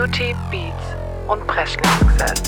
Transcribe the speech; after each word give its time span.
Beauty, 0.00 0.34
Beats 0.50 0.96
und 1.28 1.46
Presley-Success. 1.46 2.42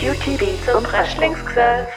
Beauty, 0.00 0.36
Beats 0.38 0.74
und 0.74 0.84
Presley-Success. 0.84 1.88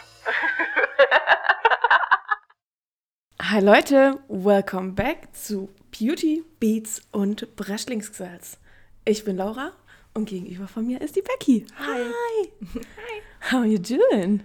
Hi 3.42 3.62
Leute, 3.62 4.20
welcome 4.28 4.92
back 4.92 5.34
zu 5.34 5.70
Beauty, 5.98 6.44
Beats 6.60 7.02
und 7.14 7.56
Breschlingsgesetz. 7.56 8.58
Ich 9.06 9.24
bin 9.24 9.38
Laura 9.38 9.72
und 10.14 10.28
gegenüber 10.28 10.68
von 10.68 10.86
mir 10.86 11.00
ist 11.00 11.16
die 11.16 11.22
Becky. 11.22 11.66
Hi. 11.78 12.04
Hi. 12.04 13.22
How 13.52 13.64
you 13.64 13.78
doing? 13.78 14.42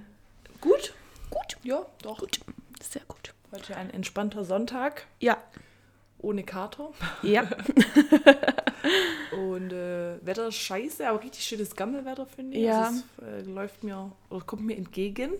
Gut, 0.61 0.95
gut, 1.31 1.57
ja, 1.63 1.85
doch. 2.03 2.19
Gut. 2.19 2.41
Sehr 2.83 3.03
gut. 3.09 3.35
Heute 3.53 3.77
ein 3.77 3.91
entspannter 3.91 4.45
Sonntag, 4.45 5.07
Ja. 5.21 5.39
ohne 6.19 6.45
Kater. 6.45 6.91
Ja. 7.23 7.43
Und 9.33 9.73
äh, 9.73 10.25
Wetter 10.25 10.49
ist 10.49 10.57
scheiße, 10.57 11.09
aber 11.09 11.23
richtig 11.23 11.45
schönes 11.45 11.75
Gammelwetter, 11.75 12.27
finde 12.27 12.57
ich. 12.59 12.65
Ja. 12.65 12.87
Also 12.89 13.03
es 13.19 13.47
äh, 13.47 13.51
läuft 13.51 13.83
mir, 13.85 14.13
oder 14.29 14.45
kommt 14.45 14.63
mir 14.63 14.77
entgegen. 14.77 15.33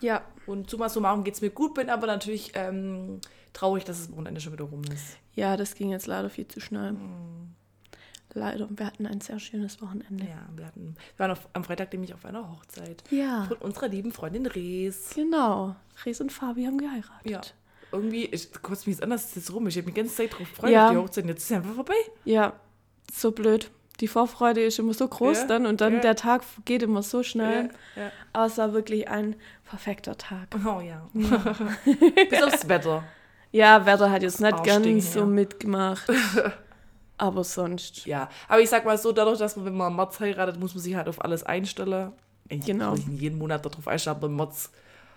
ja. 0.00 0.22
Und 0.46 0.68
summa 0.68 0.88
summarum 0.88 1.22
geht 1.24 1.34
es 1.34 1.40
mir 1.42 1.50
gut, 1.50 1.74
bin 1.74 1.90
aber 1.90 2.06
natürlich 2.08 2.52
ähm, 2.54 3.20
traurig, 3.52 3.84
dass 3.84 3.98
das 3.98 4.12
Wochenende 4.12 4.40
schon 4.40 4.52
wieder 4.52 4.64
rum 4.64 4.82
ist. 4.92 5.16
Ja, 5.36 5.56
das 5.56 5.74
ging 5.74 5.90
jetzt 5.90 6.06
leider 6.06 6.28
viel 6.28 6.48
zu 6.48 6.60
schnell. 6.60 6.96
Leider. 8.34 8.68
Wir 8.70 8.86
hatten 8.86 9.06
ein 9.06 9.20
sehr 9.20 9.38
schönes 9.40 9.82
Wochenende. 9.82 10.24
Ja, 10.24 10.48
wir, 10.54 10.66
hatten, 10.66 10.94
wir 11.16 11.18
waren 11.24 11.32
auf, 11.32 11.48
am 11.52 11.64
Freitag 11.64 11.92
nämlich 11.92 12.14
auf 12.14 12.24
einer 12.24 12.50
Hochzeit. 12.50 13.02
Ja. 13.10 13.44
Von 13.48 13.56
unserer 13.58 13.88
lieben 13.88 14.12
Freundin 14.12 14.46
Rees. 14.46 15.10
Genau. 15.14 15.74
Ries 16.04 16.20
und 16.20 16.30
Fabi 16.32 16.64
haben 16.64 16.78
geheiratet. 16.78 17.28
Ja. 17.30 17.40
Irgendwie, 17.92 18.26
ich 18.26 18.52
kotzt 18.62 18.86
mich 18.86 18.96
jetzt 18.96 19.02
anders, 19.02 19.24
ist 19.24 19.36
jetzt 19.36 19.52
rum. 19.52 19.66
Ich 19.66 19.76
habe 19.76 19.86
mich 19.86 19.94
die 19.94 20.00
ganze 20.00 20.14
Zeit 20.14 20.32
drauf 20.32 20.48
gefreut 20.48 20.70
Ja. 20.70 20.86
auf 20.86 20.90
die 20.92 20.96
Hochzeit. 20.98 21.26
Jetzt 21.26 21.38
ist 21.42 21.48
sie 21.48 21.54
einfach 21.56 21.74
vorbei. 21.74 21.94
Ja. 22.24 22.52
So 23.12 23.32
blöd. 23.32 23.70
Die 23.98 24.08
Vorfreude 24.08 24.62
ist 24.62 24.78
immer 24.78 24.94
so 24.94 25.06
groß 25.08 25.40
Ja, 25.40 25.46
dann 25.46 25.66
und 25.66 25.80
dann 25.80 25.94
ja. 25.94 26.00
der 26.00 26.16
Tag 26.16 26.42
geht 26.64 26.82
immer 26.82 27.02
so 27.02 27.22
schnell. 27.22 27.70
Ja. 27.96 28.12
Aber 28.32 28.46
es 28.46 28.56
war 28.56 28.72
wirklich 28.72 29.08
ein 29.08 29.36
perfekter 29.68 30.16
Tag. 30.16 30.48
Oh 30.64 30.80
ja. 30.80 31.06
Bis 32.30 32.42
aufs 32.42 32.68
Wetter. 32.68 33.04
Ja, 33.52 33.84
Werder 33.84 34.10
hat 34.10 34.22
jetzt 34.22 34.40
nicht 34.40 34.64
ganz 34.64 35.12
so 35.12 35.26
mitgemacht. 35.26 36.06
Aber 37.20 37.44
sonst. 37.44 38.06
Ja, 38.06 38.30
aber 38.48 38.60
ich 38.62 38.70
sag 38.70 38.84
mal 38.86 38.96
so, 38.96 39.12
dadurch, 39.12 39.38
dass 39.38 39.54
man, 39.56 39.66
wenn 39.66 39.76
man 39.76 39.94
März 39.94 40.20
heiratet, 40.20 40.58
muss 40.58 40.74
man 40.74 40.82
sich 40.82 40.94
halt 40.94 41.06
auf 41.08 41.22
alles 41.22 41.42
einstellen. 41.42 42.12
Ich 42.48 42.64
Genau. 42.64 42.94
nicht 42.94 43.08
jeden 43.08 43.38
Monat 43.38 43.64
darauf 43.64 43.86
einstellen, 43.86 44.16
aber 44.16 44.26
im 44.28 44.36
März 44.36 44.70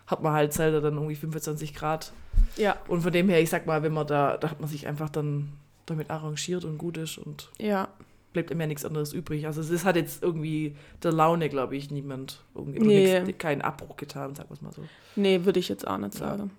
hat 0.07 0.21
man 0.21 0.33
halt 0.33 0.51
selten 0.51 0.83
dann 0.83 0.95
irgendwie 0.95 1.15
25 1.15 1.73
Grad. 1.73 2.11
Ja, 2.57 2.75
Und 2.89 3.01
von 3.01 3.13
dem 3.13 3.29
her, 3.29 3.41
ich 3.41 3.49
sag 3.49 3.65
mal, 3.65 3.83
wenn 3.83 3.93
man 3.93 4.05
da, 4.05 4.35
da 4.37 4.49
hat 4.51 4.59
man 4.59 4.69
sich 4.69 4.85
einfach 4.85 5.09
dann 5.09 5.53
damit 5.85 6.09
arrangiert 6.09 6.65
und 6.65 6.77
gut 6.77 6.97
ist 6.97 7.17
und 7.17 7.49
ja. 7.57 7.87
bleibt 8.33 8.51
immer 8.51 8.67
nichts 8.67 8.83
anderes 8.83 9.13
übrig. 9.13 9.45
Also 9.45 9.61
es 9.61 9.85
hat 9.85 9.95
jetzt 9.95 10.21
irgendwie 10.21 10.75
der 11.03 11.13
Laune, 11.13 11.47
glaube 11.47 11.77
ich, 11.77 11.89
niemand 11.89 12.41
irgendwie 12.53 12.79
Nee. 12.79 13.21
nichts, 13.21 13.37
keinen 13.39 13.61
Abbruch 13.61 13.95
getan, 13.95 14.35
sagen 14.35 14.49
wir 14.49 14.55
es 14.55 14.61
mal 14.61 14.73
so. 14.73 14.83
Nee, 15.15 15.45
würde 15.45 15.59
ich 15.61 15.69
jetzt 15.69 15.87
auch 15.87 15.97
nicht 15.97 16.15
Ja. 16.15 16.19
sagen. 16.31 16.51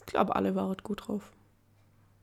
Ich 0.00 0.06
glaube, 0.06 0.34
alle 0.34 0.54
waren 0.56 0.76
gut 0.82 1.06
drauf. 1.06 1.30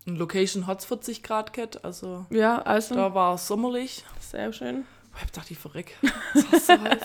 Und 0.07 0.17
Location 0.17 0.67
hat 0.67 0.83
40 0.83 1.21
Grad 1.23 1.53
gehabt, 1.53 1.83
also 1.85 2.25
Ja, 2.29 2.59
also, 2.61 2.95
da 2.95 3.13
war 3.13 3.35
es 3.35 3.47
sommerlich. 3.47 4.03
sehr 4.19 4.51
schön. 4.51 4.83
Ich 5.13 5.21
hab 5.21 5.27
gedacht, 5.33 5.51
ich 5.51 5.57
verreck. 5.57 5.97
Das 6.33 6.67
so 6.67 6.73
heiß. 6.73 7.01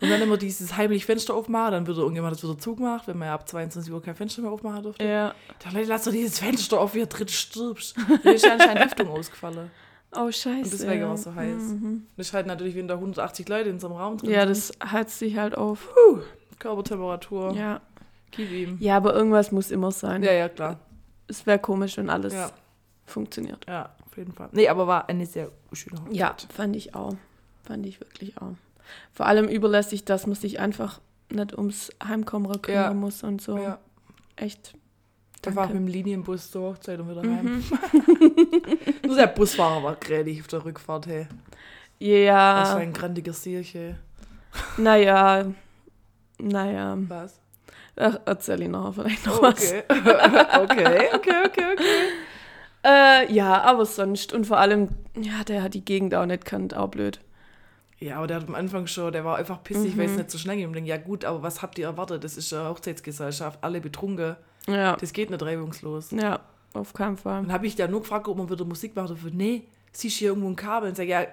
Und 0.00 0.08
dann 0.10 0.22
immer 0.22 0.38
dieses 0.38 0.76
heimlich 0.76 1.04
Fenster 1.04 1.34
aufmachen, 1.34 1.72
dann 1.72 1.86
wird 1.86 1.98
irgendjemand 1.98 2.34
das 2.34 2.42
wieder 2.42 2.58
zugemacht, 2.58 3.06
wenn 3.06 3.18
man 3.18 3.28
ja 3.28 3.34
ab 3.34 3.46
22 3.46 3.92
Uhr 3.92 4.02
kein 4.02 4.14
Fenster 4.14 4.40
mehr 4.42 4.50
aufmachen 4.50 4.82
durfte. 4.82 5.04
Ja. 5.04 5.34
Da 5.62 5.70
Leute, 5.70 5.88
lass 5.88 6.04
doch 6.04 6.12
dieses 6.12 6.38
Fenster 6.38 6.80
auf, 6.80 6.94
wie 6.94 7.04
drin 7.06 7.28
stirbst. 7.28 7.96
Da 8.24 8.30
ist 8.30 8.48
anscheinend 8.48 8.84
Lüftung 8.84 9.08
ausgefallen. 9.10 9.70
Oh, 10.16 10.30
scheiße. 10.30 10.48
Und 10.64 10.72
deswegen 10.72 11.02
ja. 11.02 11.06
war 11.08 11.14
es 11.14 11.22
so 11.22 11.34
heiß. 11.34 11.54
Mhm. 11.62 12.06
Das 12.16 12.28
ist 12.28 12.32
halt 12.32 12.46
natürlich, 12.46 12.74
wenn 12.74 12.88
da 12.88 12.94
180 12.94 13.48
Leute 13.48 13.68
in 13.68 13.78
so 13.78 13.86
einem 13.88 13.96
Raum 13.96 14.16
drin 14.16 14.30
Ja, 14.30 14.46
das 14.46 14.72
heizt 14.82 15.18
sich 15.18 15.36
halt 15.36 15.54
auf. 15.56 15.88
Körpertemperatur. 16.58 17.52
Ja. 17.52 17.80
Gib 18.32 18.50
ihm. 18.50 18.76
Ja, 18.80 18.96
aber 18.96 19.14
irgendwas 19.14 19.52
muss 19.52 19.70
immer 19.70 19.90
sein. 19.92 20.22
Ja, 20.22 20.32
ja, 20.32 20.48
klar. 20.48 20.78
Es 21.30 21.46
wäre 21.46 21.58
komisch, 21.58 21.96
wenn 21.96 22.10
alles 22.10 22.34
Ja. 22.34 22.50
funktioniert. 23.06 23.64
Ja, 23.68 23.94
auf 24.06 24.16
jeden 24.16 24.32
Fall. 24.32 24.48
Nee, 24.52 24.68
aber 24.68 24.86
war 24.86 25.08
eine 25.08 25.24
sehr 25.26 25.50
schöne 25.72 26.00
Hochzeit. 26.00 26.14
Ja, 26.16 26.36
fand 26.54 26.76
ich 26.76 26.94
auch. 26.94 27.14
Fand 27.64 27.86
ich 27.86 28.00
wirklich 28.00 28.36
auch. 28.38 28.54
Vor 29.12 29.26
allem 29.26 29.46
überlässig, 29.48 30.04
dass 30.04 30.26
man 30.26 30.34
sich 30.34 30.58
einfach 30.58 31.00
nicht 31.30 31.56
ums 31.56 31.90
Heimkommen 32.02 32.60
kümmern 32.60 32.82
Ja. 32.84 32.94
muss 32.94 33.22
und 33.22 33.40
so. 33.40 33.56
Ja. 33.56 33.78
Echt. 34.36 34.74
Da 35.42 35.54
war 35.54 35.66
ich 35.66 35.70
mit 35.72 35.78
dem 35.82 35.86
Linienbus 35.86 36.50
zur 36.50 36.70
Hochzeit 36.72 36.98
und 37.00 37.08
wieder 37.08 37.22
Mhm. 37.22 37.36
heim. 37.36 37.64
Nur 39.06 39.16
der 39.16 39.28
Busfahrer 39.28 39.82
war 39.82 39.94
grädig 39.96 40.40
auf 40.40 40.48
der 40.48 40.64
Rückfahrt, 40.64 41.06
hey. 41.06 41.28
Ja. 41.98 42.60
Das 42.60 42.70
war 42.72 42.78
ein 42.78 42.92
grandiger 42.92 43.32
Sierche. 43.32 43.96
Naja, 44.76 45.46
naja. 46.38 46.96
Was? 47.08 47.39
Ach, 48.02 48.18
erzähl 48.24 48.62
ihn 48.62 48.70
nachher 48.70 48.92
vielleicht 48.94 49.26
noch 49.26 49.38
Oh, 49.40 49.42
was. 49.42 49.54
okay. 49.54 49.82
okay, 49.90 51.08
okay, 51.14 51.34
okay, 51.46 51.64
okay. 51.72 51.86
Äh, 52.82 53.32
ja, 53.32 53.60
aber 53.62 53.84
sonst. 53.84 54.32
Und 54.32 54.46
vor 54.46 54.58
allem, 54.58 54.88
ja, 55.20 55.44
der 55.44 55.62
hat 55.62 55.74
die 55.74 55.84
Gegend 55.84 56.14
auch 56.14 56.24
nicht 56.26 56.44
kannt, 56.44 56.74
auch 56.74 56.88
blöd. 56.88 57.20
Ja, 57.98 58.16
aber 58.16 58.26
der 58.26 58.38
hat 58.38 58.48
am 58.48 58.54
Anfang 58.54 58.86
schon, 58.86 59.12
der 59.12 59.24
war 59.26 59.36
einfach 59.36 59.62
pissig, 59.62 59.98
weil 59.98 60.06
es 60.06 60.12
Mhm. 60.12 60.16
nicht 60.18 60.30
so 60.30 60.38
schnell 60.38 60.56
ging. 60.56 60.64
Und 60.66 60.70
ich 60.70 60.76
denke, 60.76 60.88
ja 60.90 60.96
gut, 60.96 61.26
aber 61.26 61.42
was 61.42 61.60
habt 61.60 61.78
ihr 61.78 61.84
erwartet? 61.86 62.24
Das 62.24 62.38
ist 62.38 62.52
eine 62.54 62.68
Hochzeitsgesellschaft, 62.70 63.58
alle 63.62 63.80
betrunken. 63.82 64.36
Ja, 64.66 64.96
Das 64.96 65.12
geht 65.12 65.28
nicht 65.28 65.42
reibungslos. 65.42 66.10
ja, 66.12 66.40
auf 66.72 66.94
keinen 66.94 67.18
Fall. 67.18 67.42
Dann 67.42 67.52
habe 67.52 67.66
ich 67.66 67.76
da 67.76 67.86
nur 67.86 68.00
gefragt, 68.00 68.28
ob 68.28 68.38
man 68.38 68.48
wieder 68.48 68.64
Musik 68.64 68.96
macht. 68.96 69.10
Und 69.10 69.34
nee, 69.34 69.64
siehst 69.92 70.16
du 70.16 70.18
hier 70.20 70.28
irgendwo 70.28 70.48
ein 70.48 70.56
Kabel? 70.56 70.88
Und 70.88 70.96
sag, 70.96 71.06
ja, 71.08 71.26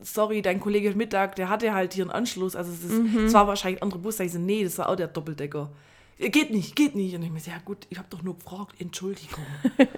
sorry, 0.00 0.42
dein 0.42 0.60
Kollege 0.60 0.94
Mittag, 0.94 1.34
der 1.34 1.48
hatte 1.48 1.74
halt 1.74 1.94
hier 1.94 2.04
einen 2.04 2.10
Anschluss. 2.12 2.54
Also 2.54 2.70
es, 2.70 2.84
ist, 2.84 2.92
Mhm. 3.02 3.24
es 3.26 3.34
war 3.34 3.48
wahrscheinlich 3.48 3.80
ein 3.80 3.82
anderer 3.82 4.00
Bus. 4.00 4.18
Sag 4.18 4.26
ich 4.26 4.32
so, 4.32 4.38
nee, 4.38 4.62
das 4.62 4.78
war 4.78 4.88
auch 4.90 4.96
der 4.96 5.08
Doppeldecker. 5.08 5.70
Ja, 6.18 6.28
Geht 6.28 6.50
nicht, 6.50 6.76
geht 6.76 6.94
nicht. 6.94 7.14
Und 7.16 7.22
ich 7.22 7.30
mir 7.30 7.40
so, 7.40 7.50
ja 7.50 7.56
gut, 7.64 7.86
ich 7.90 7.98
habe 7.98 8.06
doch 8.10 8.22
nur 8.22 8.36
gefragt, 8.36 8.74
Entschuldigung. 8.78 9.44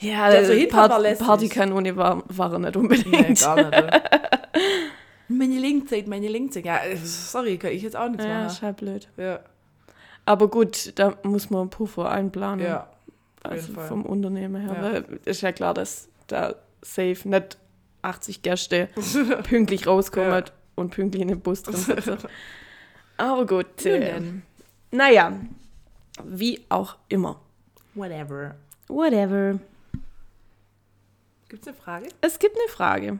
Ja, 0.00 0.28
Der 0.30 0.44
so 0.44 0.52
äh, 0.52 0.60
hinfahren 0.62 0.90
war 0.90 1.00
Part. 1.02 1.18
Partykanone 1.20 1.96
war, 1.96 2.24
war 2.26 2.52
er 2.52 2.58
nicht 2.58 2.76
unbedingt. 2.76 3.10
Nee, 3.12 3.34
gar 3.34 3.54
nicht. 3.56 3.70
ne? 3.70 4.02
meine 5.28 5.58
Linkzeit, 5.58 6.08
meine 6.08 6.26
Linkzeit. 6.28 6.64
Ja, 6.64 6.78
äh, 6.78 6.96
sorry, 6.96 7.56
kann 7.58 7.70
ich 7.70 7.82
jetzt 7.82 7.96
auch 7.96 8.08
nichts 8.08 8.24
Ja, 8.24 8.34
machen. 8.34 8.46
ist 8.46 8.62
halt 8.62 8.76
blöd. 8.78 9.08
Ja, 9.16 9.40
Aber 10.24 10.48
gut, 10.48 10.92
da 10.98 11.14
muss 11.22 11.50
man 11.50 11.62
einen 11.62 11.70
Puffer 11.70 12.10
einplanen. 12.10 12.66
ja. 12.66 12.88
also 13.44 13.72
vom 13.74 14.04
Unternehmen 14.04 14.60
her. 14.62 14.74
Ja. 14.74 14.82
Weil 14.82 15.20
ist 15.24 15.40
ja 15.42 15.52
klar, 15.52 15.72
dass 15.74 16.08
da 16.26 16.54
safe 16.82 17.28
nicht 17.28 17.58
80 18.02 18.42
Gäste 18.42 18.88
pünktlich 19.48 19.86
rauskommen 19.86 20.30
Ja. 20.32 20.44
und 20.74 20.90
pünktlich 20.90 21.22
in 21.22 21.28
den 21.28 21.40
Bus 21.40 21.62
drin 21.62 21.76
sitzen. 21.76 22.18
Aber 23.16 23.46
gut. 23.46 23.66
Nun 23.84 23.94
Äh, 23.94 24.00
denn. 24.00 24.42
Naja, 24.92 25.32
wie 26.24 26.60
auch 26.68 26.96
immer. 27.08 27.40
Whatever. 27.94 28.54
Whatever. 28.88 29.58
Gibt's 31.48 31.66
eine 31.68 31.76
Frage? 31.76 32.08
Es 32.20 32.38
gibt 32.38 32.56
eine 32.56 32.68
Frage. 32.68 33.18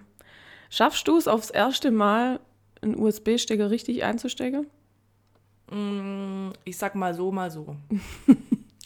Schaffst 0.71 1.07
du 1.07 1.19
es 1.19 1.29
aufs 1.29 1.51
erste 1.51 1.91
Mal, 1.91 2.41
einen 2.81 2.97
USB-Stecker 2.99 3.71
richtig 3.71 4.05
einzustecken? 4.05 4.67
Mm, 5.71 6.51
Ich 6.65 6.79
sag 6.79 6.95
mal 6.95 7.15
so, 7.15 7.31
mal 7.33 7.51
so. 7.51 7.77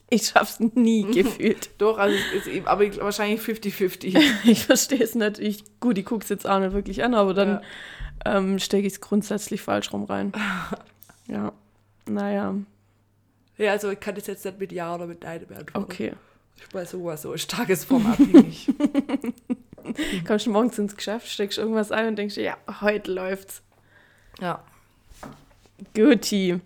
Ich 0.09 0.29
schaff's 0.29 0.61
nie 0.61 1.03
gefühlt. 1.13 1.71
Doch, 1.79 1.99
also 1.99 2.17
es 2.17 2.43
ist 2.43 2.47
eben, 2.47 2.69
aber 2.69 2.85
ich- 2.85 3.01
wahrscheinlich 3.01 3.41
50-50. 3.41 4.17
Ich 4.45 4.65
verstehe 4.65 5.03
es 5.03 5.17
nicht. 5.17 5.41
Ich, 5.41 5.65
gut, 5.81 5.99
ich 5.99 6.05
gucke 6.05 6.23
es 6.23 6.29
jetzt 6.29 6.47
auch 6.49 6.61
nicht 6.61 6.73
wirklich 6.75 7.03
an, 7.03 7.13
aber 7.15 7.35
dann 7.35 7.49
Ja. 8.25 8.37
ähm, 8.39 8.61
stecke 8.61 8.87
ich 8.87 8.93
es 8.95 9.01
grundsätzlich 9.01 9.63
falsch 9.63 9.93
rum 9.93 10.05
rein. 10.05 10.31
ja. 11.27 11.53
Naja, 12.09 12.55
Ja, 13.59 13.73
also 13.73 13.91
ich 13.91 14.01
kann 14.01 14.15
das 14.15 14.27
jetzt 14.27 14.45
nicht 14.45 14.59
mit 14.59 14.73
Ja 14.73 14.95
oder 14.95 15.07
mit 15.07 15.23
Nein 15.23 15.47
beantworten. 15.47 15.85
okay. 15.85 16.13
Ich 16.59 16.75
weiß 16.75 16.93
sowas 16.93 17.23
so, 17.23 17.33
ist 17.35 17.51
tagesformabhängig. 17.51 18.69
Kommst 20.27 20.47
du 20.47 20.51
morgens 20.51 20.79
ins 20.79 20.97
Geschäft, 20.97 21.29
steckst 21.29 21.59
irgendwas 21.59 21.93
ein 21.93 22.09
und 22.09 22.17
denkst, 22.17 22.37
ja, 22.39 22.57
heute 22.81 23.13
läuft's. 23.13 23.63
ja. 24.41 24.63
Guti. 25.95 26.59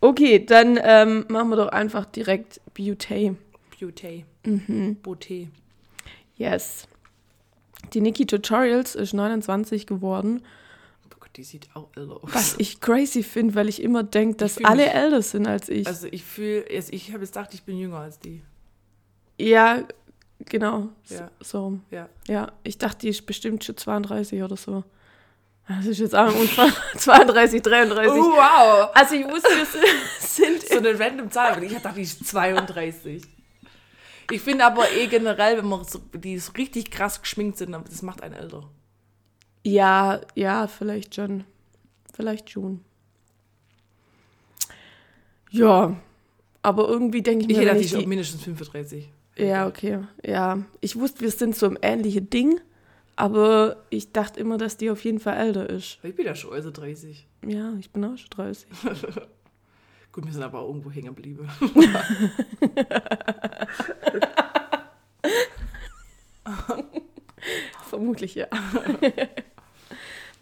Okay, 0.00 0.44
dann 0.44 0.78
ähm, 0.82 1.24
machen 1.28 1.48
wir 1.50 1.56
doch 1.56 1.68
einfach 1.68 2.04
direkt 2.04 2.60
Beauty. 2.74 3.36
Beauty. 3.78 4.24
Mhm. 4.44 4.96
Beauty. 5.02 5.48
Yes. 6.36 6.86
Die 7.92 8.00
Niki 8.00 8.26
Tutorials 8.26 8.94
ist 8.94 9.12
29 9.12 9.86
geworden, 9.86 10.42
die 11.36 11.44
sieht 11.44 11.68
auch 11.74 11.88
älter 11.96 12.22
aus. 12.22 12.30
was 12.34 12.54
ich 12.58 12.80
crazy 12.80 13.22
finde, 13.22 13.54
weil 13.54 13.68
ich 13.68 13.82
immer 13.82 14.02
denke, 14.02 14.36
dass 14.36 14.62
alle 14.64 14.84
mich- 14.84 14.94
älter 14.94 15.22
sind 15.22 15.46
als 15.46 15.68
ich. 15.68 15.86
Also 15.86 16.06
ich 16.10 16.22
fühle, 16.24 16.64
also 16.70 16.92
ich 16.92 17.08
habe 17.12 17.20
jetzt 17.24 17.34
gedacht, 17.34 17.54
ich 17.54 17.62
bin 17.62 17.78
jünger 17.78 17.98
als 17.98 18.18
die. 18.18 18.42
ja, 19.38 19.82
genau. 20.40 20.88
Ja. 21.08 21.30
So. 21.40 21.78
Ja. 21.90 22.08
Ja, 22.28 22.52
ich 22.64 22.78
dachte, 22.78 22.98
die 23.00 23.08
ist 23.08 23.24
bestimmt 23.26 23.64
schon 23.64 23.76
32 23.76 24.42
oder 24.42 24.56
so. 24.56 24.84
Das 25.68 25.86
ist 25.86 25.98
jetzt 26.00 26.14
auch 26.14 26.26
ein 26.28 26.34
Unfall. 26.34 26.72
32, 26.96 27.62
33. 27.62 28.10
Oh, 28.12 28.32
wow! 28.32 28.90
Also 28.94 29.14
ich 29.14 29.24
wusste, 29.26 29.48
es 30.20 30.36
sind 30.36 30.60
So 30.68 30.78
eine 30.78 30.98
random 30.98 31.30
Zahl, 31.30 31.52
aber 31.52 31.62
ich 31.62 31.72
dachte, 31.72 31.94
die 31.96 32.02
ist 32.02 32.26
32. 32.26 33.22
Ich 34.30 34.40
finde 34.40 34.64
aber 34.64 34.90
eh 34.90 35.06
generell, 35.06 35.58
wenn 35.58 35.68
man 35.68 35.84
so, 35.84 35.98
die 36.14 36.38
so 36.38 36.52
richtig 36.52 36.90
krass 36.90 37.20
geschminkt 37.22 37.58
sind, 37.58 37.72
das 37.72 38.02
macht 38.02 38.22
einen 38.22 38.34
älter. 38.34 38.68
Ja, 39.64 40.20
ja, 40.34 40.66
vielleicht 40.66 41.14
schon. 41.14 41.44
Vielleicht 42.12 42.50
schon. 42.50 42.80
Ja, 45.50 45.96
aber 46.62 46.88
irgendwie 46.88 47.22
denke 47.22 47.44
ich 47.44 47.50
Ich 47.50 47.56
mir, 47.56 47.62
hätte 47.62 47.74
wenn 47.74 47.80
die 47.80 47.86
ich 47.86 47.92
die, 47.94 48.06
mindestens 48.06 48.42
35. 48.42 49.10
Ja, 49.36 49.66
okay. 49.66 50.00
Ja, 50.24 50.62
ich 50.80 50.96
wusste, 50.96 51.20
wir 51.20 51.30
sind 51.30 51.54
so 51.56 51.66
im 51.66 51.78
ähnlichen 51.80 52.28
Ding, 52.30 52.60
aber 53.16 53.76
ich 53.90 54.12
dachte 54.12 54.40
immer, 54.40 54.58
dass 54.58 54.76
die 54.76 54.90
auf 54.90 55.04
jeden 55.04 55.20
Fall 55.20 55.36
älter 55.36 55.68
ist. 55.68 55.98
Ich 56.02 56.14
bin 56.14 56.26
ja 56.26 56.34
schon 56.34 56.52
also 56.52 56.70
30. 56.70 57.26
Ja, 57.46 57.74
ich 57.78 57.90
bin 57.90 58.04
auch 58.04 58.16
schon 58.16 58.30
30. 58.30 58.66
Gut, 60.12 60.26
wir 60.26 60.32
sind 60.32 60.42
aber 60.42 60.58
auch 60.60 60.68
irgendwo 60.68 60.90
hängen 60.90 61.14
geblieben. 61.14 61.48
Vermutlich 67.88 68.34
ja. 68.34 68.46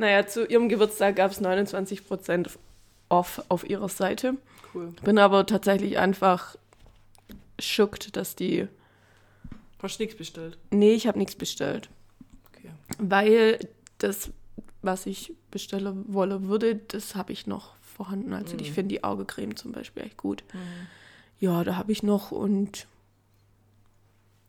Naja, 0.01 0.27
zu 0.27 0.47
ihrem 0.47 0.69
Geburtstag 0.69 1.17
gab 1.17 1.31
es 1.31 1.41
29% 1.43 2.49
off 3.09 3.43
auf 3.49 3.69
ihrer 3.69 3.89
Seite. 3.89 4.35
Cool. 4.75 4.93
Bin 5.05 5.19
aber 5.19 5.47
tatsächlich 5.47 5.99
einfach 5.99 6.57
schockt, 7.61 8.17
dass 8.17 8.35
die. 8.35 8.67
Hast 9.83 9.99
du 9.99 10.03
nichts 10.03 10.17
bestellt? 10.19 10.59
Nee, 10.71 10.93
ich 10.95 11.07
habe 11.07 11.19
nichts 11.19 11.37
bestellt. 11.37 11.89
Okay. 12.53 12.71
Weil 12.99 13.59
das, 13.99 14.31
was 14.83 15.07
ich 15.07 15.35
bestellen 15.51 16.05
wolle 16.13 16.45
würde, 16.49 16.77
das 16.77 17.15
habe 17.15 17.33
ich 17.33 17.47
noch 17.47 17.75
vorhanden. 17.83 18.33
Also 18.33 18.57
ich 18.59 18.73
finde 18.73 18.89
die 18.95 19.05
Augecreme 19.05 19.57
zum 19.57 19.73
Beispiel 19.73 20.03
echt 20.05 20.17
gut. 20.17 20.45
Ja, 21.39 21.65
da 21.65 21.77
habe 21.77 21.93
ich 21.93 22.03
noch 22.03 22.31
und 22.31 22.87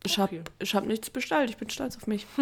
ich 0.04 0.18
habe 0.18 0.36
Okay. 0.40 0.44
ich 0.60 0.74
hab 0.74 0.86
nichts 0.86 1.10
bestellt. 1.10 1.50
Ich 1.50 1.56
bin 1.56 1.68
stolz 1.70 1.96
auf 1.96 2.06
mich. 2.06 2.26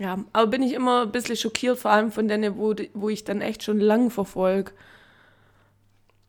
ja, 0.00 0.24
aber 0.32 0.46
bin 0.46 0.62
ich 0.62 0.72
immer 0.72 1.02
ein 1.02 1.12
bisschen 1.12 1.36
schockiert, 1.36 1.78
vor 1.78 1.90
allem 1.90 2.10
von 2.10 2.26
denen, 2.26 2.56
wo, 2.56 2.74
wo 2.94 3.10
ich 3.10 3.24
dann 3.24 3.42
echt 3.42 3.62
schon 3.62 3.78
lang 3.78 4.08
verfolge. 4.08 4.72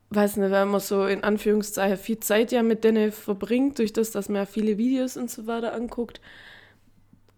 Weiß 0.09 0.35
nicht, 0.35 0.51
wenn 0.51 0.67
man 0.67 0.81
so 0.81 1.05
in 1.05 1.23
Anführungszeichen 1.23 1.97
viel 1.97 2.19
Zeit 2.19 2.51
ja 2.51 2.63
mit 2.63 2.83
denen 2.83 3.13
verbringt, 3.13 3.79
durch 3.79 3.93
das, 3.93 4.11
dass 4.11 4.27
man 4.27 4.41
ja 4.41 4.45
viele 4.45 4.77
Videos 4.77 5.15
und 5.15 5.31
so 5.31 5.47
weiter 5.47 5.73
anguckt. 5.73 6.19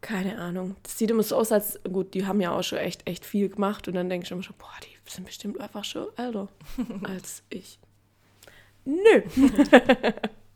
Keine 0.02 0.40
Ahnung. 0.40 0.76
Das 0.82 0.98
sieht 0.98 1.12
immer 1.12 1.22
so 1.22 1.36
aus, 1.36 1.52
als, 1.52 1.80
gut, 1.84 2.16
die 2.16 2.26
haben 2.26 2.42
ja 2.42 2.52
auch 2.52 2.64
schon 2.64 2.80
echt, 2.80 3.08
echt 3.08 3.28
viel 3.28 3.50
gemacht 3.50 3.88
und 3.88 3.94
dann 3.94 4.10
denke 4.10 4.26
ich 4.26 4.32
immer 4.32 4.42
schon, 4.42 4.56
boah, 4.58 4.74
die 4.84 5.12
sind 5.12 5.26
bestimmt 5.26 5.62
einfach 5.62 5.84
schon 5.84 6.08
älter 6.18 6.48
als 7.04 7.44
ich. 7.52 7.78
Nö. 8.86 9.22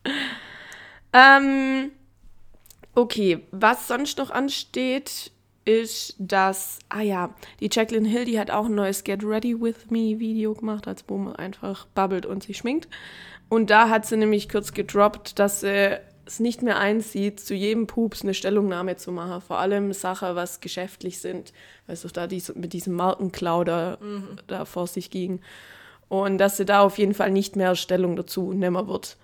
ähm, 1.13 1.91
okay, 2.95 3.45
was 3.51 3.87
sonst 3.87 4.17
noch 4.17 4.31
ansteht, 4.31 5.31
ist, 5.67 6.15
dass, 6.17 6.79
ah 6.89 7.01
ja, 7.01 7.35
die 7.59 7.69
Jacqueline 7.71 8.07
Hill, 8.07 8.25
die 8.25 8.39
hat 8.39 8.51
auch 8.51 8.65
ein 8.65 8.75
neues 8.75 9.03
Get 9.03 9.23
Ready 9.23 9.59
With 9.59 9.89
Me 9.89 10.19
Video 10.19 10.53
gemacht, 10.53 10.87
als 10.87 11.03
man 11.09 11.35
einfach 11.35 11.85
babbelt 11.87 12.25
und 12.25 12.43
sich 12.43 12.57
schminkt. 12.57 12.87
Und 13.49 13.69
da 13.69 13.89
hat 13.89 14.05
sie 14.05 14.17
nämlich 14.17 14.49
kurz 14.49 14.73
gedroppt, 14.73 15.39
dass 15.39 15.61
sie 15.61 15.99
es 16.25 16.39
nicht 16.39 16.61
mehr 16.61 16.77
einsieht, 16.77 17.39
zu 17.39 17.53
jedem 17.53 17.87
Pups 17.87 18.23
eine 18.23 18.33
Stellungnahme 18.33 18.97
zu 18.97 19.11
machen. 19.11 19.41
Vor 19.41 19.59
allem 19.59 19.93
Sachen, 19.93 20.35
was 20.35 20.59
geschäftlich 20.59 21.19
sind. 21.19 21.53
Weißt 21.87 22.03
du, 22.03 22.09
da 22.09 22.27
dies, 22.27 22.53
mit 22.55 22.73
diesem 22.73 22.93
Markenklau 22.93 23.63
da, 23.63 23.97
da 24.47 24.65
vor 24.65 24.87
sich 24.87 25.09
ging. 25.09 25.39
Und 26.09 26.37
dass 26.37 26.57
sie 26.57 26.65
da 26.65 26.81
auf 26.81 26.97
jeden 26.97 27.13
Fall 27.13 27.31
nicht 27.31 27.55
mehr 27.55 27.75
Stellung 27.75 28.15
dazu 28.15 28.53
nehmen 28.53 28.87
wird. 28.87 29.17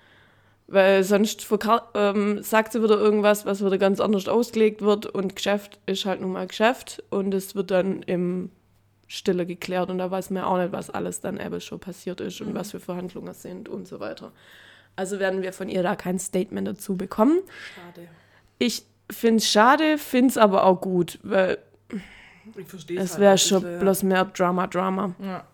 Weil 0.67 1.03
sonst 1.03 1.45
ähm, 1.93 2.41
sagt 2.41 2.71
sie 2.71 2.81
wieder 2.81 2.97
irgendwas, 2.97 3.45
was 3.45 3.63
wieder 3.63 3.77
ganz 3.77 3.99
anders 3.99 4.27
ausgelegt 4.27 4.81
wird 4.81 5.05
und 5.05 5.35
Geschäft 5.35 5.79
ist 5.85 6.05
halt 6.05 6.21
nun 6.21 6.31
mal 6.31 6.47
Geschäft 6.47 7.03
und 7.09 7.33
es 7.33 7.53
wird 7.53 7.69
dann 7.69 8.01
im 8.03 8.49
Stille 9.07 9.45
geklärt 9.45 9.89
und 9.89 9.97
da 9.97 10.09
weiß 10.09 10.29
man 10.29 10.43
auch 10.43 10.57
nicht, 10.57 10.71
was 10.71 10.89
alles 10.89 11.19
dann 11.19 11.39
eben 11.39 11.59
schon 11.59 11.79
passiert 11.79 12.21
ist 12.21 12.41
und 12.41 12.55
was 12.55 12.71
für 12.71 12.79
Verhandlungen 12.79 13.27
es 13.27 13.41
sind 13.41 13.67
und 13.69 13.87
so 13.87 13.99
weiter. 13.99 14.31
Also 14.95 15.19
werden 15.19 15.41
wir 15.41 15.53
von 15.53 15.69
ihr 15.69 15.83
da 15.83 15.95
kein 15.95 16.17
Statement 16.17 16.67
dazu 16.67 16.95
bekommen. 16.95 17.39
Schade. 17.75 18.07
Ich 18.57 18.83
finde 19.11 19.37
es 19.37 19.49
schade, 19.49 19.97
finde 19.97 20.29
es 20.29 20.37
aber 20.37 20.65
auch 20.65 20.79
gut, 20.79 21.19
weil 21.23 21.57
es 22.95 23.11
halt 23.11 23.19
wäre 23.19 23.31
ein 23.33 23.37
schon 23.37 23.61
bisschen, 23.61 23.79
bloß 23.79 24.03
mehr 24.03 24.25
Drama, 24.25 24.67
Drama. 24.67 25.13
Ja. 25.19 25.45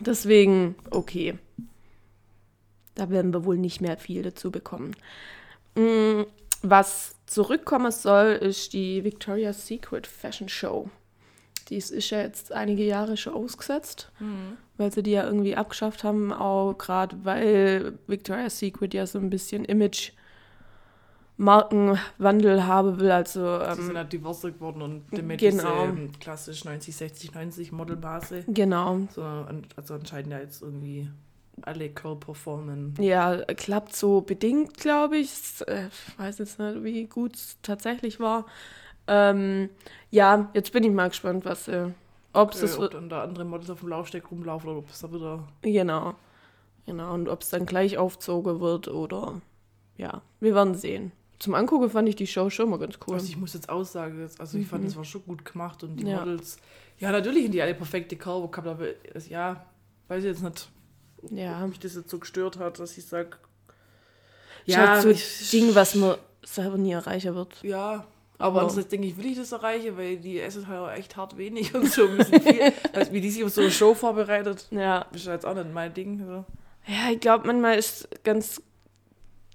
Deswegen, 0.00 0.74
okay. 0.90 1.38
Da 2.94 3.10
werden 3.10 3.32
wir 3.32 3.44
wohl 3.44 3.58
nicht 3.58 3.80
mehr 3.80 3.96
viel 3.96 4.22
dazu 4.22 4.50
bekommen. 4.50 4.94
Mm, 5.74 6.22
Was 6.62 7.16
zurückkommen 7.26 7.90
soll, 7.90 8.32
ist 8.32 8.72
die 8.72 9.02
Victoria's 9.04 9.66
Secret 9.66 10.06
Fashion 10.06 10.48
Show. 10.48 10.88
Die 11.68 11.76
ist 11.76 11.90
ist 11.90 12.10
ja 12.10 12.20
jetzt 12.20 12.52
einige 12.52 12.84
Jahre 12.84 13.16
schon 13.16 13.34
ausgesetzt, 13.34 14.12
weil 14.76 14.92
sie 14.92 15.02
die 15.02 15.12
ja 15.12 15.24
irgendwie 15.24 15.56
abgeschafft 15.56 16.04
haben, 16.04 16.32
auch 16.32 16.74
gerade 16.74 17.16
weil 17.24 17.98
Victoria's 18.06 18.58
Secret 18.58 18.92
ja 18.94 19.06
so 19.06 19.18
ein 19.18 19.30
bisschen 19.30 19.64
Image 19.64 20.12
Markenwandel 21.36 22.64
haben 22.66 23.00
will, 23.00 23.10
also 23.10 23.58
Sie 23.74 23.82
sind 23.82 23.90
ähm, 23.90 23.96
halt 23.96 24.12
diverser 24.12 24.52
geworden 24.52 24.82
und 24.82 25.04
damit 25.10 25.40
Genau. 25.40 25.86
diese 25.86 25.98
ähm, 26.00 26.12
klassisch 26.20 26.64
90, 26.64 26.94
60, 26.94 27.34
90 27.34 27.72
Modelbase. 27.72 28.44
genau. 28.46 29.00
So, 29.12 29.22
also 29.76 29.94
anscheinend 29.94 30.30
ja 30.32 30.38
jetzt 30.38 30.62
irgendwie 30.62 31.10
alle 31.62 31.90
Körper 31.90 32.34
formen. 32.34 32.94
Ja, 33.00 33.36
klappt 33.54 33.94
so 33.94 34.20
bedingt, 34.20 34.76
glaube 34.78 35.18
ich. 35.18 35.32
S- 35.32 35.60
äh, 35.62 35.88
Ich 35.88 36.18
weiß 36.18 36.38
jetzt 36.38 36.58
nicht, 36.58 36.82
wie 36.84 37.06
gut 37.06 37.34
es 37.36 37.58
tatsächlich 37.62 38.20
war. 38.20 38.46
Ähm, 39.06 39.68
ja, 40.10 40.50
jetzt 40.54 40.72
bin 40.72 40.82
ich 40.84 40.90
mal 40.90 41.08
gespannt, 41.08 41.44
was, 41.44 41.68
äh, 41.68 41.88
ob 42.32 42.52
es 42.52 42.58
Äh, 42.58 42.62
das 42.62 42.78
ob 42.78 42.90
dann 42.90 43.08
da 43.08 43.22
andere 43.22 43.44
Models 43.44 43.70
auf 43.70 43.80
dem 43.80 43.88
Laufsteg 43.90 44.30
rumlaufen 44.30 44.70
oder 44.70 44.78
ob 44.78 44.88
es 44.90 45.00
da 45.00 45.12
wieder. 45.12 45.46
Genau. 45.62 46.14
Genau, 46.86 47.14
und 47.14 47.28
ob 47.28 47.42
es 47.42 47.50
dann 47.50 47.64
gleich 47.66 47.96
aufzogen 47.96 48.60
wird 48.60 48.88
oder 48.88 49.40
ja, 49.96 50.20
wir 50.40 50.54
werden 50.54 50.74
sehen. 50.74 51.12
Zum 51.38 51.54
Angucken 51.54 51.88
fand 51.90 52.08
ich 52.08 52.16
die 52.16 52.26
Show 52.26 52.50
schon 52.50 52.70
mal 52.70 52.78
ganz 52.78 52.98
cool. 53.06 53.14
Also 53.14 53.26
ich 53.26 53.36
muss 53.36 53.54
jetzt 53.54 53.68
aussagen, 53.68 54.28
also 54.38 54.58
ich 54.58 54.66
fand, 54.66 54.84
das 54.86 54.96
war 54.96 55.04
schon 55.04 55.24
gut 55.24 55.44
gemacht 55.44 55.82
und 55.82 55.96
die 55.96 56.04
Ja. 56.06 56.20
Models. 56.20 56.58
Ja, 56.98 57.10
natürlich 57.10 57.42
sind 57.42 57.52
die 57.52 57.62
alle 57.62 57.74
perfekte 57.74 58.16
Körper 58.16 58.48
gehabt, 58.48 58.68
aber 58.68 58.86
es- 59.14 59.28
ja, 59.28 59.64
weiß 60.08 60.24
ich 60.24 60.30
jetzt 60.30 60.42
nicht, 60.42 60.70
Ja, 61.30 61.66
mich 61.66 61.78
das 61.78 61.94
jetzt 61.94 62.10
so 62.10 62.18
gestört 62.18 62.58
hat, 62.58 62.78
dass 62.78 62.96
ich 62.98 63.04
sage. 63.06 63.30
ja, 64.66 65.00
so 65.00 65.10
ich- 65.10 65.50
Ding, 65.50 65.74
was 65.74 65.94
man 65.94 66.16
selber 66.42 66.76
nie 66.78 66.92
erreichen 66.92 67.34
wird. 67.34 67.62
Ja, 67.62 68.06
Aber- 68.38 68.46
aber 68.46 68.60
andererseits 68.62 68.88
denke 68.88 69.06
ich, 69.06 69.16
will 69.16 69.26
ich 69.26 69.36
das 69.38 69.52
erreichen, 69.52 69.96
weil 69.96 70.16
die 70.18 70.40
essen 70.40 70.66
halt 70.68 70.80
auch 70.80 70.90
echt 70.90 71.16
hart 71.16 71.36
wenig 71.36 71.74
und 71.74 71.90
so 71.90 72.06
ein 72.06 72.16
bisschen 72.18 72.40
viel. 72.42 72.72
also 72.92 73.12
wie 73.12 73.20
die 73.20 73.30
sich 73.30 73.44
auf 73.44 73.50
so 73.50 73.60
eine 73.60 73.70
Show 73.70 73.94
vorbereitet, 73.94 74.66
Ja, 74.70 75.06
ist 75.12 75.26
jetzt 75.26 75.46
auch 75.46 75.54
nicht 75.54 75.72
mein 75.72 75.92
Ding. 75.94 76.18
So. 76.26 76.44
Ja, 76.86 77.10
ich 77.10 77.20
glaube, 77.20 77.46
manchmal 77.46 77.78
ist 77.78 78.08
ganz 78.24 78.60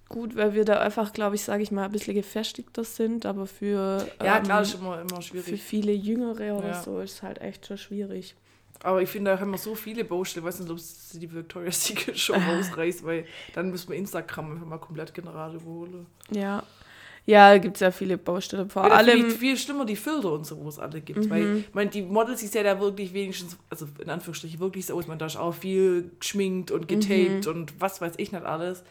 gut, 0.08 0.36
weil 0.36 0.56
wir 0.56 0.66
da 0.66 0.80
einfach, 0.80 1.14
glaube 1.14 1.36
ich, 1.36 1.44
sage 1.44 1.62
ich 1.62 1.70
mal, 1.70 1.86
ein 1.86 1.92
bisschen 1.92 2.16
gefestigter 2.16 2.84
sind, 2.84 3.28
aber 3.28 3.46
für, 3.46 4.08
Ja, 4.24 4.38
ähm, 4.38 4.44
klar, 4.44 4.62
ist 4.64 4.74
immer, 4.74 5.00
immer 5.02 5.18
für 5.18 5.22
schwierig. 5.22 5.62
viele 5.62 5.92
Jüngere 5.92 6.56
oder 6.58 6.70
Ja. 6.70 6.82
so 6.82 7.00
ist 7.00 7.14
es 7.14 7.22
halt 7.22 7.40
echt 7.42 7.68
schon 7.68 7.78
schwierig. 7.78 8.36
Aber 8.84 9.02
ich 9.02 9.10
finde, 9.10 9.32
da 9.32 9.40
haben 9.40 9.52
wir 9.52 9.58
so 9.58 9.76
viele 9.76 10.06
Baustellen. 10.06 10.46
Ich 10.46 10.48
weiß 10.54 10.60
nicht, 10.62 10.72
ob 10.72 10.78
es 10.78 11.10
die 11.10 11.32
Victoria's 11.32 11.86
Secret 11.86 12.18
Show 12.18 12.34
rausreißt, 12.50 13.04
weil 13.04 13.26
dann 13.54 13.72
müssen 13.72 13.90
wir 13.90 13.98
Instagram 13.98 14.54
einfach 14.54 14.66
mal 14.66 14.78
komplett 14.78 15.14
Generale 15.14 15.60
holen. 15.64 16.06
Ja. 16.32 16.64
Ja, 17.26 17.58
gibt 17.60 17.76
es 17.78 17.82
ja 17.82 17.92
viele 17.92 18.18
Baustellen. 18.18 18.70
Vor 18.70 18.90
da 18.90 18.98
finde 19.00 19.12
allem, 19.12 19.32
viel 19.32 19.56
schlimmer 19.56 19.86
die 19.86 19.96
Filter 19.98 20.32
und 20.32 20.48
so, 20.48 20.58
wo 20.64 20.68
es 20.70 20.80
alle 20.80 21.00
gibt. 21.02 21.30
Weil, 21.30 21.58
ich 21.58 21.74
meine, 21.74 21.90
die 21.90 22.02
Models, 22.02 22.40
die 22.40 22.48
sehen 22.48 22.66
ja 22.66 22.80
wirklich 22.80 23.14
wenigstens, 23.14 23.56
also 23.70 23.88
in 24.00 24.10
Anführungsstrichen 24.10 24.60
wirklich 24.60 24.88
so 24.88 24.96
aus. 24.98 25.06
Man 25.06 25.20
da 25.20 25.28
ist 25.28 25.36
auch 25.36 25.54
viel 25.54 26.12
geschminkt 26.20 26.72
und 26.72 26.88
getaped 26.88 27.46
und 27.48 27.80
was 27.80 28.02
weiß 28.02 28.14
ich 28.18 28.32
nicht 28.32 28.46
alles. 28.46 28.84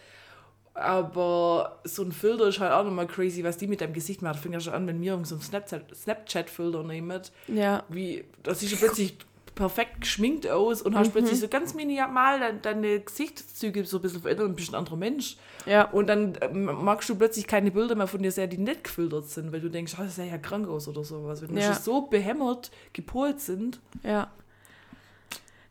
Aber 0.75 1.81
so 1.83 2.05
ein 2.05 2.13
Filter 2.13 2.47
ist 2.47 2.61
halt 2.61 2.71
auch 2.73 2.85
nochmal 2.85 3.09
crazy, 3.09 3.43
was 3.43 3.57
die 3.57 3.67
mit 3.67 3.81
deinem 3.81 3.93
Gesicht 3.93 4.23
macht. 4.23 4.39
Fängt 4.39 4.55
ja 4.55 4.61
schon 4.61 4.75
an, 4.75 4.87
wenn 4.87 5.01
wir 5.03 5.19
so 5.25 5.35
einen 5.35 5.43
Snapchat- 5.43 5.93
Snapchat-Filter 5.93 6.85
nehmen, 6.85 7.21
ja, 7.49 7.83
wie, 7.89 8.25
das 8.45 8.61
sieht 8.61 8.79
plötzlich 8.79 9.17
perfekt 9.59 10.01
geschminkt 10.03 10.49
aus 10.49 10.81
und 10.83 10.97
hast 10.97 11.11
plötzlich 11.13 11.41
so 11.41 11.49
ganz 11.49 11.75
minimal 11.75 12.39
dein- 12.39 12.63
deine 12.63 13.01
Gesichtszüge 13.01 13.85
so 13.85 13.99
ein 13.99 14.03
bisschen 14.03 14.23
verändert 14.23 14.47
und 14.47 14.55
bist 14.55 14.71
ein 14.71 14.77
anderer 14.77 14.97
Mensch. 14.97 15.37
ja, 15.67 15.83
Und 15.91 16.07
dann 16.07 16.39
ähm, 16.41 16.65
magst 16.85 17.09
du 17.09 17.17
plötzlich 17.17 17.47
keine 17.49 17.71
Bilder 17.73 17.97
mehr 17.97 18.07
von 18.07 18.23
dir 18.23 18.31
sehr, 18.33 18.47
die 18.47 18.59
nicht 18.59 18.85
gefiltert 18.85 19.29
sind, 19.29 19.53
weil 19.53 19.61
du 19.61 19.69
denkst, 19.69 19.95
ah, 19.99 20.05
das 20.05 20.15
sah 20.17 20.23
ja 20.23 20.39
krank 20.39 20.69
aus 20.69 20.87
oder 20.87 21.03
sowas. 21.03 21.43
Wenn 21.43 21.57
Ja. 21.57 21.75
so 21.75 22.03
behämmert 22.03 22.71
gepolt 22.93 23.41
sind. 23.41 23.81
ja. 24.03 24.29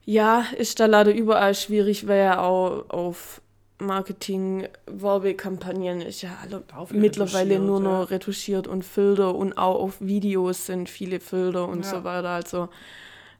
Ja, 0.09 0.45
ist 0.57 0.79
da 0.79 0.85
leider 0.85 1.13
überall 1.13 1.53
schwierig, 1.53 2.07
weil 2.07 2.19
ja 2.19 2.39
auch 2.39 2.89
auf 2.89 3.41
Marketing, 3.79 4.67
Werbekampagnen 4.85 5.99
ist 6.01 6.21
ja 6.21 6.29
alle 6.41 6.63
mittlerweile 6.91 7.59
nur 7.59 7.79
noch 7.81 7.99
ja. 7.99 8.03
retuschiert 8.03 8.67
und 8.67 8.83
Filter 8.85 9.35
und 9.35 9.57
auch 9.57 9.75
auf 9.81 9.95
Videos 9.99 10.65
sind 10.65 10.89
viele 10.89 11.19
Filter 11.19 11.67
und 11.67 11.83
Ja. 11.83 11.91
so 11.91 12.03
weiter. 12.05 12.29
Also 12.29 12.69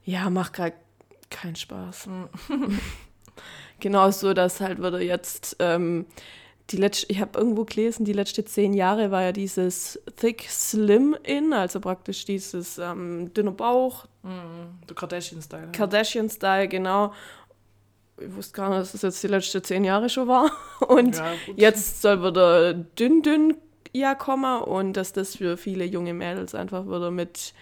Ja, 0.08 0.30
macht 0.30 0.54
gerade 0.54 0.76
keinen 1.30 1.58
Spaß. 1.58 2.08
Genauso, 3.82 4.34
dass 4.34 4.62
halt 4.62 4.78
würde 4.78 5.02
jetzt 5.04 5.58
ähm, 5.60 6.06
die 6.70 6.78
letzte, 6.78 7.12
ich 7.12 7.20
habe 7.20 7.38
irgendwo 7.38 7.66
gelesen, 7.66 8.06
die 8.06 8.14
letzten 8.14 8.48
zehn 8.48 8.74
Jahre 8.74 9.12
war 9.12 9.24
ja 9.24 9.34
dieses 9.34 10.02
Thick 10.16 10.46
Slim 10.50 11.16
in, 11.24 11.52
also 11.52 11.82
praktisch 11.82 12.24
dieses 12.24 12.78
ähm, 12.78 13.34
dünner 13.34 13.52
Bauch, 13.52 14.06
Der 14.88 14.96
Kardashian-Style. 14.96 15.72
Kardashian-Style, 15.74 16.70
genau. 16.70 17.14
Ich 18.18 18.34
wusste 18.34 18.54
gar 18.54 18.70
nicht, 18.70 18.80
dass 18.80 18.94
das 18.94 19.02
jetzt 19.02 19.22
die 19.22 19.28
letzten 19.28 19.62
zehn 19.62 19.84
Jahre 19.84 20.08
schon 20.08 20.30
war. 20.30 20.52
Und 20.88 21.18
Ja, 21.18 21.34
jetzt 21.58 22.02
soll 22.02 22.24
wieder 22.24 22.74
dünn, 22.74 23.22
dünn 23.22 23.58
ja 23.94 24.16
kommen 24.16 24.62
und 24.64 24.94
dass 24.94 25.12
das 25.12 25.36
für 25.38 25.58
viele 25.58 25.84
junge 25.84 26.14
Mädels 26.14 26.54
einfach 26.56 26.86
wieder 26.86 27.12
mit 27.12 27.54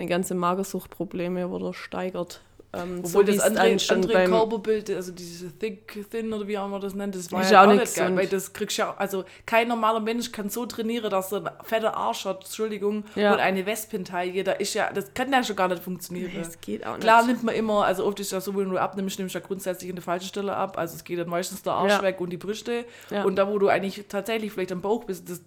den 0.00 0.08
ganzen 0.08 0.38
Magersuchtprobleme 0.38 1.52
wieder 1.52 1.72
steigert. 1.74 2.40
Ähm, 2.76 3.02
Obwohl 3.04 3.24
wie 3.24 3.36
das 3.36 3.38
andere, 3.38 3.76
andere 3.90 4.12
beim- 4.12 4.30
Körperbild, 4.30 4.90
also 4.90 5.12
diese 5.12 5.56
Thick, 5.56 6.10
Thin 6.10 6.32
oder 6.32 6.48
wie 6.48 6.58
auch 6.58 6.66
immer 6.66 6.80
das 6.80 6.92
nennt, 6.92 7.14
das 7.14 7.30
war 7.30 7.40
Ist 7.40 7.52
ja 7.52 7.62
auch 7.62 7.68
auch 7.68 7.72
nicht 7.72 7.94
geil, 7.94 8.16
weil 8.16 8.26
das 8.26 8.52
kriegst 8.52 8.76
ja, 8.78 8.92
also 8.98 9.24
kein 9.46 9.68
normaler 9.68 10.00
Mensch 10.00 10.32
kann 10.32 10.48
so 10.50 10.66
trainieren, 10.66 11.08
dass 11.08 11.30
er 11.30 11.38
einen 11.38 11.50
fetten 11.62 11.86
Arsch 11.86 12.24
hat, 12.24 12.42
Entschuldigung, 12.42 13.04
Ja. 13.14 13.32
und 13.32 13.38
eine 13.38 13.64
Wespentaille, 13.64 14.42
da 14.42 14.50
ist 14.50 14.74
ja, 14.74 14.90
das 14.92 15.14
kann 15.14 15.30
ja 15.32 15.44
schon 15.44 15.54
gar 15.54 15.68
nicht 15.68 15.84
funktionieren. 15.84 16.32
Nee, 16.34 16.40
es 16.40 16.60
geht 16.60 16.84
auch 16.84 16.94
nicht. 16.94 17.02
Klar 17.02 17.24
nimmt 17.24 17.44
man 17.44 17.54
immer, 17.54 17.84
also 17.84 18.04
oft 18.06 18.18
ist 18.18 18.32
ja 18.32 18.40
so, 18.40 18.56
wenn 18.56 18.68
du 18.70 18.76
abnimmst, 18.76 19.20
nimmst 19.20 19.36
du 19.36 19.38
ja 19.38 19.44
grundsätzlich 19.46 19.88
in 19.90 19.94
der 19.94 20.02
falschen 20.02 20.26
Stelle 20.26 20.56
ab, 20.56 20.76
also 20.76 20.96
es 20.96 21.04
geht 21.04 21.20
dann 21.20 21.28
meistens 21.28 21.62
der 21.62 21.74
Arsch 21.74 21.92
Ja. 21.92 22.02
weg 22.02 22.20
und 22.20 22.30
die 22.30 22.38
Brüste 22.38 22.84
Ja. 23.08 23.22
und 23.22 23.36
da, 23.36 23.46
wo 23.48 23.56
du 23.60 23.68
eigentlich 23.68 24.06
tatsächlich 24.08 24.50
vielleicht 24.50 24.72
am 24.72 24.80
Bauch 24.80 25.04
bist, 25.04 25.30
das 25.30 25.42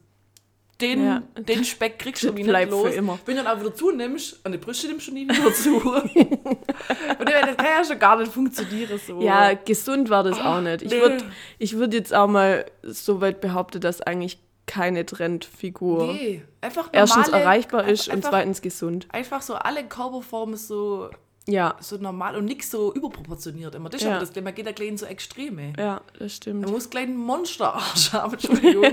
den, 0.82 1.04
Ja. 1.04 1.24
den 1.38 1.64
Speck 1.64 1.98
kriegst 1.98 2.24
du 2.24 2.28
irgendwie 2.28 2.44
nicht 2.44 2.56
für 2.56 2.70
los. 2.70 2.94
immer. 2.94 3.20
Wenn 3.26 3.36
du 3.36 3.44
dann 3.44 3.56
auch 3.56 3.60
wieder 3.60 3.74
zunimmst, 3.74 4.40
an 4.44 4.52
die 4.52 4.58
Brüste 4.58 4.88
nimmst 4.88 5.08
du 5.08 5.12
nie 5.12 5.28
wieder 5.28 5.54
zu. 5.54 5.78
und 5.96 7.30
das 7.30 7.58
kann 7.58 7.66
ja 7.66 7.84
schon 7.84 8.00
gar 8.00 8.18
nicht 8.20 8.32
funktionieren 8.32 9.00
so. 9.06 9.22
Ja, 9.22 9.54
gesund 9.54 10.10
war 10.10 10.24
das 10.24 10.40
auch 10.40 10.62
nicht. 10.62 10.84
Ich 10.84 10.92
nee. 10.92 11.02
würde 11.02 11.24
ich 11.58 11.78
würd 11.78 11.94
jetzt 11.94 12.14
auch 12.14 12.28
mal 12.28 12.66
so 12.84 13.22
weit 13.22 13.42
behaupten, 13.42 13.82
dass 13.82 14.02
eigentlich 14.02 14.40
keine 14.68 15.06
Trendfigur 15.06 16.14
Nee, 16.14 16.44
einfach 16.62 16.92
normale, 16.92 17.00
erstens 17.00 17.30
erreichbar 17.30 17.88
ist 17.88 18.08
und 18.10 18.16
einfach, 18.16 18.30
zweitens 18.32 18.62
gesund. 18.62 19.08
Einfach 19.12 19.42
so 19.42 19.56
alle 19.56 19.84
Körperformen 19.86 20.58
so, 20.58 21.10
Ja, 21.50 21.78
so 21.80 21.96
normal 21.98 22.36
und 22.36 22.44
nichts 22.46 22.70
so 22.72 22.94
überproportioniert 22.94 23.74
immer. 23.76 23.90
Das 23.90 24.02
ist 24.02 24.06
Ja. 24.08 24.18
aber 24.18 24.26
das, 24.26 24.36
man 24.44 24.54
geht 24.54 24.66
da 24.68 24.72
gleich 24.74 24.90
in 24.90 24.98
so 24.98 25.06
Extreme. 25.06 25.74
ja, 25.78 26.02
das 26.20 26.36
stimmt. 26.36 26.62
Man 26.62 26.72
muss 26.72 26.90
gleich 26.90 27.06
einen 27.06 27.16
Monsterarsch 27.18 28.12
haben, 28.14 28.34
Entschuldigung. 28.34 28.84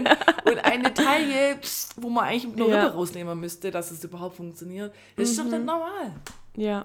und 0.44 0.58
eine 0.64 0.94
Taille, 0.94 1.58
wo 1.96 2.08
man 2.08 2.25
eigentlich 2.25 2.54
nur 2.56 2.68
Ja. 2.68 2.84
Rippe 2.84 2.94
rausnehmen 2.96 3.38
müsste, 3.40 3.70
dass 3.73 3.90
es 3.90 4.04
überhaupt 4.04 4.37
funktioniert. 4.37 4.94
Das 5.16 5.30
ist 5.30 5.38
doch 5.38 5.44
Mhm. 5.44 5.50
nicht 5.50 5.64
normal. 5.66 6.12
Ja. 6.56 6.84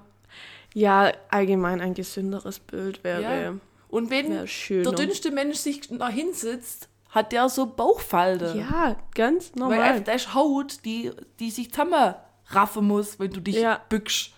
Ja, 0.73 1.11
allgemein 1.29 1.81
ein 1.81 1.93
gesünderes 1.93 2.59
Bild 2.59 3.03
wäre 3.03 3.21
Ja. 3.21 3.53
Und 3.89 4.09
wenn 4.11 4.29
der 4.31 4.91
dünnste 4.93 5.31
Mensch 5.31 5.57
sich 5.57 5.89
nach 5.91 6.09
hinsitzt, 6.11 6.89
hat 7.09 7.31
der 7.31 7.49
so 7.49 7.65
Bauchfalte. 7.65 8.55
Ja, 8.55 8.95
ganz 9.15 9.51
Weil 9.55 9.59
normal. 9.61 9.79
einfach, 9.81 10.03
da 10.03 10.11
ist 10.13 10.33
Haut, 10.35 10.85
die, 10.85 11.11
die 11.39 11.49
sich 11.49 11.71
zusammenraffen 11.71 12.87
muss, 12.87 13.19
wenn 13.19 13.31
du 13.31 13.39
dich 13.41 13.55
Ja. 13.55 13.81
bückst. 13.89 14.31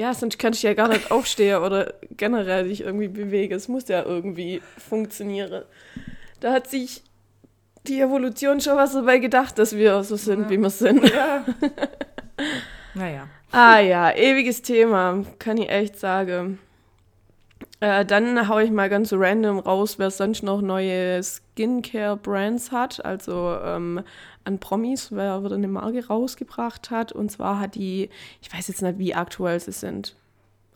Ja, 0.00 0.14
sonst 0.14 0.38
kannst 0.38 0.62
du 0.62 0.66
ja 0.66 0.72
gar 0.72 0.88
nicht 0.88 1.10
aufstehen 1.10 1.62
oder 1.62 1.92
generell 2.16 2.68
dich 2.68 2.80
irgendwie 2.80 3.08
bewegen. 3.08 3.52
Es 3.52 3.68
muss 3.68 3.86
ja 3.88 4.02
irgendwie 4.02 4.62
funktionieren. 4.78 5.64
Da 6.40 6.54
hat 6.54 6.70
sich 6.70 7.02
die 7.86 8.00
Evolution 8.00 8.62
schon 8.62 8.78
was 8.78 8.94
dabei 8.94 9.18
gedacht, 9.18 9.58
dass 9.58 9.76
wir 9.76 10.02
so 10.02 10.16
sind, 10.16 10.48
wie 10.48 10.56
wir 10.56 10.70
sind. 10.70 11.06
Ja. 11.06 11.44
naja. 12.94 13.28
Ah 13.52 13.80
ja, 13.80 14.10
ewiges 14.16 14.62
Thema, 14.62 15.22
kann 15.38 15.58
ich 15.58 15.68
echt 15.68 16.00
sagen. 16.00 16.58
Äh, 17.80 18.06
dann 18.06 18.48
hau 18.48 18.58
ich 18.58 18.70
mal 18.70 18.88
ganz 18.88 19.12
random 19.12 19.58
raus, 19.58 19.98
wer 19.98 20.10
sonst 20.10 20.42
noch 20.42 20.62
neue 20.62 21.22
Skincare-Brands 21.22 22.72
hat. 22.72 23.04
Also 23.04 23.54
ähm, 23.62 24.02
an 24.44 24.58
Promis, 24.58 25.12
wer 25.12 25.44
wieder 25.44 25.54
eine 25.54 25.68
Marke 25.68 26.06
rausgebracht 26.06 26.90
hat. 26.90 27.12
Und 27.12 27.30
zwar 27.30 27.60
hat 27.60 27.74
die, 27.74 28.10
ich 28.40 28.52
weiß 28.52 28.68
jetzt 28.68 28.82
nicht, 28.82 28.98
wie 28.98 29.14
aktuell 29.14 29.60
sie 29.60 29.72
sind, 29.72 30.16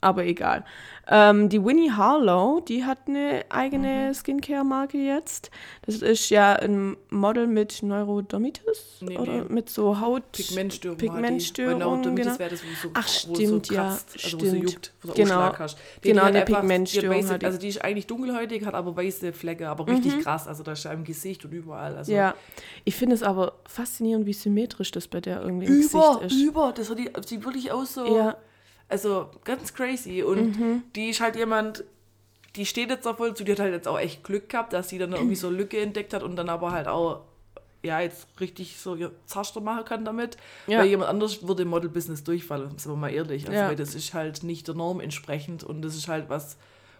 aber 0.04 0.24
egal. 0.24 0.64
Ähm, 1.06 1.50
die 1.50 1.62
Winnie 1.62 1.90
Harlow, 1.92 2.60
die 2.60 2.84
hat 2.84 2.96
eine 3.08 3.44
eigene 3.50 4.08
Mhm. 4.08 4.14
Skincare-Marke 4.14 4.96
jetzt. 4.96 5.50
Das 5.84 5.96
ist 5.96 6.30
ja 6.30 6.54
ein 6.54 6.96
Model 7.10 7.46
mit 7.46 7.82
Neurodermitis 7.82 8.98
Nee, 9.02 9.18
oder 9.18 9.42
nee. 9.42 9.44
mit 9.52 9.68
so 9.68 10.00
Haut... 10.00 10.32
Pigmentstörung. 10.32 10.96
Pigmentstörung, 10.96 11.74
die. 11.78 11.84
Weil 11.84 11.88
Neurodermitis 11.90 12.24
genau. 12.26 12.38
wäre 12.38 12.50
das, 12.50 12.62
wo 12.62 12.66
so, 12.82 12.90
Ach, 12.94 13.06
wo 13.28 13.34
stimmt, 13.34 13.66
so 13.66 13.74
ja, 13.74 13.82
kratzt, 13.88 14.24
also 14.24 14.36
wo 14.40 14.44
so 14.44 14.48
stimmt. 14.50 14.70
juckt, 14.70 14.92
wo 15.02 15.08
du 15.08 15.14
Genau. 15.14 15.58
Hast. 15.58 15.78
Genau, 16.00 16.22
hat 16.22 16.28
eine 16.28 16.38
einfach- 16.38 16.46
die 16.46 16.54
Pigmentstörung 16.60 17.16
weiße- 17.20 17.38
die. 17.38 17.46
Also 17.46 17.58
die 17.58 17.68
ist 17.68 17.84
eigentlich 17.84 18.06
dunkelhäutig, 18.06 18.64
hat 18.64 18.74
aber 18.74 18.96
weiße 18.96 19.32
Flecke, 19.34 19.68
aber 19.68 19.86
richtig 19.86 20.20
krass. 20.20 20.48
Also 20.48 20.62
da 20.62 20.72
ist 20.72 20.84
ja 20.84 20.92
im 20.92 21.04
Gesicht 21.04 21.44
und 21.44 21.52
überall. 21.52 21.96
Also 21.96 22.12
Ja, 22.12 22.34
ich 22.84 22.94
finde 22.96 23.14
es 23.14 23.22
aber 23.22 23.54
faszinierend, 23.68 24.24
wie 24.24 24.32
symmetrisch 24.32 24.90
das 24.90 25.06
bei 25.08 25.20
der 25.20 25.42
irgendwie 25.42 25.66
im 25.66 25.80
über, 25.82 26.18
Gesicht 26.20 26.32
ist. 26.32 26.42
über, 26.42 26.72
das 26.74 26.88
hat 26.88 26.98
die, 26.98 27.10
sieht 27.26 27.44
wirklich 27.44 27.70
aus 27.72 27.92
so. 27.94 28.16
Ja, 28.16 28.36
Also 28.88 29.30
ganz 29.44 29.74
crazy. 29.74 30.22
Und 30.22 30.58
Mhm. 30.58 30.82
die 30.94 31.10
ist 31.10 31.20
halt 31.20 31.36
jemand, 31.36 31.84
die 32.56 32.66
steht 32.66 32.90
jetzt 32.90 33.06
da 33.06 33.14
voll 33.14 33.34
zu, 33.34 33.44
die 33.44 33.52
hat 33.52 33.60
halt 33.60 33.72
jetzt 33.72 33.88
auch 33.88 33.98
echt 33.98 34.22
Glück 34.24 34.48
gehabt, 34.48 34.72
dass 34.72 34.88
sie 34.88 34.98
dann 34.98 35.12
irgendwie 35.12 35.34
so 35.36 35.48
eine 35.48 35.56
Lücke 35.56 35.80
entdeckt 35.80 36.12
hat 36.14 36.22
und 36.22 36.36
dann 36.36 36.48
aber 36.48 36.70
halt 36.72 36.86
auch, 36.86 37.22
ja, 37.82 38.00
jetzt 38.00 38.28
richtig 38.40 38.78
so 38.78 38.96
Zaster 39.26 39.60
machen 39.60 39.84
kann 39.84 40.04
damit. 40.04 40.36
Ja. 40.66 40.78
Weil 40.78 40.86
jemand 40.86 41.10
anders 41.10 41.46
würde 41.46 41.62
im 41.62 41.68
Model-Business 41.68 42.24
durchfallen, 42.24 42.78
sind 42.78 42.92
wir 42.92 42.96
mal 42.96 43.10
ehrlich. 43.12 43.46
Also, 43.46 43.58
Ja. 43.58 43.68
weil 43.68 43.76
das 43.76 43.94
ist 43.94 44.14
halt 44.14 44.42
nicht 44.42 44.68
der 44.68 44.74
Norm 44.74 45.00
entsprechend 45.00 45.64
und 45.64 45.82
das 45.82 45.94
ist 45.96 46.08
halt 46.08 46.28
was, 46.28 46.56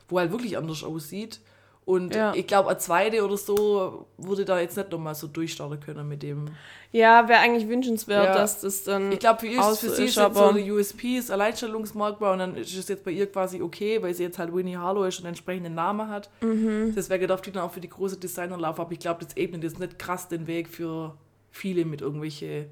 wo 0.08 0.18
halt 0.18 0.30
wirklich 0.32 0.58
anders 0.58 0.82
aussieht. 0.84 1.40
Und 1.86 2.14
Ja. 2.14 2.32
ich 2.34 2.46
glaube, 2.46 2.70
eine 2.70 2.78
zweite 2.78 3.22
oder 3.24 3.36
so 3.36 4.06
würde 4.16 4.46
da 4.46 4.58
jetzt 4.58 4.76
nicht 4.76 4.90
nochmal 4.90 5.14
so 5.14 5.26
durchstarten 5.26 5.80
können 5.80 6.08
mit 6.08 6.22
dem. 6.22 6.46
ja 6.92 7.28
wäre 7.28 7.40
eigentlich 7.40 7.68
wünschenswert, 7.68 8.24
Ja. 8.26 8.34
dass 8.34 8.60
das 8.62 8.84
dann. 8.84 9.12
Ich 9.12 9.18
glaube, 9.18 9.40
für, 9.40 9.48
ist- 9.48 9.80
für 9.80 9.90
sie 9.90 10.04
ist, 10.04 10.14
jetzt 10.14 10.14
so 10.14 10.20
aber- 10.22 10.48
eine 10.50 10.62
USP, 10.72 11.18
ist 11.18 11.30
Alleinstellungsmerkmal 11.30 12.32
und 12.32 12.38
dann 12.38 12.56
ist 12.56 12.74
es 12.74 12.88
jetzt 12.88 13.04
bei 13.04 13.10
ihr 13.10 13.30
quasi 13.30 13.60
okay, 13.60 14.00
weil 14.02 14.14
sie 14.14 14.22
jetzt 14.22 14.38
halt 14.38 14.54
Winnie 14.54 14.76
Harlow 14.76 15.04
ist 15.04 15.18
und 15.18 15.26
einen 15.26 15.34
entsprechenden 15.34 15.74
Namen 15.74 16.08
hat. 16.08 16.30
Mhm. 16.40 16.94
Deswegen 16.96 17.26
darf 17.28 17.42
die 17.42 17.52
dann 17.52 17.64
auch 17.64 17.72
für 17.72 17.80
die 17.82 17.90
große 17.90 18.16
Designerlauf, 18.16 18.80
aber 18.80 18.92
ich 18.92 18.98
glaube, 19.00 19.22
das 19.24 19.36
ebnet 19.36 19.62
jetzt 19.64 19.78
nicht 19.78 19.98
krass 19.98 20.28
den 20.28 20.46
Weg 20.46 20.68
für 20.68 21.14
viele 21.50 21.84
mit 21.84 22.00
irgendwelche, 22.00 22.66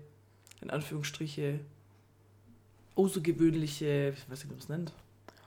in 0.62 0.71
Anführungsstriche, 0.71 1.61
außergewöhnliche, 2.95 4.14
ich 4.16 4.31
weiß 4.31 4.38
nicht, 4.38 4.45
wie 4.45 4.49
man 4.50 4.59
es 4.59 4.69
nennt. 4.69 4.92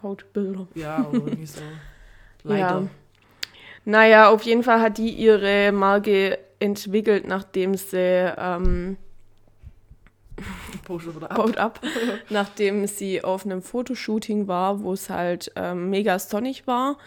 Hautbilder. 0.03 0.67
Ja, 0.75 1.05
oder 1.09 1.17
irgendwie 1.27 1.45
so. 1.47 1.61
Leider. 2.43 2.81
Ja. 2.81 2.87
Naja, 3.85 4.29
auf 4.29 4.41
jeden 4.41 4.63
Fall 4.63 4.81
hat 4.81 4.97
die 4.97 5.11
ihre 5.11 5.71
Marke 5.71 6.39
entwickelt, 6.59 7.27
nachdem 7.27 7.75
sie 7.75 8.33
ähm, 8.37 8.97
ab. 10.89 11.37
Haut 11.37 11.57
ab, 11.57 11.79
nachdem 12.29 12.87
sie 12.87 13.23
auf 13.23 13.45
einem 13.45 13.61
Fotoshooting 13.61 14.47
war, 14.47 14.81
wo 14.83 14.93
es 14.93 15.09
halt 15.09 15.51
ähm, 15.55 15.89
mega 15.89 16.19
sonnig 16.19 16.67
war 16.67 16.97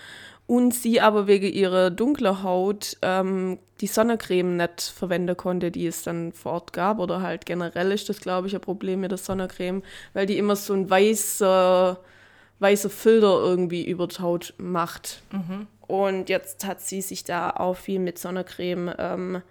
und 0.47 0.73
sie 0.73 1.01
aber 1.01 1.27
wegen 1.27 1.53
ihrer 1.53 1.91
dunklen 1.91 2.43
Haut 2.43 2.97
ähm, 3.03 3.59
die 3.81 3.87
Sonnencreme 3.87 4.57
nicht 4.57 4.81
verwenden 4.81 5.37
konnte, 5.37 5.71
die 5.71 5.87
es 5.87 6.03
dann 6.03 6.33
vor 6.33 6.53
Ort 6.53 6.73
gab 6.73 7.01
oder 7.01 7.21
halt 7.21 7.45
generell 7.45 7.93
ist 7.93 8.09
das, 8.09 8.21
glaube 8.21 8.49
ich, 8.49 8.55
ein 8.55 8.61
Problem 8.61 9.01
mit 9.01 9.11
der 9.11 9.19
Sonnencreme, 9.19 9.83
weil 10.15 10.27
die 10.27 10.39
immer 10.39 10.57
so 10.57 10.73
ein 10.73 10.89
weißer, 10.89 12.01
weißer 12.61 12.91
Filter 12.91 13.41
irgendwie 13.41 13.85
über 13.87 14.07
die 14.07 14.21
Haut 14.21 14.55
macht. 14.57 15.23
Und 15.89 16.29
jetzt 16.29 16.65
hat 16.67 16.81
sie 16.81 17.01
sich 17.03 17.25
da 17.25 17.51
auch 17.51 17.75
viel 17.77 17.99
mit 17.99 18.19
Sonnencreme 18.19 18.95
ähm, 18.99 19.43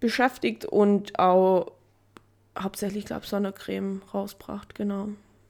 beschäftigt 0.00 0.64
und 0.64 1.18
auch 1.18 1.72
hauptsächlich, 2.58 3.04
glaube 3.04 3.22
ich, 3.24 3.28
Sonnencreme 3.30 4.02
rausbracht, 4.12 4.74
genau. 4.74 5.08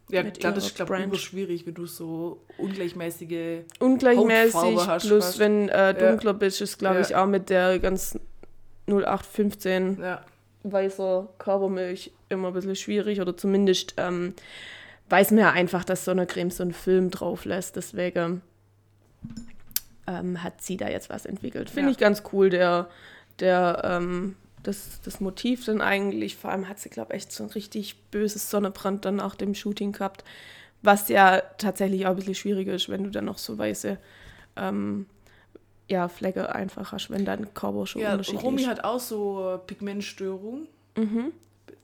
Ja, 0.08 0.22
mit 0.22 0.38
klar, 0.38 0.52
das 0.52 0.66
ist, 0.66 0.76
glaube 0.76 1.08
ich, 1.12 1.20
schwierig, 1.20 1.66
wenn 1.66 1.74
du 1.74 1.86
so 1.86 2.40
ungleichmäßige. 2.58 3.62
Ungleichmäßig, 3.80 4.54
Hautfarbe 4.54 4.86
hast, 4.86 5.06
plus 5.06 5.24
fast. 5.24 5.38
wenn 5.40 5.68
äh, 5.68 5.94
dunkler 5.94 6.34
bist, 6.34 6.60
ist, 6.60 6.78
glaube 6.78 6.96
Ja. 6.96 7.00
ich, 7.00 7.16
auch 7.16 7.26
mit 7.26 7.48
der 7.50 7.78
ganz 7.80 8.18
0815 8.88 9.98
Ja. 10.00 10.24
weißer 10.62 11.28
Körpermilch 11.38 12.12
immer 12.28 12.48
ein 12.48 12.54
bisschen 12.54 12.76
schwierig 12.76 13.20
oder 13.20 13.36
zumindest 13.36 13.94
ähm, 13.96 14.34
weiß 15.10 15.30
man 15.32 15.40
ja 15.40 15.50
einfach, 15.52 15.84
dass 15.84 16.04
Sonnencreme 16.04 16.50
so 16.50 16.62
einen 16.62 16.72
Film 16.72 17.10
drauf 17.10 17.44
lässt. 17.44 17.74
Deswegen 17.76 18.42
ähm, 20.06 20.42
hat 20.42 20.62
sie 20.62 20.76
da 20.76 20.88
jetzt 20.88 21.10
was 21.10 21.26
entwickelt. 21.26 21.70
Finde 21.70 21.88
Ja. 21.88 21.92
ich 21.92 21.98
ganz 21.98 22.22
cool, 22.32 22.50
der, 22.50 22.88
der 23.40 23.82
ähm, 23.84 24.36
das, 24.62 25.00
das 25.04 25.20
Motiv 25.20 25.64
dann 25.64 25.80
eigentlich. 25.80 26.36
Vor 26.36 26.50
allem 26.50 26.68
hat 26.68 26.78
sie, 26.78 26.88
glaube 26.90 27.12
ich, 27.14 27.22
echt 27.22 27.32
so 27.32 27.44
ein 27.44 27.50
richtig 27.50 27.96
böses 28.10 28.50
Sonnenbrand 28.50 29.04
dann 29.04 29.16
nach 29.16 29.34
dem 29.34 29.54
Shooting 29.54 29.92
gehabt. 29.92 30.24
Was 30.82 31.08
ja 31.08 31.40
tatsächlich 31.58 32.06
auch 32.06 32.10
ein 32.10 32.16
bisschen 32.16 32.34
schwieriger 32.34 32.74
ist, 32.74 32.88
wenn 32.88 33.04
du 33.04 33.10
dann 33.10 33.24
noch 33.24 33.38
so 33.38 33.58
weiße 33.58 33.98
ähm, 34.56 35.06
ja, 35.88 36.08
Flecke 36.08 36.54
einfach 36.54 36.92
hast, 36.92 37.10
wenn 37.10 37.24
dein 37.24 37.54
Körper 37.54 37.86
schon 37.86 38.02
Ja, 38.02 38.12
unterschiedlich 38.12 38.42
Romy 38.44 38.62
ist. 38.62 38.68
hat 38.68 38.84
auch 38.84 39.00
so 39.00 39.60
Pigmentstörung. 39.66 40.66
Mhm. 40.96 41.32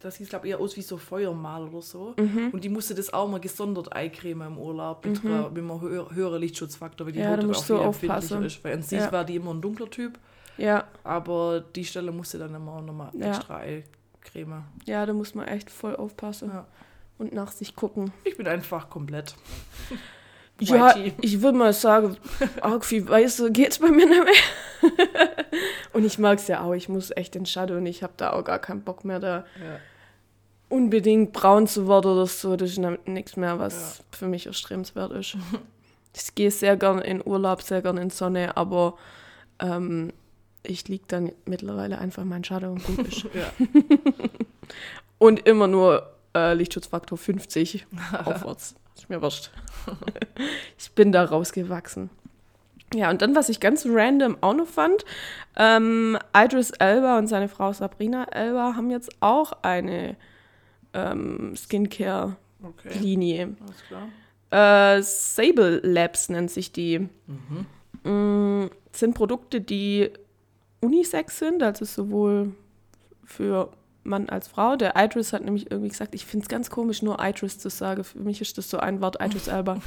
Das 0.00 0.16
sieht, 0.16 0.28
glaube 0.28 0.46
ich, 0.46 0.52
eher 0.52 0.60
aus 0.60 0.76
wie 0.76 0.82
so 0.82 0.96
Feuermal 0.96 1.64
oder 1.68 1.82
so. 1.82 2.14
Mhm. 2.18 2.50
Und 2.52 2.64
die 2.64 2.68
musste 2.68 2.94
das 2.94 3.12
auch 3.12 3.28
mal 3.28 3.40
gesondert 3.40 3.92
eincremen 3.92 4.46
im 4.48 4.58
Urlaub 4.58 5.04
mit, 5.04 5.24
einer- 5.24 5.48
mit 5.50 5.58
einem 5.58 5.80
hö 5.80 6.04
höheren 6.12 6.40
Lichtschutzfaktor, 6.40 7.06
weil 7.06 7.12
die 7.14 7.20
Ja, 7.20 7.30
Haut 7.30 7.44
auch 7.44 7.70
aufpassen. 7.86 8.08
empfindlicher 8.08 8.46
ist. 8.46 8.64
Weil 8.64 8.74
an 8.74 8.82
sich 8.82 8.98
Ja. 9.00 9.12
war 9.12 9.24
die 9.24 9.36
immer 9.36 9.52
ein 9.54 9.60
dunkler 9.60 9.88
Typ, 9.90 10.18
Ja, 10.58 10.84
aber 11.04 11.60
die 11.60 11.84
Stelle 11.84 12.12
musste 12.12 12.38
dann 12.38 12.54
immer 12.54 12.80
nochmal 12.82 13.10
Ja. 13.14 13.28
extra 13.28 13.56
eincremen. 13.58 14.64
ja, 14.86 15.06
da 15.06 15.12
muss 15.12 15.34
man 15.34 15.46
echt 15.48 15.70
voll 15.70 15.96
aufpassen 15.96 16.50
Ja. 16.52 16.66
und 17.18 17.32
nach 17.32 17.50
sich 17.52 17.74
gucken. 17.76 18.12
Ich 18.24 18.36
bin 18.36 18.46
einfach 18.48 18.90
komplett. 18.90 19.34
Ja, 20.60 20.96
YG. 20.96 21.12
ich 21.20 21.42
würde 21.42 21.58
mal 21.58 21.72
sagen, 21.72 22.16
arg 22.60 22.84
viel 22.84 23.08
weißer 23.08 23.50
geht's 23.50 23.78
bei 23.78 23.88
mir 23.90 24.06
nicht 24.06 24.22
mehr. 24.24 24.90
und 25.92 26.04
ich 26.04 26.18
mag's 26.18 26.46
ja 26.48 26.62
auch. 26.62 26.72
Ich 26.74 26.88
muss 26.88 27.10
echt 27.16 27.34
in 27.36 27.46
Shadow 27.46 27.76
und 27.76 27.86
ich 27.86 28.02
habe 28.02 28.12
da 28.16 28.32
auch 28.32 28.44
gar 28.44 28.58
keinen 28.58 28.82
Bock 28.82 29.04
mehr, 29.04 29.18
da 29.18 29.38
Ja. 29.60 29.78
unbedingt 30.68 31.32
braun 31.32 31.66
zu 31.66 31.88
werden 31.88 32.12
oder 32.12 32.26
so. 32.26 32.56
Das 32.56 32.70
ist 32.70 32.80
nichts 33.06 33.36
mehr, 33.36 33.58
was 33.58 34.02
für 34.10 34.26
mich 34.26 34.46
erstrebenswert 34.46 35.12
ist. 35.12 35.36
ich 36.14 36.34
gehe 36.34 36.50
sehr 36.50 36.76
gern 36.76 37.00
in 37.00 37.26
Urlaub, 37.26 37.62
sehr 37.62 37.82
gern 37.82 37.96
in 37.98 38.10
Sonne, 38.10 38.56
aber 38.56 38.96
ähm, 39.58 40.12
ich 40.62 40.86
lieg 40.86 41.08
dann 41.08 41.32
mittlerweile 41.44 41.98
einfach 41.98 42.24
mein 42.24 42.44
Shadow 42.44 42.70
und 42.72 42.84
gut 42.86 43.08
ist. 43.08 43.24
Ja. 43.34 43.52
Und 45.18 45.46
immer 45.46 45.66
nur 45.66 46.11
äh, 46.34 46.54
Lichtschutzfaktor 46.54 47.18
50 47.18 47.86
aufwärts. 48.24 48.74
Ist 48.94 49.08
mir 49.08 49.22
wurscht. 49.22 49.50
ich 50.78 50.92
bin 50.92 51.12
da 51.12 51.24
rausgewachsen. 51.24 52.10
Ja, 52.94 53.10
und 53.10 53.22
dann, 53.22 53.34
was 53.34 53.48
ich 53.48 53.58
ganz 53.58 53.86
random 53.88 54.36
auch 54.42 54.54
noch 54.54 54.66
fand, 54.66 55.04
ähm, 55.56 56.18
Idris 56.36 56.70
Elba 56.72 57.18
und 57.18 57.26
seine 57.26 57.48
Frau 57.48 57.72
Sabrina 57.72 58.24
Elba 58.24 58.74
haben 58.76 58.90
jetzt 58.90 59.10
auch 59.20 59.52
eine 59.62 60.16
ähm, 60.92 61.54
Skincare-Linie. 61.56 63.44
Okay, 63.44 63.56
alles 63.62 63.84
klar. 63.88 64.98
Äh, 64.98 65.02
Sable 65.02 65.80
Labs 65.82 66.28
nennt 66.28 66.50
sich 66.50 66.72
die. 66.72 67.08
Mm, 68.04 68.66
sind 68.92 69.14
Produkte, 69.14 69.62
die 69.62 70.10
unisex 70.82 71.38
sind, 71.38 71.62
also 71.62 71.86
sowohl 71.86 72.54
für 73.24 73.70
Mann 74.04 74.28
als 74.28 74.48
Frau. 74.48 74.76
Der 74.76 74.94
Idris 74.96 75.32
hat 75.32 75.44
nämlich 75.44 75.70
irgendwie 75.70 75.90
gesagt, 75.90 76.14
ich 76.14 76.26
finde 76.26 76.44
es 76.44 76.48
ganz 76.48 76.70
komisch, 76.70 77.02
nur 77.02 77.18
Idris 77.22 77.58
zu 77.58 77.70
sagen. 77.70 78.02
Für 78.04 78.18
mich 78.18 78.40
ist 78.40 78.58
das 78.58 78.68
so 78.68 78.78
ein 78.78 79.00
Wort, 79.00 79.16
Idris 79.22 79.46
Elba. 79.48 79.78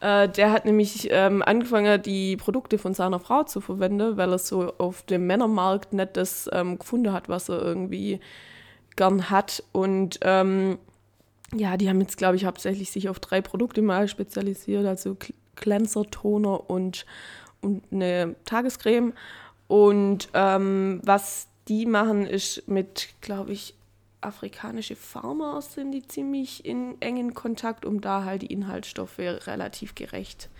äh, 0.00 0.28
der 0.28 0.50
hat 0.52 0.64
nämlich 0.64 1.08
ähm, 1.10 1.42
angefangen, 1.42 2.00
die 2.02 2.36
Produkte 2.36 2.78
von 2.78 2.94
seiner 2.94 3.20
Frau 3.20 3.42
zu 3.44 3.60
verwenden, 3.60 4.16
weil 4.16 4.32
er 4.32 4.38
so 4.38 4.72
auf 4.78 5.02
dem 5.02 5.26
Männermarkt 5.26 5.92
nicht 5.92 6.16
das 6.16 6.48
ähm, 6.52 6.78
gefunden 6.78 7.12
hat, 7.12 7.28
was 7.28 7.48
er 7.48 7.60
irgendwie 7.60 8.20
gern 8.96 9.28
hat. 9.30 9.62
Und 9.72 10.18
ähm, 10.22 10.78
ja, 11.54 11.76
die 11.76 11.88
haben 11.88 12.00
jetzt, 12.00 12.16
glaube 12.16 12.36
ich, 12.36 12.44
hauptsächlich 12.46 12.90
sich 12.90 13.08
auf 13.08 13.20
drei 13.20 13.40
Produkte 13.40 13.82
mal 13.82 14.08
spezialisiert, 14.08 14.86
also 14.86 15.10
Cl- 15.12 15.34
Cleanser, 15.56 16.04
Toner 16.10 16.70
und, 16.70 17.04
und 17.60 17.82
eine 17.92 18.36
Tagescreme. 18.46 19.12
Und 19.68 20.28
ähm, 20.32 21.00
was 21.04 21.48
die 21.68 21.86
machen, 21.86 22.26
ist 22.26 22.68
mit, 22.68 23.08
glaube 23.20 23.52
ich, 23.52 23.74
afrikanische 24.20 24.96
Farmer 24.96 25.62
sind 25.62 25.92
die 25.92 26.06
ziemlich 26.06 26.64
in 26.64 27.00
engen 27.00 27.32
Kontakt, 27.32 27.84
um 27.86 28.00
da 28.00 28.24
halt 28.24 28.42
die 28.42 28.52
Inhaltsstoffe 28.52 29.18
relativ 29.18 29.94
gerecht. 29.94 30.50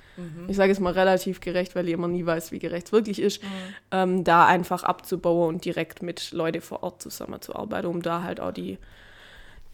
Ich 0.49 0.57
sage 0.57 0.71
jetzt 0.71 0.80
mal 0.80 0.92
relativ 0.92 1.40
gerecht, 1.40 1.75
weil 1.75 1.88
ich 1.88 1.95
immer 1.95 2.09
nie 2.09 2.26
weiß, 2.26 2.52
wie 2.52 2.59
gerecht 2.59 2.88
es 2.88 2.92
wirklich 2.92 3.21
ist, 3.21 3.42
ähm, 3.90 4.25
da 4.25 4.47
einfach 4.47 4.83
abzubauen 4.83 5.54
und 5.54 5.64
direkt 5.64 6.02
mit 6.02 6.33
Leuten 6.33 6.61
vor 6.61 6.83
Ort 6.83 7.00
zusammenzuarbeiten, 7.00 7.88
um 7.88 8.02
da 8.02 8.23
halt 8.23 8.40
auch 8.40 8.52
die, 8.52 8.78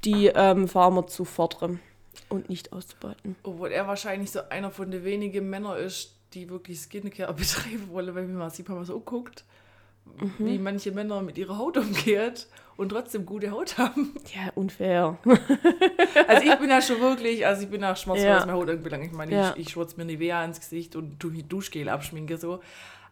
die 0.05 0.27
ähm, 0.27 0.69
Farmer 0.69 1.07
zu 1.07 1.25
fördern 1.25 1.81
und 2.29 2.49
nicht 2.49 2.73
auszubeuten. 2.73 3.37
Obwohl 3.43 3.73
er 3.73 3.87
wahrscheinlich 3.87 4.31
so 4.31 4.41
einer 4.49 4.71
von 4.71 4.91
den 4.91 5.05
wenigen 5.05 5.51
Männern 5.51 5.79
ist, 5.79 6.15
die 6.35 6.49
wirklich 6.49 6.81
Skincare 6.81 7.33
betreiben 7.35 7.89
wollen, 7.89 8.15
wenn 8.15 8.29
man 8.29 8.37
mal 8.37 8.51
sieht, 8.51 8.69
wenn 8.69 8.77
man 8.77 8.85
so 8.85 9.01
guckt, 9.01 9.45
Mhm. 10.21 10.33
wie 10.39 10.59
manche 10.59 10.93
Männer 10.93 11.21
mit 11.23 11.37
ihrer 11.39 11.59
Haut 11.59 11.77
umgeht 11.77 12.47
und 12.77 12.89
trotzdem 12.91 13.27
gute 13.27 13.51
Haut 13.51 13.77
haben. 13.79 14.15
Ja, 14.35 14.51
unfair. 14.55 15.19
Also 16.27 16.43
ich 16.47 16.55
bin 16.57 16.71
ja 16.71 16.81
schon 16.81 17.01
wirklich, 17.01 17.47
also 17.47 17.63
ich 17.63 17.69
bin 17.71 17.83
ja 17.83 17.95
schmutzig, 17.97 18.25
Ja. 18.25 18.37
was 18.37 18.47
meine 18.47 18.59
Haut 18.59 18.71
anbelangt. 18.71 19.05
Ich 19.07 19.13
meine, 19.13 19.33
Ja. 19.33 19.51
ich, 19.57 19.67
ich 19.67 19.69
schwurz 19.71 19.97
mir 19.97 20.05
Nivea 20.05 20.45
ins 20.45 20.61
Gesicht 20.61 20.97
und 20.97 21.21
tu 21.21 21.29
mir 21.29 21.43
Duschgel 21.43 21.89
abschminke 21.89 22.37
so. 22.39 22.61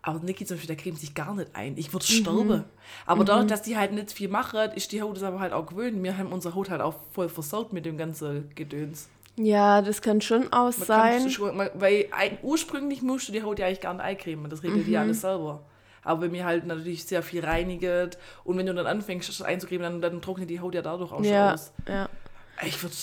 Aber 0.03 0.19
Niki 0.21 0.45
zum 0.45 0.57
Beispiel, 0.59 0.75
der 0.77 0.83
cremt 0.83 0.99
sich 0.99 1.15
gar 1.15 1.35
nicht 1.35 1.49
ein. 1.55 1.79
Ich 1.79 1.93
würde 1.95 2.05
sterben. 2.05 2.65
Aber 3.07 3.25
dadurch, 3.25 3.47
dass 3.47 3.63
die 3.63 3.77
halt 3.79 3.93
nicht 3.93 4.13
viel 4.13 4.29
machen, 4.29 4.71
ist 4.75 4.93
die 4.93 5.01
Haut 5.01 5.17
es 5.17 5.23
aber 5.23 5.41
halt 5.41 5.55
auch 5.55 5.65
gewöhnt. 5.67 6.03
Wir 6.03 6.19
haben 6.19 6.31
unsere 6.31 6.55
Haut 6.55 6.69
halt 6.69 6.83
auch 6.83 6.97
voll 7.13 7.31
versaut 7.31 7.73
mit 7.73 7.87
dem 7.87 7.97
ganzen 7.97 8.51
Gedöns. 8.55 9.09
Ja, 9.37 9.81
das 9.83 10.03
kann 10.03 10.21
schon 10.21 10.53
aus 10.53 10.77
Man 10.79 10.87
sein. 10.87 11.31
schon, 11.31 11.59
weil 11.75 12.07
ursprünglich 12.43 13.01
musst 13.03 13.29
du 13.29 13.33
die 13.33 13.43
Haut 13.43 13.59
ja 13.59 13.67
eigentlich 13.67 13.81
gar 13.81 13.95
nicht 13.95 14.03
eincremen. 14.05 14.51
Das 14.51 14.63
regelt 14.63 14.81
Mhm. 14.83 14.85
die 14.85 14.91
ja 14.93 15.01
alles 15.01 15.23
selber. 15.23 15.63
Aber 16.05 16.21
wenn 16.23 16.31
mir 16.31 16.45
halt 16.45 16.67
natürlich 16.67 17.05
sehr 17.05 17.23
viel 17.23 17.45
reinigt 17.45 18.19
und 18.45 18.57
wenn 18.59 18.67
du 18.67 18.75
dann 18.75 18.87
anfängst, 18.87 19.29
das 19.29 19.43
einzucremen, 19.43 20.01
dann, 20.01 20.01
dann 20.13 20.23
trocknet 20.23 20.49
die 20.51 20.61
Haut 20.61 20.75
ja 20.75 20.83
dadurch 20.83 21.11
auch 21.13 21.17
schon 21.17 21.25
Ja, 21.25 21.55
aus. 21.55 21.73
ja. 21.89 22.09
Ich 22.65 22.81
würde. 22.81 22.95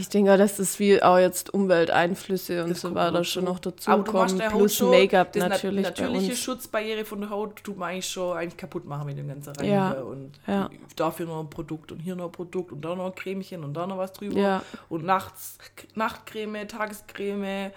Ich 0.00 0.08
denke, 0.08 0.34
das 0.38 0.58
wie 0.78 1.02
auch 1.02 1.18
jetzt 1.18 1.52
Umwelteinflüsse 1.52 2.64
und 2.64 2.70
Das 2.70 2.80
so 2.80 2.94
weiter 2.94 3.22
schon 3.22 3.44
noch 3.44 3.58
dazu 3.58 3.90
Aber 3.90 4.02
kommen, 4.02 4.38
der 4.38 4.48
plus 4.48 4.80
Make-up 4.80 5.36
natürlich 5.36 5.82
bei 5.84 5.90
natürliche 5.90 6.30
uns. 6.30 6.38
Schutzbarriere 6.40 7.04
von 7.04 7.20
der 7.20 7.28
Haut 7.28 7.62
tut 7.62 7.76
man 7.76 7.90
eigentlich 7.90 8.08
schon 8.08 8.34
eigentlich 8.34 8.56
kaputt 8.56 8.86
machen 8.86 9.04
mit 9.06 9.18
dem 9.18 9.28
ganzen 9.28 9.50
Reinigen. 9.56 9.74
Ja, 9.74 9.90
Und 9.92 10.32
ja. 10.46 10.70
dafür 10.96 11.26
noch 11.26 11.40
ein 11.40 11.50
Produkt 11.50 11.92
und 11.92 11.98
hier 12.00 12.16
noch 12.16 12.26
ein 12.26 12.32
Produkt 12.32 12.72
und 12.72 12.80
da 12.82 12.94
noch 12.94 13.04
ein 13.06 13.14
Cremchen 13.14 13.62
und 13.62 13.74
da 13.74 13.86
noch 13.86 13.98
was 13.98 14.14
drüber. 14.14 14.38
Ja. 14.38 14.62
Und 14.88 15.04
nachts 15.04 15.58
Nachtcreme, 15.94 16.66
Tagescreme, 16.66 17.72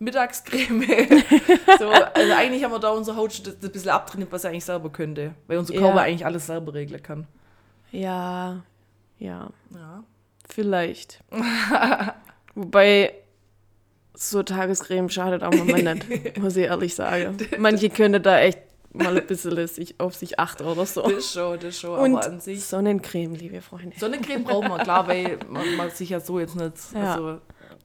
Mittagscreme. 0.00 0.84
so, 1.78 1.88
also 1.88 2.32
eigentlich 2.34 2.64
haben 2.64 2.72
wir 2.72 2.78
da 2.80 2.90
unsere 2.90 3.16
Haut 3.16 3.32
schon 3.34 3.44
das 3.44 3.54
ein 3.62 3.70
bisschen 3.70 3.90
abtrainiert, 3.90 4.32
was 4.32 4.44
er 4.44 4.50
eigentlich 4.50 4.64
selber 4.64 4.90
könnte. 4.90 5.34
Weil 5.46 5.58
unser 5.58 5.74
Ja. 5.74 5.80
Körper 5.80 6.00
eigentlich 6.00 6.26
alles 6.26 6.46
selber 6.46 6.74
regeln 6.74 7.02
kann. 7.02 7.26
Ja, 7.92 8.62
ja, 9.18 9.50
Ja. 9.74 10.04
vielleicht. 10.48 11.22
Wobei 12.54 13.14
so 14.14 14.42
Tagescreme 14.42 15.08
schadet 15.08 15.42
auch 15.42 15.52
mal 15.52 15.82
nicht, 15.94 16.38
muss 16.38 16.56
ich 16.56 16.64
ehrlich 16.64 16.94
sagen. 16.94 17.36
Manche 17.58 17.88
können 17.90 18.22
da 18.22 18.40
echt 18.40 18.58
mal 18.92 19.16
ein 19.16 19.26
bisschen 19.26 19.66
sich, 19.66 19.98
auf 20.00 20.14
sich 20.14 20.38
achten 20.38 20.64
oder 20.64 20.84
so. 20.84 21.02
Das 21.02 21.12
ist 21.12 21.32
schon, 21.32 21.54
das 21.56 21.64
ist 21.64 21.80
schon. 21.80 21.98
Und 21.98 22.16
aber 22.16 22.26
an 22.26 22.40
sich. 22.40 22.64
Sonnencreme, 22.64 23.34
liebe 23.34 23.60
Freunde. 23.60 23.96
Sonnencreme 23.98 24.44
braucht 24.44 24.68
man, 24.68 24.82
klar, 24.82 25.06
weil 25.06 25.38
man, 25.48 25.76
man 25.76 25.90
sich 25.90 26.10
ja 26.10 26.20
so 26.20 26.40
jetzt 26.40 26.56
nicht. 26.56 26.72
Ja. 26.94 27.14
Also, 27.14 27.38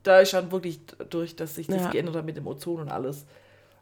da 0.06 0.20
ist 0.20 0.30
schon 0.32 0.52
wirklich 0.52 0.80
durch, 1.10 1.36
dass 1.36 1.56
sich 1.56 1.68
das 1.68 1.84
Ja. 1.84 1.90
geändert 1.90 2.16
hat 2.16 2.26
mit 2.26 2.38
dem 2.38 2.48
Ozon 2.48 2.82
und 2.82 2.90
alles. 2.90 3.26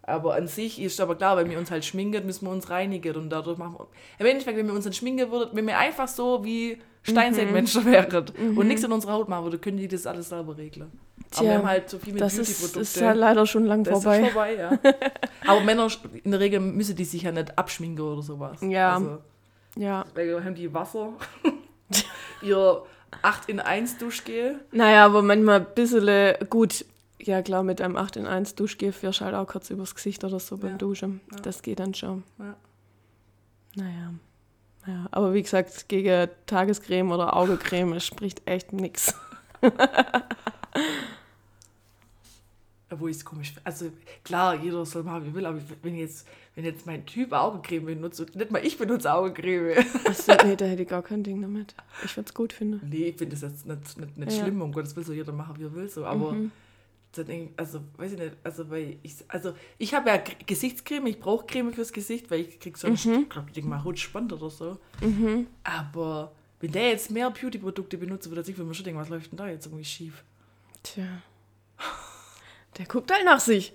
Aber 0.05 0.35
an 0.35 0.47
sich 0.47 0.81
ist 0.81 0.99
aber 0.99 1.15
klar, 1.15 1.37
wenn 1.37 1.49
wir 1.49 1.57
uns 1.57 1.71
halt 1.71 1.85
schminken, 1.85 2.25
müssen 2.25 2.45
wir 2.45 2.51
uns 2.51 2.69
reinigen 2.69 3.15
und 3.15 3.29
dadurch 3.29 3.57
machen 3.57 3.75
wir. 3.79 3.87
Im 4.19 4.25
Endeffekt, 4.25 4.57
wenn 4.57 4.67
wir 4.67 4.73
uns 4.73 4.83
dann 4.83 4.91
schminken 4.93 5.31
würden, 5.31 5.51
wenn 5.53 5.65
wir 5.65 5.77
einfach 5.77 6.07
so 6.09 6.43
wie 6.43 6.77
Steinzeitmenschen 7.03 7.85
wären 7.85 8.25
und 8.57 8.67
nichts 8.67 8.83
in 8.83 8.91
unserer 8.91 9.13
Haut 9.13 9.29
machen 9.29 9.45
würden, 9.45 9.61
können 9.61 9.77
die 9.77 9.87
das 9.87 10.05
alles 10.05 10.29
selber 10.29 10.57
regeln. 10.57 10.91
Aber 10.91 11.29
Tja, 11.31 11.43
wir 11.43 11.57
haben 11.57 11.67
halt 11.67 11.89
so 11.89 11.99
viel 11.99 12.13
mit 12.13 12.21
Das 12.21 12.35
Beauty-Produkten. 12.35 12.79
ist 12.81 13.01
halt 13.01 13.17
leider 13.17 13.45
schon 13.45 13.65
lang 13.65 13.83
Das 13.83 13.93
vorbei. 14.03 14.19
ist 14.21 14.31
vorbei, 14.31 14.55
ja. 14.55 14.79
Aber 15.47 15.61
Männer, 15.61 15.87
in 16.23 16.31
der 16.31 16.39
Regel 16.39 16.59
müssen 16.59 16.95
die 16.95 17.05
sich 17.05 17.23
ja 17.23 17.31
nicht 17.31 17.57
abschminken 17.57 18.03
oder 18.05 18.21
sowas. 18.21 18.57
Ja. 18.61 18.95
Also, 18.95 19.17
Ja. 19.77 20.05
haben 20.43 20.55
die 20.55 20.73
Wasser, 20.73 21.13
ihr 22.41 22.81
8 23.21 23.49
in 23.49 23.59
1 23.59 23.97
Duschgel. 23.97 24.59
Naja, 24.71 25.05
aber 25.05 25.21
manchmal 25.21 25.61
ein 25.61 25.67
bisschen 25.75 26.35
gut. 26.49 26.85
Ja, 27.19 27.41
klar, 27.41 27.63
mit 27.63 27.79
einem 27.81 27.95
8 27.95 28.17
in 28.17 28.27
1 28.27 28.55
Duschgel 28.55 28.91
fährst 28.91 29.21
du 29.21 29.25
halt 29.25 29.35
auch 29.35 29.47
kurz 29.47 29.69
übers 29.69 29.95
Gesicht 29.95 30.23
oder 30.23 30.39
so 30.39 30.57
beim 30.57 30.71
Ja. 30.71 30.77
Duschen. 30.77 31.21
Das 31.41 31.61
geht 31.61 31.79
dann 31.79 31.93
schon. 31.93 32.23
Ja. 32.39 32.55
Naja. 33.75 34.13
naja. 34.85 35.05
Aber 35.11 35.33
wie 35.33 35.41
gesagt, 35.41 35.87
gegen 35.87 36.29
Tagescreme 36.45 37.11
oder 37.11 37.35
Augecreme 37.35 37.99
spricht 37.99 38.41
echt 38.47 38.73
nichts. 38.73 39.15
Wo 42.99 43.07
ich 43.07 43.17
es 43.17 43.25
komisch 43.25 43.49
finde. 43.53 43.65
Also 43.65 43.91
klar, 44.23 44.55
jeder 44.55 44.85
soll 44.85 45.03
machen, 45.03 45.25
wie 45.25 45.33
will, 45.33 45.45
aber 45.45 45.59
wenn 45.81 45.95
jetzt, 45.95 46.27
wenn 46.55 46.65
jetzt 46.65 46.85
mein 46.85 47.05
Typ 47.05 47.31
Augencreme 47.33 47.85
benutzt 47.85 48.19
und 48.19 48.35
nicht 48.35 48.51
mal 48.51 48.65
ich 48.65 48.77
benutze 48.77 49.13
Augencreme. 49.13 49.83
Achso, 50.05 50.33
nee, 50.45 50.55
da 50.55 50.65
hätte 50.65 50.83
ich 50.83 50.89
gar 50.89 51.01
kein 51.03 51.23
Ding 51.23 51.41
damit. 51.41 51.75
Ich 52.03 52.15
würde 52.17 52.27
es 52.29 52.33
gut 52.33 52.53
finden. 52.53 52.81
nee, 52.89 53.07
ich 53.09 53.17
finde 53.17 53.35
das 53.35 53.41
jetzt 53.41 53.65
nicht, 53.65 53.97
nicht, 53.97 54.17
nicht 54.17 54.31
Ja. 54.31 54.37
Mhm. 54.37 54.43
schlimm, 54.45 54.61
um 54.61 54.71
Gottes 54.71 54.95
Willen, 54.95 55.05
soll 55.05 55.15
jeder 55.15 55.33
machen, 55.33 55.55
wie 55.57 55.63
er 55.63 55.73
will, 55.73 55.89
so, 55.89 56.05
aber 56.05 56.35
dann 57.15 57.27
denk, 57.27 57.51
also, 57.57 57.79
weiß 57.97 58.13
ich 58.13 58.19
nicht, 58.19 58.35
also, 58.43 58.69
weil 58.71 58.97
ich, 59.03 59.13
also, 59.27 59.53
ich 59.77 59.93
habe 59.93 60.09
ja 60.09 60.21
Gesichtscreme, 60.47 61.05
ich 61.07 61.19
brauche 61.19 61.45
Creme 61.45 61.71
fürs 61.71 61.93
Gesicht, 61.93 62.31
weil 62.31 62.39
ich 62.41 62.59
krieg 62.59 62.75
sonst, 62.75 63.05
Mhm. 63.05 63.21
ich 63.23 63.29
glaube, 63.29 63.47
ich 63.49 63.53
denke 63.53 63.69
mal, 63.69 63.83
Haut 63.83 63.99
spannt 63.99 64.33
oder 64.33 64.49
so. 64.49 64.79
Aber 65.63 66.31
wenn 66.59 66.71
der 66.71 66.89
jetzt 66.89 67.11
mehr 67.11 67.29
Beauty-Produkte 67.29 67.97
benutzt, 67.99 68.29
würde 68.31 68.49
ich 68.49 68.57
mir 68.57 68.73
schon 68.73 68.83
denken, 68.85 68.99
was 68.99 69.09
läuft 69.09 69.31
denn 69.31 69.37
da 69.37 69.47
jetzt 69.47 69.67
irgendwie 69.67 69.85
schief? 69.85 70.23
Tja. 70.81 71.03
Der 72.77 72.85
guckt 72.85 73.11
halt 73.11 73.25
nach 73.25 73.39
sich. 73.39 73.73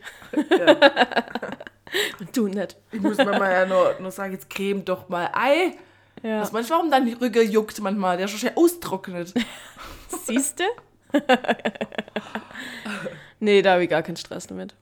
Und 2.20 2.36
du 2.36 2.48
nicht. 2.48 2.76
Ich 2.92 3.00
muss 3.00 3.16
mir 3.16 3.24
mal 3.26 3.50
ja 3.50 3.66
nur, 3.66 3.96
nur 4.00 4.10
sagen, 4.10 4.32
jetzt 4.32 4.50
creme 4.50 4.84
doch 4.84 5.08
mal 5.08 5.30
Ei. 5.32 5.74
Ja. 6.22 6.40
Was 6.40 6.52
manchmal 6.52 6.78
warum 6.78 6.90
dann 6.90 7.06
die 7.06 7.12
Rücken 7.12 7.48
juckt 7.50 7.80
manchmal, 7.80 8.16
der 8.16 8.26
ist 8.26 8.32
schon 8.32 8.40
schnell 8.40 8.54
austrocknet. 8.56 9.34
Siehst 10.24 10.60
du? 10.60 10.64
nee, 13.40 13.62
da 13.62 13.72
habe 13.72 13.84
ich 13.84 13.90
gar 13.90 14.02
keinen 14.02 14.16
Stress 14.16 14.46
damit. 14.46 14.74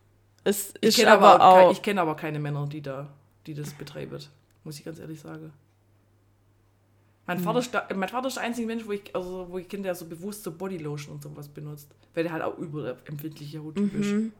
Es 0.44 0.72
Ich 0.80 0.96
kenne 0.96 1.12
aber, 1.12 1.40
aber, 1.40 1.66
auch. 1.66 1.72
ich 1.72 1.82
kenn 1.82 1.98
aber 1.98 2.16
keine 2.16 2.38
Männer, 2.38 2.66
die, 2.66 2.80
da, 2.80 3.08
die 3.46 3.54
das 3.54 3.74
betreiben. 3.74 4.18
Muss 4.64 4.78
ich 4.78 4.84
ganz 4.84 4.98
ehrlich 4.98 5.20
sagen. 5.20 5.52
Mein, 7.26 7.38
Vater, 7.40 7.58
ist 7.58 7.72
mein 7.96 8.08
Vater 8.08 8.28
ist 8.28 8.36
der 8.36 8.44
einzige 8.44 8.66
Mensch, 8.66 8.86
wo 8.86 8.92
ich, 8.92 9.14
also, 9.14 9.46
wo 9.50 9.58
ich 9.58 9.68
kenne, 9.68 9.82
der 9.84 9.94
so 9.94 10.04
bewusst 10.06 10.44
so 10.44 10.52
Bodylotion 10.52 11.14
und 11.14 11.22
sowas 11.22 11.48
benutzt. 11.48 11.88
Weil 12.14 12.24
der 12.24 12.32
halt 12.32 12.42
auch 12.44 12.56
überempfindliche 12.58 13.62
Hauttyp 13.62 13.94
ist. 13.94 14.12
Mhm. 14.12 14.32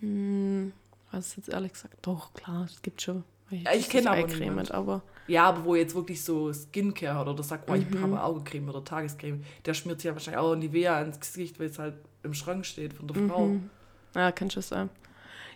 Hm, 0.00 0.72
was 1.10 1.36
jetzt 1.36 1.48
ehrlich 1.48 1.72
gesagt? 1.72 1.94
Doch, 2.02 2.32
klar, 2.34 2.64
es 2.64 2.82
gibt 2.82 3.02
schon. 3.02 3.24
welche, 3.50 3.64
Ja, 3.64 3.72
ich 3.72 3.84
die 3.86 3.90
kenn 3.90 4.02
sich 4.02 4.10
aber 4.10 4.26
niemand. 4.26 4.70
aber 4.72 5.02
Ja, 5.26 5.44
aber 5.44 5.64
wo 5.64 5.74
jetzt 5.74 5.94
wirklich 5.94 6.22
so 6.22 6.52
Skincare 6.52 7.14
hat 7.18 7.28
oder 7.28 7.42
sagt, 7.42 7.70
oh, 7.70 7.74
ich 7.74 7.88
Mhm. 7.90 8.00
habe 8.00 8.22
Augencreme 8.22 8.68
oder 8.70 8.84
Tagescreme, 8.84 9.44
der 9.64 9.74
schmiert 9.74 10.00
sich 10.00 10.06
ja 10.08 10.12
wahrscheinlich 10.14 10.40
auch 10.40 10.54
Nivea 10.56 11.00
ins 11.02 11.20
Gesicht, 11.20 11.58
weil 11.60 11.66
es 11.66 11.78
halt 11.78 11.94
im 12.22 12.34
Schrank 12.34 12.64
steht 12.66 12.94
von 12.94 13.06
der 13.08 13.16
Mhm. 13.16 13.28
Frau. 13.28 13.56
ja, 14.14 14.32
kann 14.32 14.50
schon 14.50 14.62
sein. 14.62 14.88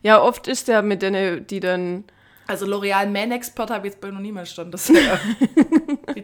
Ja, 0.03 0.21
oft 0.23 0.47
ist 0.47 0.69
der 0.69 0.83
mit 0.83 1.03
denen, 1.03 1.47
die 1.47 1.59
dann. 1.61 2.05
Also 2.49 2.65
L'Oreal 2.67 3.07
Man 3.11 3.33
Expert 3.33 3.71
habe 3.71 3.89
ich 3.89 3.95
jetzt 3.95 4.01
bei 4.01 4.11
noch 4.11 4.21
niemand 4.21 4.47
stand. 4.47 4.73
Das 4.73 4.89
äh, 4.91 4.95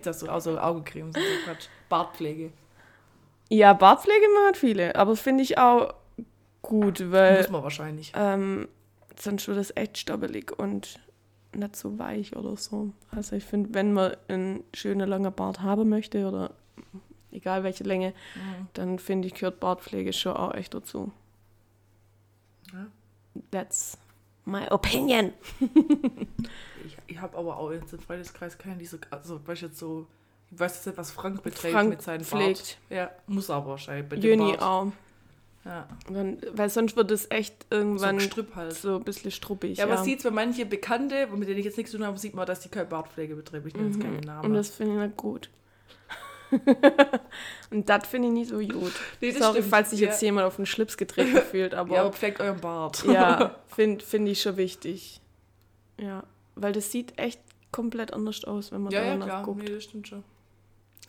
das 0.03 0.21
so, 0.21 0.29
außer 0.29 0.63
Augencreme, 0.65 1.13
so 1.13 1.21
Quatsch. 1.45 1.67
Bartpflege. 1.89 2.53
Ja, 3.49 3.73
Bartpflege 3.75 4.27
machen 4.43 4.55
viele, 4.55 4.97
aber 4.97 5.15
finde 5.17 5.43
ich 5.43 5.59
auch 5.59 5.95
gut, 6.63 7.11
weil 7.13 7.39
Muss 7.39 7.51
man 7.51 7.63
wahrscheinlich. 7.63 8.13
ähm, 8.17 8.69
sonst 9.19 9.47
wird 9.49 9.59
es 9.59 9.77
echt 9.77 9.99
stoppelig 9.99 10.59
und 10.59 10.99
nicht 11.55 11.77
so 11.77 11.99
weich 11.99 12.35
oder 12.35 12.57
so. 12.57 12.93
Also 13.11 13.37
ich 13.37 13.45
finde, 13.45 13.75
wenn 13.75 13.93
man 13.93 14.17
einen 14.29 14.65
schönen 14.73 15.07
langen 15.09 15.33
Bart 15.35 15.61
haben 15.61 15.89
möchte 15.91 16.27
oder 16.27 16.53
egal 17.31 17.63
welche 17.63 17.85
Länge, 17.85 18.15
Mhm. 18.35 18.69
dann 18.73 18.99
finde 18.99 19.29
ich, 19.29 19.35
gehört 19.35 19.61
Bartpflege 19.61 20.13
schon 20.15 20.35
auch 20.37 20.55
echt 20.55 20.73
dazu. 20.73 21.13
Ja. 22.73 22.87
That's 23.51 23.99
my 24.45 24.69
opinion. 24.71 25.33
Ich, 26.85 26.97
ich 27.07 27.21
habe 27.21 27.39
aber 27.39 27.59
auch 27.59 27.71
jetzt 27.71 27.93
im 27.93 28.01
Freundeskreis 28.01 28.59
keinen, 28.59 28.81
die 28.81 28.87
so, 28.87 28.99
also 29.11 29.41
weißt 29.47 29.63
du 29.63 29.67
jetzt 29.67 29.79
so, 29.79 30.07
ich 30.51 30.59
weiß 30.59 30.75
jetzt 30.75 30.87
nicht, 30.87 30.99
was 30.99 31.13
Frank 31.13 31.43
beträgt 31.43 31.73
Frank 31.73 31.91
mit 31.91 32.03
seinem 32.03 32.25
pflegt. 32.25 32.79
Bart. 32.89 32.99
Ja, 32.99 33.11
muss 33.29 33.51
aber 33.51 33.69
wahrscheinlich 33.69 34.09
bei 34.09 34.17
dem 34.17 34.23
Jöni 34.25 34.57
Bart. 34.57 34.63
auch. 34.63 34.93
Ja, 35.65 35.89
Dann, 36.11 36.39
weil 36.55 36.69
sonst 36.71 36.97
wird 36.97 37.13
es 37.13 37.31
echt 37.31 37.67
so 37.71 37.77
irgendwann 37.77 38.19
so, 38.19 38.57
halt. 38.57 38.85
ein 38.85 39.05
bisschen 39.05 39.31
struppig. 39.31 39.79
Ja, 39.79 39.85
aber 39.85 39.95
man 39.95 40.05
sieht 40.05 40.25
bei 40.25 40.33
manche 40.33 40.67
Bekannte, 40.67 41.29
mit 41.29 41.49
denen 41.49 41.61
ich 41.61 41.65
jetzt 41.65 41.77
nichts 41.77 41.93
zu 41.93 41.99
tun 41.99 42.07
habe, 42.07 42.19
sieht 42.19 42.35
man, 42.35 42.47
dass 42.47 42.61
die 42.61 42.69
keine 42.69 42.87
Bartpflege 42.87 43.37
betreiben. 43.37 43.69
Ich 43.69 43.75
nenne 43.75 43.89
jetzt 43.91 44.01
keinen 44.01 44.21
Namen. 44.21 44.41
Mhm. 44.41 44.45
Und 44.47 44.55
das 44.55 44.71
finde 44.71 44.95
ich 44.95 45.01
nicht 45.07 45.17
gut. 45.17 45.51
und 47.71 47.89
das 47.89 48.07
finde 48.07 48.29
ich 48.29 48.35
nicht 48.35 48.51
so 48.51 48.59
gut. 48.59 48.93
Nee, 49.21 49.31
Sorry, 49.33 49.59
stimmt. 49.59 49.71
falls 49.71 49.91
sich 49.91 50.01
jetzt 50.01 50.21
Ja. 50.23 50.27
jemand 50.27 50.47
auf 50.47 50.57
den 50.57 50.67
Schlips 50.67 50.97
getreten 50.97 51.37
fühlt, 51.51 51.75
aber 51.75 51.95
ja, 51.95 52.01
aber 52.01 52.11
ja, 52.11 52.13
pflegt 52.13 52.41
euren 52.41 52.61
Bart. 52.61 52.97
finde 53.69 54.05
find 54.05 54.29
ich 54.29 54.43
schon 54.43 54.57
wichtig. 54.57 55.21
Ja, 55.99 56.25
weil 56.55 56.73
das 56.73 56.91
sieht 56.91 57.19
echt 57.19 57.41
komplett 57.71 58.13
anders 58.13 58.45
aus, 58.45 58.73
wenn 58.73 58.83
man 58.83 58.93
ja, 58.93 59.01
da 59.01 59.07
ja, 59.07 59.13
danach 59.13 59.27
klar. 59.27 59.43
guckt. 59.45 59.63
Nee, 59.63 59.75
das 59.75 59.85
stimmt 59.85 60.09
schon. 60.09 60.25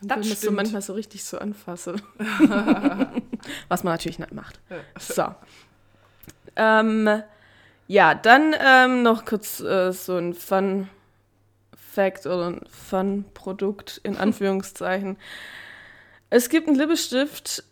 Dann 0.02 0.20
das 0.22 0.28
will 0.28 0.30
man 0.30 0.36
so 0.36 0.36
stimmt. 0.42 0.56
manchmal 0.58 0.82
so 0.82 0.94
richtig 0.94 1.24
so 1.24 1.38
anfassen. 1.40 2.02
Was 3.70 3.84
man 3.84 3.94
natürlich 3.94 4.20
nicht 4.20 4.34
macht. 4.34 4.60
Ja. 4.70 4.78
So. 5.00 5.36
Ähm, 6.56 7.24
ja, 7.88 8.14
dann 8.16 8.56
ähm, 8.60 9.04
noch 9.04 9.26
kurz 9.26 9.60
äh, 9.60 9.92
so 9.92 10.18
ein 10.18 10.34
Fun 10.34 10.90
Fact 11.94 12.26
oder 12.26 12.48
ein 12.48 12.62
Fun 12.70 13.26
Produkt 13.34 14.02
in 14.04 14.18
Anführungszeichen. 14.18 15.18
es 16.30 16.50
gibt 16.50 16.68
einen 16.68 16.78
Lippenstift, 16.78 17.64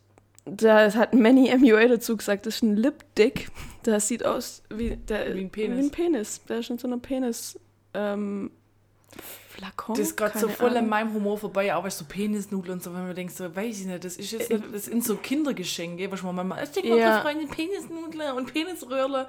da 0.45 0.93
hat 0.93 1.13
Manny 1.13 1.55
MUA 1.55 1.87
dazu 1.87 2.17
gesagt, 2.17 2.45
das 2.45 2.55
ist 2.55 2.63
ein 2.63 2.75
Lipdick. 2.75 3.49
Das 3.83 4.07
sieht 4.07 4.25
aus 4.25 4.63
wie, 4.69 4.95
der, 4.95 5.35
Wie 5.35 5.41
ein 5.41 5.49
Penis. 5.49 5.77
Wie 5.77 5.81
ein 5.81 5.91
Penis. 5.91 6.41
Der 6.47 6.59
ist 6.59 6.69
in 6.69 6.77
so 6.77 6.87
einer 6.87 6.97
Penis. 6.97 7.59
Ähm, 7.93 8.51
Flakon? 9.49 9.95
Das 9.95 10.07
ist 10.07 10.17
gerade 10.17 10.37
so 10.39 10.47
voll 10.47 10.75
an 10.77 10.87
meinem 10.87 11.13
Humor 11.13 11.37
vorbei, 11.37 11.73
aber 11.73 11.89
so 11.91 12.05
Penisnudeln 12.05 12.77
und 12.77 12.83
so, 12.83 12.93
wenn 12.93 13.05
man 13.05 13.15
denkt, 13.15 13.33
so, 13.33 13.53
weiß 13.55 13.81
ich 13.81 13.85
nicht, 13.85 14.03
das 14.03 14.17
ist 14.17 14.31
jetzt 14.31 14.49
nicht, 14.49 14.63
das 14.73 14.85
sind 14.85 15.03
so 15.03 15.17
Kindergeschenke, 15.17 16.11
was 16.11 16.23
man 16.23 16.47
mal, 16.47 16.63
ich 16.63 16.69
denke 16.71 16.89
mal, 16.89 16.99
Ja. 16.99 17.21
Freunde 17.21 17.47
Penisnudeln 17.47 18.37
und 18.37 18.53
Penisröhrle. 18.53 19.27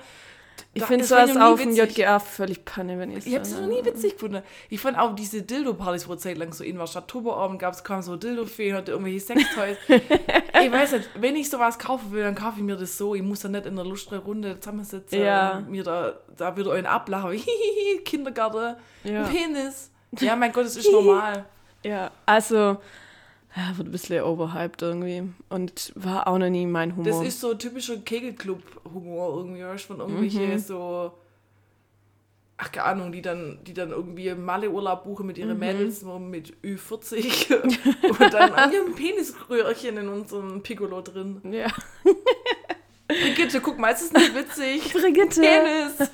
Ich 0.74 0.84
finde 0.84 1.04
sowas 1.04 1.36
auf 1.36 1.60
dem. 1.60 1.72
JGA 1.74 2.18
völlig 2.18 2.64
Panne, 2.64 2.98
wenn 2.98 3.10
ich 3.10 3.26
Ich 3.26 3.34
habe 3.34 3.42
es 3.42 3.52
noch 3.58 3.66
nie 3.66 3.84
witzig 3.84 4.12
gefunden. 4.14 4.42
Ich 4.70 4.80
fand 4.80 4.98
auch 4.98 5.14
diese 5.14 5.42
Dildo-Partys, 5.42 6.08
wo 6.08 6.14
Zeit 6.16 6.38
lang 6.38 6.52
so 6.54 6.64
in 6.64 6.78
war. 6.78 6.86
Statt 6.86 7.08
Turboabend 7.08 7.58
gab 7.58 7.74
es, 7.74 7.84
kam 7.84 8.00
so 8.00 8.16
Dildo-Fee, 8.16 8.72
hatte 8.72 8.92
irgendwelche 8.92 9.20
Sextoys. 9.20 9.76
ich 9.88 10.72
weiß 10.72 10.92
nicht, 10.92 11.10
wenn 11.18 11.36
ich 11.36 11.50
sowas 11.50 11.78
kaufen 11.78 12.10
will, 12.12 12.22
dann 12.22 12.34
kaufe 12.34 12.54
ich 12.58 12.62
mir 12.64 12.76
das 12.76 12.96
so. 12.96 13.14
Ich 13.14 13.22
muss 13.22 13.40
dann 13.40 13.52
nicht 13.52 13.66
in 13.66 13.76
der 13.76 13.84
lustre 13.84 14.18
Runde 14.18 14.58
zusammensitzen 14.60 15.20
Ja. 15.20 15.58
und 15.58 15.70
mir 15.70 15.84
da, 15.84 16.14
da 16.36 16.56
wieder 16.56 16.72
einen 16.72 16.86
ablachen. 16.86 17.38
Kindergarten, 18.04 18.76
Ja. 19.04 19.24
Penis. 19.24 19.90
Ja, 20.20 20.36
mein 20.36 20.52
Gott, 20.52 20.64
das 20.64 20.76
ist 20.76 20.90
normal. 20.90 21.44
Ja, 21.84 22.10
also 22.26 22.78
ja, 23.56 23.76
wird 23.76 23.88
ein 23.88 23.92
bisschen 23.92 24.22
overhyped 24.24 24.82
irgendwie 24.82 25.24
und 25.50 25.92
war 25.94 26.26
auch 26.26 26.38
noch 26.38 26.48
nie 26.48 26.66
mein 26.66 26.96
Humor. 26.96 27.20
Das 27.20 27.26
ist 27.26 27.40
so 27.40 27.54
typischer 27.54 27.96
Kegelclub-Humor 27.98 29.36
irgendwie, 29.38 29.62
weißt 29.64 29.84
von 29.86 30.00
irgendwelche 30.00 30.40
Mhm. 30.40 30.58
so, 30.58 31.12
ach 32.56 32.72
keine 32.72 32.86
Ahnung, 32.86 33.12
die 33.12 33.20
dann, 33.22 33.58
die 33.64 33.74
dann 33.74 33.90
irgendwie 33.90 34.34
Malle-Urlaub 34.34 35.04
buchen 35.04 35.26
mit 35.26 35.36
Mhm. 35.36 35.42
ihren 35.44 35.58
Mädels 35.58 36.00
so 36.00 36.18
mit 36.18 36.54
Ü40 36.62 37.54
und 38.20 38.32
dann 38.32 38.52
an 38.54 38.72
ihrem 38.72 38.94
Penisröhrchen 38.94 39.98
in 39.98 40.08
unserem 40.08 40.62
Piccolo 40.62 41.02
drin. 41.02 41.40
ja. 41.50 41.66
Brigitte, 43.08 43.60
guck 43.60 43.78
mal, 43.78 43.90
ist 43.90 44.04
das 44.04 44.12
nicht 44.22 44.34
witzig? 44.34 44.90
Brigitte. 44.94 45.40
Penis! 45.42 46.08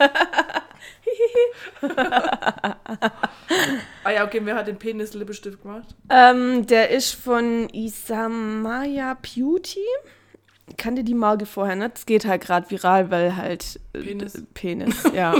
ah 4.08 4.12
ja, 4.12 4.24
okay, 4.24 4.40
wer 4.42 4.54
hat 4.56 4.66
den 4.66 4.78
Penis-Lippenstift 4.78 5.62
gemacht? 5.62 5.94
Ähm, 6.08 6.66
der 6.66 6.90
ist 6.90 7.12
von 7.14 7.68
Isamaya 7.70 9.14
Beauty. 9.14 9.84
Kannte 10.78 11.04
die 11.04 11.14
Marke 11.14 11.44
vorher 11.44 11.76
nicht. 11.76 11.98
Es 11.98 12.06
geht 12.06 12.24
halt 12.24 12.42
gerade 12.42 12.70
viral, 12.70 13.10
weil 13.10 13.36
halt 13.36 13.78
äh, 13.92 14.16
Penis. 14.54 15.04
ja. 15.14 15.34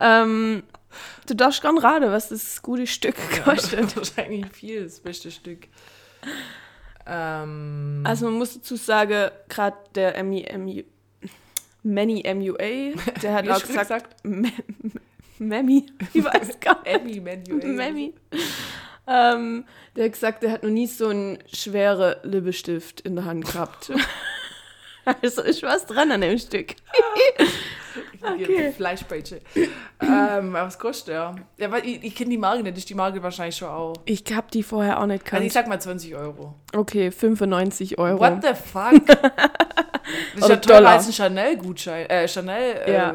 ähm, 0.00 0.62
du 1.26 1.34
darfst 1.34 1.62
gern 1.62 1.78
raten, 1.78 2.10
was 2.12 2.28
das 2.28 2.62
gute 2.62 2.86
Stück 2.86 3.16
kostet. 3.44 3.96
Wahrscheinlich 3.96 4.46
viel, 4.52 4.84
das 4.84 5.00
beste 5.00 5.32
Stück. 5.32 5.66
Ähm, 7.04 8.02
Also 8.06 8.26
man 8.26 8.34
muss 8.34 8.54
dazu 8.54 8.76
sagen, 8.76 9.30
gerade 9.48 9.76
der 9.96 10.22
MI, 10.22 10.46
MI, 10.56 10.84
Manny 11.82 12.22
MUA, 12.32 13.00
der 13.22 13.34
hat 13.34 13.48
auch 13.48 13.60
du 13.60 13.66
gesagt, 13.66 14.22
Mammy, 15.38 15.86
ich 16.12 16.24
weiß 16.24 16.60
gar 16.60 16.82
nicht. 16.82 17.22
Menu. 17.22 17.56
Mammy. 17.66 18.14
Ähm, 19.06 19.64
der 19.96 20.04
hat 20.04 20.12
gesagt, 20.12 20.42
der 20.42 20.52
hat 20.52 20.62
noch 20.62 20.70
nie 20.70 20.86
so 20.86 21.08
einen 21.08 21.38
schweren 21.52 22.14
Lippenstift 22.22 23.00
in 23.00 23.16
der 23.16 23.24
Hand 23.24 23.46
gehabt. 23.46 23.90
also 25.22 25.42
ist 25.42 25.62
was 25.64 25.86
dran 25.86 26.12
an 26.12 26.20
dem 26.20 26.38
Stück. 26.38 26.74
Okay. 28.24 28.72
Fleischpeitsche. 28.72 29.40
ähm, 30.00 30.52
was 30.52 30.78
kostet 30.78 31.08
der? 31.08 31.34
Ja, 31.58 31.70
weil 31.72 31.84
ich, 31.84 32.04
ich 32.04 32.14
kenne 32.14 32.30
die 32.30 32.38
Marke 32.38 32.62
nicht, 32.62 32.78
ist 32.78 32.88
die 32.88 32.94
Marke 32.94 33.20
wahrscheinlich 33.20 33.56
schon 33.56 33.68
auch. 33.68 33.94
Ich 34.04 34.22
hab 34.32 34.50
die 34.52 34.62
vorher 34.62 35.00
auch 35.00 35.06
nicht 35.06 35.22
Also 35.22 35.24
gekannt. 35.24 35.44
ich 35.46 35.52
sag 35.52 35.66
mal 35.66 35.80
20 35.80 36.14
Euro. 36.14 36.54
okay, 36.74 37.10
95 37.10 37.98
Euro. 37.98 38.20
What 38.20 38.42
the 38.42 38.54
fuck? 38.54 39.04
Das 39.06 40.44
ist 40.44 40.48
ja 40.48 40.56
teurer 40.56 40.88
als 40.90 41.06
ein 41.08 41.12
Chanel-Gutschein, 41.12 42.08
äh, 42.08 42.28
Chanel 42.28 42.76
äh, 42.86 42.92
Ja. 42.94 43.12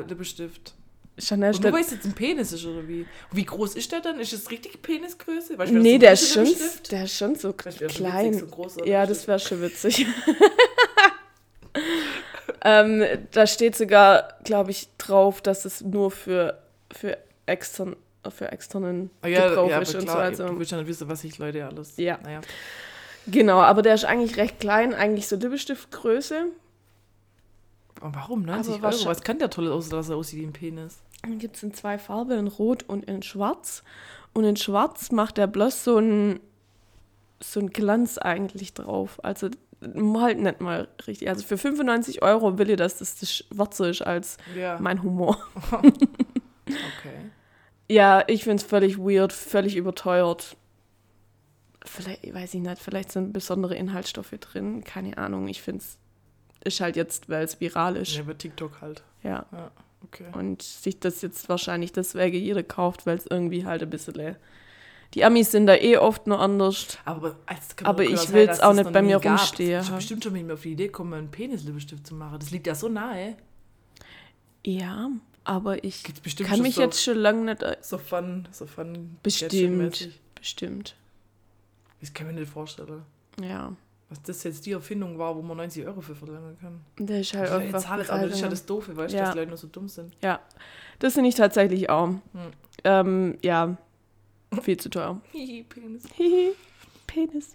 Chanel 1.19 1.49
Und 1.49 1.55
steht. 1.55 1.65
du 1.65 1.73
weißt 1.73 1.91
jetzt 1.91 2.05
ein 2.05 2.13
Penis 2.13 2.51
ist 2.53 2.65
oder 2.65 2.87
wie? 2.87 3.01
Und 3.01 3.07
wie 3.37 3.45
groß 3.45 3.75
ist 3.75 3.91
der 3.91 4.01
dann? 4.01 4.19
Ist 4.19 4.33
das 4.33 4.49
richtig 4.51 4.81
Penisgröße? 4.81 5.57
Das 5.57 5.69
Nee, 5.71 5.93
so 5.93 5.99
der 5.99 6.13
ist, 6.13 6.33
schon, 6.33 6.47
der 6.91 7.03
ist 7.05 7.17
schon 7.17 7.35
so 7.35 7.53
klein. 7.53 8.33
witzig, 8.33 8.39
so 8.41 8.47
großer 8.55 8.87
ja, 8.87 9.05
das 9.05 9.27
wäre 9.27 9.39
schon 9.39 9.61
witzig. 9.61 10.05
ähm, 12.63 13.03
da 13.31 13.47
steht 13.47 13.75
sogar, 13.75 14.37
glaube 14.43 14.71
ich, 14.71 14.89
drauf, 14.97 15.41
dass 15.41 15.65
es 15.65 15.81
nur 15.81 16.11
für, 16.11 16.61
für, 16.93 17.17
extern, 17.45 17.95
für 18.29 18.51
externen 18.51 19.09
Ah, 19.21 19.27
ja, 19.27 19.49
Gebrauch 19.49 19.69
ja, 19.69 19.79
ist 19.79 19.95
und 19.95 20.03
klar, 20.03 20.15
so. 20.15 20.21
Also, 20.21 20.47
du 20.53 20.59
willst 20.59 20.71
ja 20.71 20.77
nicht 20.77 20.87
wissen, 20.87 21.09
was 21.09 21.21
sich 21.21 21.37
Leute 21.37 21.65
alles... 21.65 21.97
Ja. 21.97 22.19
Naja. 22.23 22.41
Genau, 23.27 23.59
aber 23.59 23.81
der 23.81 23.95
ist 23.95 24.05
eigentlich 24.05 24.37
recht 24.37 24.59
klein, 24.59 24.93
eigentlich 24.93 25.27
so 25.27 25.35
Lippenstiftgröße. 25.35 26.45
Warum 27.99 28.43
90 28.43 28.75
Aber 28.75 28.93
Euro? 28.93 29.05
Was 29.05 29.21
kann 29.21 29.39
der 29.39 29.49
toll 29.49 29.71
aussehen, 29.71 29.91
dass 29.91 30.09
er 30.09 30.15
aussieht 30.15 30.39
wie 30.39 30.45
ein 30.45 30.53
Penis? 30.53 30.97
Dann 31.21 31.39
gibt 31.39 31.57
es 31.57 31.63
in 31.63 31.73
zwei 31.73 31.97
Farben, 31.97 32.37
in 32.37 32.47
Rot 32.47 32.83
und 32.83 33.05
in 33.05 33.23
Schwarz. 33.23 33.83
Und 34.33 34.43
in 34.43 34.55
Schwarz 34.55 35.11
macht 35.11 35.37
er 35.37 35.47
bloß 35.47 35.83
so 35.83 35.97
ein 35.97 36.39
so 37.39 37.63
Glanz 37.65 38.17
eigentlich 38.17 38.73
drauf. 38.73 39.23
Also 39.23 39.49
halt 39.81 40.39
nicht 40.39 40.61
mal 40.61 40.87
richtig. 41.05 41.29
Also 41.29 41.45
für 41.45 41.57
95 41.57 42.21
Euro 42.21 42.57
will 42.57 42.69
ich, 42.69 42.77
dass 42.77 42.97
das 42.97 43.19
das 43.19 43.35
schwarzer 43.35 43.89
ist 43.89 44.01
als 44.01 44.37
Ja, 44.55 44.77
mein 44.79 45.03
Humor. 45.03 45.37
okay. 45.71 47.31
Ja, 47.89 48.23
ich 48.27 48.43
finde 48.43 48.57
es 48.57 48.63
völlig 48.63 48.97
weird, 48.97 49.33
völlig 49.33 49.75
überteuert. 49.75 50.57
Vielleicht, 51.85 52.33
weiß 52.33 52.53
ich 52.53 52.61
nicht, 52.61 52.81
vielleicht 52.81 53.11
sind 53.11 53.31
besondere 53.31 53.75
Inhaltsstoffe 53.75 54.35
drin. 54.39 54.83
Keine 54.83 55.17
Ahnung. 55.17 55.47
Ich 55.47 55.61
finde 55.61 55.83
es 55.83 55.97
ist 56.63 56.81
halt 56.81 56.95
jetzt, 56.95 57.29
weil 57.29 57.43
es 57.43 57.61
viral 57.61 57.95
ist. 57.95 58.15
Ja, 58.15 58.21
über 58.21 58.37
TikTok 58.37 58.81
halt. 58.81 59.03
Ja. 59.23 59.45
Ja, 59.51 59.71
okay. 60.07 60.25
Und 60.33 60.61
sich 60.61 60.99
das 60.99 61.21
jetzt 61.21 61.47
wahrscheinlich 61.49 61.91
deswegen 61.91 62.37
jeder 62.37 62.63
kauft, 62.63 63.05
weil 63.05 63.17
es 63.17 63.25
irgendwie 63.25 63.65
halt 63.65 63.83
ein 63.83 63.89
bisschen. 63.89 64.35
Die 65.13 65.23
Amis 65.23 65.51
sind 65.51 65.67
da 65.67 65.75
eh 65.75 65.97
oft 65.97 66.27
noch 66.27 66.39
anders. 66.39 66.97
Aber, 67.05 67.37
Aber 67.83 68.03
auch 68.03 68.07
ich 68.07 68.31
will's 68.33 68.47
dass 68.57 68.59
auch 68.61 68.71
es 68.71 68.77
nicht 68.77 68.91
bei 68.93 69.01
mir 69.01 69.19
gab. 69.19 69.39
rumstehen 69.39 69.81
Ich 69.81 69.87
haben. 69.87 69.95
bestimmt 69.95 70.23
schon 70.23 70.33
mal 70.33 70.51
auf 70.53 70.61
die 70.61 70.73
Idee 70.73 70.89
kommen, 70.89 71.13
einen 71.13 71.31
Penislippenstift 71.31 72.05
zu 72.05 72.15
machen. 72.15 72.39
Das 72.39 72.51
liegt 72.51 72.67
ja 72.67 72.75
so 72.75 72.89
nahe. 72.89 73.37
Ja, 74.65 75.09
aber 75.45 75.83
ich 75.83 76.03
kann 76.43 76.61
mich 76.61 76.75
so, 76.75 76.81
jetzt 76.81 77.01
schon 77.01 77.17
lange 77.17 77.45
nicht. 77.45 77.63
äh, 77.63 77.77
so 77.79 77.97
fun, 77.97 78.47
so 78.51 78.65
fun 78.65 79.17
Bestimmt. 79.23 80.09
Bestimmt. 80.35 80.95
Das 82.01 82.13
kann 82.13 82.27
ich 82.27 82.33
mir 82.33 82.39
nicht 82.41 82.51
vorstellen. 82.51 83.03
Ja. 83.41 83.73
Was 84.09 84.21
das 84.21 84.43
jetzt 84.43 84.65
die 84.65 84.71
Erfindung 84.71 85.17
war, 85.17 85.35
wo 85.35 85.41
man 85.41 85.57
90 85.57 85.85
Euro 85.85 85.99
für 85.99 86.15
verlangen 86.15 86.57
kann. 86.59 86.79
Der 86.97 87.19
ist 87.19 87.33
halt 87.33 87.63
jetzt 87.65 87.89
alles, 87.89 88.09
aber 88.09 88.21
das 88.23 88.31
ist 88.31 88.35
Alter. 88.37 88.49
das 88.49 88.65
Doofe, 88.65 88.95
weißt 88.95 89.13
du, 89.13 89.17
Ja. 89.17 89.23
dass 89.25 89.33
die 89.33 89.39
Leute 89.39 89.49
nur 89.49 89.57
so 89.57 89.67
dumm 89.67 89.89
sind. 89.89 90.15
Ja, 90.21 90.39
das 90.99 91.13
finde 91.13 91.27
ich 91.29 91.35
tatsächlich 91.35 91.89
auch. 91.89 92.07
Hm. 92.07 92.21
Ähm, 92.85 93.37
ja, 93.41 93.77
viel 94.61 94.77
zu 94.77 94.89
teuer. 94.89 95.19
Hihi, 95.33 95.63
Penis. 95.63 96.03
Hihi, 96.15 96.51
Penis. 97.05 97.51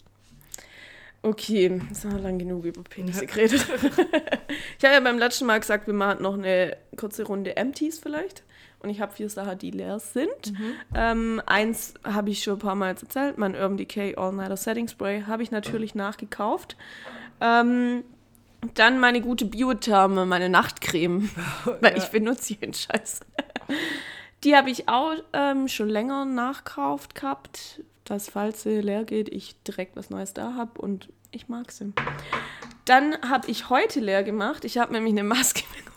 Okay, 1.23 1.81
jetzt 1.89 2.05
haben 2.05 2.17
wir 2.17 2.21
lang 2.21 2.39
genug 2.39 2.65
über 2.65 2.83
Penisse 2.83 3.27
geredet. 3.27 3.65
ich 4.79 4.85
habe 4.85 4.95
ja 4.95 5.01
beim 5.01 5.19
letzten 5.19 5.47
Mal 5.47 5.61
gesagt, 5.61 5.87
wir 5.87 5.95
machen 5.95 6.21
noch 6.23 6.35
eine 6.35 6.77
kurze 6.97 7.23
Runde 7.25 7.57
Empties 7.57 8.01
vielleicht. 8.01 8.43
Und 8.83 8.91
ich 8.91 9.01
habe 9.01 9.13
vier 9.13 9.31
Sachen, 9.31 9.59
die 9.59 9.71
leer 9.71 9.99
sind. 9.99 10.53
Ähm, 10.95 11.41
eins 11.47 11.95
habe 12.05 12.31
ich 12.31 12.43
schon 12.43 12.55
ein 12.55 12.59
paar 12.59 12.75
Mal 12.75 12.91
jetzt 12.91 13.03
erzählt, 13.03 13.39
mein 13.39 13.55
Urban 13.55 13.77
Decay 13.77 14.17
All 14.17 14.33
Nighter 14.33 14.57
Setting 14.57 14.89
Spray 14.89 15.23
habe 15.23 15.43
ich 15.43 15.51
natürlich 15.51 15.95
nachgekauft. 15.95 16.77
Ähm, 17.41 18.05
dann 18.75 18.99
meine 18.99 19.21
gute 19.21 19.45
Biotherme, 19.45 20.27
meine 20.27 20.49
Nachtcreme, 20.49 21.31
weil 21.81 21.99
ich 21.99 22.07
benutze 22.07 22.55
jeden 22.55 22.75
Scheiß. 22.75 23.21
Die 24.45 24.57
habe 24.57 24.71
ich 24.71 24.89
auch 24.89 25.15
ähm, 25.33 25.69
schon 25.69 25.89
länger 25.89 26.25
nachkauft 26.25 27.15
gehabt, 27.15 27.83
dass 28.05 28.29
falls 28.29 28.63
sie 28.63 28.81
leer 28.81 29.05
geht, 29.05 29.29
ich 29.29 29.57
direkt 29.63 29.97
was 29.97 30.11
Neues 30.11 30.35
da 30.35 30.55
habe 30.55 30.81
und 30.81 31.09
ich 31.31 31.49
mag 31.49 31.71
sie. 31.71 31.93
Dann 32.85 33.17
habe 33.29 33.49
ich 33.49 33.71
heute 33.71 34.01
leer 34.01 34.25
gemacht. 34.25 34.65
Ich 34.65 34.79
habe 34.79 34.93
nämlich 34.93 35.13
eine 35.13 35.25
Maske 35.25 35.63
gemacht. 35.77 35.92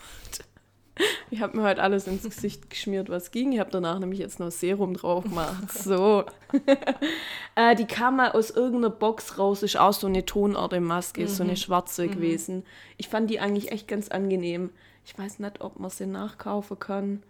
Ich 1.30 1.40
habe 1.40 1.56
mir 1.56 1.64
heute 1.64 1.82
alles 1.82 2.06
ins 2.06 2.22
Gesicht 2.22 2.70
geschmiert, 2.70 3.08
was 3.08 3.30
ging. 3.30 3.52
Ich 3.52 3.58
habe 3.58 3.70
danach 3.70 3.98
nämlich 3.98 4.20
jetzt 4.20 4.38
noch 4.38 4.50
Serum 4.50 4.94
drauf 4.94 5.24
gemacht. 5.24 5.70
So. 5.72 6.24
äh, 7.56 7.74
die 7.74 7.86
kam 7.86 8.16
mal 8.16 8.32
aus 8.32 8.50
irgendeiner 8.50 8.90
Box 8.90 9.38
raus, 9.38 9.62
ist 9.62 9.76
auch 9.76 9.92
so 9.92 10.06
eine 10.06 10.24
Tonorde-Maske, 10.24 11.28
so 11.28 11.42
eine 11.42 11.56
schwarze 11.56 12.08
gewesen. 12.08 12.64
Ich 12.96 13.08
fand 13.08 13.28
die 13.30 13.40
eigentlich 13.40 13.72
echt 13.72 13.88
ganz 13.88 14.08
angenehm. 14.08 14.70
Ich 15.04 15.18
weiß 15.18 15.40
nicht, 15.40 15.60
ob 15.60 15.78
man 15.78 15.90
sie 15.90 16.06
nachkaufen 16.06 16.78
kann. 16.78 17.22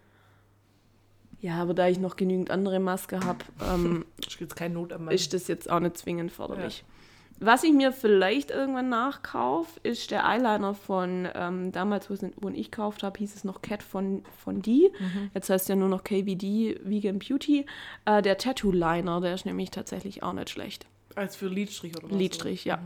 Ja, 1.41 1.61
aber 1.61 1.75
da 1.75 1.89
ich 1.89 1.99
noch 1.99 2.17
genügend 2.17 2.51
andere 2.51 2.81
Maske 2.81 3.21
habe, 3.21 3.45
ähm, 3.63 4.05
Mann. 4.99 5.15
ist 5.15 5.33
das 5.35 5.49
jetzt 5.49 5.71
auch 5.71 5.81
nicht 5.81 5.99
zwingend 5.99 6.33
förderlich. 6.33 6.85
Was 7.39 7.65
ich 7.65 7.73
mir 7.73 7.93
vielleicht 7.93 8.51
irgendwann 8.51 8.89
nachkaufe, 8.89 9.79
ist 9.83 10.11
der 10.11 10.25
Eyeliner 10.27 10.73
von, 10.75 11.29
ähm, 11.35 11.71
damals, 11.71 12.09
wo 12.09 12.15
es- 12.15 12.25
wo 12.37 12.49
ich 12.49 12.71
gekauft 12.71 13.03
habe, 13.03 13.19
hieß 13.19 13.35
es 13.35 13.45
noch 13.45 13.61
Cat 13.61 13.83
von, 13.83 14.23
von 14.39 14.63
D. 14.63 14.91
Jetzt 15.35 15.51
heißt 15.51 15.69
ja 15.69 15.77
nur 15.77 15.89
noch 15.89 16.03
KVD 16.03 16.79
Vegan 16.83 17.19
Beauty. 17.19 17.67
Äh, 18.07 18.23
der 18.23 18.39
Tattoo 18.39 18.71
Liner, 18.73 19.21
der 19.21 19.35
ist 19.35 19.45
nämlich 19.45 19.71
tatsächlich 19.71 20.23
auch 20.23 20.33
nicht 20.33 20.49
schlecht. 20.51 20.87
Als 21.15 21.37
für 21.37 21.49
Lidstrich 21.49 21.95
oder 21.97 22.11
was? 22.11 22.17
Lidstrich, 22.19 22.65
ja. 22.65 22.79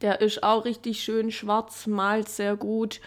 Der 0.00 0.22
ist 0.22 0.42
auch 0.42 0.64
richtig 0.64 1.02
schön 1.02 1.30
schwarz, 1.30 1.86
malt 1.86 2.28
sehr 2.30 2.56
gut. 2.56 3.00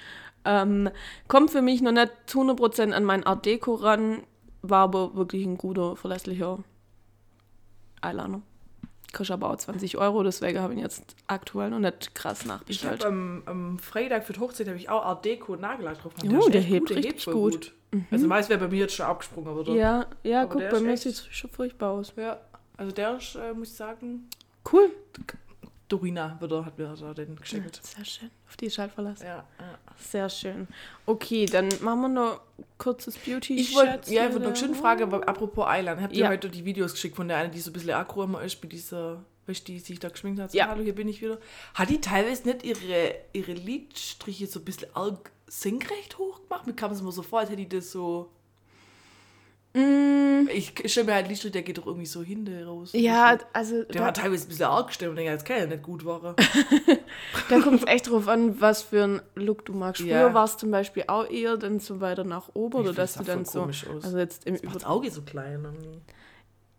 Ähm, 0.45 0.89
kommt 1.27 1.49
für 1.49 1.63
mich 1.63 1.81
noch 1.81 1.91
nicht 1.91 2.11
zu 2.27 2.41
100% 2.41 2.93
an 2.93 3.03
mein 3.03 3.23
Art 3.25 3.45
Deco 3.47 3.73
ran, 3.73 4.21
war 4.61 4.83
aber 4.83 5.15
wirklich 5.15 5.45
ein 5.45 5.57
guter, 5.57 5.95
verlässlicher 5.95 6.59
Eyeliner. 8.01 8.41
Kostet 9.13 9.33
aber 9.33 9.51
auch 9.51 9.55
20 9.57 9.97
Euro, 9.97 10.21
deswegen 10.23 10.59
habe 10.59 10.73
ich 10.73 10.79
ihn 10.79 10.83
jetzt 10.83 11.15
aktuell 11.27 11.69
noch 11.69 11.79
nicht 11.79 12.13
krass 12.13 12.41
Ich 12.41 12.47
nachbestellt. 12.47 13.05
habe 13.05 13.07
am, 13.13 13.43
am 13.45 13.79
Freitag 13.79 14.25
für 14.25 14.33
die 14.33 14.39
Hochzeit 14.39 14.67
habe 14.67 14.77
ich 14.77 14.89
auch 14.89 15.03
Art 15.05 15.23
Deco 15.25 15.55
Nagellack 15.55 16.01
drauf. 16.01 16.11
Oh, 16.23 16.37
ist 16.39 16.53
der 16.53 16.61
echt 16.61 16.69
hebt 16.69 16.89
der 16.89 16.97
richtig 16.97 17.23
voll 17.23 17.33
gut. 17.33 17.73
Also 18.11 18.27
meist 18.27 18.49
wäre 18.49 18.59
bei 18.59 18.67
mir 18.67 18.79
jetzt 18.79 18.95
schon 18.95 19.05
abgesprungen, 19.05 19.49
oder? 19.53 19.73
ja, 19.73 20.05
ja, 20.23 20.41
Aber 20.41 20.49
guck, 20.51 20.61
der 20.61 20.71
bei 20.71 20.79
mir 20.81 20.97
sieht 20.97 21.13
es 21.13 21.25
schon 21.27 21.49
furchtbar 21.49 21.91
aus. 21.91 22.11
Ja, 22.17 22.37
also 22.75 22.91
der 22.91 23.15
ist, 23.17 23.35
äh, 23.35 23.53
muss 23.53 23.69
ich 23.69 23.75
sagen, 23.75 24.27
Cool. 24.71 24.91
Dorina 25.87 26.35
wird 26.39 26.51
er, 26.51 26.65
hat 26.65 26.77
mir 26.77 26.93
da 26.99 27.13
den 27.13 27.35
geschickt. 27.37 27.79
Sehr 27.85 28.03
schön. 28.03 28.29
Auf 28.47 28.57
die 28.57 28.65
ist 28.65 28.77
halt 28.77 28.91
verlassen. 28.91 29.25
Ja, 29.25 29.45
ja. 29.59 29.77
Sehr 29.97 30.29
schön. 30.29 30.67
Okay, 31.05 31.45
dann 31.45 31.69
machen 31.81 32.01
wir 32.01 32.09
noch 32.09 32.41
kurzes 32.77 33.17
beauty 33.17 33.55
Ich 33.55 33.73
wollte 33.75 34.13
ja, 34.13 34.27
ich 34.27 34.33
wollte 34.33 34.47
noch 34.49 34.55
schön 34.55 34.75
fragen, 34.75 35.03
aber 35.03 35.27
apropos 35.27 35.65
Eyeliner, 35.67 36.01
habt 36.01 36.13
ihr 36.13 36.23
Ja. 36.25 36.29
heute 36.29 36.49
die 36.49 36.65
Videos 36.65 36.91
geschickt 36.93 37.15
von 37.15 37.27
der 37.27 37.37
einen, 37.37 37.51
die 37.51 37.59
so 37.59 37.69
ein 37.69 37.73
bisschen 37.73 37.91
aggro 37.91 38.23
immer 38.23 38.41
ist, 38.41 38.61
mit 38.61 38.71
dieser, 38.73 39.23
weißt 39.45 39.67
du, 39.67 39.71
die 39.71 39.79
sich 39.79 39.99
da 39.99 40.09
geschminkt 40.09 40.41
hat? 40.41 40.51
So, 40.51 40.57
Ja. 40.57 40.67
Hallo, 40.67 40.83
hier 40.83 40.95
bin 40.95 41.07
ich 41.07 41.21
wieder. 41.21 41.39
Hat 41.73 41.89
die 41.89 42.01
teilweise 42.01 42.47
nicht 42.49 42.63
ihre, 42.63 43.15
ihre 43.33 43.53
Lidstriche 43.53 44.47
so 44.47 44.59
ein 44.59 44.65
bisschen 44.65 44.89
arg 44.93 45.31
senkrecht 45.47 46.17
hoch 46.17 46.41
gemacht? 46.43 46.67
Mir 46.67 46.73
kam 46.73 46.91
es 46.91 46.99
immer 46.99 47.11
so 47.13 47.21
vor, 47.21 47.39
als 47.39 47.49
hätte 47.49 47.61
die 47.65 47.69
das 47.69 47.91
so. 47.91 48.29
Mm, 49.77 50.47
Ich 50.53 50.73
stelle 50.85 51.05
mir 51.05 51.13
halt 51.15 51.27
Lidstrich, 51.27 51.51
der 51.51 51.61
geht 51.61 51.77
doch 51.77 51.85
irgendwie 51.85 52.05
so 52.05 52.23
hinten 52.23 52.63
raus. 52.63 52.91
ja, 52.93 53.37
also 53.53 53.83
Der 53.83 54.01
war 54.01 54.13
teilweise 54.13 54.45
ein 54.45 54.49
bisschen 54.49 54.65
arg 54.65 54.87
gestellt 54.87 55.09
und 55.11 55.15
denke, 55.17 55.31
das 55.33 55.43
kann 55.43 55.57
ja 55.59 55.65
nicht 55.67 55.83
gut 55.83 56.03
war. 56.05 56.35
da 57.49 57.59
kommt 57.59 57.83
es 57.83 57.87
echt 57.87 58.09
drauf 58.09 58.27
an, 58.27 58.59
was 58.59 58.81
für 58.81 59.03
ein 59.03 59.21
Look 59.35 59.65
du 59.65 59.73
magst. 59.73 60.01
Früher 60.01 60.11
Ja. 60.27 60.33
war 60.33 60.45
es 60.45 60.57
zum 60.57 60.71
Beispiel 60.71 61.03
auch 61.07 61.29
eher 61.29 61.57
dann 61.57 61.79
so 61.79 62.01
weiter 62.01 62.23
nach 62.23 62.49
oben 62.53 62.77
oder 62.79 62.89
Ich 62.91 62.95
dass 62.95 63.15
find, 63.17 63.27
du 63.27 63.33
das 63.33 63.51
dann 63.51 63.71
so. 63.73 63.91
aus. 63.91 64.03
Also 64.03 64.17
jetzt 64.17 64.45
im 64.47 64.57
das 64.73 64.83
Auge 64.85 65.11
so 65.11 65.21
klein. 65.21 65.63
irgendwie. 65.63 66.01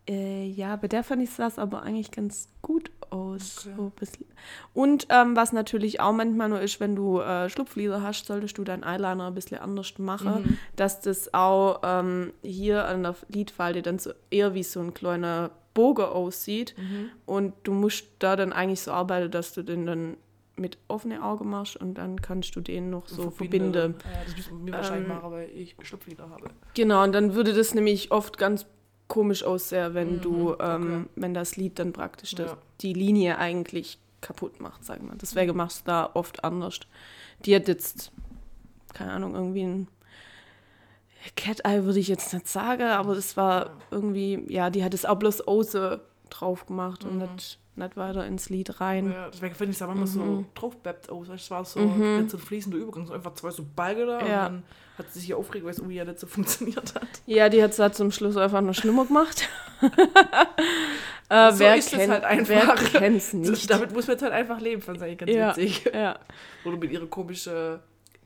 Äh, 0.09 0.47
ja, 0.47 0.75
bei 0.75 0.87
der 0.87 1.03
fand 1.03 1.21
ich 1.21 1.29
das 1.35 1.59
aber 1.59 1.83
eigentlich 1.83 2.09
ganz 2.11 2.49
gut 2.63 2.89
aus. 3.11 3.65
Okay. 3.65 3.75
So 3.77 3.91
bisschen. 3.95 4.25
Und 4.73 5.07
ähm, 5.09 5.35
was 5.35 5.51
natürlich 5.53 5.99
auch 5.99 6.11
manchmal 6.13 6.49
nur 6.49 6.61
ist, 6.61 6.79
wenn 6.79 6.95
du 6.95 7.19
äh, 7.19 7.49
Schlupflider 7.49 8.01
hast, 8.01 8.25
solltest 8.25 8.57
du 8.57 8.63
deinen 8.63 8.83
Eyeliner 8.83 9.27
ein 9.27 9.33
bisschen 9.35 9.57
anders 9.59 9.97
machen, 9.97 10.43
Mhm. 10.43 10.57
dass 10.75 11.01
das 11.01 11.33
auch 11.33 11.81
ähm, 11.83 12.33
hier 12.41 12.85
an 12.87 13.03
der 13.03 13.15
Lidfalte 13.29 13.81
dann 13.81 13.99
so 13.99 14.11
eher 14.29 14.53
wie 14.53 14.63
so 14.63 14.79
ein 14.79 14.93
kleiner 14.93 15.51
Bogen 15.73 16.05
aussieht. 16.05 16.75
Mhm. 16.77 17.09
Und 17.25 17.53
du 17.63 17.71
musst 17.73 18.05
da 18.19 18.35
dann 18.35 18.53
eigentlich 18.53 18.81
so 18.81 18.91
arbeiten, 18.91 19.31
dass 19.31 19.53
du 19.53 19.63
den 19.63 19.85
dann 19.85 20.17
mit 20.55 20.77
offenen 20.89 21.21
Augen 21.21 21.49
machst 21.49 21.77
und 21.77 21.93
dann 21.93 22.21
kannst 22.21 22.53
du 22.55 22.59
den 22.59 22.89
noch 22.89 23.07
so 23.07 23.31
verbinden. 23.31 23.95
Ja, 24.03 24.23
das 24.25 24.35
müssen 24.35 24.57
wir 24.57 24.65
mir 24.65 24.71
wahrscheinlich 24.73 25.09
Ähm, 25.09 25.15
machen, 25.15 25.31
weil 25.31 25.49
ich 25.55 25.75
Schlupflider 25.81 26.29
habe. 26.29 26.49
Genau, 26.73 27.01
und 27.03 27.13
dann 27.13 27.33
würde 27.33 27.53
das 27.53 27.73
nämlich 27.73 28.11
oft 28.11 28.37
ganz 28.37 28.65
komisch 29.09 29.43
aussehen, 29.43 29.93
wenn 29.93 30.15
Mhm, 30.17 30.21
du, 30.21 30.53
okay. 30.53 30.75
ähm, 30.75 31.09
wenn 31.15 31.33
das 31.33 31.57
Lied 31.57 31.77
dann 31.79 31.91
praktisch 31.91 32.33
Ja. 32.33 32.57
die 32.79 32.93
Linie 32.93 33.37
eigentlich 33.37 33.97
kaputt 34.21 34.61
macht, 34.61 34.85
sagen 34.85 35.09
wir. 35.09 35.17
Deswegen 35.17 35.57
machst 35.57 35.81
du 35.81 35.91
da 35.91 36.09
oft 36.13 36.43
anders. 36.45 36.79
Die 37.45 37.53
hat 37.55 37.67
jetzt, 37.67 38.11
keine 38.93 39.11
Ahnung, 39.11 39.33
irgendwie 39.35 39.63
ein 39.63 39.87
Cat 41.35 41.61
Eye 41.65 41.83
würde 41.83 41.99
ich 41.99 42.07
jetzt 42.07 42.33
nicht 42.33 42.47
sagen, 42.47 42.83
aber 42.83 43.13
das 43.15 43.35
war 43.35 43.71
irgendwie, 43.91 44.45
ja, 44.47 44.69
die 44.69 44.83
hat 44.85 44.93
es 44.93 45.03
auch 45.05 45.17
bloß 45.17 45.41
außen 45.41 45.99
drauf 46.29 46.65
gemacht 46.65 47.03
und 47.03 47.17
nicht, 47.17 47.59
nicht 47.79 47.97
weiter 47.97 48.25
ins 48.25 48.49
Lied 48.49 48.79
rein. 48.79 49.11
Ja, 49.11 49.29
deswegen 49.29 49.55
finde 49.55 49.71
ich 49.71 49.77
es 49.77 49.81
aber 49.81 49.93
immer 49.93 50.05
so 50.07 50.19
Mhm. 50.21 50.45
draufbeppt 50.53 51.09
aus. 51.09 51.27
weißt 51.29 51.29
du, 51.29 51.33
Es 51.35 51.51
war 51.51 51.65
so, 51.65 51.79
nicht 51.79 52.29
so 52.29 52.37
ein 52.37 52.41
fließender 52.43 52.77
Übergang, 52.77 53.07
so 53.07 53.13
einfach 53.13 53.33
zwei 53.33 53.49
so 53.51 53.65
Balge 53.75 54.05
da 54.05 54.19
Ja. 54.25 54.47
und 54.47 54.53
dann 54.53 54.63
hat 54.97 55.07
sie 55.11 55.19
sich 55.19 55.27
hier 55.27 55.37
aufgeregt, 55.37 55.63
weil 55.65 55.71
es 55.71 55.77
irgendwie 55.79 55.95
ja 55.95 56.05
nicht 56.05 56.19
so 56.19 56.27
funktioniert 56.27 56.93
hat. 56.95 57.07
Ja, 57.25 57.49
die 57.49 57.63
hat 57.63 57.71
es 57.71 57.79
halt 57.79 57.95
zum 57.95 58.11
Schluss 58.11 58.37
einfach 58.37 58.61
noch 58.61 58.73
schlimmer 58.75 59.05
gemacht. 59.05 59.47
äh, 61.29 61.51
So 61.51 61.59
wer 61.59 61.75
ist 61.77 61.91
es 61.93 61.97
kennt, 61.99 62.11
halt 62.11 62.23
einfach. 62.25 62.49
Wer 62.93 62.99
kennt's 62.99 63.33
nicht? 63.33 63.69
Damit 63.69 63.93
muss 63.93 64.07
man 64.07 64.15
jetzt 64.15 64.23
halt 64.23 64.33
einfach 64.33 64.59
leben, 64.59 64.81
fand 64.81 64.97
ich 64.97 65.03
eigentlich 65.03 65.17
ganz 65.19 65.31
Ja. 65.31 65.49
witzig. 65.55 65.89
Ja. 65.93 66.19
Oder 66.65 66.77
mit 66.77 66.91
ihrer 66.91 67.07
komischen 67.07 67.79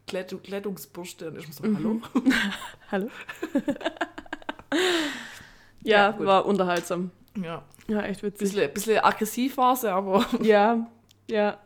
Glätt 0.07 0.35
Glättungsbürste. 0.43 1.29
Und 1.29 1.37
ich 1.37 1.47
muss 1.47 1.57
so, 1.57 1.63
Mhm. 1.63 1.77
hallo? 1.77 2.01
Hallo? 2.91 3.07
Ja, 5.83 6.09
ja, 6.11 6.19
war 6.25 6.45
unterhaltsam. 6.45 7.11
Ja. 7.41 7.63
Ja, 7.87 8.01
echt 8.01 8.23
witzig. 8.23 8.39
Bisschen, 8.51 8.73
bisschen 8.73 8.99
aggressiv 9.03 9.57
war 9.57 9.75
sie, 9.75 9.91
aber 9.91 10.25
Ja, 10.41 10.87
ja. 11.29 11.57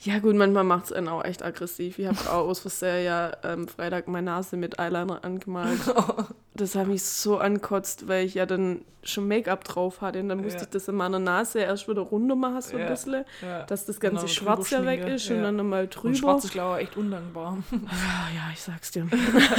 Ja, 0.00 0.20
gut, 0.20 0.36
manchmal 0.36 0.62
macht 0.62 0.84
es 0.86 0.92
einen 0.92 1.08
auch 1.08 1.24
echt 1.24 1.42
aggressiv. 1.42 1.98
Ich 1.98 2.06
habe 2.06 2.18
auch 2.30 2.46
aus 2.48 2.60
Versehen 2.60 3.04
ja 3.04 3.32
ähm, 3.42 3.66
Freitag 3.66 4.06
meine 4.06 4.26
Nase 4.26 4.56
mit 4.56 4.78
Eyeliner 4.78 5.24
angemalt. 5.24 5.80
das 6.54 6.76
hat 6.76 6.86
mich 6.86 7.02
so 7.02 7.38
ankotzt, 7.38 8.06
weil 8.06 8.24
ich 8.24 8.34
ja 8.34 8.46
dann 8.46 8.82
schon 9.02 9.26
Make-up 9.26 9.64
drauf 9.64 10.00
hatte. 10.00 10.20
Und 10.20 10.28
dann 10.28 10.38
musste 10.40 10.58
Ja. 10.58 10.64
ich 10.64 10.70
das 10.70 10.86
in 10.86 10.94
meiner 10.94 11.18
Nase 11.18 11.58
erst 11.60 11.88
wieder 11.88 12.02
runter 12.02 12.36
machen, 12.36 12.62
so 12.62 12.76
ein 12.76 12.82
Ja. 12.82 12.88
bisschen, 12.90 13.24
Ja. 13.42 13.64
dass 13.64 13.86
das 13.86 13.98
ganze 13.98 14.26
Genau, 14.26 14.28
Schwarz 14.28 14.70
ja 14.70 14.86
weg 14.86 15.04
ist 15.08 15.28
und 15.32 15.42
dann 15.42 15.56
nochmal 15.56 15.84
Und 15.84 15.96
drüber. 15.96 16.14
schwarz 16.14 16.44
ist 16.44 16.52
glaube 16.52 16.78
echt 16.78 16.96
undankbar. 16.96 17.58
Ah, 17.72 18.32
ja, 18.36 18.50
ich 18.52 18.60
sag's 18.60 18.92
dir. 18.92 19.08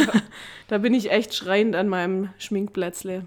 da 0.69 0.77
bin 0.77 0.93
ich 0.93 1.11
echt 1.11 1.33
schreiend 1.35 1.75
an 1.75 1.89
meinem 1.89 2.29
Schminkplätzle 2.37 3.25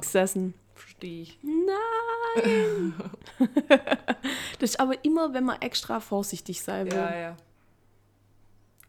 gesessen. 0.00 0.54
Verstehe 1.02 1.22
ich. 1.22 1.38
Nein! 1.42 2.94
das 4.60 4.70
ist 4.70 4.80
aber 4.80 5.04
immer, 5.04 5.34
wenn 5.34 5.44
man 5.44 5.60
extra 5.60 5.98
vorsichtig 5.98 6.62
sein 6.62 6.86
will. 6.86 6.96
Ja, 6.96 7.18
ja. 7.18 7.36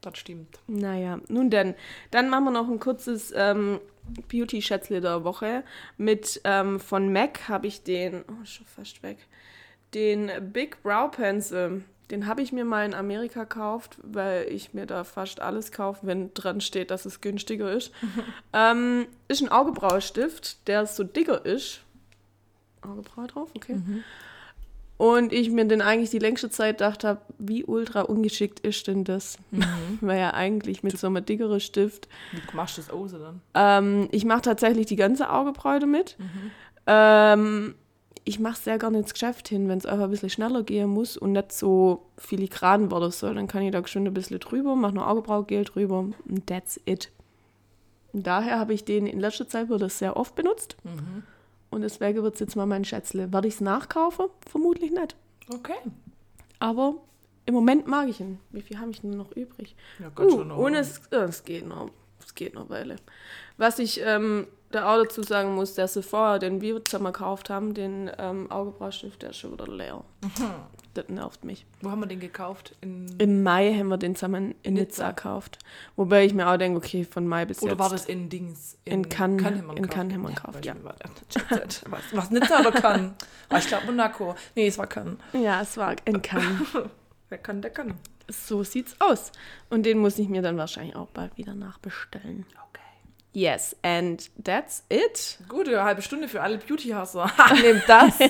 Das 0.02 0.18
stimmt. 0.20 0.60
Naja, 0.68 1.20
nun 1.28 1.50
denn. 1.50 1.74
Dann 2.12 2.30
machen 2.30 2.44
wir 2.44 2.52
noch 2.52 2.70
ein 2.70 2.80
kurzes 2.80 3.34
ähm, 3.36 3.80
Beauty-Schätzle 4.30 5.02
der 5.02 5.24
Woche. 5.24 5.64
Mit 5.98 6.40
ähm, 6.44 6.80
von 6.80 7.12
MAC 7.12 7.50
habe 7.50 7.66
ich 7.66 7.82
den, 7.84 8.24
oh, 8.28 8.46
schon 8.46 8.68
fast 8.68 9.02
weg, 9.02 9.18
den 9.96 10.30
Big 10.52 10.84
Brow 10.84 11.10
Pencil. 11.10 11.84
Den 12.12 12.28
habe 12.28 12.44
ich 12.44 12.52
mir 12.52 12.66
mal 12.66 12.86
in 12.86 12.94
Amerika 12.94 13.46
gekauft, 13.46 13.98
weil 14.04 14.46
ich 14.50 14.76
mir 14.76 14.86
da 14.86 15.04
fast 15.04 15.40
alles 15.40 15.72
kaufe, 15.72 16.06
wenn 16.06 16.32
dran 16.36 16.62
steht, 16.62 16.92
dass 16.92 17.06
es 17.06 17.22
günstiger 17.22 17.72
ist. 17.72 17.92
ähm, 18.54 19.08
ist 19.30 19.42
ein 19.42 19.50
Augebraustift, 19.50 20.68
der 20.68 20.86
so 20.86 21.04
dicker 21.04 21.44
ist. 21.46 21.83
Augebraue 22.84 23.28
drauf, 23.28 23.50
okay. 23.56 23.80
Und 24.98 25.34
ich 25.34 25.50
mir 25.50 25.66
den 25.66 25.82
eigentlich 25.82 26.12
die 26.12 26.20
längste 26.20 26.50
Zeit 26.50 26.78
gedacht 26.78 27.04
habe, 27.04 27.22
wie 27.40 27.66
ultra 27.66 28.02
ungeschickt 28.02 28.60
ist 28.60 28.88
denn 28.88 29.04
das? 29.04 29.38
Weil 30.02 30.20
ja 30.20 30.34
eigentlich 30.34 30.84
mit 30.84 30.98
so 30.98 31.08
einem 31.08 31.26
dickeren 31.26 31.60
Stift. 31.60 32.08
Du 32.32 32.56
machst 32.56 32.78
das 32.78 32.90
aus 32.90 33.12
dann. 33.12 33.42
Ähm, 33.54 34.08
ich 34.12 34.24
mache 34.24 34.44
tatsächlich 34.44 34.86
die 34.86 34.96
ganze 34.96 35.30
Augenbraue 35.30 35.80
damit. 35.80 36.16
Ähm, 36.86 37.76
ich 38.26 38.40
mache 38.40 38.58
sehr 38.58 38.78
gerne 38.78 39.00
ins 39.00 39.14
Geschäft 39.14 39.50
hin, 39.50 39.68
wenn 39.68 39.78
es 39.78 39.86
einfach 39.86 40.06
ein 40.06 40.12
bisschen 40.12 40.30
schneller 40.30 40.64
gehen 40.64 40.90
muss 40.90 41.18
und 41.18 41.34
nicht 41.34 41.52
so 41.52 42.06
filigran 42.18 42.92
werden 42.92 43.12
soll. 43.12 43.36
Dann 43.36 43.48
kann 43.48 43.64
ich 43.64 43.72
da 43.72 43.86
schon 43.88 44.08
ein 44.08 44.14
bisschen 44.14 44.40
drüber, 44.40 44.76
mache 44.76 44.94
noch 44.94 45.08
Augenbraugel 45.08 45.66
drüber 45.66 46.00
und 46.00 46.48
that's 46.48 46.80
it. 46.86 47.12
Und 48.14 48.26
daher 48.28 48.60
habe 48.60 48.74
ich 48.74 48.86
den 48.86 49.08
in 49.08 49.20
letzter 49.20 49.48
Zeit 49.48 49.68
das 49.70 50.00
sehr 50.00 50.16
oft 50.16 50.36
benutzt. 50.36 50.78
Und 51.74 51.82
deswegen 51.82 52.22
wird 52.24 52.36
es 52.36 52.40
jetzt 52.40 52.56
mal 52.56 52.66
mein 52.66 52.86
Schätzle. 52.86 53.32
Werde 53.34 53.48
ich 53.48 53.56
es 53.56 53.62
nachkaufen? 53.62 54.28
Vermutlich 54.50 54.92
nicht. 54.92 55.16
Okay. 55.54 55.76
Aber 56.60 56.96
im 57.46 57.54
Moment 57.54 57.88
mag 57.88 58.08
ich 58.08 58.20
ihn. 58.20 58.40
Wie 58.52 58.62
viel 58.62 58.80
habe 58.80 58.92
ich 58.92 59.02
denn 59.02 59.12
noch 59.12 59.32
übrig? 59.34 59.76
Ja, 60.00 60.10
Gott 60.14 60.28
Uh, 60.28 60.30
schon 60.38 60.48
noch. 60.50 60.58
und 60.58 60.76
es, 60.76 61.02
es 61.12 61.44
geht 61.44 61.68
noch. 61.68 61.90
Es 62.26 62.36
geht 62.36 62.54
noch 62.54 62.70
Weile. 62.70 62.96
Was 63.58 63.80
ich 63.80 64.00
ähm, 64.04 64.48
da 64.74 64.94
auch 64.94 65.04
dazu 65.04 65.24
sagen 65.24 65.56
muss, 65.56 65.76
der 65.76 65.88
Sephora, 65.88 66.40
den 66.40 66.62
wir 66.62 66.84
zusammen 66.84 67.14
gekauft 67.14 67.50
haben, 67.50 67.74
den 67.74 68.12
ähm, 68.18 68.50
Augebraustift, 68.52 69.22
der 69.22 69.30
ist 69.32 69.38
schon 69.38 69.54
wieder 69.54 69.68
leer. 69.68 70.04
Mhm. 70.22 70.50
Das 70.94 71.10
nervt 71.10 71.44
mich. 71.44 71.66
Wo 71.82 71.90
haben 71.90 72.02
wir 72.02 72.06
den 72.08 72.20
gekauft? 72.20 72.76
In, 72.82 73.08
Im 73.18 73.42
Mai 73.42 73.74
haben 73.74 73.88
wir 73.88 73.98
den 73.98 74.16
zusammen 74.16 74.54
in 74.62 74.76
Nizza 74.76 75.08
Nizza. 75.08 75.12
gekauft. 75.12 75.58
Wobei 75.96 76.24
ich 76.26 76.36
mir 76.36 76.48
auch 76.48 76.58
denke, 76.58 76.78
okay, 76.78 77.04
von 77.04 77.26
Mai 77.28 77.46
bis 77.46 77.62
oder 77.64 77.72
jetzt. 77.72 77.80
war 77.80 77.90
das 77.90 78.06
in 78.06 78.30
Dings? 78.30 78.78
In 78.86 79.10
Cannes- 79.10 79.44
haben 79.44 79.66
wir 79.68 79.78
in. 79.78 79.90
Cannes 79.90 80.14
haben 80.14 80.22
wir 80.22 80.30
gekauft, 80.30 80.64
ja. 80.66 80.76
Was, 81.90 82.02
was 82.12 82.30
Nizza 82.32 82.60
oder 82.60 82.72
Cannes? 82.72 83.12
Ah, 83.50 83.58
ich 83.58 83.68
glaube 83.68 83.88
Monaco. 83.88 84.36
Nee, 84.56 84.68
es 84.68 84.78
war 84.78 84.86
Cannes. 84.88 85.18
Ja, 85.34 85.62
es 85.62 85.76
war 85.78 85.96
in 86.06 86.22
Cannes. 86.22 86.62
Wer 87.30 87.38
kann, 87.40 87.62
der 87.64 87.72
kann. 87.72 87.96
so 88.30 88.64
sieht's 88.64 88.96
aus. 89.00 89.32
Und 89.72 89.88
den 89.88 89.98
muss 89.98 90.20
ich 90.20 90.30
mir 90.30 90.44
dann 90.44 90.58
wahrscheinlich 90.58 90.96
auch 90.96 91.08
bald 91.08 91.36
wieder 91.38 91.56
nachbestellen. 91.56 92.46
Okay. 92.52 92.63
Yes, 93.34 93.76
and 93.82 94.30
that's 94.44 94.84
it. 94.90 95.40
Gute 95.50 95.84
halbe 95.84 96.02
Stunde 96.04 96.28
für 96.28 96.42
alle 96.42 96.58
Beauty-Hasser. 96.60 97.32
Nehmt 97.62 97.84
das. 97.88 98.14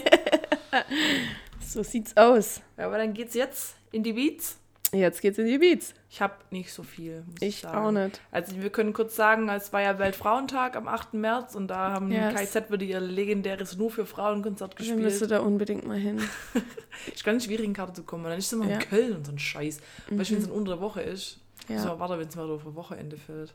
So 1.66 1.82
sieht's 1.82 2.16
aus. 2.18 2.62
Ja, 2.78 2.86
aber 2.86 2.98
dann 2.98 3.14
geht's 3.14 3.34
jetzt 3.36 3.76
in 3.92 4.04
die 4.04 4.14
Beats. 4.14 4.58
Jetzt 4.92 5.22
geht's 5.22 5.40
in 5.40 5.48
die 5.48 5.58
Beats. 5.58 5.94
Ich 6.10 6.22
habe 6.22 6.34
nicht 6.52 6.72
so 6.72 6.84
viel. 6.84 7.22
Muss 7.26 7.42
Ich 7.42 7.62
sagen. 7.62 7.78
auch 7.78 7.92
nicht. 7.92 8.22
Also 8.32 8.62
wir 8.62 8.70
können 8.70 8.94
kurz 8.94 9.16
sagen, 9.16 9.50
es 9.50 9.74
war 9.74 9.82
ja 9.82 9.98
Weltfrauentag 9.98 10.76
am 10.76 10.88
8. 10.88 11.16
März 11.16 11.56
und 11.56 11.68
da 11.70 11.92
haben 11.94 12.12
Yes. 12.12 12.36
KZ 12.36 12.70
wieder 12.72 12.84
ihr 12.84 13.00
legendäres 13.00 13.76
Nur 13.78 13.90
für 13.90 14.06
Frauen-Konzert 14.06 14.78
Wir 14.80 14.94
müssen 14.96 15.04
gespielt. 15.04 15.32
da 15.32 15.40
unbedingt 15.40 15.88
mal 15.88 15.98
hin. 15.98 16.22
Ist 17.14 17.24
ganz 17.24 17.46
schwierig, 17.46 17.66
in 17.66 17.74
Karte 17.74 17.94
zu 17.94 18.04
kommen. 18.04 18.26
Und 18.26 18.32
dann 18.32 18.40
ist 18.40 18.48
es 18.48 18.54
immer 18.54 18.66
Ja. 18.70 18.76
Mhm. 18.76 18.82
in 18.82 18.90
Köln 18.90 19.16
und 19.16 19.26
so 19.26 19.32
ein 19.32 19.40
Scheiß. 19.40 19.78
Weißt 20.10 20.30
du, 20.30 20.36
wenn 20.36 20.42
es 20.42 20.48
in 20.48 20.52
unter 20.52 20.74
der 20.74 20.82
Woche 20.82 21.02
ist, 21.02 21.40
Ja. 21.70 21.80
so 21.80 21.98
warte, 22.00 22.20
wenn 22.20 22.28
es 22.28 22.36
mal 22.36 22.50
auf 22.52 22.66
ein 22.66 22.76
Wochenende 22.76 23.18
fällt. 23.18 23.54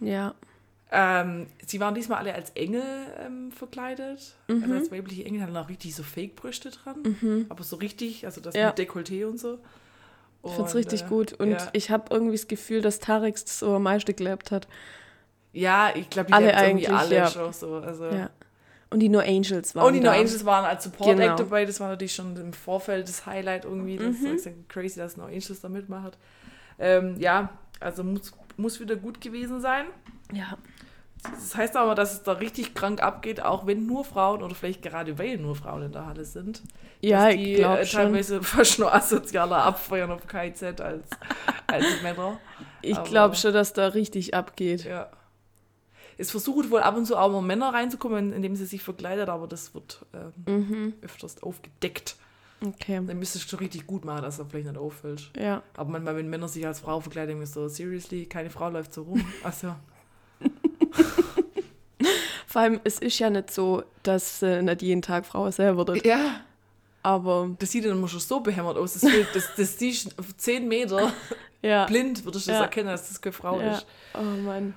Ja. 0.00 0.34
Ähm, 0.96 1.46
sie 1.66 1.80
waren 1.80 1.94
diesmal 1.94 2.18
alle 2.20 2.34
als 2.34 2.50
Engel 2.50 2.82
ähm, 3.20 3.50
verkleidet. 3.50 4.34
Mhm. 4.48 4.62
Also 4.62 4.74
als 4.74 4.92
weibliche 4.92 5.24
Engel 5.24 5.42
hatten 5.42 5.56
auch 5.56 5.68
richtig 5.68 5.94
so 5.94 6.02
Fake-Brüste 6.04 6.70
dran. 6.70 7.46
Aber 7.48 7.64
so 7.64 7.76
richtig, 7.76 8.24
also 8.26 8.40
das 8.40 8.54
Ja. 8.54 8.68
mit 8.68 8.78
Dekolleté 8.78 9.26
und 9.26 9.38
so. 9.38 9.58
Ich 10.44 10.52
find's 10.52 10.72
Und, 10.74 10.78
richtig 10.78 11.02
äh, 11.02 11.06
gut. 11.06 11.32
Und 11.32 11.50
ja. 11.52 11.68
ich 11.72 11.90
habe 11.90 12.04
irgendwie 12.10 12.36
das 12.36 12.46
Gefühl, 12.46 12.80
dass 12.82 13.00
Tarex 13.00 13.44
das 13.44 13.58
so 13.58 13.74
am 13.74 13.82
meisten 13.82 14.14
gelebt 14.14 14.50
hat. 14.52 14.68
Ja, 15.52 15.90
ich 15.94 16.10
glaube, 16.10 16.26
die 16.28 16.32
Alle 16.34 16.46
irgendwie 16.52 16.88
eigentlich, 16.88 16.90
alle 16.90 17.14
ja. 17.16 17.26
schon 17.28 17.52
so. 17.52 17.76
Also. 17.76 18.04
Ja. 18.06 18.30
Und 18.90 19.00
die 19.00 19.08
No 19.08 19.18
Angels 19.20 19.74
waren 19.74 19.86
Und 19.86 19.94
die 19.94 20.00
No 20.00 20.06
da. 20.06 20.12
Angels 20.12 20.44
waren 20.44 20.64
als 20.64 20.84
Support 20.84 21.16
Genau. 21.16 21.30
Act 21.30 21.40
dabei. 21.40 21.64
Das 21.64 21.80
war 21.80 21.88
natürlich 21.88 22.14
schon 22.14 22.36
im 22.36 22.52
Vorfeld 22.52 23.08
das 23.08 23.26
Highlight 23.26 23.64
irgendwie. 23.64 23.96
Das 23.96 24.18
Mhm. 24.20 24.34
ist 24.34 24.48
crazy, 24.68 24.98
dass 24.98 25.16
No 25.16 25.24
Angels 25.24 25.60
da 25.60 25.68
mitmacht. 25.68 26.18
Ähm, 26.78 27.16
ja, 27.18 27.48
also 27.80 28.04
muss, 28.04 28.32
muss 28.56 28.78
wieder 28.80 28.96
gut 28.96 29.20
gewesen 29.20 29.60
sein. 29.60 29.86
Ja. 30.32 30.58
Das 31.24 31.56
heißt 31.56 31.76
aber, 31.76 31.94
dass 31.94 32.12
es 32.12 32.22
da 32.22 32.32
richtig 32.32 32.74
krank 32.74 33.02
abgeht, 33.02 33.42
auch 33.42 33.66
wenn 33.66 33.86
nur 33.86 34.04
Frauen 34.04 34.42
oder 34.42 34.54
vielleicht 34.54 34.82
gerade 34.82 35.18
weil 35.18 35.38
nur 35.38 35.56
Frauen 35.56 35.82
in 35.82 35.92
der 35.92 36.06
Halle 36.06 36.24
sind. 36.24 36.62
Ja, 37.00 37.26
dass 37.26 37.34
ich 37.34 37.40
die 37.44 37.54
glaube 37.54 37.80
äh, 37.80 37.86
teilweise 37.86 38.42
fast 38.42 38.78
nur 38.78 38.94
asozialer 38.94 39.62
abfeuern 39.64 40.10
auf 40.10 40.26
KZ 40.26 40.80
als, 40.80 41.08
als 41.66 41.84
Männer. 42.02 42.38
Ich 42.82 43.02
glaube 43.04 43.36
schon, 43.36 43.52
dass 43.52 43.72
da 43.72 43.88
richtig 43.88 44.34
abgeht. 44.34 44.84
Ja. 44.84 45.08
Es 46.16 46.30
versucht 46.30 46.70
wohl 46.70 46.80
ab 46.80 46.96
und 46.96 47.06
zu 47.06 47.16
auch 47.16 47.30
mal 47.30 47.42
Männer 47.42 47.74
reinzukommen, 47.74 48.32
indem 48.32 48.54
sie 48.54 48.66
sich 48.66 48.82
verkleidet, 48.82 49.28
aber 49.28 49.46
das 49.48 49.74
wird 49.74 50.04
ähm, 50.14 50.32
Mhm. 50.46 50.94
öfters 51.02 51.42
aufgedeckt. 51.42 52.16
Okay. 52.64 53.00
Dann 53.04 53.18
müsstest 53.18 53.52
du 53.52 53.56
richtig 53.56 53.86
gut 53.86 54.04
machen, 54.04 54.22
dass 54.22 54.38
er 54.38 54.46
vielleicht 54.46 54.68
nicht 54.68 54.78
auffällt. 54.78 55.30
Ja. 55.36 55.62
Aber 55.76 55.90
manchmal, 55.90 56.16
wenn 56.16 56.28
Männer 56.30 56.48
sich 56.48 56.66
als 56.66 56.80
Frau 56.80 57.00
verkleiden, 57.00 57.38
mir 57.38 57.46
so, 57.46 57.68
seriously, 57.68 58.26
keine 58.26 58.48
Frau 58.48 58.70
läuft 58.70 58.92
so 58.94 59.02
rum. 59.02 59.24
Also, 59.42 59.74
Vor 62.54 62.62
allem, 62.62 62.80
es 62.84 63.00
ist 63.00 63.18
ja 63.18 63.30
nicht 63.30 63.50
so, 63.50 63.82
dass 64.04 64.40
äh, 64.40 64.62
nicht 64.62 64.80
jeden 64.80 65.02
Tag 65.02 65.26
Frau 65.26 65.50
selber 65.50 65.88
wird. 65.88 66.06
ja. 66.06 66.40
Aber 67.02 67.50
Das 67.58 67.72
sieht 67.72 67.84
dann 67.84 67.90
immer 67.92 68.06
schon 68.06 68.20
so 68.20 68.38
behämmert 68.38 68.76
aus. 68.76 68.92
Das, 68.94 69.02
fehlt- 69.10 69.26
das, 69.34 69.50
das 69.56 69.76
siehst 69.76 70.16
auf 70.20 70.36
10 70.36 70.68
Meter 70.68 71.12
ja. 71.62 71.84
blind, 71.86 72.24
würdest 72.24 72.46
du 72.46 72.52
das 72.52 72.58
Ja. 72.60 72.64
erkennen, 72.64 72.90
dass 72.90 73.08
das 73.08 73.20
keine 73.20 73.32
Frau 73.32 73.60
Ja. 73.60 73.72
ist. 73.72 73.86
Oh 74.14 74.22
Mann. 74.22 74.74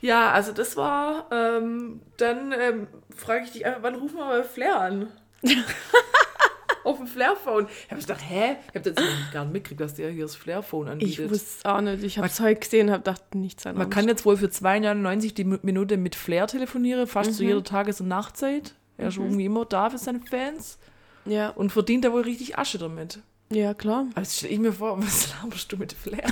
Ja, 0.00 0.32
also 0.32 0.52
das 0.52 0.74
war, 0.78 1.26
ähm, 1.30 2.00
dann 2.16 2.52
ähm, 2.58 2.86
frage 3.14 3.44
ich 3.44 3.52
dich 3.52 3.66
einfach, 3.66 3.82
wann 3.82 3.94
rufen 3.96 4.16
wir 4.16 4.24
mal 4.24 4.42
Flair 4.42 4.80
an? 4.80 5.08
Auf 6.84 6.98
dem 6.98 7.06
Flair-Phone. 7.06 7.66
Ich 7.86 7.90
habe 7.90 8.00
gedacht, 8.00 8.20
hä? 8.28 8.56
Ich 8.70 8.74
habe 8.76 8.92
das 8.92 9.04
gar 9.32 9.44
nicht 9.44 9.52
mitgekriegt, 9.52 9.80
dass 9.80 9.94
der 9.94 10.10
hier 10.10 10.24
das 10.24 10.34
Flair-Phone 10.36 10.86
Ich 10.86 10.92
anbietet. 10.92 11.30
wusste 11.30 11.46
es 11.58 11.64
auch 11.64 11.80
nicht. 11.80 12.02
Ich 12.02 12.18
habe 12.18 12.26
es 12.26 12.40
heute 12.40 12.60
gesehen 12.60 12.86
und 12.88 12.92
habe 12.94 13.02
gedacht, 13.02 13.34
nichts 13.34 13.66
an 13.66 13.76
Man 13.76 13.88
kann 13.90 14.08
jetzt 14.08 14.24
wohl 14.24 14.36
für 14.36 14.46
2,99 14.48 15.34
die 15.34 15.44
Mi- 15.44 15.58
Minute 15.62 15.96
mit 15.96 16.14
Flair 16.14 16.46
telefonieren, 16.46 17.06
fast 17.06 17.30
Mhm. 17.30 17.34
zu 17.34 17.44
jeder 17.44 17.64
Tages- 17.64 18.00
und 18.00 18.08
Nachtzeit. 18.08 18.74
Er 18.98 19.08
ist 19.08 19.16
irgendwie 19.16 19.44
immer 19.46 19.64
da 19.64 19.90
für 19.90 19.98
seine 19.98 20.20
Fans 20.20 20.78
Ja, 21.24 21.48
und 21.50 21.70
verdient 21.72 22.04
da 22.04 22.12
wohl 22.12 22.22
richtig 22.22 22.58
Asche 22.58 22.78
damit. 22.78 23.20
ja, 23.50 23.74
klar. 23.74 24.06
Aber 24.12 24.20
jetzt 24.22 24.36
stelle 24.38 24.52
ich 24.54 24.58
mir 24.60 24.72
vor, 24.72 24.98
was 25.02 25.32
laberst 25.42 25.70
du 25.72 25.76
mit 25.76 25.92
Flair? 25.92 26.30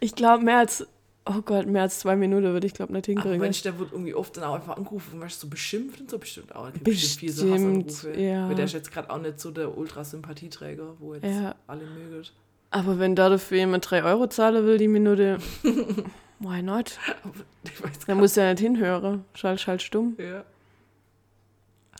Ich 0.00 0.14
glaube, 0.14 0.44
mehr 0.44 0.58
als, 0.58 0.86
oh 1.26 1.42
Gott, 1.44 1.66
mehr 1.66 1.82
als 1.82 1.98
zwei 2.00 2.16
Minuten 2.16 2.44
würde 2.52 2.66
ich, 2.66 2.72
glaube 2.74 2.92
nicht 2.92 3.04
Aber 3.08 3.12
hinkriegen. 3.12 3.40
Mensch, 3.40 3.62
der 3.62 3.78
wird 3.78 3.92
irgendwie 3.92 4.14
oft 4.14 4.36
dann 4.36 4.44
auch 4.44 4.54
einfach 4.54 4.76
angerufen 4.76 5.14
und 5.14 5.20
weißt, 5.20 5.40
so 5.40 5.48
beschimpft 5.48 6.00
und 6.00 6.10
so 6.10 6.18
bestimmt 6.18 6.54
auch. 6.54 6.70
Bestimmt 6.70 7.20
viele 7.20 7.32
so 7.32 7.46
Bestimmt, 7.46 7.86
Hassanrufe. 7.90 8.20
ja. 8.20 8.48
Weil 8.48 8.54
der 8.54 8.64
ist 8.64 8.72
jetzt 8.74 8.92
gerade 8.92 9.10
auch 9.10 9.18
nicht 9.18 9.38
so 9.40 9.50
der 9.50 9.76
Ultra-Sympathieträger, 9.76 10.94
wo 10.98 11.14
jetzt 11.14 11.24
Ja. 11.24 11.54
alle 11.66 11.84
mögen. 11.84 12.24
Aber 12.70 12.98
wenn 12.98 13.14
da 13.14 13.28
dafür 13.28 13.58
jemand 13.58 13.88
drei 13.90 14.02
Euro 14.02 14.26
zahlen 14.26 14.64
will, 14.66 14.78
die 14.78 14.88
Minute, 14.88 15.38
why 16.40 16.62
not? 16.62 16.98
Aber 17.22 17.90
Dann 18.06 18.18
muss 18.18 18.36
er 18.36 18.50
nicht 18.52 18.60
hinhören. 18.60 19.24
Schalt, 19.34 19.60
schalt 19.60 19.82
stumm. 19.82 20.16
Ja. 20.18 20.44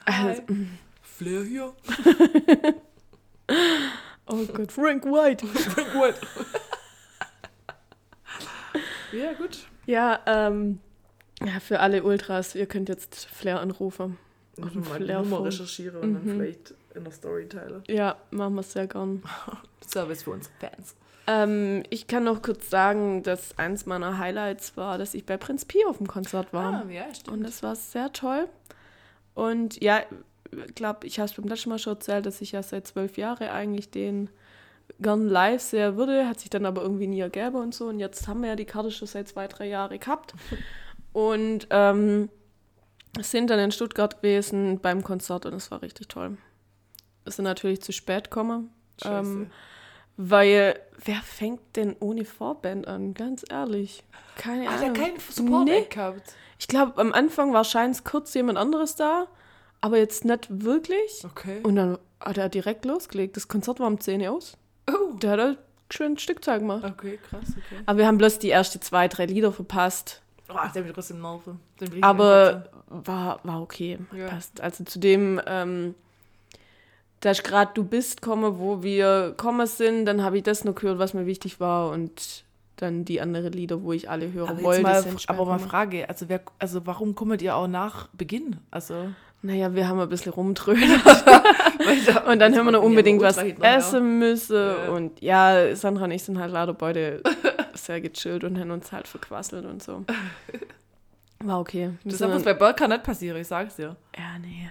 Also. 0.05 0.43
Flair 1.03 1.45
hier. 1.45 1.73
oh 4.27 4.45
Gott, 4.53 4.73
Frank 4.73 5.05
White. 5.05 5.47
gut. 5.93 6.15
Ja, 9.17 9.33
gut. 9.33 9.67
Ja, 9.87 10.21
ähm, 10.27 10.81
ja, 11.43 11.61
für 11.61 11.81
alle 11.81 12.03
Ultras, 12.03 12.55
ihr 12.55 12.67
könnt 12.67 12.89
jetzt 12.89 13.27
Flair 13.27 13.61
anrufen. 13.61 14.19
Mal 14.57 14.71
die 14.71 14.83
Flair 14.83 15.21
Nummer 15.21 15.45
recherchieren 15.45 16.01
und 16.01 16.15
dann 16.15 16.25
vielleicht 16.25 16.75
in 16.95 17.05
der 17.05 17.13
Story 17.13 17.47
teilen. 17.49 17.83
Ja, 17.89 18.17
machen 18.31 18.55
wir 18.55 18.63
sehr 18.63 18.87
gern. 18.87 19.23
Service 19.87 20.23
für 20.23 20.31
unsere 20.31 20.55
Fans. 20.59 20.97
Ähm, 21.27 21.83
ich 21.91 22.07
kann 22.07 22.25
noch 22.25 22.41
kurz 22.41 22.71
sagen, 22.71 23.23
dass 23.23 23.59
eins 23.59 23.85
meiner 23.85 24.19
Highlights 24.19 24.77
war, 24.77 24.97
dass 24.97 25.15
ich 25.15 25.27
bei 25.27 25.37
Prinz 25.37 25.65
Pi 25.65 25.85
auf 25.87 25.99
dem 25.99 26.07
Konzert 26.07 26.53
war. 26.53 26.85
Ah, 26.87 26.91
ja, 26.91 27.13
stimmt. 27.15 27.37
Und 27.37 27.43
das 27.43 27.63
war 27.63 27.75
sehr 27.75 28.13
toll. 28.13 28.49
Und 29.35 29.83
ja, 29.83 30.03
ich 30.51 30.75
glaube, 30.75 31.07
ich 31.07 31.19
habe 31.19 31.29
es 31.29 31.35
beim 31.35 31.49
letzten 31.49 31.69
Mal 31.69 31.79
schon 31.79 31.95
erzählt, 31.95 32.27
dass 32.27 32.41
ich 32.41 32.53
ja 32.53 32.63
seit 32.63 32.87
zwölf 32.87 33.19
Jahren 33.19 33.49
eigentlich 33.49 33.91
den 33.91 34.31
gern 35.01 35.29
live 35.29 35.61
sehr 35.61 35.97
würde, 35.97 36.27
hat 36.29 36.41
sich 36.41 36.51
dann 36.51 36.67
aber 36.67 36.83
irgendwie 36.83 37.07
nie 37.07 37.21
ergeben 37.21 37.57
und 37.57 37.75
so. 37.75 37.87
Und 37.87 37.99
jetzt 37.99 38.29
haben 38.29 38.43
wir 38.43 38.51
ja 38.51 38.57
die 38.57 38.65
Karte 38.65 38.91
schon 38.91 39.09
seit 39.09 39.29
zwei, 39.29 39.47
drei 39.47 39.69
Jahren 39.69 39.99
gehabt. 39.99 40.35
Und 41.13 41.67
ähm, 41.71 42.29
sind 43.23 43.49
dann 43.49 43.59
in 43.59 43.73
Stuttgart 43.73 44.17
gewesen 44.17 44.81
beim 44.81 45.03
Konzert 45.03 45.47
und 45.47 45.55
es 45.55 45.71
war 45.71 45.81
richtig 45.81 46.09
toll. 46.09 46.37
Wir 47.25 47.33
sind 47.33 47.45
natürlich 47.45 47.81
zu 47.81 47.93
spät 47.93 48.25
gekommen, 48.25 48.71
ähm, 49.03 49.51
weil 50.19 50.79
wer 51.03 51.17
fängt 51.23 51.77
denn 51.77 51.97
ohne 52.01 52.27
Vorband 52.27 52.87
an? 52.87 53.15
Ganz 53.15 53.45
ehrlich. 53.49 54.05
Keine 54.37 54.69
Hat 54.69 54.81
er 54.81 54.91
Ahnung. 54.91 54.95
keinen 54.95 55.19
support 55.19 55.65
nee. 55.65 55.87
gehabt? 55.89 56.35
Ich 56.59 56.69
glaube, 56.69 57.01
am 57.01 57.13
Anfang 57.13 57.53
war 57.53 57.65
scheinbar 57.65 58.03
kurz 58.05 58.35
jemand 58.35 58.59
anderes 58.59 58.95
da, 58.95 59.27
aber 59.81 59.99
jetzt 59.99 60.25
nicht 60.25 60.47
wirklich. 60.51 61.25
Okay. 61.25 61.61
Und 61.63 61.77
dann 61.77 61.99
hat 62.21 62.39
er 62.39 62.49
direkt 62.49 62.85
losgelegt. 62.85 63.37
Das 63.37 63.49
Konzert 63.49 63.81
war 63.81 63.87
um 63.87 64.01
10 64.01 64.21
Uhr 64.23 64.33
aus. 64.33 64.57
Oh. 64.91 65.17
Der 65.19 65.31
hat 65.33 65.41
halt 65.41 65.59
schön 65.91 66.13
ein 66.13 66.19
Stückzahl 66.19 66.61
gemacht. 66.61 66.85
Okay, 66.85 67.19
krass, 67.29 67.45
okay. 67.51 67.83
Aber 67.87 67.99
wir 67.99 68.07
haben 68.07 68.19
bloß 68.19 68.39
die 68.39 68.51
ersten 68.51 68.81
zwei, 68.81 69.09
drei 69.09 69.27
Lieder 69.27 69.53
verpasst. 69.53 70.23
Oh, 70.49 70.55
der 70.75 70.85
wird 70.85 70.95
trotzdem 70.95 71.25
ich 71.81 72.05
Aber 72.05 72.69
war, 72.89 73.41
war 73.43 73.63
okay. 73.63 73.99
Ja. 74.17 74.29
Passt. 74.29 74.61
Also 74.61 74.85
zu 74.85 74.99
dem, 74.99 75.41
ähm, 75.47 75.95
da 77.21 77.31
ist 77.31 77.43
gerade 77.43 77.73
Du 77.75 77.85
bist 77.85 78.23
komme, 78.23 78.59
wo 78.59 78.83
wir 78.83 79.35
kommen 79.37 79.67
sind, 79.67 80.07
dann 80.07 80.23
habe 80.23 80.39
ich 80.39 80.45
das 80.45 80.65
noch 80.65 80.75
gehört, 80.75 80.99
was 80.99 81.15
mir 81.15 81.27
wichtig 81.27 81.59
war 81.59 81.91
und 81.91 82.45
dann 82.77 83.05
die 83.05 83.21
anderen 83.21 83.53
Lieder, 83.53 83.83
wo 83.83 83.93
ich 83.93 84.09
alle 84.11 84.33
hören 84.33 84.51
aber, 84.51 84.63
wollte. 84.63 84.83
mal, 84.83 85.05
aber 85.27 85.45
mal. 85.47 85.59
Frage, 85.59 86.09
also, 86.09 86.29
wer, 86.29 86.43
also 86.59 86.87
warum 86.87 87.15
kommt 87.15 87.43
ihr 87.43 87.57
auch 87.57 87.67
nach 87.67 88.09
Beginn? 88.09 88.57
Also, 88.71 89.09
Naja, 89.47 89.73
wir 89.75 89.87
haben 89.87 90.01
ein 90.01 90.09
bisschen 90.09 90.33
rumtrödelt. 90.33 90.83
Und 92.27 92.41
dann 92.41 92.57
haben 92.57 92.65
wir 92.65 92.73
noch 92.73 92.83
unbedingt 92.83 93.23
was 93.23 93.39
essen 93.39 94.19
müssen. 94.19 94.57
Ja. 94.57 94.89
Und 94.89 95.23
ja, 95.23 95.77
Sandra 95.77 96.05
und 96.05 96.11
ich 96.11 96.25
sind 96.25 96.41
halt 96.41 96.51
leider 96.51 96.75
beide 96.75 97.23
sehr 97.75 98.01
gechillt 98.01 98.43
und 98.43 98.59
haben 98.59 98.73
uns 98.73 98.91
halt 98.91 99.07
verquasselt 99.07 99.65
und 99.65 99.85
so. 99.85 100.05
War 101.45 101.61
okay. 101.61 101.91
Wir 102.03 102.11
Das 102.13 102.21
uns 102.23 102.43
bei 102.43 102.55
Balkan 102.55 102.91
nicht 102.91 103.05
passieren, 103.05 103.41
ich 103.41 103.47
sag's 103.47 103.77
dir. 103.77 103.95
ja, 104.17 104.39
nee. 104.41 104.69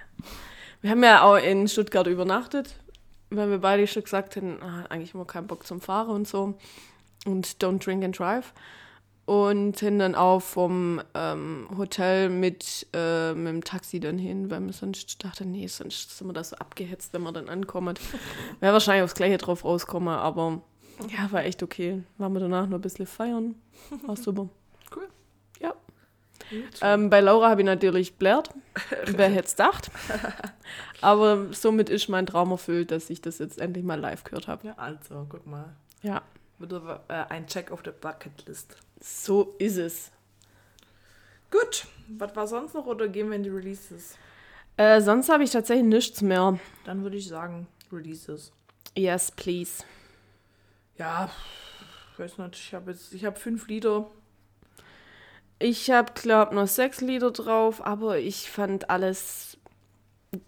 Wir 0.81 0.89
haben 0.91 1.03
ja 1.03 1.21
auch 1.21 1.37
in 1.37 1.67
Stuttgart 1.69 2.07
übernachtet, 2.07 2.75
weil 3.29 3.49
wir 3.49 3.59
beide 3.59 3.87
schon 3.87 4.03
gesagt 4.03 4.35
haben, 4.35 4.61
ah, 4.61 4.83
eigentlich 4.89 5.13
haben 5.13 5.21
wir 5.21 5.25
keinen 5.25 5.47
Bock 5.47 5.65
zum 5.65 5.79
Fahren 5.79 6.09
und 6.09 6.27
so. 6.27 6.55
Und 7.25 7.47
don't 7.63 7.83
drink 7.83 8.03
and 8.03 8.19
drive. 8.19 8.51
Und 9.25 9.79
sind 9.79 9.97
dann 9.97 10.13
auch 10.13 10.39
vom 10.39 11.01
ähm, 11.15 11.67
Hotel 11.75 12.29
mit, 12.29 12.85
äh, 12.93 13.33
mit 13.33 13.47
dem 13.47 13.63
Taxi 13.63 13.99
dann 13.99 14.19
hin, 14.19 14.51
weil 14.51 14.61
wir 14.61 14.73
sonst 14.73 15.23
dachten, 15.23 15.51
nee, 15.51 15.65
sonst 15.65 16.15
sind 16.15 16.27
wir 16.27 16.33
da 16.33 16.43
so 16.43 16.55
abgehetzt, 16.57 17.11
wenn 17.13 17.23
wir 17.23 17.31
dann 17.31 17.49
ankommen. 17.49 17.97
Wäre 18.59 18.73
wahrscheinlich 18.73 19.03
aufs 19.03 19.15
Gleiche 19.15 19.37
drauf 19.37 19.65
rauskommen, 19.65 20.13
aber 20.13 20.61
ja, 21.09 21.31
war 21.31 21.43
echt 21.43 21.63
okay. 21.63 22.03
Waren 22.17 22.33
wir 22.33 22.39
danach 22.39 22.67
noch 22.67 22.77
ein 22.77 22.81
bisschen 22.81 23.07
feiern. 23.07 23.55
War 24.05 24.15
super. 24.15 24.47
Cool. 24.95 25.07
Ja. 25.59 25.73
Ähm, 26.81 27.09
bei 27.09 27.19
Laura 27.19 27.49
habe 27.49 27.61
ich 27.61 27.65
natürlich 27.65 28.17
blärt. 28.17 28.49
Wer 29.07 29.29
hätte 29.29 29.47
es 29.47 29.55
gedacht? 29.55 29.89
Aber 31.01 31.51
somit 31.51 31.89
ist 31.89 32.09
mein 32.09 32.25
Traum 32.25 32.51
erfüllt, 32.51 32.91
dass 32.91 33.09
ich 33.09 33.21
das 33.21 33.39
jetzt 33.39 33.59
endlich 33.59 33.83
mal 33.83 33.99
live 33.99 34.23
gehört 34.23 34.47
habe. 34.47 34.67
Ja, 34.67 34.73
also, 34.77 35.25
guck 35.27 35.45
mal. 35.47 35.75
Ja, 36.03 36.21
Wieder 36.59 37.03
äh, 37.07 37.13
ein 37.29 37.47
Check 37.47 37.71
auf 37.71 37.81
der 37.81 37.91
Bucketlist. 37.91 38.77
So 39.05 39.55
ist 39.59 39.77
es. 39.77 40.11
Gut, 41.51 41.85
was 42.07 42.35
war 42.35 42.47
sonst 42.47 42.73
noch 42.73 42.85
oder 42.87 43.07
gehen 43.07 43.29
wir 43.29 43.35
in 43.35 43.43
die 43.43 43.49
Releases? 43.49 44.17
Äh, 44.77 44.99
sonst 44.99 45.29
habe 45.29 45.43
ich 45.43 45.51
tatsächlich 45.51 45.85
nichts 45.85 46.21
mehr. 46.21 46.59
Dann 46.85 47.03
würde 47.03 47.17
ich 47.17 47.27
sagen, 47.27 47.67
Releases. 47.91 48.51
Yes, 48.97 49.31
please. 49.31 49.83
Ja, 50.97 51.29
ich 52.13 52.19
weiß 52.19 52.37
nicht, 52.39 52.55
ich 52.55 52.73
habe 52.73 52.91
jetzt, 52.91 53.13
ich 53.13 53.25
habe 53.25 53.39
fünf 53.39 53.67
Lieder. 53.67 54.09
Ich 55.59 55.91
habe, 55.91 56.11
glaube 56.13 56.55
noch 56.55 56.67
sechs 56.67 56.99
Lieder 56.99 57.31
drauf, 57.31 57.85
aber 57.85 58.17
ich 58.17 58.49
fand 58.49 58.89
alles 58.89 59.57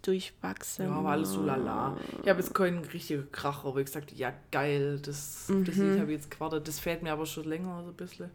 durchwachsen. 0.01 0.85
Ja, 0.87 1.03
war 1.03 1.13
alles 1.13 1.29
so 1.29 1.41
lala. 1.43 1.95
Ich 2.23 2.29
habe 2.29 2.39
jetzt 2.41 2.53
keinen 2.53 2.83
richtigen 2.83 3.31
Kracher, 3.31 3.73
wo 3.73 3.77
ich 3.77 3.85
gesagt 3.85 4.11
ja 4.13 4.33
geil, 4.51 4.99
das, 4.99 5.45
das 5.47 5.75
Mhm. 5.75 5.89
Lied 5.91 5.99
habe 6.01 6.11
ich 6.11 6.17
jetzt 6.17 6.31
gewartet. 6.31 6.67
Das 6.67 6.79
fällt 6.79 7.03
mir 7.03 7.13
aber 7.13 7.25
schon 7.25 7.45
länger 7.45 7.83
so 7.83 7.91
ein 7.91 7.95
bisschen. 7.95 8.29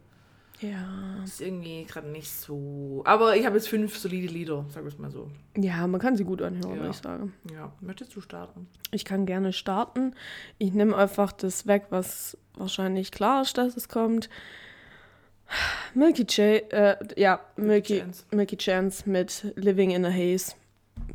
Ja. 0.63 1.23
Ist 1.23 1.41
irgendwie 1.41 1.83
gerade 1.85 2.07
nicht 2.07 2.31
so. 2.31 3.01
Aber 3.05 3.35
ich 3.35 3.45
habe 3.45 3.55
jetzt 3.55 3.67
fünf 3.67 3.97
solide 3.97 4.27
Lieder, 4.31 4.65
sag 4.69 4.85
ich 4.87 4.97
mal 4.97 5.11
so. 5.11 5.29
ja, 5.57 5.85
man 5.87 5.99
kann 5.99 6.15
sie 6.15 6.23
gut 6.23 6.41
anhören, 6.41 6.71
Ja. 6.71 6.77
würde 6.77 6.89
ich 6.91 6.95
sagen. 6.97 7.33
Ja, 7.53 7.73
möchtest 7.81 8.15
du 8.15 8.21
starten? 8.21 8.67
Ich 8.91 9.03
kann 9.03 9.25
gerne 9.25 9.51
starten. 9.51 10.15
Ich 10.59 10.71
nehme 10.73 10.95
einfach 10.95 11.31
das 11.33 11.67
weg, 11.67 11.87
was 11.89 12.37
wahrscheinlich 12.55 13.11
klar 13.11 13.41
ist, 13.41 13.57
dass 13.57 13.75
es 13.75 13.89
kommt. 13.89 14.29
Milky 15.93 16.23
J, 16.23 16.71
äh, 16.71 16.97
ja, 17.17 17.41
Milky, 17.57 17.99
Chance. 17.99 18.23
Milky 18.31 18.57
Chance 18.57 19.09
mit 19.09 19.53
Living 19.55 19.91
in 19.91 20.05
a 20.05 20.11
Haze. 20.11 20.55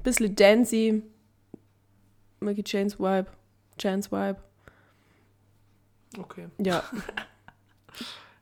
Bisschen 0.03 0.37
dancey. 0.37 1.03
Milky 2.41 2.63
Chance 2.63 2.99
Vibe. 2.99 3.27
Chance 3.79 4.11
Vibe. 4.11 4.37
Okay. 6.19 6.49
Ja. 6.59 6.83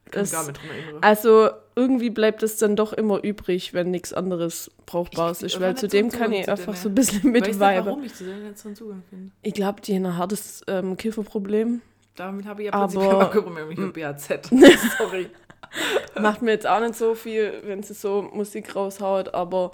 Ich 0.07 0.13
Das-. 0.13 0.53
Also 1.01 1.51
irgendwie 1.75 2.11
bleibt 2.11 2.43
es 2.43 2.57
dann 2.59 2.75
doch 2.77 2.93
immer 2.93 3.23
übrig, 3.23 3.75
wenn 3.75 3.91
nichts 3.91 4.13
anderes 4.13 4.71
Brauchbares 4.87 5.39
Ich- 5.41 5.47
ist, 5.47 5.55
ich 5.57 5.61
weil 5.61 5.77
zu 5.77 5.89
dem 5.89 6.11
kann 6.11 6.33
ich 6.33 6.49
einfach 6.49 6.75
so 6.77 6.89
ein 6.89 6.95
bisschen 6.95 7.19
Ich 7.19 7.25
mit 7.25 7.43
weiß 7.43 7.49
nicht, 7.59 7.61
Vibe. 7.61 7.87
warum 7.87 8.03
ich 8.05 8.15
zu 8.15 8.25
denen 8.25 8.47
jetzt 8.47 8.63
so 8.63 8.69
einen 8.69 8.77
Zugang 8.77 9.03
finde. 9.11 9.33
Ich 9.43 9.53
glaube, 9.55 9.81
die 9.81 9.95
haben 9.95 10.07
ein 10.07 10.17
hartes 10.17 10.63
ähm, 10.69 10.97
Kifferproblem. 10.97 11.83
Damit 12.15 12.47
habe 12.47 12.63
ich 12.63 12.67
ja 12.67 12.73
Aber- 12.73 12.87
prinzipiell 12.87 13.15
auch 13.23 13.31
Probleme 13.33 13.67
mit 13.67 13.79
dem 13.79 13.93
BAZ. 13.93 14.29
Sorry. 14.99 15.29
Macht 16.21 16.41
mir 16.41 16.53
jetzt 16.53 16.67
auch 16.67 16.81
nicht 16.81 16.95
so 16.95 17.15
viel, 17.15 17.53
wenn 17.65 17.83
sie 17.83 17.93
so 17.93 18.23
Musik 18.23 18.75
raushaut, 18.75 19.35
aber 19.35 19.73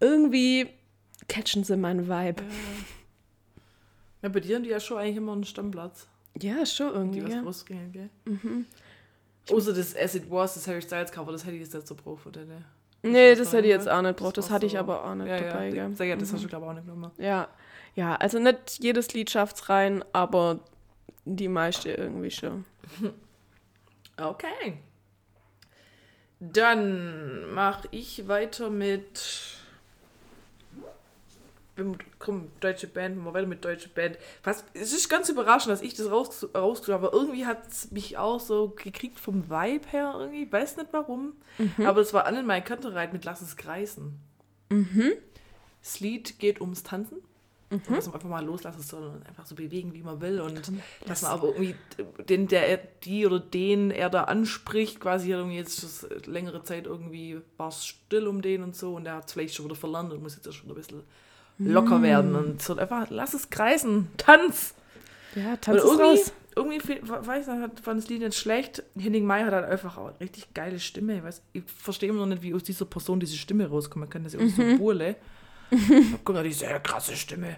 irgendwie 0.00 0.68
catchen 1.28 1.64
sie 1.64 1.76
meinen 1.76 2.08
Vibe. 2.08 2.42
Ja, 4.22 4.28
bei 4.30 4.40
dir 4.40 4.56
haben 4.56 4.62
die 4.62 4.70
ja 4.70 4.80
schon 4.80 4.98
eigentlich 4.98 5.16
immer 5.16 5.32
einen 5.32 5.44
Stammplatz. 5.44 6.06
Ja, 6.40 6.64
schon 6.64 6.88
Die 7.12 7.18
irgendwie. 7.18 7.24
was 7.24 7.32
Ja. 7.34 7.42
rausbringen, 7.42 7.92
gell? 7.92 8.10
Außer 9.52 9.72
das 9.72 9.94
As 9.96 10.14
It 10.14 10.30
Was, 10.30 10.54
das 10.54 10.66
Harry 10.66 10.82
Styles 10.82 11.12
Cover, 11.12 11.32
das 11.32 11.44
hätte 11.44 11.54
ich 11.56 11.62
jetzt 11.62 11.74
nicht 11.74 11.86
so 11.86 11.94
braucht, 11.94 12.26
oder? 12.26 12.44
Ne? 12.44 12.64
Nee, 13.02 13.30
Das 13.30 13.38
das 13.40 13.52
hätte 13.52 13.66
ich 13.68 13.72
jetzt 13.72 13.86
immer- 13.86 13.98
auch 13.98 14.02
nicht 14.02 14.16
braucht. 14.16 14.36
Das 14.36 14.46
war 14.48 14.54
hatte 14.56 14.66
ich 14.66 14.72
so- 14.72 14.78
aber 14.78 15.04
auch 15.04 15.14
nicht 15.14 15.28
Ja, 15.28 15.38
dabei. 15.40 15.68
ja, 15.68 15.88
gell? 15.88 16.06
ja, 16.08 16.16
das 16.16 16.30
Mhm. 16.30 16.34
hast 16.34 16.44
du, 16.44 16.48
glaube 16.48 16.64
ich, 16.66 16.70
auch 16.70 16.74
nicht 16.74 16.86
genommen. 16.86 17.12
ja. 17.18 17.48
ja, 17.94 18.14
also 18.16 18.38
nicht 18.38 18.78
jedes 18.82 19.14
Lied 19.14 19.30
schafft's 19.30 19.68
rein, 19.68 20.04
aber 20.12 20.58
die 21.24 21.48
meiste 21.48 21.90
irgendwie 21.90 22.30
schon. 22.30 22.64
Okay. 24.18 24.78
Dann 26.40 27.52
mache 27.54 27.88
ich 27.90 28.28
weiter 28.28 28.70
mit. 28.70 29.55
Wenn- 31.76 31.96
Komm, 32.18 32.48
deutsche 32.60 32.86
Band, 32.86 33.16
wir 33.22 33.34
weiter 33.34 33.46
mit 33.46 33.64
deutsche 33.64 33.88
Band. 33.90 34.16
Was, 34.42 34.64
es 34.74 34.92
ist 34.92 35.08
ganz 35.08 35.28
überraschend, 35.28 35.72
dass 35.72 35.82
ich 35.82 35.94
das 35.94 36.10
raus, 36.10 36.46
rauskriege, 36.54 36.94
aber 36.94 37.12
irgendwie 37.12 37.44
hat 37.46 37.66
es 37.68 37.90
mich 37.90 38.16
auch 38.18 38.40
so 38.40 38.70
gekriegt 38.70 39.20
vom 39.20 39.48
Vibe 39.50 39.86
her 39.90 40.14
irgendwie. 40.18 40.44
Ich 40.44 40.52
weiß 40.52 40.76
nicht 40.78 40.88
warum. 40.92 41.34
Aber 41.84 42.00
es 42.00 42.12
war 42.14 42.26
Annenmai 42.26 42.60
Kantereit 42.62 43.12
mit 43.12 43.24
Lass 43.24 43.42
es 43.42 43.56
kreisen. 43.56 44.18
Das 45.82 46.00
Lied 46.00 46.38
geht 46.38 46.60
ums 46.60 46.82
Tanzen. 46.82 47.18
Und 47.68 47.90
dass 47.90 48.06
man 48.06 48.14
einfach 48.14 48.28
mal 48.28 48.44
loslassen 48.44 48.80
soll 48.80 49.02
und 49.08 49.26
einfach 49.26 49.44
so 49.44 49.56
bewegen, 49.56 49.92
wie 49.92 50.02
man 50.02 50.20
will. 50.20 50.40
Und 50.40 50.70
dass 51.04 51.22
man 51.22 51.32
aber 51.32 51.48
irgendwie 51.48 51.74
den, 52.28 52.46
der 52.46 52.68
er- 52.68 52.76
die 53.02 53.26
oder 53.26 53.40
den 53.40 53.90
er 53.90 54.08
da 54.08 54.24
anspricht, 54.24 55.00
quasi 55.00 55.32
irgendwie 55.32 55.56
jetzt 55.56 55.80
schon 55.80 56.32
längere 56.32 56.62
Zeit 56.62 56.86
irgendwie 56.86 57.40
war 57.56 57.68
es 57.68 57.84
still 57.84 58.28
um 58.28 58.40
den 58.40 58.62
und 58.62 58.76
so 58.76 58.94
und 58.94 59.04
er 59.06 59.16
hat 59.16 59.26
es 59.26 59.32
vielleicht 59.32 59.56
schon 59.56 59.64
wieder 59.64 59.74
verlernt 59.74 60.12
und 60.12 60.22
muss 60.22 60.36
jetzt 60.36 60.54
schon 60.54 60.70
ein 60.70 60.74
bisschen 60.76 61.02
locker 61.58 62.02
werden. 62.02 62.34
Und 62.34 62.62
so 62.62 62.76
einfach, 62.76 63.06
lass 63.10 63.34
es 63.34 63.50
kreisen, 63.50 64.08
tanz! 64.16 64.74
Ja, 65.34 65.52
Und 65.52 65.62
tanz 65.62 65.78
es 65.78 65.84
irgendwie, 65.84 66.02
raus. 66.02 66.32
irgendwie 66.54 66.80
fe- 66.80 67.00
weiß 67.04 67.48
ich, 67.48 67.52
hat- 67.54 67.80
fand 67.80 68.00
das 68.02 68.08
Lied 68.08 68.20
nicht 68.22 68.36
schlecht. 68.38 68.82
Henning 68.98 69.26
May 69.26 69.42
hat 69.44 69.52
halt 69.52 69.66
einfach 69.66 69.96
auch 69.98 70.08
eine 70.08 70.20
richtig 70.20 70.54
geile 70.54 70.78
Stimme. 70.80 71.16
Ich, 71.18 71.22
weiß, 71.22 71.42
ich 71.52 71.62
verstehe 71.66 72.08
immer 72.08 72.20
noch 72.20 72.26
nicht, 72.26 72.42
wie 72.42 72.54
aus 72.54 72.62
dieser 72.62 72.84
Person 72.86 73.20
diese 73.20 73.36
Stimme 73.36 73.66
rauskommt. 73.68 74.00
Man 74.00 74.10
kann 74.10 74.24
das 74.24 74.32
ja 74.32 74.40
aus 74.40 74.56
so 74.56 74.62
Burle. 74.78 75.16
Guck 76.24 76.34
mal, 76.34 76.44
die 76.44 76.52
sehr 76.52 76.78
krasse 76.80 77.16
Stimme. 77.16 77.56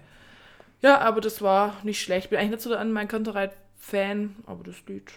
Ja, 0.81 0.99
aber 0.99 1.21
das 1.21 1.41
war 1.41 1.75
nicht 1.83 2.01
schlecht. 2.01 2.25
Ich 2.25 2.29
bin 2.29 2.39
eigentlich 2.39 2.51
nicht 2.51 2.61
so 2.61 2.75
an 2.75 2.91
mein 2.91 3.07
Kantereit-Fan, 3.07 4.35
aber 4.45 4.63
das 4.63 4.75
Lied 4.87 5.11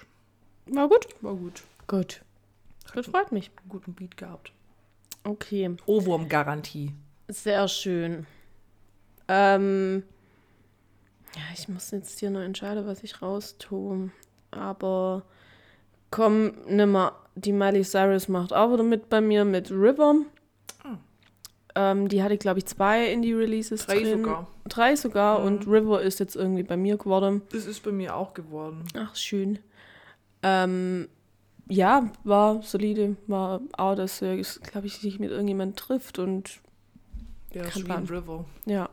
War 0.66 0.88
gut? 0.88 1.06
war 1.20 1.34
gut. 1.34 1.62
Gut. 1.86 2.20
Das 2.94 3.06
freut 3.06 3.32
mich. 3.32 3.50
Guten 3.68 3.94
Beat 3.94 4.16
gehabt. 4.16 4.52
Okay. 5.24 5.74
Ohrwurm-Garantie. 5.86 6.92
Sehr 7.28 7.66
schön. 7.68 8.26
Ähm, 9.34 10.02
ja, 11.34 11.42
ich 11.54 11.68
muss 11.68 11.90
jetzt 11.90 12.18
hier 12.20 12.28
noch 12.30 12.40
entscheiden, 12.40 12.86
was 12.86 13.02
ich 13.02 13.22
raustue. 13.22 14.10
Aber 14.50 15.22
komm, 16.10 16.52
nimm 16.68 16.92
mal, 16.92 17.12
die 17.34 17.52
Miley 17.52 17.82
Cyrus 17.82 18.28
macht 18.28 18.52
auch 18.52 18.72
wieder 18.74 18.82
mit 18.82 19.08
bei 19.08 19.20
mir 19.22 19.44
mit 19.46 19.70
River. 19.70 20.16
Ähm, 21.74 22.08
die 22.08 22.22
hatte, 22.22 22.36
glaube 22.36 22.58
ich, 22.58 22.66
zwei 22.66 23.10
Indie-Releases 23.10 23.86
Drei 23.86 24.00
drin. 24.02 24.18
sogar. 24.24 24.46
Drei 24.68 24.94
sogar 24.94 25.38
Mhm. 25.40 25.46
und 25.46 25.66
River 25.66 26.02
ist 26.02 26.20
jetzt 26.20 26.36
irgendwie 26.36 26.64
bei 26.64 26.76
mir 26.76 26.98
geworden. 26.98 27.40
Das 27.50 27.64
ist 27.64 27.82
bei 27.82 27.92
mir 27.92 28.14
auch 28.14 28.34
geworden. 28.34 28.84
Ach, 28.94 29.16
schön. 29.16 29.58
Ähm, 30.42 31.08
ja, 31.68 32.10
war 32.24 32.60
solide. 32.62 33.16
War 33.26 33.62
auch, 33.78 33.94
dass 33.94 34.20
er, 34.20 34.36
glaube 34.36 34.86
ich, 34.86 34.98
sich 34.98 35.18
mit 35.18 35.30
irgendjemand 35.30 35.78
trifft 35.78 36.18
und 36.18 36.60
Ja, 37.54 37.62
Plan. 37.62 38.04
River. 38.04 38.44
ja. 38.66 38.90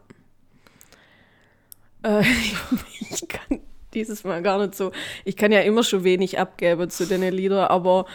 Äh, 2.03 2.21
ich 3.09 3.27
kann 3.27 3.59
dieses 3.93 4.23
Mal 4.23 4.41
gar 4.41 4.59
nicht 4.59 4.75
so. 4.75 4.91
Ich 5.25 5.35
kann 5.35 5.51
ja 5.51 5.61
immer 5.61 5.83
schon 5.83 6.03
wenig 6.03 6.37
abgeben 6.39 6.89
zu 6.89 7.05
den 7.05 7.21
Liedern, 7.33 7.67
aber 7.67 8.05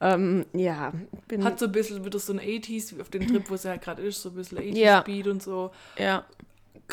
ähm, 0.00 0.44
ja, 0.52 0.92
bin. 1.28 1.44
Hat 1.44 1.58
so 1.58 1.66
ein 1.66 1.72
bisschen 1.72 2.04
wieder 2.04 2.18
so 2.18 2.32
ein 2.32 2.40
80s 2.40 3.00
auf 3.00 3.08
den 3.08 3.26
Trip, 3.28 3.48
wo 3.48 3.54
es 3.54 3.62
ja 3.62 3.76
gerade 3.76 4.02
ist, 4.02 4.20
so 4.22 4.28
ein 4.30 4.34
bisschen 4.34 4.58
80s 4.58 4.76
Ja. 4.76 5.00
Beat 5.02 5.26
und 5.28 5.42
so. 5.42 5.70
ja, 5.96 6.24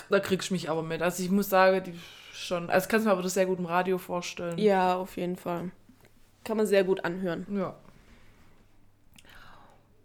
Da 0.09 0.19
kriegst 0.19 0.49
du 0.49 0.53
mich 0.53 0.69
aber 0.69 0.83
mit. 0.83 1.01
Also 1.01 1.21
ich 1.23 1.31
muss 1.31 1.49
sagen, 1.49 1.83
die 1.83 1.93
schon. 2.33 2.69
Also 2.69 2.87
kannst 2.87 3.05
du 3.05 3.09
mir 3.09 3.13
aber 3.13 3.23
das 3.23 3.33
sehr 3.33 3.45
gut 3.45 3.59
im 3.59 3.65
Radio 3.65 3.97
vorstellen. 3.97 4.57
ja, 4.57 4.95
auf 4.95 5.17
jeden 5.17 5.35
Fall. 5.35 5.71
Kann 6.45 6.55
man 6.57 6.65
sehr 6.67 6.83
gut 6.83 7.03
anhören. 7.03 7.45
Ja. 7.51 7.75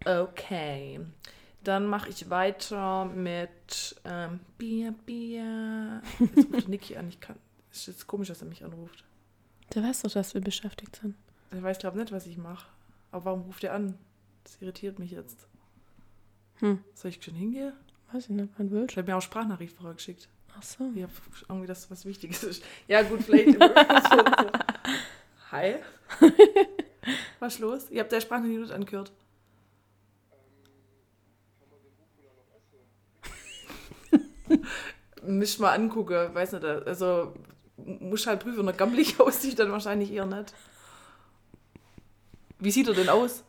Okay. 0.05 1.01
Dann 1.65 1.87
mache 1.87 2.11
ich 2.11 2.29
weiter 2.29 3.07
mit 3.07 3.97
ähm, 4.05 4.41
Bier, 4.59 4.93
Bier. 5.07 6.03
Jetzt 6.21 6.53
ruft 6.53 6.69
Niki 6.69 6.97
an. 6.97 7.09
Ich 7.09 7.21
kann. 7.21 7.37
Ist 7.73 7.87
jetzt 7.87 8.07
komisch, 8.07 8.29
dass 8.29 8.43
er 8.43 8.49
mich 8.49 8.63
anruft. 8.65 9.03
Der 9.75 9.83
weiß 9.83 10.03
doch, 10.03 10.13
dass 10.13 10.35
wir 10.35 10.43
beschäftigt 10.43 10.97
sind. 10.97 11.17
Er 11.51 11.63
weiß, 11.63 11.79
glaube 11.79 11.99
nicht, 11.99 12.13
was 12.13 12.27
ich 12.27 12.37
mache. 12.37 12.67
Aber 13.11 13.25
warum 13.25 13.43
ruft 13.43 13.65
er 13.65 13.73
an? 13.73 13.99
Das 14.45 14.61
irritiert 14.61 14.99
mich 14.99 15.11
jetzt. 15.11 15.49
Hm. 16.57 16.85
Soll 16.95 17.11
ich 17.11 17.25
schon 17.25 17.35
hingehen? 17.35 17.73
Weiß 18.13 18.25
ich 18.25 18.31
nicht, 18.31 18.51
wann 18.59 18.71
willst 18.71 18.93
Ich 18.93 18.99
habe 18.99 19.11
mir 19.11 19.17
auch 19.17 19.23
Sprachnachricht 19.23 19.75
vorher 19.75 19.95
geschickt. 19.95 20.29
Ach 20.57 20.63
so. 20.63 20.93
Ich 20.95 21.03
habe 21.03 21.13
irgendwie, 21.49 21.67
dass 21.67 21.91
was 21.91 22.05
Wichtiges 22.05 22.45
ist. 22.45 22.65
Ja, 22.87 23.03
gut, 23.03 23.23
vielleicht. 23.23 23.59
Hi. 25.51 25.77
Was 27.41 27.55
ist 27.55 27.61
los? 27.61 27.91
Ihr 27.91 28.01
habt 28.01 28.13
der 28.13 28.21
Sprachnachricht 28.21 28.61
nicht 28.61 28.73
angehört. 28.73 29.13
Müsst 35.27 35.61
mal 35.61 35.73
angucken, 35.73 36.35
weiß 36.35 36.53
nicht, 36.53 36.65
also 36.65 37.35
muss 37.77 38.27
halt 38.27 38.41
prüfen, 38.41 38.59
wenn 38.59 38.69
er 38.69 38.73
gammelig 38.73 39.19
aussieht, 39.21 39.59
dann 39.59 39.73
wahrscheinlich 39.73 40.13
eher 40.13 40.27
nicht. 40.27 40.55
Wie 42.59 42.71
sieht 42.71 42.89
er 42.89 42.95
denn 42.95 43.09
aus? 43.09 43.45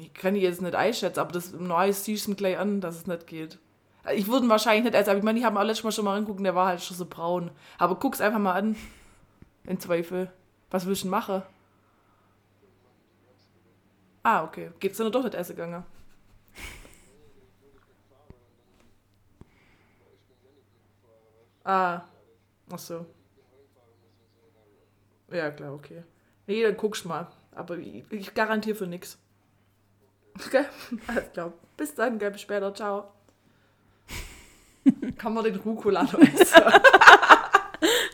Ich 0.00 0.14
kann 0.14 0.34
die 0.34 0.40
jetzt 0.40 0.60
nicht 0.60 0.74
einschätzen, 0.74 1.20
aber 1.20 1.32
das 1.32 1.52
Neues 1.52 2.04
siehst 2.04 2.26
du 2.26 2.32
ihm 2.32 2.36
gleich 2.36 2.58
an, 2.58 2.80
dass 2.80 2.96
es 2.96 3.06
nicht 3.06 3.26
geht. 3.26 3.58
Ich 4.12 4.26
würde 4.28 4.46
ihn 4.46 4.50
wahrscheinlich 4.50 4.84
nicht, 4.84 4.96
also 4.96 5.12
ich 5.12 5.22
meine, 5.22 5.38
die 5.38 5.44
haben 5.44 5.56
auch 5.56 5.62
letztes 5.62 5.84
Mal 5.84 5.92
schon 5.92 6.04
mal 6.04 6.16
angucken, 6.16 6.44
der 6.44 6.54
war 6.54 6.66
halt 6.66 6.82
schon 6.82 6.96
so 6.96 7.06
braun. 7.06 7.50
Aber 7.78 7.96
guck's 7.96 8.20
einfach 8.20 8.38
mal 8.38 8.54
an. 8.54 8.76
In 9.64 9.78
Zweifel. 9.78 10.32
Was 10.70 10.86
willst 10.86 11.02
du 11.02 11.04
denn 11.06 11.10
machen? 11.10 11.42
Ah, 14.22 14.44
okay. 14.44 14.70
Geht's 14.80 14.98
dann 14.98 15.10
doch 15.12 15.24
nicht 15.24 15.34
essen 15.34 15.56
gegangen? 15.56 15.84
Ah. 21.64 22.02
Ach 22.72 22.78
so. 22.78 23.06
Ja, 25.30 25.50
klar, 25.50 25.72
okay. 25.74 26.02
Nee, 26.46 26.62
dann 26.62 26.76
guckst 26.76 27.04
mal. 27.04 27.28
Aber 27.52 27.78
ich, 27.78 28.04
ich 28.10 28.34
garantiere 28.34 28.76
für 28.76 28.86
nix. 28.86 29.18
Okay? 30.46 30.64
Alles 31.06 31.32
klar. 31.32 31.52
Bis 31.76 31.94
dann, 31.94 32.18
gell, 32.18 32.30
bis 32.30 32.40
später. 32.40 32.72
Ciao. 32.74 33.12
Kann 35.18 35.34
man 35.34 35.44
den 35.44 35.56
Rucola 35.56 36.04
noch 36.04 36.18
essen? 36.18 36.62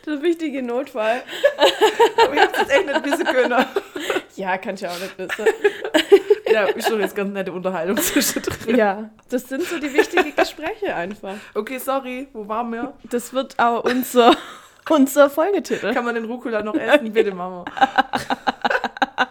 Der 0.05 0.21
wichtige 0.21 0.61
Notfall. 0.61 1.23
Aber 2.23 2.33
ich 2.33 2.41
hab's 2.41 2.57
jetzt 2.59 2.71
echt 2.71 2.85
nicht 2.85 3.05
wissen 3.05 3.25
können. 3.25 3.65
Ja, 4.37 4.57
kann 4.57 4.75
ich 4.75 4.87
auch 4.87 4.97
nicht 4.99 5.17
wissen. 5.17 5.45
Ja, 6.49 6.63
ist 6.63 6.89
doch 6.89 6.97
jetzt 6.99 7.15
ganz 7.15 7.33
nette 7.33 7.51
Unterhaltung 7.51 7.97
zwischendrin. 7.97 8.75
ja, 8.77 9.09
das 9.29 9.43
sind 9.49 9.63
so 9.63 9.77
die 9.79 9.93
wichtigen 9.93 10.33
Gespräche 10.35 10.95
einfach. 10.95 11.35
Okay, 11.53 11.77
sorry, 11.77 12.27
wo 12.33 12.47
waren 12.47 12.71
wir? 12.71 12.93
Das 13.09 13.33
wird 13.33 13.59
auch 13.59 13.83
unser, 13.83 14.35
unser 14.89 15.29
Folgetitel. 15.29 15.93
Kann 15.93 16.05
man 16.05 16.15
den 16.15 16.23
Rucola 16.25 16.63
noch 16.63 16.75
essen? 16.75 17.11
Bitte, 17.11 17.33
Mama. 17.33 17.65
ah, 19.17 19.27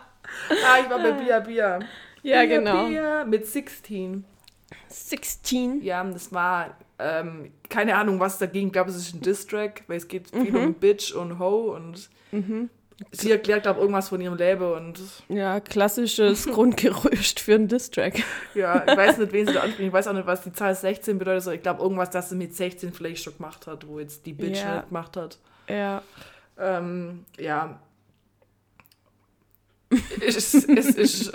ich 0.82 0.90
war 0.90 0.98
bei 0.98 1.12
Bia 1.12 1.40
Bia. 1.40 1.78
Ja, 2.22 2.42
Bia, 2.42 2.46
genau. 2.46 2.86
Bia 2.88 3.24
mit 3.24 3.46
16. 3.46 4.24
16. 4.88 5.82
Ja, 5.82 6.04
das 6.04 6.32
war, 6.32 6.76
ähm, 6.98 7.52
keine 7.68 7.96
Ahnung, 7.96 8.20
was 8.20 8.38
dagegen. 8.38 8.66
Ich 8.68 8.72
glaube, 8.72 8.90
es 8.90 8.96
ist 8.96 9.14
ein 9.14 9.20
Distrack, 9.20 9.82
weil 9.86 9.96
es 9.98 10.08
geht 10.08 10.30
viel 10.30 10.50
Mhm. 10.52 10.56
um 10.64 10.74
Bitch 10.74 11.12
und 11.14 11.38
Ho 11.38 11.74
und 11.74 12.08
sie 13.12 13.30
erklärt, 13.30 13.62
glaube 13.64 13.80
irgendwas 13.80 14.08
von 14.08 14.20
ihrem 14.20 14.36
Leben 14.36 14.64
und 14.72 15.00
Ja, 15.28 15.60
klassisches 15.60 16.46
Grundgerüst 16.52 17.40
für 17.40 17.54
einen 17.54 17.68
Distrack. 17.68 18.14
ja, 18.54 18.82
ich 18.86 18.96
weiß 18.96 19.18
nicht, 19.18 19.32
wen 19.32 19.46
sie 19.46 19.52
da 19.54 19.60
anspricht. 19.64 19.88
Ich 19.88 19.92
weiß 19.92 20.08
auch 20.08 20.12
nicht, 20.14 20.26
was 20.26 20.42
die 20.42 20.52
Zahl 20.52 20.74
16 20.74 21.18
bedeutet. 21.18 21.42
So, 21.44 21.50
ich 21.50 21.62
glaube, 21.62 21.82
irgendwas, 21.82 22.10
das 22.10 22.30
sie 22.30 22.36
mit 22.36 22.54
16 22.56 22.92
vielleicht 22.92 23.22
schon 23.22 23.36
gemacht 23.36 23.66
hat, 23.66 23.86
wo 23.86 23.98
jetzt 24.00 24.24
die 24.26 24.32
Bitch 24.32 24.60
Ja. 24.62 24.76
nicht 24.76 24.88
gemacht 24.88 25.16
hat. 25.16 25.38
Ja. 25.68 26.02
Ähm, 26.58 27.24
ja. 27.38 27.78
Es 30.26 30.54
ist, 30.54 30.68
es 30.68 30.86
ist, 30.96 31.32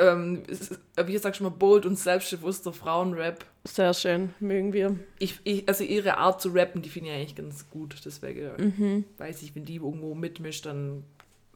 ähm, 0.00 0.42
es 0.48 0.70
wie 1.04 1.18
sagst 1.18 1.40
du 1.40 1.44
mal, 1.44 1.50
bold 1.50 1.84
und 1.86 1.98
selbstbewusster 1.98 2.72
Frauenrap. 2.72 3.44
Sehr 3.64 3.92
schön, 3.92 4.34
mögen 4.40 4.72
wir. 4.72 4.96
Ich, 5.18 5.40
ich, 5.44 5.68
also 5.68 5.84
ihre 5.84 6.16
Art 6.18 6.40
zu 6.40 6.50
rappen, 6.50 6.80
die 6.82 6.88
finde 6.90 7.10
ich 7.10 7.16
eigentlich 7.16 7.34
ganz 7.34 7.68
gut. 7.70 7.96
Deswegen 8.04 8.50
Mhm. 8.56 9.04
weiß 9.18 9.42
ich, 9.42 9.54
wenn 9.56 9.64
die 9.64 9.76
irgendwo 9.76 10.14
mitmischt, 10.14 10.66
dann 10.66 11.02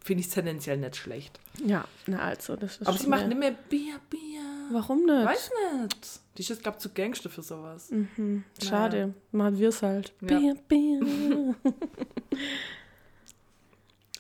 finde 0.01 0.21
ich 0.23 0.27
es 0.27 0.35
tendenziell 0.35 0.79
nicht 0.79 0.97
schlecht. 0.97 1.39
Ja, 1.65 1.85
na 2.07 2.19
also, 2.19 2.57
das 2.57 2.79
ist 2.79 2.87
Aber 2.89 2.97
sie 2.97 3.03
schon 3.05 3.11
macht 3.11 3.29
nicht 3.29 3.39
mehr 3.39 3.55
Bier, 3.69 3.95
Bier. 4.11 4.41
Warum 4.73 5.05
nicht? 5.05 5.25
Weiß 5.27 5.51
nicht. 5.81 6.21
Die 6.37 6.43
ist 6.43 6.49
jetzt, 6.49 6.63
glaube 6.63 6.79
ich, 6.79 6.83
zu 6.83 6.89
Gangster 6.91 7.31
für 7.31 7.43
sowas. 7.43 7.91
Mhm. 7.91 8.43
Schade, 8.63 9.15
machen 9.31 9.59
wir 9.59 9.69
es 9.69 9.83
halt. 9.83 10.13
Ja. 10.23 10.39
Bier, 10.39 10.57
Bier. 10.69 11.01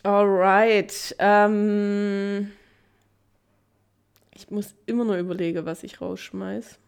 Alright. 0.02 1.14
Ähm, 1.18 2.52
ich 4.34 4.50
muss 4.50 4.74
immer 4.86 5.04
nur 5.04 5.16
überlegen, 5.16 5.64
was 5.64 5.82
ich 5.82 6.00
rausschmeiß. 6.00 6.78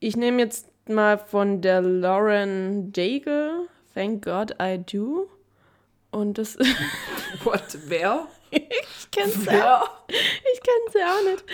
Ich 0.00 0.16
nehme 0.16 0.42
jetzt 0.42 0.68
mal 0.88 1.18
von 1.18 1.60
der 1.60 1.80
Lauren 1.80 2.92
Daigle, 2.92 3.68
Thank 3.94 4.24
God 4.24 4.54
I 4.60 4.78
Do. 4.78 5.28
Und 6.10 6.38
das, 6.38 6.56
What? 7.44 7.78
Wer? 7.86 8.26
ich 8.50 9.10
kenn's 9.10 9.44
ja 9.44 9.52
Wer? 9.52 9.82
Ich 10.08 10.60
kenne 10.62 10.90
sie 10.92 11.02
auch 11.04 11.30
nicht. 11.30 11.44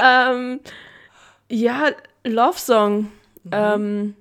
ähm, 0.00 0.60
ja, 1.50 1.90
Love 2.24 2.58
Song. 2.58 3.12
Ähm, 3.50 4.14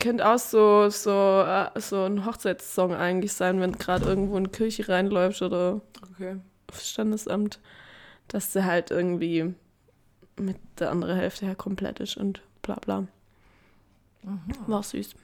könnte 0.00 0.26
auch 0.28 0.38
so, 0.38 0.88
so, 0.90 1.42
äh, 1.46 1.78
so 1.80 2.04
ein 2.04 2.24
Hochzeitssong 2.26 2.94
eigentlich 2.94 3.32
sein, 3.32 3.60
wenn 3.60 3.72
gerade 3.72 4.04
irgendwo 4.06 4.36
in 4.36 4.44
die 4.44 4.50
Kirche 4.50 4.88
reinläufst 4.88 5.42
oder 5.42 5.80
Okay. 6.12 6.36
aufs 6.70 6.88
Standesamt, 6.90 7.60
dass 8.28 8.52
sie 8.52 8.64
halt 8.64 8.90
irgendwie 8.90 9.54
mit 10.36 10.56
der 10.78 10.90
anderen 10.90 11.16
Hälfte 11.16 11.46
her 11.46 11.54
komplett 11.54 12.00
ist 12.00 12.16
und 12.16 12.42
bla 12.62 12.74
bla. 12.76 13.06
War 14.66 14.82
süß. 14.82 15.14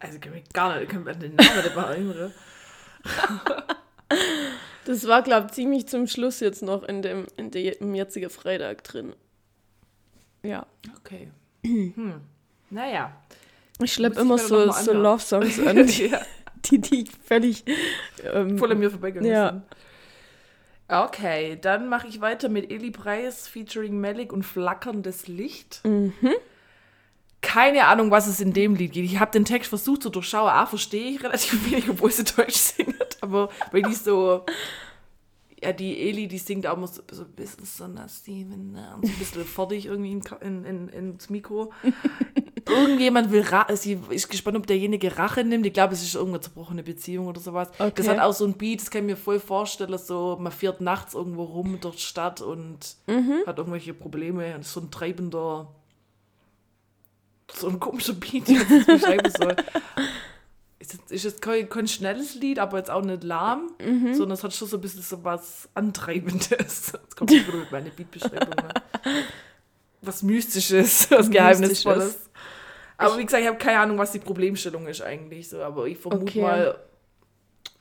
Also, 0.00 0.18
kann 0.20 0.32
mich 0.32 0.48
gar 0.52 0.74
nicht, 0.74 0.84
ich 0.84 0.88
kann 0.88 1.04
mir 1.04 1.14
den 1.14 1.34
Namen 1.34 1.74
mal 1.74 1.92
erinnern. 1.92 2.32
Das 4.84 5.06
war, 5.08 5.22
glaube 5.22 5.48
ich, 5.48 5.52
ziemlich 5.54 5.88
zum 5.88 6.06
Schluss 6.06 6.38
jetzt 6.38 6.62
noch 6.62 6.84
in 6.84 7.02
dem, 7.02 7.26
in 7.36 7.50
dem 7.50 7.74
im 7.80 7.94
jetzigen 7.96 8.30
Freitag 8.30 8.84
drin. 8.84 9.14
Ja. 10.44 10.64
Okay. 10.98 11.28
Hm. 11.64 12.20
Naja. 12.70 13.12
Ich 13.82 13.92
schleppe 13.92 14.20
immer 14.20 14.38
so, 14.38 14.70
so. 14.72 14.92
Love-Songs 14.92 15.60
an, 15.66 15.86
die, 15.86 16.06
ja, 16.06 16.20
die, 16.64 16.78
die 16.80 17.02
ich 17.02 17.10
völlig. 17.24 17.64
Ähm, 18.32 18.56
voll 18.58 18.72
an 18.72 18.78
mir 18.78 18.90
vorbeigegangen 18.90 19.30
Ja. 19.30 19.50
sind. 19.50 19.62
Okay, 20.88 21.58
dann 21.60 21.88
mache 21.88 22.06
ich 22.06 22.20
weiter 22.20 22.48
mit 22.48 22.70
Eli 22.70 22.90
Preis 22.92 23.48
featuring 23.48 24.00
Melik 24.00 24.32
und 24.32 24.44
Flackerndes 24.44 25.26
Licht. 25.26 25.80
Mhm. 25.84 26.14
Keine 27.42 27.86
Ahnung, 27.86 28.10
was 28.10 28.26
es 28.26 28.40
in 28.40 28.52
dem 28.52 28.76
Lied 28.76 28.92
geht. 28.92 29.04
Ich 29.04 29.18
habe 29.20 29.30
den 29.30 29.44
Text 29.44 29.68
versucht 29.68 30.02
zu 30.02 30.10
durchschauen. 30.10 30.48
Ah, 30.48 30.66
verstehe 30.66 31.10
ich 31.10 31.22
relativ 31.22 31.70
wenig, 31.70 31.88
obwohl 31.90 32.10
sie 32.10 32.24
Deutsch 32.24 32.56
singt. 32.56 33.18
Aber 33.20 33.50
weil 33.72 33.82
die 33.82 33.94
so. 33.94 34.44
ja, 35.62 35.72
die 35.72 36.08
Eli, 36.08 36.28
die 36.28 36.38
singt 36.38 36.66
auch 36.66 36.76
immer 36.76 36.86
so, 36.86 37.02
so 37.10 37.22
ein 37.22 37.32
bisschen 37.32 37.64
Sonder 37.64 38.08
Steven, 38.08 38.76
und 38.94 39.06
so 39.06 39.12
ein 39.12 39.18
bisschen 39.18 39.44
fertig 39.44 39.86
irgendwie 39.86 40.12
in, 40.12 40.22
in, 40.40 40.64
in, 40.64 40.88
ins 40.88 41.30
Mikro. 41.30 41.72
Irgendjemand 42.68 43.30
will 43.30 43.42
Rache, 43.42 43.76
sie 43.76 43.98
ist 44.10 44.28
gespannt, 44.28 44.56
ob 44.56 44.66
derjenige 44.66 45.16
Rache 45.16 45.44
nimmt. 45.44 45.64
Ich 45.66 45.72
glaube, 45.72 45.94
es 45.94 46.02
ist 46.02 46.14
irgendeine 46.14 46.40
zerbrochene 46.40 46.82
Beziehung 46.82 47.28
oder 47.28 47.40
sowas. 47.40 47.68
Okay. 47.78 47.92
Das 47.94 48.08
hat 48.08 48.18
auch 48.18 48.32
so 48.32 48.44
ein 48.44 48.54
Beat, 48.54 48.80
das 48.80 48.90
kann 48.90 49.02
ich 49.02 49.06
mir 49.06 49.16
voll 49.16 49.38
vorstellen, 49.38 49.96
so 49.98 50.36
man 50.40 50.50
fährt 50.50 50.80
nachts 50.80 51.14
irgendwo 51.14 51.44
rum 51.44 51.78
durch 51.80 51.96
die 51.96 52.02
Stadt 52.02 52.40
und 52.40 52.96
hat 53.46 53.58
irgendwelche 53.58 53.94
Probleme 53.94 54.54
und 54.54 54.62
ist 54.62 54.72
so 54.72 54.80
ein 54.80 54.90
treibender, 54.90 55.68
so 57.52 57.68
ein 57.68 57.78
komischer 57.78 58.14
Beat, 58.14 58.48
wie 58.48 58.54
ich 58.56 58.68
das 58.68 58.86
beschreiben 58.86 59.32
soll. 59.38 59.56
Ist 60.78 60.92
jetzt, 60.92 61.12
ist 61.12 61.24
jetzt 61.24 61.42
kein, 61.42 61.68
kein 61.68 61.88
schnelles 61.88 62.34
Lied, 62.34 62.58
aber 62.58 62.78
jetzt 62.78 62.90
auch 62.90 63.02
nicht 63.02 63.24
lahm, 63.24 63.70
sondern 64.12 64.32
es 64.32 64.44
hat 64.44 64.52
schon 64.52 64.68
so 64.68 64.76
ein 64.76 64.80
bisschen 64.80 65.02
so 65.02 65.22
was 65.24 65.68
Antreibendes. 65.74 66.48
Jetzt 66.92 67.16
kommt 67.16 67.30
wieder 67.30 67.56
mit 67.56 67.72
meiner 67.72 67.90
Beatbeschreibung. 67.90 68.54
Ne? 68.54 69.24
Was 70.02 70.22
Mystisches, 70.22 71.10
was 71.10 71.30
Geheimnisvolles. 71.30 72.25
Aber 72.98 73.18
wie 73.18 73.24
gesagt, 73.24 73.42
ich 73.42 73.48
habe 73.48 73.58
keine 73.58 73.78
Ahnung, 73.80 73.98
was 73.98 74.12
die 74.12 74.18
Problemstellung 74.18 74.86
ist 74.86 75.02
eigentlich 75.02 75.48
so, 75.48 75.62
aber 75.62 75.86
ich 75.86 75.98
vermute 75.98 76.22
Okay. 76.24 76.40
mal, 76.42 76.78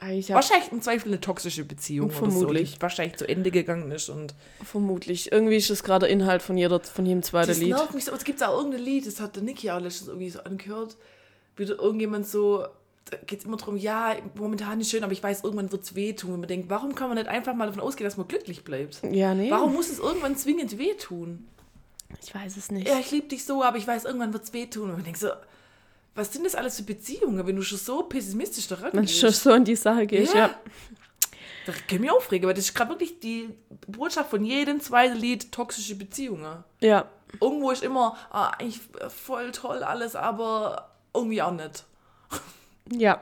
Ich 0.10 0.30
wahrscheinlich 0.30 0.72
im 0.72 0.82
Zweifel 0.82 1.08
eine 1.10 1.22
toxische 1.22 1.64
Beziehung 1.64 2.10
oder 2.10 2.16
so, 2.16 2.26
Vermutlich. 2.26 2.74
die 2.76 2.82
wahrscheinlich 2.82 3.16
zu 3.18 3.28
Ende 3.28 3.50
gegangen 3.52 3.92
ist 3.92 4.10
und 4.10 4.36
vermutlich. 4.64 5.32
Irgendwie 5.32 5.56
ist 5.56 5.70
das 5.70 5.84
gerade 5.84 6.08
Inhalt 6.08 6.42
von, 6.42 6.58
jeder, 6.58 6.80
von 6.82 7.06
jedem 7.06 7.24
zweiten 7.24 7.48
das 7.48 7.60
Lied. 7.60 7.70
nervt 7.70 7.94
mich 7.94 8.04
so. 8.06 8.12
Es 8.12 8.24
gibt 8.26 8.44
auch 8.44 8.58
irgendein 8.58 8.82
Lied, 8.82 9.08
das 9.08 9.22
hat 9.22 9.36
der 9.38 9.44
Niki 9.44 9.72
auch 9.72 9.80
letztens 9.80 10.10
irgendwie 10.10 10.30
so 10.30 10.40
angehört, 10.42 10.98
wieder 11.56 11.80
irgendjemand 11.80 12.28
so, 12.28 12.66
da 13.10 13.18
geht 13.26 13.40
es 13.40 13.46
immer 13.46 13.56
darum, 13.58 13.78
ja, 13.78 14.16
momentan 14.36 14.82
ist 14.82 14.90
schön, 14.90 15.04
aber 15.04 15.14
ich 15.14 15.24
weiß, 15.24 15.44
irgendwann 15.46 15.72
wird 15.72 15.84
es 15.84 15.96
wehtun. 15.96 16.34
Und 16.34 16.40
man 16.42 16.50
denkt, 16.50 16.70
warum 16.70 16.94
kann 16.96 17.08
man 17.08 17.18
nicht 17.18 17.30
einfach 17.30 17.54
mal 17.54 17.68
davon 17.68 17.82
ausgehen, 17.82 18.06
dass 18.06 18.18
man 18.18 18.28
glücklich 18.28 18.64
bleibt? 18.66 19.00
Ja, 19.10 19.34
nee. 19.34 19.50
Warum 19.50 19.74
muss 19.74 19.90
es 19.90 20.00
irgendwann 20.00 20.36
zwingend 20.36 20.78
wehtun? 20.78 21.48
Ich 22.22 22.34
weiß 22.34 22.58
es 22.58 22.72
nicht. 22.72 22.88
Ja, 22.88 23.00
ich 23.00 23.12
liebe 23.12 23.28
dich 23.28 23.46
so, 23.46 23.64
aber 23.64 23.78
ich 23.78 23.88
weiß, 23.88 24.06
irgendwann 24.06 24.34
wird 24.34 24.44
es 24.44 24.54
wehtun. 24.54 24.90
Und 24.90 24.96
man 24.98 25.04
denkt 25.04 25.20
so, 25.20 25.30
was 26.14 26.32
sind 26.32 26.46
das 26.46 26.56
alles 26.56 26.78
für 26.78 26.84
Beziehungen, 26.84 27.46
wenn 27.46 27.56
du 27.56 27.62
schon 27.62 27.78
so 27.78 28.04
pessimistisch 28.04 28.68
daran 28.68 28.92
Wenn 28.94 29.02
gehst? 29.06 29.20
schon 29.20 29.32
so 29.32 29.54
in 29.54 29.66
die 29.66 29.76
Sache 29.76 30.08
geht, 30.08 30.34
ja. 30.34 30.50
Da 31.66 31.72
kann 31.72 31.82
ich 31.90 32.00
mich 32.00 32.12
aufregen, 32.12 32.48
weil 32.48 32.54
das 32.54 32.66
ist 32.66 32.76
gerade 32.76 32.92
wirklich 32.92 33.20
die 33.20 33.50
Botschaft 33.88 34.30
von 34.30 34.46
jedem 34.46 34.80
zweiten 34.80 35.18
Lied, 35.18 35.52
toxische 35.52 35.96
Beziehungen. 35.96 36.64
Ja, 36.80 37.10
Irgendwo 37.42 37.72
ist 37.72 37.84
immer, 37.84 38.16
ah, 38.30 38.50
eigentlich 38.52 38.80
voll 39.10 39.52
toll 39.52 39.84
alles, 39.84 40.16
aber 40.16 40.92
irgendwie 41.14 41.42
auch 41.42 41.52
nicht. 41.52 41.84
ja, 42.92 43.20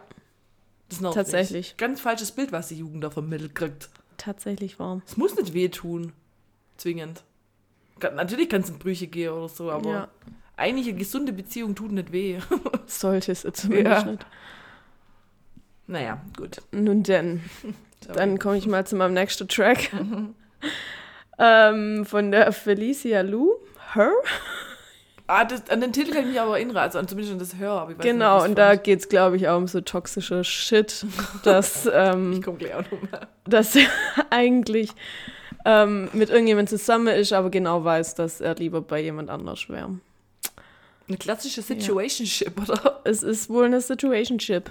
Das 0.89 0.99
nervt 1.01 1.15
Tatsächlich. 1.15 1.69
Mich. 1.71 1.77
Ganz 1.77 2.01
falsches 2.01 2.31
Bild, 2.31 2.51
was 2.51 2.67
die 2.67 2.75
Jugend 2.77 3.03
da 3.03 3.09
vermittelt 3.09 3.55
kriegt. 3.55 3.89
tatsächlich 4.17 4.77
warm. 4.77 5.01
Es 5.07 5.17
muss 5.17 5.35
nicht 5.35 5.53
wehtun. 5.53 6.13
Zwingend. 6.77 7.23
Natürlich 8.01 8.49
kann 8.49 8.61
es 8.61 8.69
in 8.69 8.79
Brüche 8.79 9.07
gehen 9.07 9.31
oder 9.31 9.49
so, 9.49 9.71
aber 9.71 9.89
Ja. 9.89 10.07
eigentlich 10.57 10.87
eine 10.89 10.97
gesunde 10.97 11.31
Beziehung 11.33 11.75
tut 11.75 11.91
nicht 11.91 12.11
weh. 12.11 12.39
Sollte 12.85 13.31
es 13.31 13.41
zumindest 13.53 14.05
Ja. 14.05 14.11
nicht. 14.11 14.25
naja, 15.87 16.21
gut. 16.37 16.61
Nun 16.71 17.03
denn, 17.03 17.41
dann 18.13 18.39
komme 18.39 18.57
ich 18.57 18.67
mal 18.67 18.85
zu 18.85 18.95
meinem 18.95 19.13
nächsten 19.13 19.47
Track. 19.47 19.91
ähm, 21.39 22.05
von 22.05 22.31
der 22.31 22.51
Felicia 22.51 23.21
Lou, 23.21 23.51
Her. 23.93 24.11
Ah, 25.25 25.45
das, 25.45 25.69
an 25.69 25.79
den 25.79 25.93
Titel 25.93 26.11
kann 26.11 26.23
ich 26.23 26.29
mich 26.31 26.39
aber 26.41 26.57
erinnern, 26.57 26.75
also 26.77 27.01
zumindest 27.03 27.31
an 27.33 27.39
das 27.39 27.55
Hör. 27.57 27.71
Aber 27.81 27.91
ich 27.91 27.97
weiß 27.97 28.03
Genau, 28.03 28.39
nicht, 28.39 28.49
und 28.49 28.55
da 28.57 28.75
geht 28.75 28.99
es, 28.99 29.07
glaube 29.09 29.37
ich, 29.37 29.47
auch 29.47 29.57
um 29.57 29.67
so 29.67 29.79
toxische 29.79 30.43
Shit, 30.43 31.05
dass, 31.43 31.89
ähm, 31.91 32.33
Ich 32.33 32.41
komme 32.41 32.57
gleich 32.57 32.73
auch 32.75 32.83
nochmal. 32.91 33.27
dass 33.45 33.77
eigentlich 34.29 34.91
ähm, 35.65 36.09
mit 36.13 36.29
irgendjemandem 36.29 36.77
zusammen 36.77 37.07
ist, 37.15 37.33
aber 37.33 37.49
genau 37.49 37.83
weiß, 37.83 38.15
dass 38.15 38.41
er 38.41 38.55
lieber 38.55 38.81
bei 38.81 39.01
jemand 39.01 39.29
anders 39.29 39.69
wäre. 39.69 39.97
Eine 41.07 41.17
klassische 41.17 41.61
Situationship, 41.61 42.61
oder? 42.61 43.01
Es 43.03 43.23
ist 43.23 43.49
wohl 43.49 43.65
eine 43.65 43.81
Situationship. 43.81 44.69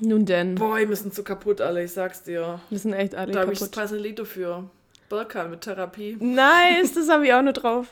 Nun 0.00 0.24
denn, 0.26 0.54
Boah, 0.56 0.78
wir 0.78 0.96
sind 0.96 1.14
so 1.14 1.22
kaputt 1.22 1.60
alle, 1.60 1.84
ich 1.84 1.92
sag's 1.92 2.22
dir. 2.24 2.60
wir 2.70 2.78
sind 2.78 2.92
echt 2.92 3.14
alle 3.14 3.32
Da 3.32 3.40
habe 3.40 3.52
ich 3.52 3.58
das 3.58 3.70
kaputt. 3.70 3.82
passende 3.82 4.02
Lied 4.02 4.18
dafür. 4.18 4.68
Berkan 5.08 5.50
mit 5.50 5.60
Therapie. 5.60 6.16
Nice, 6.18 6.94
das 6.94 7.08
habe 7.08 7.26
ich 7.26 7.32
auch 7.32 7.42
noch 7.42 7.52
drauf. 7.52 7.88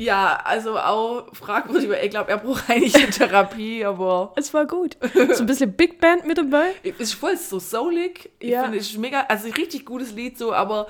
Ja, 0.00 0.40
also 0.44 0.78
auch 0.78 1.26
fragwürdig, 1.34 1.90
weil 1.90 2.04
ich 2.04 2.10
glaube, 2.10 2.30
er 2.30 2.38
braucht 2.38 2.70
eigentlich 2.70 2.94
eine 2.96 3.10
Therapie, 3.10 3.84
aber 3.84 4.32
Es 4.36 4.52
war 4.54 4.66
gut. 4.66 4.96
So 5.34 5.42
ein 5.42 5.46
bisschen 5.46 5.72
Big 5.74 6.00
Band 6.00 6.26
mit 6.26 6.38
dabei. 6.38 6.70
es 6.82 6.98
ist 6.98 7.14
voll 7.14 7.36
so 7.36 7.58
soulig. 7.58 8.30
Ich 8.38 8.50
Ja. 8.50 8.62
finde, 8.62 8.78
es 8.78 8.90
ist 8.90 8.98
mega, 8.98 9.20
also 9.28 9.46
ein 9.48 9.52
richtig 9.52 9.84
gutes 9.84 10.12
Lied 10.12 10.38
so, 10.38 10.52
aber 10.54 10.86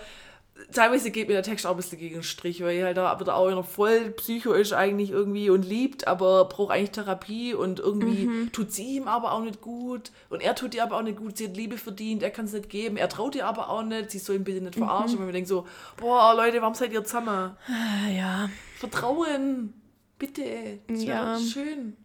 teilweise 0.73 1.11
geht 1.11 1.27
mir 1.27 1.35
der 1.35 1.43
Text 1.43 1.67
auch 1.67 1.71
ein 1.71 1.77
bisschen 1.79 1.99
gegen 1.99 2.17
den 2.17 2.23
Strich, 2.23 2.63
weil 2.63 2.77
er 2.77 2.87
halt 2.87 2.97
da 2.99 3.19
wieder 3.19 3.35
auch 3.35 3.51
noch 3.51 3.67
voll 3.67 4.11
psycho 4.11 4.53
ist 4.53 4.73
eigentlich 4.75 5.11
irgendwie 5.11 5.49
und 5.51 5.65
liebt, 5.65 6.07
aber 6.07 6.45
braucht 6.45 6.71
eigentlich 6.73 6.91
Therapie 6.91 7.55
und 7.55 7.81
irgendwie 7.81 8.27
Mhm. 8.27 8.53
tut 8.53 8.71
sie 8.71 8.97
ihm 8.97 9.09
aber 9.09 9.33
auch 9.33 9.41
nicht 9.41 9.61
gut 9.63 10.13
und 10.29 10.43
er 10.43 10.55
tut 10.55 10.75
ihr 10.75 10.83
aber 10.83 10.99
auch 10.99 11.03
nicht 11.03 11.17
gut, 11.17 11.37
sie 11.39 11.49
hat 11.49 11.57
Liebe 11.57 11.79
verdient, 11.79 12.23
er 12.23 12.31
kann 12.31 12.45
es 12.45 12.53
nicht 12.53 12.69
geben, 12.69 12.97
er 12.99 13.09
traut 13.09 13.35
ihr 13.35 13.47
aber 13.47 13.71
auch 13.71 13.83
nicht, 13.83 14.11
sie 14.11 14.19
soll 14.19 14.37
ihn 14.37 14.45
bitte 14.45 14.61
nicht 14.63 14.77
Mhm. 14.77 14.85
verarschen, 14.85 15.19
weil 15.19 15.25
man 15.27 15.35
denkt 15.35 15.49
so, 15.49 15.67
boah 15.97 16.35
Leute, 16.37 16.61
warum 16.61 16.75
seid 16.75 16.93
ihr 16.93 17.03
zusammen? 17.05 17.57
Ah, 17.67 18.11
ja, 18.15 18.51
Vertrauen, 18.81 19.75
bitte, 20.19 20.79
das 20.89 21.03
Ja. 21.05 21.39
schön. 21.39 21.97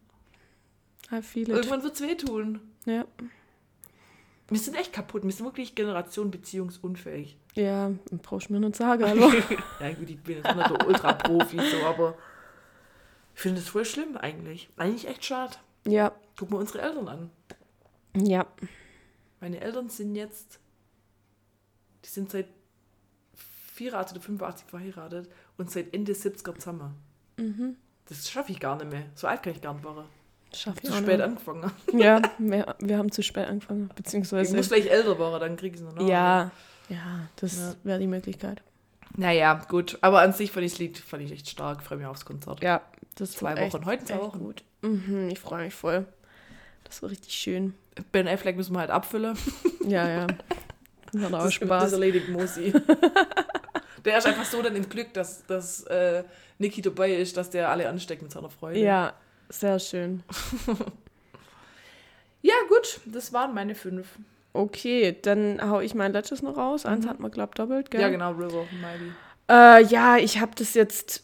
I 1.11 1.21
feel 1.21 1.43
it. 1.43 1.49
Irgendwann 1.49 1.83
wird 1.83 1.95
es 1.95 2.01
wehtun. 2.01 2.59
Ja. 2.85 3.05
Wir 4.49 4.59
sind 4.59 4.75
echt 4.75 4.91
kaputt, 4.93 5.23
wir 5.23 5.31
sind 5.31 5.45
wirklich 5.45 5.73
Generation 5.73 6.29
beziehungsunfähig. 6.31 7.37
ja, 7.55 7.91
brauchst 8.21 8.49
du 8.49 8.53
mir 8.53 8.59
nicht 8.59 8.75
sagen, 8.75 9.03
hallo. 9.05 9.31
ja 9.79 9.93
gut, 9.93 10.09
ich 10.09 10.19
bin 10.21 10.37
jetzt 10.43 10.55
nicht 10.55 10.69
der 10.69 10.85
Ultra-Profi, 10.87 11.57
so, 11.57 11.85
aber 11.85 12.15
ich 13.33 13.41
finde 13.41 13.61
es 13.61 13.69
voll 13.69 13.85
schlimm 13.85 14.17
eigentlich. 14.17 14.69
Eigentlich 14.77 15.07
echt 15.07 15.23
schade. 15.25 15.55
ja, 15.87 16.11
Guck 16.37 16.51
mal 16.51 16.57
unsere 16.59 16.81
Eltern 16.81 17.07
an. 17.07 17.31
ja. 18.15 18.45
Meine 19.39 19.61
Eltern 19.61 19.89
sind 19.89 20.15
jetzt, 20.15 20.59
die 22.03 22.09
sind 22.09 22.29
seit 22.31 22.47
84 23.73 24.15
oder 24.17 24.23
85 24.25 24.67
verheiratet 24.67 25.29
und 25.57 25.71
seit 25.71 25.93
Ende 25.93 26.13
70er 26.13 26.55
zusammen. 26.57 26.95
Mhm. 27.37 27.75
Das 28.07 28.29
schaffe 28.29 28.51
ich 28.51 28.59
gar 28.59 28.75
nicht 28.77 28.91
mehr. 28.91 29.03
So 29.15 29.27
alt 29.27 29.41
kann 29.43 29.53
ich 29.53 29.61
gar 29.61 29.73
nicht 29.73 29.83
werden. 29.83 30.05
Schaff 30.53 30.75
ich 30.81 30.89
Zu 30.89 30.95
spät 30.95 31.17
noch. 31.19 31.25
angefangen. 31.25 31.71
Ja, 31.93 32.21
wir, 32.37 32.75
wir 32.79 32.97
haben 32.97 33.11
zu 33.11 33.21
spät 33.23 33.47
angefangen, 33.47 33.87
Ich 33.89 33.95
beziehungsweise... 33.95 34.55
muss 34.55 34.69
gleich 34.69 34.87
älter 34.89 35.17
werden, 35.19 35.39
dann 35.39 35.55
kriege 35.57 35.75
ich 35.75 35.81
es 35.81 35.85
noch. 35.87 35.95
nach. 35.95 36.07
ja, 36.07 36.51
ja, 36.89 37.27
das 37.37 37.57
Ja. 37.57 37.73
wäre 37.83 37.99
die 37.99 38.07
Möglichkeit. 38.07 38.61
Naja, 39.17 39.53
gut. 39.69 39.97
Aber 40.01 40.21
an 40.21 40.33
sich 40.33 40.51
fand 40.51 40.65
ich 40.65 40.73
das 40.73 40.79
Lied 40.79 40.97
fand 40.97 41.23
ich 41.23 41.31
echt 41.31 41.49
stark. 41.49 41.81
Freue 41.83 41.97
mich 41.97 42.07
aufs 42.07 42.25
Konzert. 42.25 42.61
Ja, 42.61 42.81
das 43.15 43.31
Zwei 43.31 43.55
Wochen. 43.71 43.85
Heute 43.85 44.01
in 44.01 44.07
zwei 44.07 44.13
echt 44.15 44.23
Wochen. 44.23 44.39
gut. 44.39 44.63
Mhm, 44.81 45.29
ich 45.31 45.39
freue 45.39 45.63
mich 45.65 45.73
voll. 45.73 46.05
Das 46.83 47.01
war 47.01 47.09
richtig 47.09 47.33
schön. 47.33 47.73
Ben 48.11 48.27
Affleck 48.27 48.55
müssen 48.57 48.73
wir 48.75 48.79
halt 48.81 48.91
abfüllen. 48.91 49.37
Ja, 49.87 50.07
ja. 50.07 50.27
Das 51.11 51.21
hat 51.21 51.33
auch 51.33 51.37
Das, 51.37 51.43
das 51.45 51.53
Spaß. 51.53 51.91
erledigt 51.93 52.29
Mosi. 52.29 52.73
der 54.05 54.17
ist 54.19 54.25
einfach 54.27 54.45
so 54.45 54.61
dann 54.61 54.75
im 54.75 54.87
Glück, 54.87 55.13
dass, 55.13 55.45
dass 55.47 55.83
äh, 55.83 56.23
Niki 56.59 56.81
dabei 56.81 57.13
ist, 57.15 57.35
dass 57.37 57.49
der 57.49 57.69
alle 57.69 57.89
ansteckt 57.89 58.21
mit 58.21 58.31
seiner 58.31 58.49
Freude. 58.49 58.79
Ja, 58.79 59.13
sehr 59.49 59.79
schön. 59.79 60.23
Ja, 62.41 62.53
gut. 62.69 62.99
Das 63.05 63.33
waren 63.33 63.55
meine 63.55 63.73
fünf. 63.73 64.07
Okay, 64.53 65.17
dann 65.19 65.59
hau 65.67 65.79
ich 65.79 65.95
mein 65.95 66.13
letztes 66.13 66.43
noch 66.43 66.57
raus. 66.57 66.85
Eins 66.85 67.05
Mhm. 67.05 67.09
hat 67.09 67.19
man, 67.19 67.31
glaub 67.31 67.55
doppelt, 67.55 67.89
gell? 67.89 68.01
Ja, 68.01 68.09
genau, 68.09 68.31
River 68.33 68.61
of 68.61 68.67
Mighty. 68.71 69.11
Äh, 69.49 69.83
ja, 69.91 70.17
ich 70.17 70.39
habe 70.39 70.51
das 70.55 70.75
jetzt 70.75 71.23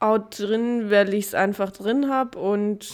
auch 0.00 0.18
drin, 0.18 0.90
weil 0.90 1.14
ich 1.14 1.26
es 1.28 1.34
einfach 1.34 1.70
drin 1.70 2.10
habe 2.10 2.38
und 2.38 2.92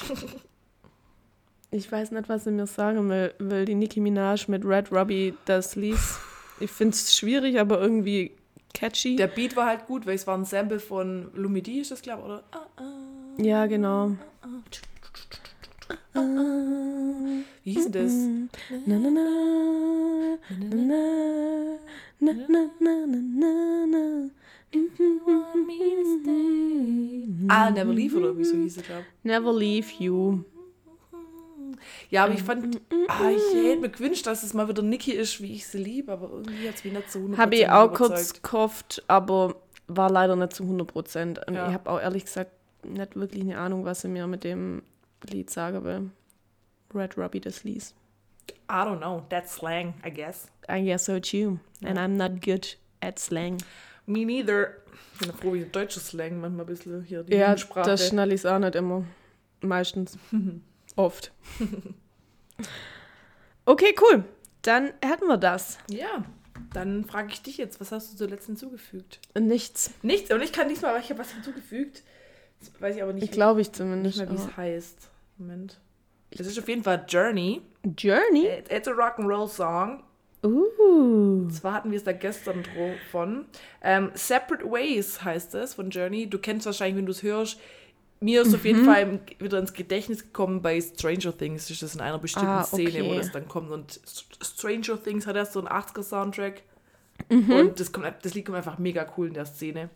ich 1.72 1.90
weiß 1.90 2.12
nicht, 2.12 2.28
was 2.28 2.46
ich 2.46 2.52
mir 2.52 2.66
sagen 2.66 3.08
will, 3.10 3.34
will 3.38 3.64
die 3.64 3.74
Nicki 3.74 3.98
Minaj 4.00 4.44
mit 4.48 4.64
Red 4.64 4.92
Robbie 4.92 5.34
das 5.44 5.74
liest. 5.76 6.20
Ich 6.60 6.70
finde 6.70 6.94
es 6.94 7.16
schwierig, 7.16 7.58
aber 7.58 7.80
irgendwie 7.80 8.36
catchy. 8.74 9.16
Der 9.16 9.26
Beat 9.26 9.56
war 9.56 9.66
halt 9.66 9.86
gut, 9.86 10.06
weil 10.06 10.14
es 10.14 10.26
war 10.26 10.36
ein 10.36 10.44
Sample 10.44 10.80
von 10.80 11.30
Lumidi, 11.34 11.80
ist 11.80 11.90
das, 11.90 12.02
glaube 12.02 12.22
ich, 12.22 12.26
oder? 12.26 12.42
Ah, 12.52 13.42
ja, 13.42 13.66
genau. 13.66 14.16
Wie 17.64 17.72
hieß 17.72 17.90
das? 17.90 18.12
Na, 18.86 18.98
na, 18.98 19.10
na, 19.10 19.24
na, 20.50 20.76
na, 22.20 22.32
na, 22.32 22.32
na, 22.80 23.06
na, 23.06 23.06
na, 23.06 23.86
na. 23.86 24.30
Ah, 27.48 27.70
Never 27.70 27.92
Leave 27.92 28.16
oder 28.16 28.36
wie 28.38 28.44
so 28.44 28.56
hieß 28.56 28.76
es, 28.76 28.82
glaube. 28.84 29.04
Never 29.24 29.52
leave 29.52 29.88
you. 29.98 30.44
Ja, 32.10 32.24
aber 32.24 32.34
ich 32.34 32.42
fand, 32.42 32.80
ah, 33.08 33.30
ich 33.30 33.54
hätte 33.64 33.80
mir 33.80 33.88
gewünscht, 33.88 34.26
dass 34.26 34.42
es 34.42 34.54
mal 34.54 34.68
wieder 34.68 34.82
Niki 34.82 35.12
ist, 35.12 35.40
wie 35.40 35.54
ich 35.54 35.66
sie 35.66 35.78
liebe, 35.78 36.12
aber 36.12 36.28
irgendwie 36.30 36.68
hat 36.68 36.74
es 36.76 36.84
mich 36.84 36.92
nicht 36.92 37.10
so 37.10 37.18
100% 37.20 37.36
Habe 37.36 37.54
ich 37.56 37.68
auch 37.68 37.86
überzeugt. 37.88 37.98
kurz 38.10 38.42
gehofft, 38.42 39.04
aber 39.08 39.56
war 39.88 40.10
leider 40.10 40.36
nicht 40.36 40.52
zu 40.54 40.64
100 40.64 40.86
Prozent. 40.86 41.40
Und 41.48 41.54
Ja. 41.54 41.68
ich 41.68 41.74
habe 41.74 41.90
auch 41.90 42.00
ehrlich 42.00 42.24
gesagt 42.24 42.50
nicht 42.84 43.16
wirklich 43.16 43.42
eine 43.42 43.58
Ahnung, 43.58 43.84
was 43.84 44.00
sie 44.02 44.08
mir 44.08 44.26
mit 44.26 44.44
dem 44.44 44.82
Lied 45.28 45.50
sagen 45.50 45.84
will. 45.84 46.10
Red 46.94 47.16
Robbie 47.18 47.40
das 47.40 47.64
liest. 47.64 47.94
I 48.70 48.72
don't 48.84 48.98
know. 48.98 49.22
That's 49.28 49.54
slang, 49.54 49.94
I 50.06 50.10
guess. 50.10 50.48
I 50.70 50.82
guess 50.84 51.04
so 51.04 51.18
too. 51.20 51.58
And 51.84 51.98
I'm 51.98 52.16
not 52.16 52.40
good 52.44 52.76
at 53.00 53.18
slang. 53.18 53.58
Me 54.06 54.24
neither. 54.24 54.76
Ich 55.20 55.26
bin 55.26 55.36
froh, 55.36 55.52
wie 55.52 55.64
deutscher 55.64 56.00
Slang 56.00 56.40
manchmal 56.40 56.64
ein 56.64 56.66
bisschen 56.66 57.02
hier 57.02 57.22
die 57.22 57.34
Ja, 57.34 57.48
Jugendsprache. 57.50 57.90
das 57.90 58.08
schnall 58.08 58.32
ich 58.32 58.46
auch 58.46 58.58
nicht 58.58 58.74
immer. 58.74 59.04
Meistens. 59.60 60.16
Oft. 61.04 61.32
okay, 63.64 63.94
cool. 64.00 64.24
Dann 64.62 64.92
hätten 65.02 65.26
wir 65.26 65.38
das. 65.38 65.78
Ja, 65.88 66.24
dann 66.74 67.04
frage 67.04 67.28
ich 67.32 67.42
dich 67.42 67.56
jetzt, 67.56 67.80
was 67.80 67.92
hast 67.92 68.12
du 68.12 68.16
zuletzt 68.18 68.46
hinzugefügt? 68.46 69.20
Nichts. 69.38 69.92
Nichts, 70.02 70.30
und 70.30 70.42
ich 70.42 70.52
kann 70.52 70.68
diesmal, 70.68 70.92
aber 70.92 71.00
ich 71.00 71.08
habe 71.10 71.20
was 71.20 71.30
hinzugefügt. 71.32 72.02
Das 72.60 72.70
weiß 72.80 72.96
ich 72.96 73.02
aber 73.02 73.12
nicht, 73.14 73.24
Ich 73.24 73.30
glaube 73.30 73.60
ich 73.62 73.68
nicht 73.68 73.76
zumindest. 73.76 74.18
mehr, 74.18 74.30
wie 74.30 74.34
es 74.34 74.56
heißt. 74.56 75.08
Moment. 75.38 75.80
Es 76.30 76.46
ist 76.46 76.58
auf 76.58 76.68
jeden 76.68 76.84
Fall 76.84 77.04
Journey. 77.08 77.62
Journey? 77.96 78.46
It- 78.46 78.70
It's 78.70 78.86
a 78.86 78.92
Rock'n'Roll 78.92 79.48
Song. 79.48 80.02
Uh. 80.44 81.44
Und 81.44 81.50
zwar 81.54 81.72
hatten 81.74 81.90
wir 81.90 81.98
es 81.98 82.04
da 82.04 82.12
gestern 82.12 82.62
von. 83.10 83.46
Ähm, 83.82 84.10
Separate 84.14 84.64
Ways 84.70 85.22
heißt 85.22 85.54
es 85.54 85.74
von 85.74 85.90
Journey. 85.90 86.28
Du 86.28 86.38
kennst 86.38 86.66
wahrscheinlich, 86.66 86.96
wenn 86.98 87.06
du 87.06 87.12
es 87.12 87.22
hörst. 87.22 87.58
Mir 88.22 88.42
ist 88.42 88.54
auf 88.54 88.60
Mhm. 88.60 88.66
jeden 88.66 88.84
Fall 88.84 89.02
im- 89.02 89.20
wieder 89.38 89.58
ins 89.58 89.72
Gedächtnis 89.72 90.22
gekommen 90.22 90.60
bei 90.60 90.78
Stranger 90.80 91.36
Things. 91.36 91.70
Ist 91.70 91.82
das 91.82 91.94
in 91.94 92.02
einer 92.02 92.18
bestimmten 92.18 92.48
Ah, 92.48 92.64
Szene, 92.64 93.02
wo 93.04 93.08
okay. 93.10 93.16
das 93.18 93.32
dann 93.32 93.48
kommt. 93.48 93.70
Und 93.70 93.98
Stranger 94.42 95.02
Things 95.02 95.26
hat 95.26 95.36
erst 95.36 95.54
so 95.54 95.60
einen 95.60 95.68
80er-Soundtrack. 95.68 96.62
Mhm. 97.30 97.50
Und 97.50 97.80
das, 97.80 97.92
kommt, 97.92 98.06
das 98.22 98.34
Lied 98.34 98.44
kommt 98.44 98.58
einfach 98.58 98.78
mega 98.78 99.06
cool 99.16 99.28
in 99.28 99.34
der 99.34 99.46
Szene. 99.46 99.88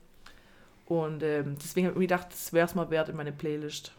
Und 0.86 1.22
ähm, 1.22 1.56
deswegen 1.62 1.86
habe 1.86 1.94
ich 1.94 1.98
mir 1.98 2.06
gedacht, 2.06 2.28
das 2.30 2.52
wäre 2.52 2.66
es 2.66 2.74
mal 2.74 2.90
wert, 2.90 3.08
in 3.10 3.16
meine 3.16 3.32
Playlist 3.32 3.92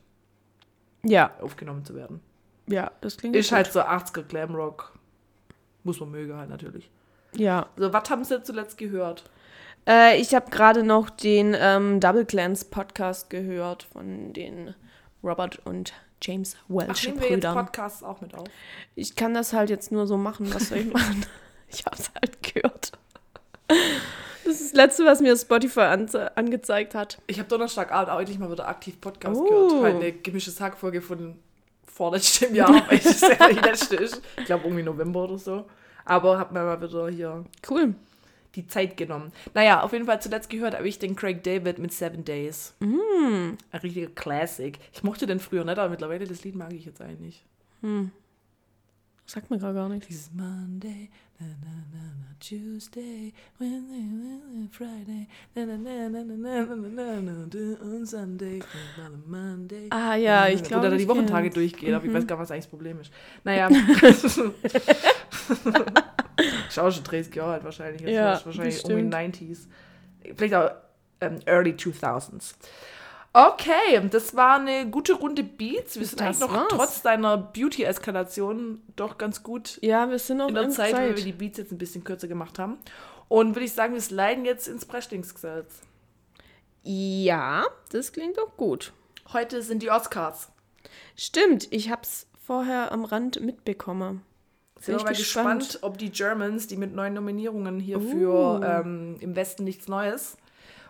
Ja, 1.03 1.32
aufgenommen 1.41 1.86
zu 1.86 1.95
werden. 1.95 2.19
ja, 2.67 2.91
das 3.01 3.17
klingt 3.17 3.36
Ist 3.36 3.49
gut. 3.49 3.55
halt 3.57 3.71
so 3.73 3.82
80er 3.82 4.23
Glamrock. 4.23 4.93
Muss 5.84 5.99
man 5.99 6.09
mögen 6.11 6.36
halt 6.36 6.49
natürlich. 6.49 6.89
Ja. 7.36 7.67
So, 7.78 7.91
was 7.93 8.09
haben 8.09 8.23
Sie 8.23 8.41
zuletzt 8.43 8.78
gehört? 8.78 9.23
Äh, 9.88 10.19
ich 10.19 10.33
habe 10.33 10.49
gerade 10.49 10.83
noch 10.83 11.09
den 11.09 11.55
ähm, 11.57 11.99
Double 11.99 12.25
Clans 12.25 12.65
Podcast 12.65 13.29
gehört 13.29 13.83
von 13.83 14.33
den 14.33 14.73
Robert 15.23 15.59
und 15.65 15.93
James 16.21 16.55
Ach, 16.57 16.88
Welch 16.88 17.05
wir 17.05 17.13
jetzt 17.13 17.27
Brüdern. 17.29 17.55
Podcasts 17.55 18.03
auch 18.03 18.21
mit 18.21 18.33
auf? 18.36 18.47
Ich 18.95 19.15
kann 19.15 19.33
das 19.33 19.53
halt 19.53 19.69
jetzt 19.69 19.91
nur 19.91 20.07
so 20.07 20.17
machen, 20.17 20.53
was 20.53 20.69
soll 20.69 20.79
ich 20.79 20.86
machen? 20.93 21.25
ich 21.69 21.86
habe 21.86 21.95
es 21.97 22.09
halt 22.13 22.41
gehört. 22.41 22.91
Das 23.67 24.61
ist 24.61 24.71
das 24.71 24.73
Letzte, 24.73 25.05
was 25.05 25.21
mir 25.21 25.36
Spotify 25.36 25.81
anze 25.81 26.36
angezeigt 26.38 26.95
hat. 26.95 27.19
Ich 27.27 27.39
habe 27.39 27.49
Donnerstagabend 27.49 28.09
auch 28.09 28.19
endlich 28.19 28.39
mal 28.39 28.51
wieder 28.51 28.67
aktiv 28.67 28.99
Podcast 29.01 29.39
Oh. 29.39 29.43
gehört. 29.45 29.83
Halt 29.83 29.95
eine 29.95 30.11
gemischte 30.13 30.63
Hackfolge 30.63 31.01
von 31.01 31.36
vorletztem 31.86 32.53
Jahr, 32.55 32.69
weil 32.89 32.99
es 32.99 33.21
ja 33.21 33.49
die 33.49 33.59
letzte 33.59 33.95
ist. 33.97 34.21
Ich 34.38 34.45
glaube 34.45 34.63
irgendwie 34.65 34.83
November 34.83 35.23
oder 35.23 35.38
so. 35.38 35.65
Aber 36.05 36.38
habe 36.38 36.53
mir 36.53 36.63
mal 36.63 36.81
wieder 36.81 37.09
hier 37.09 37.43
Cool. 37.69 37.95
Die 38.56 38.68
Zeit 38.68 38.97
genommen. 38.97 39.32
Naja, 39.53 39.82
auf 39.82 39.93
jeden 39.93 40.06
Fall 40.06 40.22
zuletzt 40.22 40.49
gehört 40.49 40.76
habe 40.76 40.88
ich 40.88 40.99
den 40.99 41.16
Craig 41.16 41.43
David 41.43 41.80
mit 41.80 41.93
Seven 41.93 42.24
Days. 42.24 42.74
Mm. 42.80 43.56
Ein 43.72 43.80
richtiger 43.82 44.08
Classic. 44.08 44.78
Ich 44.93 45.03
mochte 45.03 45.28
den 45.28 45.39
früher 45.39 45.64
nicht, 45.64 45.78
aber 45.78 45.89
mittlerweile 45.89 46.26
das 46.26 46.43
Lied 46.43 46.56
mag 46.56 46.74
ich 46.74 46.86
jetzt 46.86 47.01
eigentlich. 47.01 47.43
Sagt 49.28 49.49
mir 49.49 49.58
gerade 49.58 49.74
gar 49.74 49.89
nichts. 49.89 50.08
Dieses 50.08 50.32
Monday, 50.34 51.10
na, 51.39 51.47
na, 51.47 51.72
na, 51.91 51.99
na, 52.20 52.36
Tuesday, 52.39 53.34
Wednesday, 53.58 54.06
Wednesday, 54.12 54.70
Friday, 54.72 55.28
na, 55.56 55.66
na, 55.66 55.78
na, 55.78 56.10
na, 56.10 56.24
na, 56.24 56.36
na, 56.36 56.76
na, 56.76 57.22
na, 57.22 57.32
na, 57.47 57.76
und 57.82 58.06
Sunday, 58.08 58.62
Monday. 59.26 59.88
Ah 59.89 60.16
ja, 60.16 60.47
ich 60.47 60.64
glaube. 60.64 60.89
da 60.89 60.95
die 60.95 61.08
Wochentage 61.08 61.49
kenn's. 61.49 61.56
durchgehen, 61.56 61.95
aber 61.95 62.06
ich 62.06 62.14
weiß 62.14 62.28
gar 62.28 62.36
nicht, 62.36 62.43
was 62.43 62.51
eigentlich 62.51 62.66
das 62.66 62.70
Problem 62.70 63.01
ist. 63.01 63.12
Naja. 63.43 63.70
Schau 66.70 66.89
schon 66.91 67.04
30 67.04 67.34
Jahre 67.36 67.54
alt 67.54 67.64
wahrscheinlich. 67.64 68.02
Jetzt 68.02 68.12
Ja, 68.14 68.34
ist 68.34 68.46
wahrscheinlich 68.46 68.82
das 68.82 68.84
um 68.86 68.96
die 68.98 69.08
stimmt. 69.08 69.14
90s. 69.16 69.60
Vielleicht 70.36 70.54
auch 70.56 70.72
ähm, 71.22 71.39
Early 71.46 71.72
2000s. 71.72 72.54
Okay, 73.34 74.02
das 74.10 74.36
war 74.36 74.60
eine 74.60 74.89
gute 74.89 75.14
Runde 75.14 75.43
Beats. 75.43 76.00
Wir 76.00 76.06
sind 76.06 76.22
Das 76.22 76.28
eigentlich 76.28 76.39
noch 76.39 76.54
war's. 76.56 76.68
trotz 76.70 77.02
deiner 77.02 77.36
Beauty-Eskalation 77.38 78.82
doch 78.96 79.18
ganz 79.18 79.43
gut 79.43 79.78
Ja, 79.82 80.10
wir 80.10 80.20
sind 80.20 80.38
noch 80.38 80.48
in 80.48 80.54
der 80.56 80.64
in 80.64 80.72
Zeit, 80.72 80.93
weil 80.93 81.10
wir 81.10 81.16
Zeit. 81.18 81.26
die 81.26 81.32
Beats 81.34 81.58
jetzt 81.58 81.72
ein 81.74 81.78
bisschen 81.78 82.04
kürzer 82.06 82.28
gemacht 82.30 82.60
haben. 82.60 82.78
Und 83.28 83.56
würde 83.56 83.66
ich 83.66 83.74
sagen, 83.74 83.93
wir 83.93 84.02
sliden 84.02 84.46
jetzt 84.46 84.68
ins 84.68 84.86
Breschlingsgesetz. 84.86 85.82
Ja, 86.84 87.66
das 87.91 88.14
klingt 88.14 88.38
doch 88.38 88.56
gut. 88.58 88.93
Heute 89.34 89.62
sind 89.62 89.82
die 89.82 89.89
Oscars. 89.89 90.50
Stimmt, 91.18 91.68
ich 91.72 91.89
hab's 91.89 92.28
vorher 92.46 92.91
am 92.91 93.06
Rand 93.06 93.41
mitbekommen. 93.41 94.22
Sind 94.80 94.97
Bin 94.97 94.97
wir 94.97 95.03
mal 95.11 95.15
gespannt, 95.15 95.59
gespannt. 95.63 95.84
ob 95.84 95.97
die 95.97 96.09
Germans, 96.11 96.67
die 96.67 96.76
mit 96.78 96.93
neuen 96.93 97.13
Nominierungen 97.13 97.80
hier 97.80 97.97
Uh. 97.97 98.09
für 98.11 98.61
ähm, 98.63 99.15
im 99.21 99.36
Westen 99.36 99.63
nichts 99.63 99.88
Neues, 99.88 100.38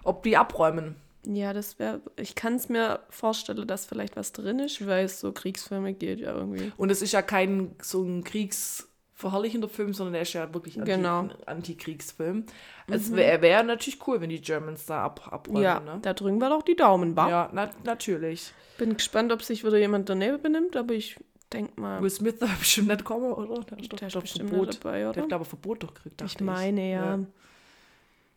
ob 0.04 0.24
die 0.24 0.38
abräumen. 0.38 0.96
Ja, 1.28 1.54
das 1.54 1.80
wäre. 1.80 2.02
Ich 2.18 2.36
kann 2.36 2.56
es 2.56 2.70
mir 2.70 3.00
vorstellen, 3.10 3.66
dass 3.68 3.86
vielleicht 3.88 4.16
was 4.16 4.32
drin 4.32 4.60
ist, 4.60 4.86
weil 4.86 5.06
es 5.06 5.20
so 5.20 5.32
Kriegsfilme 5.32 5.94
geht 5.94 6.20
ja 6.20 6.34
irgendwie. 6.36 6.72
Und 6.78 6.92
es 6.92 7.02
ist 7.02 7.14
ja 7.14 7.22
kein 7.24 7.76
so 7.82 8.04
ein 8.04 8.24
kriegsverherrlichender 8.24 9.70
Film, 9.70 9.94
sondern 9.94 10.16
er 10.16 10.22
ist 10.22 10.34
ja 10.34 10.54
wirklich 10.54 10.78
anti, 10.80 10.92
Genau. 10.92 11.22
ein 11.22 11.34
Antikriegsfilm. 11.48 12.46
Es 12.88 13.12
wäre 13.16 13.42
wär 13.42 13.64
natürlich 13.64 14.00
cool, 14.08 14.22
wenn 14.22 14.30
die 14.30 14.42
Germans 14.42 14.86
da 14.86 15.04
ab, 15.04 15.28
abräumen. 15.32 15.64
ja, 15.64 15.80
ne? 15.80 16.00
da 16.02 16.14
drücken 16.14 16.38
wir 16.40 16.50
doch 16.50 16.62
die 16.62 16.76
Daumen, 16.76 17.16
wa? 17.16 17.30
ja 17.30 17.50
na, 17.54 17.70
natürlich. 17.84 18.54
Bin 18.78 18.94
gespannt, 18.96 19.32
ob 19.32 19.42
sich 19.42 19.64
wieder 19.64 19.78
jemand 19.78 20.10
daneben 20.10 20.42
benimmt, 20.42 20.76
aber 20.76 20.94
ich 20.94 21.18
denke 21.54 21.80
mal, 21.80 22.02
Will 22.02 22.10
Smith 22.10 22.40
darf 22.40 22.58
bestimmt 22.60 22.88
nicht 22.90 23.04
kommen, 23.04 23.32
oder? 23.34 23.62
Der, 23.64 23.78
hat 23.78 23.92
doch, 23.94 23.98
der 23.98 24.08
ist 24.08 24.16
doch 24.16 24.22
bestimmt 24.22 24.50
Verbot. 24.50 24.76
dabei, 24.84 25.00
Der 25.00 25.10
oder? 25.10 25.22
hat, 25.22 25.28
glaube 25.30 25.44
ich, 25.44 25.50
Verbot 25.50 25.84
doch 25.84 25.94
gekriegt. 25.94 26.22
Ich 26.22 26.40
meine, 26.40 26.92
ja. 26.92 27.20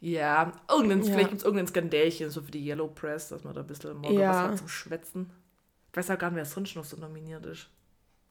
Ja, 0.00 0.52
irgendein, 0.70 1.02
Ja. 1.02 1.12
vielleicht 1.12 1.28
gibt 1.30 1.40
es 1.40 1.44
irgendein 1.44 1.66
Skandälchen, 1.66 2.30
so 2.30 2.40
für 2.42 2.50
die 2.52 2.64
Yellow 2.64 2.86
Press, 2.88 3.28
dass 3.30 3.42
man 3.44 3.54
da 3.54 3.62
ein 3.62 3.66
bisschen 3.66 3.96
morgen 3.96 4.14
Ja. 4.18 4.30
was 4.44 4.50
hat 4.52 4.58
zum 4.58 4.68
Schwätzen. 4.68 5.30
Ich 5.90 5.96
weiß 5.96 6.10
auch 6.10 6.18
gar 6.18 6.30
nicht, 6.30 6.36
wer 6.36 6.44
sonst 6.44 6.76
noch 6.76 6.84
so 6.84 6.96
nominiert 6.96 7.44
ist. 7.46 7.68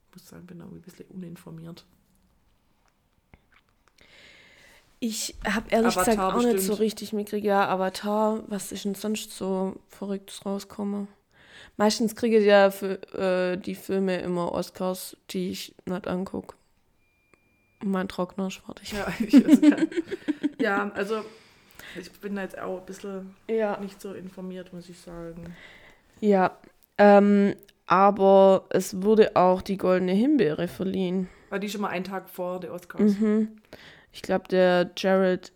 Ich 0.09 0.15
muss 0.15 0.27
sagen, 0.29 0.45
bin 0.45 0.59
da 0.59 0.65
ein 0.65 0.81
bisschen 0.81 1.05
uninformiert. 1.09 1.85
Ich 4.99 5.35
habe 5.45 5.69
ehrlich 5.69 5.95
Avatar 5.95 6.15
gesagt 6.15 6.33
auch 6.33 6.37
nicht 6.37 6.47
so 6.51 6.55
bestimmt. 6.55 6.79
richtig 6.79 7.13
mitgekriegt. 7.13 7.45
Ja, 7.45 7.67
Avatar, 7.69 8.43
was 8.47 8.71
ist 8.71 8.85
denn 8.85 8.95
sonst 8.95 9.31
so 9.31 9.75
Verrücktes 9.89 10.45
rauskomme? 10.45 11.07
Meistens 11.77 12.15
kriege 12.15 12.39
ich 12.39 12.45
ja 12.45 12.71
für 12.71 13.01
äh, 13.13 13.57
die 13.57 13.75
Filme 13.75 14.19
immer 14.19 14.51
Oscars, 14.51 15.15
die 15.29 15.51
ich 15.51 15.75
nicht 15.85 16.07
angucke. 16.07 16.55
Mein 17.83 18.07
Trockner 18.07 18.47
ist 18.47 18.57
fertig. 18.57 18.91
Ja, 18.93 19.07
ich 19.19 19.33
ja, 20.59 20.91
also 20.95 21.21
ich 21.99 22.11
bin 22.13 22.35
da 22.35 22.41
jetzt 22.41 22.57
auch 22.57 22.79
ein 22.79 22.85
bisschen 22.85 23.35
Ja. 23.47 23.79
nicht 23.79 24.01
so 24.01 24.13
informiert, 24.13 24.73
muss 24.73 24.89
ich 24.89 24.99
sagen. 24.99 25.55
Ja. 26.19 26.57
Ähm, 26.97 27.55
aber 27.85 28.65
es 28.69 29.03
wurde 29.03 29.35
auch 29.35 29.61
die 29.61 29.77
Goldene 29.77 30.13
Himbeere 30.13 30.67
verliehen. 30.67 31.29
War 31.49 31.59
die 31.59 31.69
schon 31.69 31.81
mal 31.81 31.89
einen 31.89 32.03
Tag 32.03 32.27
vor 32.29 32.59
der 32.59 32.73
Oscars? 32.73 33.19
Mhm. 33.19 33.61
Ich 34.11 34.23
glaube, 34.23 34.47
der 34.49 34.91
Jared 34.97 35.53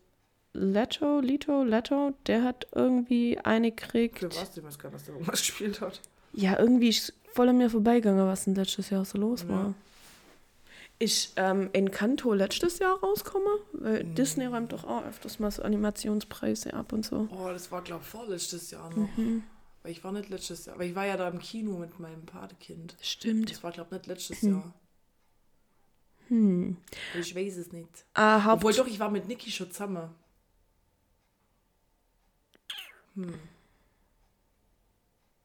Leto, 0.53 1.19
Leto, 1.19 1.63
Leto, 1.63 2.13
der 2.27 2.43
hat 2.43 2.67
irgendwie 2.75 3.39
eine 3.39 3.71
gekriegt. 3.71 4.19
Für 4.19 4.27
was? 4.27 4.55
Ich 4.55 4.63
weiß 4.63 4.77
gar 4.79 4.89
nicht, 4.89 4.95
dass 4.95 5.05
der 5.05 5.15
irgendwas 5.15 5.39
gespielt 5.39 5.81
hat. 5.81 6.01
Ja, 6.33 6.57
irgendwie 6.59 6.89
ist 6.89 7.13
voll 7.33 7.49
an 7.49 7.57
mir 7.57 7.69
vorbeigegangen, 7.69 8.25
was 8.25 8.45
denn 8.45 8.55
letztes 8.55 8.89
Jahr 8.89 9.05
so 9.05 9.17
los 9.17 9.43
Ja. 9.43 9.49
war. 9.49 9.73
Ist 10.99 11.33
ähm, 11.35 11.69
Encanto 11.73 12.31
letztes 12.33 12.77
Jahr 12.77 12.99
rausgekommen? 12.99 13.47
Weil 13.73 14.03
Mhm. 14.03 14.15
Disney 14.15 14.45
räumt 14.45 14.71
doch 14.71 14.83
auch 14.83 15.03
öfters 15.03 15.39
mal 15.39 15.49
so 15.49 15.63
Animationspreise 15.63 16.73
ab 16.75 16.93
und 16.93 17.03
so. 17.05 17.27
Oh, 17.31 17.47
das 17.49 17.71
war, 17.71 17.81
glaube 17.81 18.03
ich, 18.03 18.09
vorletztes 18.09 18.69
Jahr 18.69 18.89
noch. 18.91 19.09
Mhm. 19.17 19.43
Weil 19.81 19.91
ich 19.93 20.03
war 20.03 20.11
nicht 20.11 20.29
letztes 20.29 20.65
Jahr, 20.67 20.75
aber 20.75 20.85
ich 20.85 20.93
war 20.93 21.07
ja 21.07 21.17
da 21.17 21.27
im 21.27 21.39
Kino 21.39 21.77
mit 21.79 21.99
meinem 21.99 22.23
Patekind. 22.27 22.95
Stimmt. 23.01 23.49
Das 23.49 23.63
war, 23.63 23.71
glaube 23.71 23.87
ich, 23.95 23.97
nicht 23.97 24.07
letztes 24.07 24.41
Hm. 24.43 24.51
Jahr. 24.51 24.73
Hm. 26.27 26.77
Ich 27.19 27.35
weiß 27.35 27.57
es 27.57 27.71
nicht. 27.71 28.05
Ah, 28.13 28.43
Haupt 28.45 28.57
Obwohl 28.57 28.73
doch, 28.73 28.87
ich 28.87 28.99
war 28.99 29.09
mit 29.09 29.27
Niki 29.27 29.49
schon 29.49 29.71
zusammen. 29.71 30.07
Hm. 33.15 33.33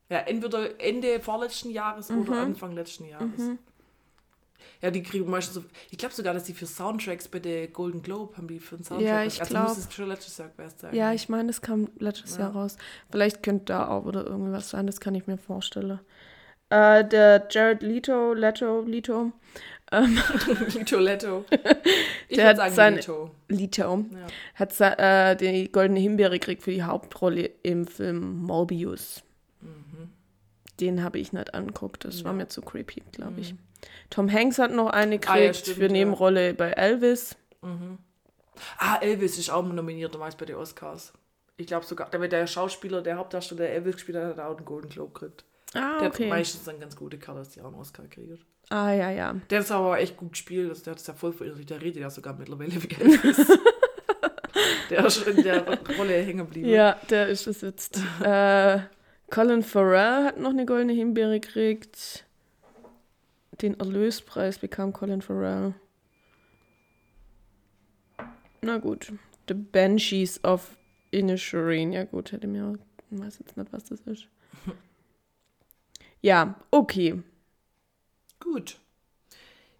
Ja, 0.09 0.19
entweder 0.21 0.81
Ende 0.81 1.21
vorletzten 1.21 1.71
Jahres 1.71 2.11
Mhm. 2.11 2.21
oder 2.23 2.41
Anfang 2.41 2.73
letzten 2.73 3.07
Jahres. 3.07 3.29
Ja, 4.83 4.91
die 4.91 5.03
kriegen 5.03 5.29
meistens 5.31 5.55
so. 5.55 5.65
Ich 5.91 5.97
glaube 5.99 6.15
sogar, 6.15 6.35
dass 6.35 6.45
die 6.45 6.53
für 6.53 6.67
Soundtracks 6.67 7.29
bei 7.29 7.39
der 7.39 7.69
Golden 7.69 8.03
Globe 8.03 8.37
haben 8.37 8.47
die 8.47 8.61
für 8.61 8.77
einen 8.77 8.85
Soundtrack. 8.85 9.09
Ja, 9.09 9.25
ich 9.25 9.41
also 9.41 9.55
glaub. 9.55 9.69
muss 9.69 9.79
es 9.79 9.93
schon 9.93 10.09
letztes 10.09 10.37
Jahr 10.39 10.49
gewesen 10.51 10.75
sein. 10.79 10.95
Ja, 10.95 11.13
ich 11.13 11.29
meine, 11.29 11.47
das 11.49 11.63
kam 11.63 11.89
letztes 11.99 12.35
Ja. 12.37 12.43
Jahr 12.43 12.53
raus. 12.53 12.77
Vielleicht 13.11 13.43
könnte 13.43 13.67
da 13.67 13.89
auch 13.89 14.07
wieder 14.07 14.27
irgendwas 14.27 14.69
sein, 14.71 14.87
das 14.87 15.01
kann 15.01 15.15
ich 15.15 15.27
mir 15.27 15.39
vorstellen. 15.39 15.99
Äh, 16.69 17.05
der 17.05 17.47
Jared 17.51 17.83
Leto, 17.83 18.35
Leto, 18.35 18.83
Leto, 18.83 19.33
ähm, 19.93 20.19
Lito 20.75 20.99
Letto. 20.99 21.45
Ich 22.29 22.37
Der 22.37 22.47
würde 22.49 22.63
hat 22.65 22.73
sagen 22.73 22.97
Lito. 22.97 23.31
Leto, 23.49 24.05
Ja. 24.13 24.27
hat 24.57 24.81
äh, 24.99 25.37
die 25.37 25.71
Goldene 25.71 26.01
Himbeere 26.01 26.39
gekriegt 26.39 26.63
für 26.65 26.73
die 26.73 26.83
Hauptrolle 26.83 27.51
im 27.63 27.87
Film 27.87 28.43
Morbius. 28.43 29.23
Den 30.81 31.03
habe 31.03 31.19
ich 31.19 31.33
nicht 31.33 31.55
angeguckt. 31.55 32.05
Das 32.05 32.25
war 32.25 32.33
Ja. 32.33 32.37
mir 32.39 32.49
zu 32.49 32.63
creepy, 32.63 33.03
glaube 33.13 33.41
ich. 33.41 33.55
Tom 34.11 34.31
Hanks 34.33 34.59
hat 34.59 34.73
noch 34.73 34.91
eine 34.91 35.19
gekriegt 35.19 35.37
Ah, 35.37 35.39
ja, 35.39 35.55
stimmt, 35.55 35.77
für. 35.79 35.89
Nebenrolle 35.89 36.55
bei 36.55 36.71
Elvis. 36.71 37.37
Ah, 38.79 38.97
Elvis 39.01 39.39
ist 39.39 39.51
auch 39.51 39.63
nominiert 39.67 40.15
damals 40.15 40.35
bei 40.37 40.45
den 40.47 40.57
Oscars. 40.57 41.13
Ich 41.59 41.67
glaube 41.67 41.85
sogar, 41.87 42.09
damit 42.11 42.33
der 42.33 42.47
Schauspieler, 42.47 43.03
der 43.03 43.17
Hauptdarsteller, 43.17 43.63
der 43.63 43.75
Elvis 43.75 43.95
gespielt 43.95 44.19
hat, 44.19 44.37
hat 44.37 44.39
auch 44.41 44.57
einen 44.57 44.65
Golden 44.67 44.89
Globe 44.89 45.13
gekriegt. 45.13 45.45
Ah, 45.75 45.99
Der 46.01 46.09
okay. 46.09 46.25
hat 46.25 46.31
meistens 46.31 46.65
dann 46.65 46.79
ganz 46.81 46.97
gute 46.97 47.19
Karten, 47.19 47.39
dass 47.41 47.51
die 47.51 47.61
auch 47.61 47.67
einen 47.67 47.75
Oscar 47.77 48.05
kriegen. 48.07 48.39
Ah, 48.69 48.93
ja, 48.93 49.11
ja. 49.11 49.35
Der 49.51 49.61
ist 49.61 49.71
aber 49.71 49.99
echt 49.99 50.17
gut 50.17 50.33
gespielt, 50.33 50.69
also 50.71 50.85
der 50.85 50.93
hat 50.93 51.01
es 51.01 51.07
ja 51.07 51.15
voll 51.15 51.33
verirrt. 51.33 51.69
Der 51.71 51.81
redet 51.81 52.03
ja 52.03 52.11
sogar 52.11 52.35
mittlerweile 52.35 52.83
wie 52.83 52.95
Elvis. 53.01 53.59
der 54.91 55.07
ist 55.07 55.23
schon 55.25 55.37
in 55.37 55.43
der 55.43 55.65
Rolle 55.99 56.15
hängen 56.15 56.39
geblieben. 56.39 56.69
Ja, 56.69 56.99
der 57.11 57.29
ist 57.29 57.47
es 57.47 57.61
jetzt. 57.61 57.99
äh, 58.23 58.79
Colin 59.31 59.63
Farrell 59.63 60.25
hat 60.25 60.39
noch 60.39 60.51
eine 60.51 60.67
goldene 60.67 60.93
Himbeere 60.93 61.41
gekriegt. 61.41 62.25
Den 63.61 63.79
Erlöspreis 63.81 64.59
bekam 64.59 64.93
Colin 64.93 65.23
Farrell. 65.23 65.75
Na 68.61 68.79
gut. 68.79 69.13
The 69.49 69.55
Banshees 69.55 70.43
of 70.45 70.77
Inisherin. 71.11 71.93
Ja 71.93 72.05
gut, 72.05 72.33
hätte 72.33 72.47
mir 72.47 72.67
auch... 72.67 72.77
Ich 73.11 73.21
weiß 73.21 73.39
jetzt 73.39 73.57
nicht, 73.57 73.73
was 73.73 73.85
das 73.85 74.01
ist. 74.01 74.29
Ja, 76.21 76.57
okay. 76.71 77.23
Gut. 78.41 78.81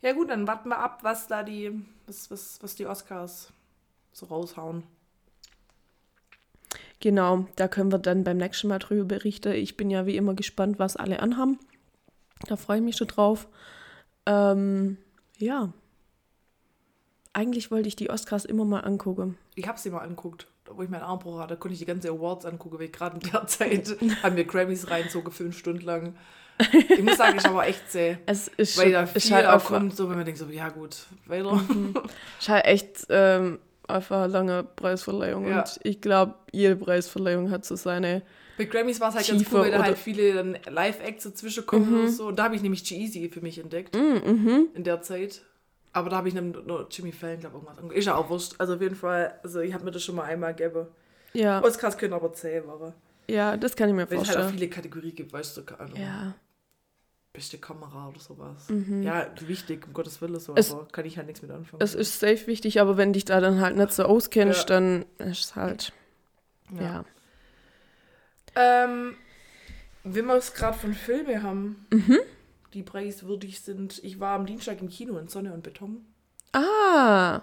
Ja 0.01 0.13
gut, 0.13 0.31
dann 0.31 0.47
warten 0.47 0.69
wir 0.69 0.79
ab, 0.79 1.03
was 1.03 1.27
da 1.27 1.43
die, 1.43 1.85
was, 2.07 2.31
was, 2.31 2.63
was 2.63 2.77
die 2.77 2.87
Oscars 2.87 3.53
so 4.13 4.27
raushauen. 4.27 4.85
Genau, 7.07 7.47
da 7.55 7.69
können 7.69 7.93
wir 7.93 7.99
dann 8.01 8.25
beim 8.25 8.37
nächsten 8.37 8.67
Mal 8.67 8.81
drüber 8.81 9.05
berichten. 9.05 9.53
Ich 9.53 9.77
bin 9.77 9.91
ja 9.91 10.07
wie 10.07 10.17
immer 10.17 10.35
gespannt, 10.35 10.81
was 10.81 10.97
alle 10.97 11.21
anhaben. 11.21 11.57
Da 12.49 12.57
freue 12.57 12.79
ich 12.79 12.83
mich 12.83 12.97
schon 12.97 13.07
drauf. 13.07 13.47
Ähm, 14.27 14.97
ja. 15.39 15.73
Eigentlich 17.33 17.71
wollte 17.71 17.87
ich 17.87 17.95
die 17.95 18.11
Oscars 18.11 18.45
immer 18.45 18.65
mal 18.65 18.81
angucken. 18.81 19.39
Ich 19.55 19.69
habe 19.69 19.79
sie 19.79 19.91
mal 19.91 20.01
angeguckt, 20.01 20.49
wo 20.69 20.83
ich 20.83 20.89
meinen 20.89 21.05
Armbruch 21.05 21.39
hatte, 21.39 21.57
konnte 21.57 21.75
ich 21.75 21.79
die 21.79 21.87
ganze 21.87 22.09
Awards 22.11 22.45
angucken, 22.45 22.81
weil 22.81 22.89
gerade 22.89 23.21
in 23.21 23.31
der 23.31 23.47
Zeit 23.47 23.97
haben 24.25 24.35
wir 24.35 24.45
Grammys 24.45 24.91
reinzogen, 24.91 25.31
fünf 25.31 25.57
Stunden 25.57 25.83
lang. 25.83 26.17
Ich 26.59 27.03
muss 27.05 27.19
sagen, 27.19 27.39
ich 27.39 27.47
aber 27.47 27.69
echt 27.69 27.89
sehr. 27.89 28.19
Es 28.27 28.49
ist, 28.49 28.77
Weil 28.79 28.87
schon, 28.87 28.93
da 28.95 29.03
ist, 29.03 29.23
viel 29.23 29.37
halt 29.37 29.47
auch 29.47 29.65
kommt, 29.65 29.95
so 29.95 30.09
wenn 30.11 30.17
man 30.17 30.25
denkt, 30.25 30.41
so, 30.41 30.47
ja 30.47 30.71
gut, 30.71 31.07
weiter. 31.27 31.63
ist 32.41 32.49
halt 32.49 32.65
echt 32.65 33.07
ähm, 33.11 33.61
einfach 33.89 34.25
eine 34.25 34.33
lange 34.33 34.65
Preisverleihung. 34.65 35.49
Ja. 35.49 35.61
Und 35.61 35.81
ich 35.83 36.01
glaube, 36.01 36.35
jede 36.53 36.77
Preisverleihung 36.77 37.51
hat 37.51 37.65
so 37.65 37.77
seine. 37.77 38.23
Bei 38.59 38.65
Grammys 38.65 39.01
war 39.01 39.11
es 39.11 39.17
halt 39.17 39.29
ganz 39.29 39.45
cool, 39.53 39.61
weil 39.61 39.71
da 39.71 39.83
halt 39.83 39.99
viele 39.99 40.33
dann 40.35 40.59
Live-Acts 40.69 41.25
dazwischen 41.25 41.67
kommen 41.67 42.01
und 42.03 42.09
so. 42.09 42.29
Und 42.29 42.39
da 42.39 42.45
habe 42.45 42.57
ich 42.57 42.63
nämlich 42.63 42.85
G-Eazy 42.85 43.29
für 43.29 43.41
mich 43.43 43.59
entdeckt. 43.59 43.95
In 43.95 44.71
der 44.85 45.03
Zeit. 45.03 45.43
Aber 45.93 46.11
da 46.11 46.17
habe 46.17 46.29
ich 46.29 46.35
dann 46.35 46.51
nur 46.67 46.87
Jimmy 46.91 47.13
Fallon, 47.13 47.41
glaube 47.41 47.59
ich, 47.59 47.69
irgendwas. 47.77 47.97
Ist 47.99 48.05
ja 48.07 48.17
auch 48.17 48.29
wurscht. 48.29 48.55
Also 48.59 48.75
auf 48.75 48.81
jeden 48.83 48.97
Fall, 48.97 49.39
also 49.43 49.61
ich 49.61 49.73
habe 49.73 49.85
mir 49.85 49.91
das 49.91 50.03
schon 50.03 50.15
mal 50.15 50.25
einmal 50.25 50.55
gegeben. 50.55 50.87
Ja, 51.33 51.63
Oscars 51.63 51.97
können 51.99 52.13
aber 52.15 52.33
zäh 52.33 52.63
waren. 52.67 52.95
ja, 53.29 53.57
das 53.57 53.77
kann 53.77 53.89
ich 53.91 53.95
mir 53.95 54.11
Weil 54.11 54.19
es 54.19 54.29
halt 54.29 54.37
auch 54.39 54.43
vorstellen. 54.43 54.59
viele 54.59 54.69
Kategorien 54.71 55.15
gibt, 55.15 55.33
weißt 55.33 55.57
du, 55.57 55.65
keine 55.65 55.81
Ahnung. 55.81 56.01
Ja, 56.01 56.35
Beste 57.37 57.59
Kamera 57.59 58.09
oder 58.09 58.19
sowas. 58.19 58.67
Ja, 59.03 59.27
wichtig, 59.47 59.87
um 59.87 59.93
Gottes 59.93 60.21
Willen 60.23 60.41
so, 60.41 60.55
Es- 60.57 60.73
aber 60.73 60.87
kann 60.89 61.05
ich 61.05 61.17
halt 61.19 61.27
nichts 61.27 61.43
mit 61.43 61.51
anfangen. 61.51 61.83
es 61.83 61.95
ist 61.95 62.19
safe 62.19 62.47
wichtig, 62.47 62.81
aber 62.81 62.97
wenn 62.97 63.13
dich 63.13 63.25
da 63.27 63.41
dann 63.41 63.61
halt 63.61 63.77
nicht 63.77 63.93
so 63.93 64.05
auskennst, 64.05 64.61
Ja. 64.71 64.77
dann 64.81 65.05
ist 65.19 65.45
es 65.45 65.55
halt. 65.57 65.93
Ja. 66.81 67.05
Ähm, 68.55 69.15
wenn 70.03 70.25
wir 70.27 70.35
es 70.35 70.55
gerade 70.55 70.79
von 70.79 70.95
Filmen 70.95 71.43
haben, 71.43 71.87
Mhm. 71.93 72.19
die 72.73 72.83
preiswürdig 72.83 73.61
sind. 73.61 74.03
Ich 74.03 74.19
war 74.19 74.35
am 74.35 74.47
Dienstag 74.47 74.81
im 74.81 74.89
Kino 74.89 75.19
in 75.19 75.29
Sonne 75.29 75.53
und 75.53 75.63
Beton. 75.63 76.05
Ah, 76.53 77.43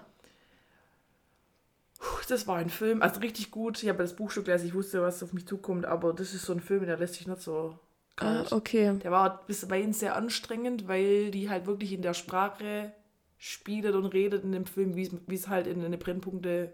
Das 2.30 2.48
war 2.48 2.56
ein 2.58 2.70
Film, 2.70 3.02
also 3.02 3.20
richtig 3.20 3.52
gut. 3.52 3.82
Ich 3.84 3.90
habe 3.90 4.00
das 4.02 4.16
Buch 4.16 4.32
schon 4.32 4.44
gelesen, 4.44 4.68
ich 4.68 4.74
wusste, 4.74 5.02
was 5.02 5.22
auf 5.22 5.34
mich 5.34 5.46
zukommt, 5.46 5.86
aber 5.86 6.14
das 6.14 6.34
ist 6.34 6.46
so 6.46 6.54
ein 6.54 6.62
Film, 6.62 6.86
der 6.86 6.98
lässt 6.98 7.14
sich 7.16 7.28
nicht 7.28 7.42
so 7.42 7.78
ah 8.18 8.46
okay. 8.52 8.98
Der 9.04 9.12
war 9.12 9.46
bisweilen 9.48 9.94
sehr 9.94 10.16
anstrengend, 10.16 10.88
weil 10.88 11.32
die 11.32 11.50
halt 11.50 11.66
wirklich 11.66 11.94
in 11.94 12.02
der 12.02 12.14
Sprache 12.14 12.92
spielt 13.38 13.94
und 13.94 14.06
redet 14.06 14.44
in 14.44 14.52
dem 14.54 14.66
Film, 14.66 14.96
wie 14.96 15.10
es- 15.36 15.48
halt 15.48 15.68
in 15.68 15.82
den 15.82 15.98
Brennpunkte 16.00 16.74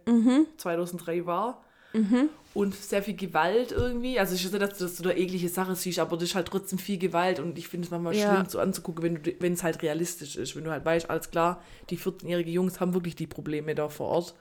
2003 0.58 1.26
war. 1.26 1.64
Und 2.54 2.76
sehr 2.76 3.02
viel 3.02 3.16
Gewalt 3.16 3.72
irgendwie. 3.72 4.20
Also 4.20 4.36
ich 4.36 4.46
weiß 4.46 4.52
nicht, 4.52 4.62
dass 4.62 4.78
du, 4.78 4.84
dass 4.84 4.96
du 4.98 5.04
da 5.04 5.10
eklige 5.12 5.50
Sache 5.50 5.74
siehst, 5.76 5.98
aber 5.98 6.18
das 6.18 6.30
ist 6.30 6.36
halt 6.36 6.48
trotzdem 6.48 6.78
viel 6.78 7.00
Gewalt 7.00 7.40
und 7.40 7.58
ich 7.58 7.68
finde 7.68 7.86
es 7.86 7.92
manchmal 7.92 8.16
Ja. 8.16 8.36
schlimm 8.36 8.48
so 8.50 8.60
anzugucken, 8.60 9.20
wenn 9.40 9.54
es 9.54 9.64
halt 9.64 9.82
realistisch 9.82 10.36
ist. 10.36 10.56
Wenn 10.56 10.66
du 10.66 10.72
halt 10.72 10.86
weißt, 10.86 11.10
alles 11.10 11.32
klar, 11.32 11.64
die 11.90 11.98
14-jährigen 11.98 12.54
Jungs 12.54 12.80
haben 12.80 12.94
wirklich 12.94 13.16
die 13.16 13.26
Probleme 13.28 13.74
da 13.74 13.90
vor 13.90 14.08
Ort. 14.10 14.36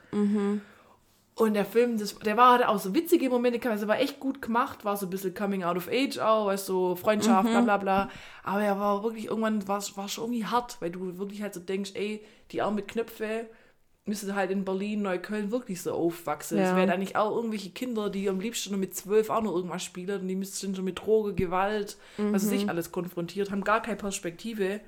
Und 1.39 1.55
der 1.55 1.64
Film, 1.64 1.99
das, 1.99 2.18
der 2.18 2.36
war 2.36 2.53
halt 2.59 2.66
auch 2.66 2.78
so 2.80 2.95
witzige 2.95 3.30
Momente, 3.30 3.70
also 3.70 3.86
war 3.86 4.01
echt 4.01 4.18
gut 4.18 4.43
gemacht, 4.43 4.84
war 4.84 4.97
so 4.97 5.07
ein 5.07 5.11
bisschen 5.11 5.34
Coming 5.34 5.62
Out 5.62 5.76
of 5.76 5.89
Age 5.89 6.18
auch, 6.18 6.47
weißt 6.47 6.68
du, 6.68 6.97
Freundschaft, 6.97 7.49
bla 7.49 7.61
bla 7.61 7.76
bla. 7.76 8.11
Aber 8.43 8.62
er 8.62 8.78
war 8.78 9.03
wirklich, 9.05 9.26
irgendwann 9.26 9.66
war 9.68 9.80
war 9.95 10.09
schon 10.09 10.24
irgendwie 10.24 10.47
hart, 10.47 10.76
weil 10.80 10.91
du 10.91 11.16
wirklich 11.18 11.41
halt 11.43 11.55
so 11.55 11.61
denkst, 11.61 11.93
ey, 11.95 12.24
die 12.51 12.61
Arme 12.61 12.76
mit 12.76 12.89
Knöpfe 12.89 13.47
müsste 14.05 14.34
halt 14.34 14.51
in 14.51 14.64
Berlin, 14.64 15.03
Neukölln 15.03 15.53
wirklich 15.53 15.80
so 15.82 15.93
aufwachsen. 15.93 16.59
Es 16.59 16.70
Ja. 16.70 16.76
wären 16.76 16.91
eigentlich 16.91 17.14
auch 17.14 17.36
irgendwelche 17.36 17.70
Kinder, 17.70 18.11
die 18.11 18.28
am 18.28 18.41
liebsten 18.41 18.70
nur 18.70 18.80
mit 18.80 18.97
zwölf 18.97 19.30
auch 19.30 19.43
noch 19.43 19.55
irgendwas 19.55 19.84
spielen 19.84 20.22
und 20.22 20.28
die 20.28 20.34
müssten 20.34 20.74
schon 20.74 20.84
mit 20.84 20.99
Droge, 20.99 21.34
Gewalt, 21.34 21.99
was 22.16 22.47
weiß 22.47 22.53
ich, 22.53 22.68
alles 22.68 22.91
konfrontiert, 22.91 23.51
haben 23.51 23.62
gar 23.62 23.82
keine 23.82 23.97
Perspektive. 23.99 24.80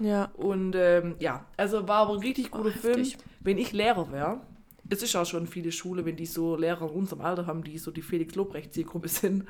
Ja. 0.00 0.30
Und 0.34 0.74
ähm, 0.76 1.16
ja, 1.18 1.44
also 1.56 1.86
war 1.88 1.98
aber 2.02 2.14
ein 2.14 2.20
richtig 2.20 2.50
guter 2.50 2.70
Film. 2.70 2.98
heftig. 3.00 3.18
Wenn 3.40 3.58
ich 3.58 3.72
Lehrer 3.72 4.10
wäre, 4.12 4.40
es 4.90 5.02
ist 5.02 5.16
auch 5.16 5.24
schon 5.26 5.46
viele 5.46 5.72
Schule, 5.72 6.04
wenn 6.04 6.16
die 6.16 6.26
so 6.26 6.56
Lehrer 6.56 6.82
in 6.88 6.94
unserem 6.94 7.22
Alter 7.22 7.46
haben, 7.46 7.64
die 7.64 7.78
so 7.78 7.90
die 7.90 8.02
Felix 8.02 8.34
Lobrecht-Zielgruppe 8.34 9.08
sind, 9.08 9.46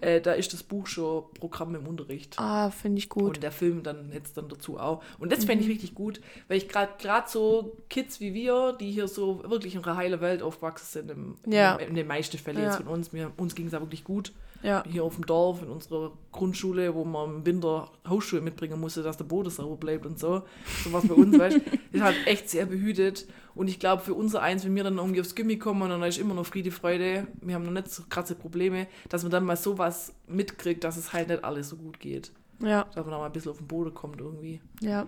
äh, 0.00 0.20
da 0.20 0.32
ist 0.32 0.52
das 0.52 0.62
Buch 0.62 0.86
schon 0.86 1.24
Programm 1.34 1.74
im 1.74 1.86
Unterricht. 1.86 2.38
Ah, 2.38 2.70
finde 2.70 2.98
ich 2.98 3.08
gut. 3.08 3.36
Und 3.36 3.42
der 3.42 3.52
Film 3.52 3.82
dann 3.82 4.10
jetzt 4.12 4.36
dann 4.36 4.48
dazu 4.48 4.78
auch. 4.78 5.02
Und 5.18 5.32
das 5.32 5.44
fände 5.44 5.64
ich 5.64 5.70
richtig 5.70 5.94
gut, 5.94 6.20
weil 6.48 6.58
ich 6.58 6.68
gerade 6.68 6.92
gerade 6.98 7.28
so 7.28 7.76
Kids 7.90 8.20
wie 8.20 8.32
wir, 8.34 8.76
die 8.78 8.90
hier 8.92 9.08
so 9.08 9.42
wirklich 9.48 9.74
in 9.74 9.82
einer 9.84 9.96
heilen 9.96 10.20
Welt 10.20 10.42
aufgewachsen 10.42 10.86
sind, 10.86 11.10
im, 11.10 11.34
Ja. 11.52 11.76
in, 11.76 11.88
in 11.88 11.94
den 11.94 12.06
meisten 12.06 12.38
Fällen 12.38 12.58
Ja. 12.58 12.64
jetzt 12.66 12.76
von 12.76 12.86
uns, 12.88 13.12
mir, 13.12 13.32
uns 13.36 13.54
ging 13.54 13.66
es 13.66 13.72
ja 13.72 13.80
wirklich 13.80 14.04
gut. 14.04 14.32
Ja. 14.62 14.82
Hier 14.88 15.04
auf 15.04 15.14
dem 15.14 15.26
Dorf, 15.26 15.62
in 15.62 15.68
unserer 15.68 16.12
Grundschule, 16.32 16.94
wo 16.94 17.04
man 17.04 17.36
im 17.36 17.46
Winter 17.46 17.90
Hausschuhe 18.08 18.40
mitbringen 18.40 18.80
musste, 18.80 19.02
dass 19.02 19.16
der 19.16 19.24
Boden 19.24 19.50
sauber 19.50 19.76
bleibt 19.76 20.06
und 20.06 20.18
so. 20.18 20.42
So 20.84 20.92
was 20.92 21.06
bei 21.06 21.14
uns, 21.14 21.38
weißt 21.38 21.56
du. 21.56 21.60
Ist 21.92 22.02
halt 22.02 22.16
echt 22.26 22.50
sehr 22.50 22.66
behütet. 22.66 23.26
Und 23.54 23.68
ich 23.68 23.78
glaube, 23.78 24.02
für 24.02 24.14
unser 24.14 24.42
Eins, 24.42 24.64
wenn 24.64 24.74
wir 24.74 24.84
dann 24.84 24.98
irgendwie 24.98 25.20
aufs 25.20 25.34
Gimmi 25.34 25.56
kommen 25.58 25.82
und 25.82 25.90
dann 25.90 26.02
ist 26.02 26.18
immer 26.18 26.34
noch 26.34 26.44
Friede, 26.46 26.70
Freude, 26.70 27.26
wir 27.40 27.54
haben 27.54 27.64
noch 27.64 27.72
nicht 27.72 27.90
so 27.90 28.02
krasse 28.08 28.34
Probleme, 28.34 28.86
dass 29.08 29.22
man 29.22 29.32
dann 29.32 29.44
mal 29.44 29.56
sowas 29.56 30.12
mitkriegt, 30.26 30.84
dass 30.84 30.96
es 30.96 31.12
halt 31.12 31.28
nicht 31.28 31.42
alles 31.44 31.70
so 31.70 31.76
gut 31.76 31.98
geht. 32.00 32.32
Ja, 32.60 32.84
Dass 32.94 33.04
man 33.04 33.12
da 33.12 33.18
mal 33.18 33.26
ein 33.26 33.32
bisschen 33.32 33.50
auf 33.52 33.58
den 33.58 33.66
Boden 33.66 33.92
kommt 33.94 34.20
irgendwie. 34.20 34.60
ja. 34.80 35.06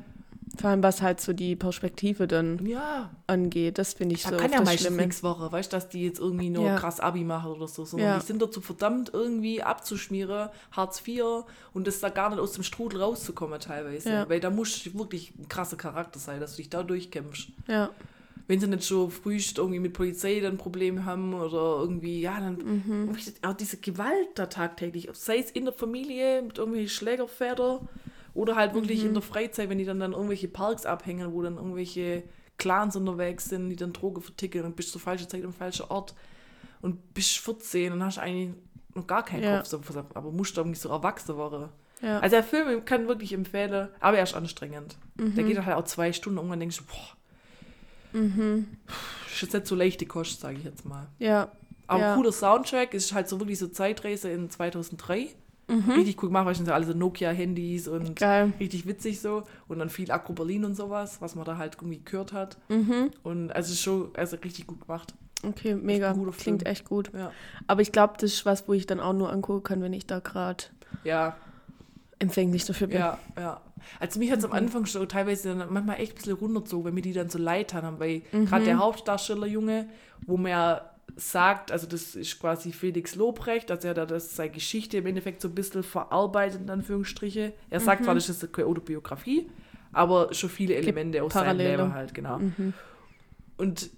Vor 0.61 0.70
allem, 0.70 0.82
was 0.82 1.02
halt 1.02 1.20
so 1.20 1.32
die 1.32 1.54
Perspektive 1.56 2.26
dann 2.26 2.64
Ja, 2.66 3.11
angeht, 3.26 3.78
das 3.78 3.94
finde 3.94 4.14
ich 4.16 4.22
da 4.24 4.30
so 4.30 4.36
kann 4.36 4.52
ja 4.52 4.61
meistens 4.61 4.96
nichts 4.96 5.22
Woche, 5.22 5.52
weißt 5.52 5.72
du, 5.72 5.76
dass 5.76 5.88
die 5.88 6.04
jetzt 6.04 6.18
irgendwie 6.18 6.50
nur 6.50 6.64
Ja. 6.66 6.76
krass 6.76 6.98
Abi 6.98 7.22
machen 7.24 7.52
oder 7.52 7.68
so, 7.68 7.84
sondern 7.84 8.11
Ja. 8.11 8.18
die 8.18 8.26
sind 8.26 8.42
dazu 8.42 8.61
verdammt, 8.61 9.11
irgendwie 9.12 9.62
abzuschmieren, 9.62 10.48
Hartz 10.72 11.02
IV 11.06 11.44
und 11.72 11.86
das 11.86 12.00
da 12.00 12.09
gar 12.09 12.30
nicht 12.30 12.40
aus 12.40 12.52
dem 12.52 12.64
Strudel 12.64 13.00
rauszukommen 13.00 13.61
teilweise. 13.61 14.24
Weil 14.28 14.40
da 14.40 14.50
muss 14.50 14.84
wirklich 14.94 15.32
ein 15.38 15.48
krasser 15.48 15.76
Charakter 15.76 16.18
sein, 16.18 16.40
dass 16.40 16.52
du 16.52 16.56
dich 16.59 16.70
da 16.70 16.82
durchkämpfst. 16.82 17.48
Ja, 17.68 17.90
Wenn 18.48 18.61
sie 18.61 18.66
nicht 18.66 18.84
schon 18.84 19.11
früh 19.11 19.38
irgendwie 19.56 19.78
mit 19.78 19.92
Polizei 19.92 20.40
dann 20.40 20.56
Probleme 20.56 21.04
haben 21.04 21.34
oder 21.34 21.76
irgendwie, 21.80 22.22
ja, 22.22 22.40
dann 22.40 22.56
Mhm. 22.56 23.16
auch 23.42 23.52
diese 23.52 23.76
Gewalt 23.76 24.28
da 24.36 24.46
tagtäglich, 24.46 25.09
sei 25.12 25.38
es 25.38 25.50
in 25.50 25.66
der 25.66 25.74
Familie 25.74 26.40
mit 26.42 26.56
irgendwelchen 26.56 26.88
Schlägerväter 26.88 27.82
oder 28.39 28.57
halt 28.57 28.74
wirklich 28.74 29.01
Mhm. 29.03 29.09
in 29.09 29.14
der 29.14 29.22
Freizeit, 29.22 29.68
wenn 29.68 29.78
die 29.78 29.84
dann, 29.84 29.99
dann 30.01 30.12
irgendwelche 30.12 30.49
Parks 30.49 30.86
abhängen, 30.86 31.32
wo 31.32 31.43
dann 31.43 31.57
irgendwelche 31.57 32.22
Clans 32.57 32.97
unterwegs 32.97 33.47
sind, 33.47 33.68
die 33.68 33.76
dann 33.76 33.93
Drogen 33.93 34.22
verticken 34.22 34.64
und 34.64 34.76
bist 34.76 34.93
zur 34.93 35.01
falschen 35.01 35.28
Zeit 35.28 35.45
am 35.45 35.53
falschen 35.53 35.86
Ort 35.91 36.14
und 36.80 37.14
bist 37.14 37.39
14 37.39 37.93
und 37.93 38.05
hast 38.05 38.18
eigentlich 38.18 38.51
noch 38.95 39.07
gar 39.07 39.24
keinen 39.24 39.43
Ja. 39.45 39.59
Kopf, 39.59 39.66
so, 39.68 39.80
aber 40.14 40.30
musst 40.32 40.57
du 40.57 40.61
irgendwie 40.61 40.78
so 40.78 40.89
erwachsen 40.89 41.36
werden. 41.36 41.68
ja. 42.01 42.20
Also 42.20 42.36
der 42.36 42.45
Film 42.45 42.84
kann 42.84 43.09
wirklich 43.09 43.32
empfehlen, 43.32 43.89
aber 44.01 44.16
er 44.18 44.22
ist 44.24 44.34
anstrengend. 44.34 44.97
Mhm. 45.16 45.34
Der 45.34 45.45
geht 45.45 45.64
halt 45.64 45.76
auch 45.76 45.84
zwei 45.84 46.12
Stunden, 46.12 46.39
irgendwann 46.39 46.61
denkst 46.61 46.78
du, 46.78 46.84
boah, 46.84 48.18
Mhm. 48.20 48.68
ist 49.32 49.43
jetzt 49.43 49.53
nicht 49.55 49.66
so 49.66 49.74
leichte 49.74 50.07
Kost, 50.07 50.41
sage 50.41 50.59
ich 50.59 50.64
jetzt 50.64 50.84
mal. 50.84 51.09
ja. 51.18 51.51
Aber 51.91 52.01
Ja. 52.03 52.14
cooler 52.16 52.32
Soundtrack, 52.32 52.93
ist 52.93 53.14
halt 53.14 53.28
so 53.30 53.41
wirklich 53.41 53.59
so 53.59 53.66
Zeitreise 53.66 54.28
in 54.30 54.51
2003. 54.51 55.28
Mhm. 55.68 55.90
Richtig 55.90 56.22
cool 56.22 56.30
gemacht, 56.30 56.46
weil 56.46 56.52
es 56.52 56.58
sind 56.58 56.66
so 56.66 56.72
alle 56.72 56.86
so 56.86 56.94
Nokia-Handys 56.94 57.88
und 57.88 58.16
Geil. 58.16 58.52
richtig 58.58 58.86
witzig 58.86 59.20
so. 59.20 59.42
Und 59.68 59.78
dann 59.78 59.90
viel 59.90 60.10
Akro 60.10 60.32
Berlin 60.32 60.64
und 60.64 60.74
sowas, 60.74 61.20
was 61.20 61.34
man 61.34 61.44
da 61.44 61.58
halt 61.58 61.76
irgendwie 61.76 62.00
gehört 62.02 62.32
hat. 62.32 62.56
Mhm. 62.68 63.10
Und 63.22 63.52
also 63.52 63.74
schon 63.74 64.10
also 64.14 64.36
richtig 64.36 64.66
gut 64.66 64.80
gemacht. 64.86 65.14
Okay, 65.42 65.74
mega. 65.74 66.12
guter 66.12 66.32
Klingt 66.32 66.66
echt 66.66 66.84
gut. 66.86 67.12
Ja. 67.14 67.30
Aber 67.66 67.82
ich 67.82 67.92
glaube, 67.92 68.14
das 68.18 68.32
ist 68.32 68.46
was, 68.46 68.66
wo 68.66 68.72
ich 68.72 68.86
dann 68.86 68.98
auch 68.98 69.12
nur 69.12 69.30
angucken 69.30 69.62
kann, 69.62 69.82
wenn 69.82 69.92
ich 69.92 70.06
da 70.06 70.18
gerade 70.20 70.64
Ja, 71.04 71.36
empfänglich 72.18 72.64
dafür 72.64 72.88
bin. 72.88 72.98
Ja, 72.98 73.18
ja. 73.38 73.60
Also 74.00 74.18
mich 74.18 74.30
hat 74.32 74.40
es 74.40 74.44
am 74.44 74.52
Anfang 74.52 74.86
schon 74.86 75.08
teilweise 75.08 75.54
dann 75.54 75.72
manchmal 75.72 76.00
echt 76.00 76.12
ein 76.12 76.16
bisschen 76.16 76.34
runtergezogen, 76.34 76.86
wenn 76.86 76.94
mir 76.94 77.02
die 77.02 77.12
dann 77.12 77.30
so 77.30 77.38
leid 77.38 77.74
haben, 77.74 78.00
weil 78.00 78.22
gerade 78.32 78.64
der 78.64 78.78
Hauptdarsteller 78.78 79.46
Junge, 79.46 79.88
wo 80.26 80.36
man 80.36 80.50
ja 80.50 80.90
sagt, 81.20 81.72
also 81.72 81.86
das 81.86 82.14
ist 82.14 82.38
quasi 82.40 82.70
Felix 82.72 83.16
Lobrecht, 83.16 83.70
also 83.70 83.88
er 83.88 83.90
hat 83.90 83.98
da 83.98 84.06
das 84.06 84.36
seine 84.36 84.52
Geschichte 84.52 84.98
im 84.98 85.06
Endeffekt 85.06 85.42
so 85.42 85.48
ein 85.48 85.54
bisschen 85.54 85.82
verarbeitet, 85.82 86.60
in 86.62 86.70
Anführungsstriche. 86.70 87.52
Er 87.70 87.80
sagt 87.80 88.04
zwar, 88.04 88.14
das 88.14 88.28
ist 88.28 88.52
keine 88.52 88.68
Autobiografie, 88.68 89.50
aber 89.92 90.32
schon 90.32 90.48
viele 90.48 90.74
Elemente 90.74 91.22
aus 91.22 91.32
seinem. 91.32 91.58
Leben 91.58 91.92
halt, 91.92 92.14
genau. 92.14 92.40
Und 93.56 93.90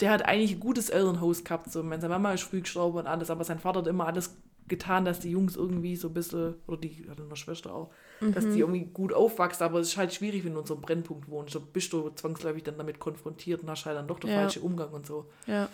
der 0.00 0.10
hat 0.10 0.26
eigentlich 0.26 0.52
ein 0.52 0.60
gutes 0.60 0.90
Elternhaus 0.90 1.42
gehabt. 1.42 1.72
So. 1.72 1.82
Meine 1.82 2.06
Mama 2.08 2.32
ist 2.34 2.42
früh 2.42 2.60
gestorben 2.60 2.98
und 2.98 3.06
alles, 3.06 3.30
aber 3.30 3.44
sein 3.44 3.58
Vater 3.58 3.78
hat 3.80 3.86
immer 3.86 4.06
alles 4.06 4.36
getan, 4.68 5.04
dass 5.06 5.20
die 5.20 5.30
Jungs 5.30 5.56
irgendwie 5.56 5.96
so 5.96 6.08
ein 6.08 6.14
bisschen, 6.14 6.56
oder 6.66 6.76
die 6.78 7.06
hat 7.08 7.18
eine 7.18 7.36
Schwester 7.36 7.72
auch, 7.74 7.90
dass 8.20 8.44
die 8.44 8.58
irgendwie 8.60 8.84
gut 8.84 9.14
aufwachsen. 9.14 9.64
Aber 9.64 9.78
es 9.78 9.88
ist 9.88 9.96
halt 9.96 10.12
schwierig, 10.12 10.44
wenn 10.44 10.52
du 10.52 10.60
in 10.60 10.66
so 10.66 10.74
einem 10.74 10.82
Brennpunkt 10.82 11.30
wohnst. 11.30 11.54
Da 11.54 11.60
bist 11.60 11.92
du 11.94 12.10
zwangsläufig 12.10 12.64
dann 12.64 12.76
damit 12.76 12.98
konfrontiert 12.98 13.62
und 13.62 13.70
hast 13.70 13.86
halt 13.86 13.96
dann 13.96 14.06
doch 14.06 14.18
den 14.18 14.28
Ja. 14.28 14.40
falschen 14.40 14.62
Umgang 14.62 14.90
und 14.90 15.06
so. 15.06 15.30
Ja. 15.46 15.68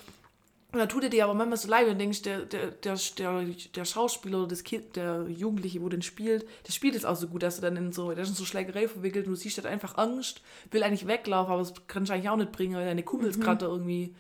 Und 0.72 0.78
dann 0.78 0.88
tut 0.88 1.04
er 1.04 1.10
dir 1.10 1.24
aber 1.24 1.34
manchmal 1.34 1.58
so 1.58 1.68
leid 1.68 1.86
und 1.88 1.98
denkst, 1.98 2.22
der, 2.22 2.46
der, 2.46 2.68
der, 2.70 2.96
der, 3.18 3.44
der 3.74 3.84
Schauspieler 3.84 4.38
oder 4.38 4.48
das 4.48 4.64
Kind, 4.64 4.96
der 4.96 5.26
Jugendliche, 5.28 5.82
wo 5.82 5.90
den 5.90 6.00
spielt, 6.00 6.46
der 6.66 6.72
spielt 6.72 6.94
es 6.94 7.04
auch 7.04 7.14
so 7.16 7.28
gut, 7.28 7.42
dass 7.42 7.56
er 7.58 7.62
dann 7.70 7.76
in 7.76 7.92
so, 7.92 8.10
der 8.10 8.22
ist 8.22 8.30
in 8.30 8.34
so 8.34 8.46
Schlägerei 8.46 8.88
verwickelt 8.88 9.26
und 9.26 9.32
du 9.32 9.36
siehst, 9.36 9.58
hat 9.58 9.66
einfach 9.66 9.98
Angst, 9.98 10.40
will 10.70 10.82
eigentlich 10.82 11.06
weglaufen, 11.06 11.52
aber 11.52 11.60
das 11.62 11.74
kannst 11.88 12.08
du 12.08 12.14
eigentlich 12.14 12.30
auch 12.30 12.36
nicht 12.38 12.52
bringen, 12.52 12.74
weil 12.74 12.86
deine 12.86 13.02
Kumpels 13.02 13.38
gerade 13.38 13.66
da 13.66 13.70
irgendwie. 13.70 14.14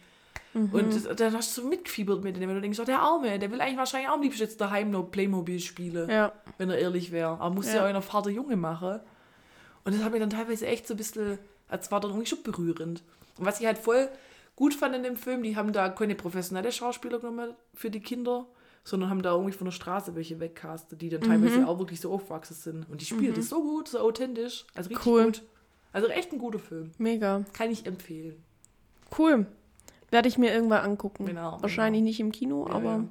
Und 0.54 0.94
das, 0.94 1.04
dann 1.16 1.32
hast 1.34 1.56
du 1.56 1.62
so 1.62 1.66
mitgefiebert 1.68 2.22
mit 2.22 2.36
dem, 2.36 2.42
wenn 2.46 2.54
du 2.56 2.60
denkst, 2.60 2.78
oh, 2.78 2.84
der 2.84 3.00
Arme, 3.00 3.38
der 3.38 3.50
will 3.50 3.60
eigentlich 3.62 3.78
wahrscheinlich 3.78 4.10
auch 4.10 4.14
am 4.16 4.22
liebsten 4.22 4.42
jetzt 4.42 4.60
daheim 4.60 4.90
noch 4.90 5.04
Playmobil 5.04 5.58
spielen, 5.60 6.10
Ja. 6.10 6.32
wenn 6.58 6.68
er 6.68 6.76
ehrlich 6.76 7.10
wäre. 7.12 7.40
Aber 7.40 7.54
muss 7.54 7.68
ja, 7.68 7.76
Ja. 7.76 7.80
ja 7.80 7.86
einer 7.86 8.02
Vater 8.02 8.28
Junge 8.28 8.56
machen. 8.56 9.00
Und 9.84 9.94
das 9.94 10.02
hat 10.04 10.12
mich 10.12 10.20
dann 10.20 10.28
teilweise 10.28 10.66
echt 10.66 10.86
so 10.86 10.92
ein 10.92 10.98
bisschen, 10.98 11.38
als 11.68 11.90
war 11.90 12.00
dann 12.00 12.10
irgendwie 12.10 12.28
schon 12.28 12.42
berührend. 12.42 13.02
Und 13.38 13.46
was 13.46 13.60
ich 13.60 13.66
halt 13.66 13.78
voll 13.78 14.10
gut 14.56 14.74
fand 14.74 14.94
in 14.94 15.02
dem 15.02 15.16
Film, 15.16 15.42
die 15.42 15.56
haben 15.56 15.72
da 15.72 15.88
keine 15.88 16.14
professionelle 16.14 16.72
Schauspieler 16.72 17.18
genommen 17.18 17.54
für 17.74 17.90
die 17.90 18.00
Kinder, 18.00 18.46
sondern 18.84 19.10
haben 19.10 19.22
da 19.22 19.32
irgendwie 19.32 19.52
von 19.52 19.64
der 19.66 19.72
Straße 19.72 20.14
welche 20.16 20.40
wegcastet, 20.40 21.00
die 21.00 21.08
dann 21.08 21.20
teilweise 21.20 21.66
auch 21.68 21.78
wirklich 21.78 22.00
so 22.00 22.12
aufgewachsen 22.12 22.54
sind. 22.54 22.88
Und 22.90 23.00
die 23.00 23.04
spielt 23.06 23.38
es 23.38 23.48
so 23.48 23.62
gut, 23.62 23.88
so 23.88 23.98
authentisch. 24.00 24.64
Also 24.74 24.88
richtig 24.88 25.06
Cool. 25.06 25.24
gut. 25.26 25.42
Also 25.92 26.08
echt 26.08 26.32
ein 26.32 26.38
guter 26.38 26.58
Film. 26.58 26.90
Mega. 26.98 27.44
Kann 27.52 27.70
ich 27.70 27.86
empfehlen. 27.86 28.42
Cool. 29.18 29.46
Werde 30.10 30.28
ich 30.28 30.36
mir 30.38 30.52
irgendwann 30.52 30.84
angucken. 30.84 31.26
Genau, 31.26 31.58
Wahrscheinlich 31.60 32.00
genau. 32.00 32.08
nicht 32.08 32.20
im 32.20 32.32
Kino, 32.32 32.66
Ja, 32.68 32.74
aber 32.74 32.90
ja. 32.92 33.04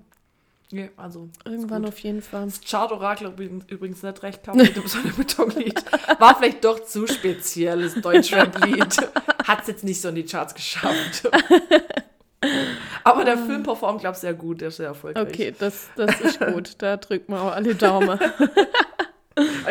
Ja, 0.74 0.88
also. 0.96 1.28
irgendwann 1.46 1.86
auf 1.86 2.00
jeden 2.00 2.22
Fall. 2.22 2.46
Das 2.46 2.62
Chart-Orakel 2.62 3.28
übrigens, 3.28 3.66
übrigens 3.70 4.04
nicht 4.04 4.24
recht 4.24 4.42
gehabt 4.44 4.58
mit 4.58 4.74
dem 4.76 4.88
Sonne-Beton-Lied. 4.88 5.84
War 6.20 6.36
vielleicht 6.38 6.64
doch 6.64 6.80
zu 6.86 7.08
spezielles 7.08 7.96
Deutschrap-Lied. 7.96 9.10
Hat 9.44 9.62
es 9.62 9.68
jetzt 9.68 9.84
nicht 9.84 10.02
so 10.02 10.10
in 10.10 10.16
die 10.16 10.26
Charts 10.26 10.54
geschafft. 10.54 11.30
Aber 13.04 13.24
der 13.24 13.38
Film 13.38 13.64
performt, 13.64 14.02
glaube 14.02 14.16
ich, 14.16 14.22
sehr 14.22 14.34
gut. 14.34 14.62
Der 14.62 14.70
ist 14.70 14.78
sehr 14.78 14.88
erfolgreich. 14.88 15.28
Okay, 15.28 15.54
das, 15.58 15.90
das 15.96 16.20
ist 16.22 16.40
gut. 16.40 16.76
Da 16.80 16.98
drücken 16.98 17.34
wir 17.34 17.42
auch 17.42 17.52
alle 17.52 17.76
Daumen. 17.76 18.20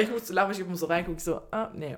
Ich 0.01 0.11
musste 0.11 0.33
lachen, 0.33 0.53
ich 0.53 0.61
immer 0.61 0.75
so 0.75 0.87
reingucken, 0.87 1.19
so, 1.21 1.43
ah, 1.51 1.69
nee. 1.75 1.97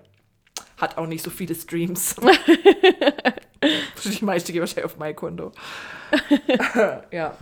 Hat 0.79 0.99
auch 0.99 1.07
nicht 1.07 1.23
so 1.23 1.31
viele 1.31 1.55
Streams. 1.55 2.17
Die 4.05 4.25
meiste 4.25 4.53
gehen 4.53 4.61
wahrscheinlich 4.61 4.85
auf 4.85 4.99
mein 4.99 5.15
Konto. 5.15 5.53
ja. 7.13 7.37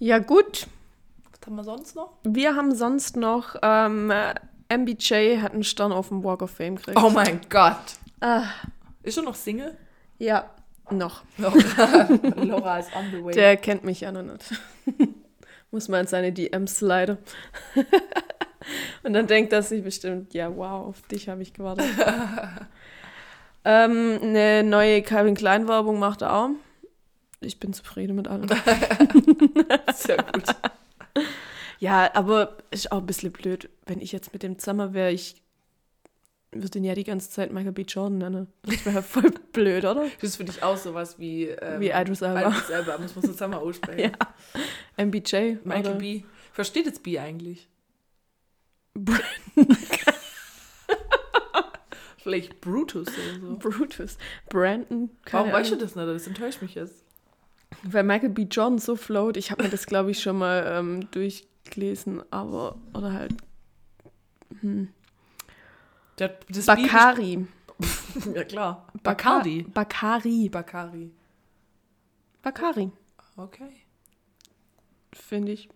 Ja, 0.00 0.18
gut. 0.18 0.66
Was 1.30 1.46
haben 1.46 1.56
wir 1.56 1.64
sonst 1.64 1.94
noch? 1.94 2.10
Wir 2.24 2.56
haben 2.56 2.74
sonst 2.74 3.16
noch 3.16 3.54
ähm, 3.62 4.10
äh, 4.10 4.34
MBJ 4.76 5.38
hat 5.40 5.52
einen 5.52 5.64
Stern 5.64 5.92
auf 5.92 6.08
dem 6.08 6.24
Walk 6.24 6.42
of 6.42 6.50
Fame 6.50 6.76
gekriegt. 6.76 6.98
Oh 7.00 7.10
mein 7.10 7.40
Gott. 7.48 7.76
Ah, 8.20 8.44
Ist 9.08 9.16
er 9.16 9.22
noch 9.22 9.34
Single? 9.34 9.74
ja, 10.18 10.50
noch. 10.90 11.22
Laura, 11.38 12.08
Laura 12.36 12.78
ist 12.78 12.94
on 12.94 13.06
the 13.10 13.24
way. 13.24 13.32
Der 13.32 13.56
kennt 13.56 13.84
mich 13.84 14.00
ja 14.00 14.12
noch 14.12 14.22
nicht. 14.22 14.44
Muss 15.70 15.88
mal 15.88 16.00
in 16.00 16.06
seine 16.06 16.32
DMs 16.32 16.82
leider. 16.82 17.16
Und 19.02 19.14
dann 19.14 19.26
denkt 19.26 19.52
er 19.54 19.62
sich 19.62 19.82
bestimmt, 19.82 20.34
ja, 20.34 20.54
wow, 20.54 20.86
auf 20.86 21.00
dich 21.08 21.28
habe 21.30 21.40
ich 21.40 21.54
gewartet. 21.54 21.86
ähm, 23.64 24.18
eine 24.20 24.62
neue 24.62 25.00
Calvin 25.00 25.34
Klein 25.34 25.68
Werbung 25.68 25.98
macht 25.98 26.20
er 26.20 26.34
auch. 26.34 26.50
Ich 27.40 27.58
bin 27.58 27.72
zufrieden 27.72 28.16
mit 28.16 28.28
allem. 28.28 28.48
Sehr 29.94 30.18
gut. 30.18 30.44
Ja, 31.78 32.10
aber 32.14 32.58
ist 32.70 32.92
auch 32.92 32.98
ein 32.98 33.06
bisschen 33.06 33.32
blöd, 33.32 33.70
wenn 33.86 34.00
ich 34.00 34.12
jetzt 34.12 34.32
mit 34.32 34.42
dem 34.42 34.58
zusammen 34.58 34.92
wäre, 34.92 35.12
ich 35.12 35.42
würde 36.62 36.78
ihn 36.78 36.84
ja 36.84 36.94
die 36.94 37.04
ganze 37.04 37.30
Zeit 37.30 37.52
Michael 37.52 37.72
B. 37.72 37.82
Jordan 37.82 38.18
nennen. 38.18 38.46
Das 38.62 38.84
wäre 38.86 39.02
voll 39.02 39.30
blöd, 39.52 39.84
oder? 39.84 40.06
Das 40.20 40.30
ist 40.30 40.36
für 40.36 40.44
dich 40.44 40.62
auch 40.62 40.76
sowas 40.76 41.18
wie... 41.18 41.48
Ähm, 41.48 41.80
Wie 41.80 41.90
Idris 41.90 42.22
Elba. 42.22 42.48
Idris 42.48 42.70
Elba, 42.70 42.98
muss 42.98 43.14
man 43.14 43.24
so 43.24 43.32
zusammen 43.32 43.54
aussprechen. 43.54 44.12
Ja. 44.98 45.04
MBJ. 45.04 45.58
Michael 45.64 45.86
oder 45.86 45.94
B. 45.94 46.22
Versteht 46.52 46.86
jetzt 46.86 47.02
B 47.02 47.18
eigentlich? 47.18 47.68
Vielleicht 52.18 52.60
Brutus 52.60 53.06
oder 53.08 53.40
so. 53.40 53.56
Brutus. 53.58 54.18
Brandon. 54.48 55.10
Warum 55.30 55.52
weißt 55.52 55.72
du 55.72 55.76
das 55.76 55.94
nicht? 55.96 56.08
Das 56.08 56.26
enttäuscht 56.26 56.62
mich 56.62 56.74
jetzt. 56.74 57.04
Weil 57.84 58.02
Michael 58.02 58.30
B. 58.30 58.42
Jordan 58.42 58.78
so 58.78 58.96
float. 58.96 59.36
Ich 59.36 59.50
habe 59.50 59.62
mir 59.62 59.68
das, 59.68 59.86
glaube 59.86 60.10
ich, 60.10 60.20
schon 60.20 60.38
mal 60.38 60.64
ähm, 60.66 61.10
durchgelesen, 61.10 62.22
aber. 62.30 62.76
Oder 62.92 63.12
halt. 63.12 63.34
Der, 66.18 66.38
das 66.48 66.66
Bakari. 66.66 67.36
Bier- 67.36 67.46
Ja, 68.34 68.44
klar. 68.44 68.86
Baka- 69.02 69.38
Bacardi. 69.38 69.62
Bakari. 69.62 70.48
Bakari. 70.48 71.10
Bakari. 72.42 72.90
Okay. 73.36 73.72
Finde 75.12 75.52
ich. 75.52 75.68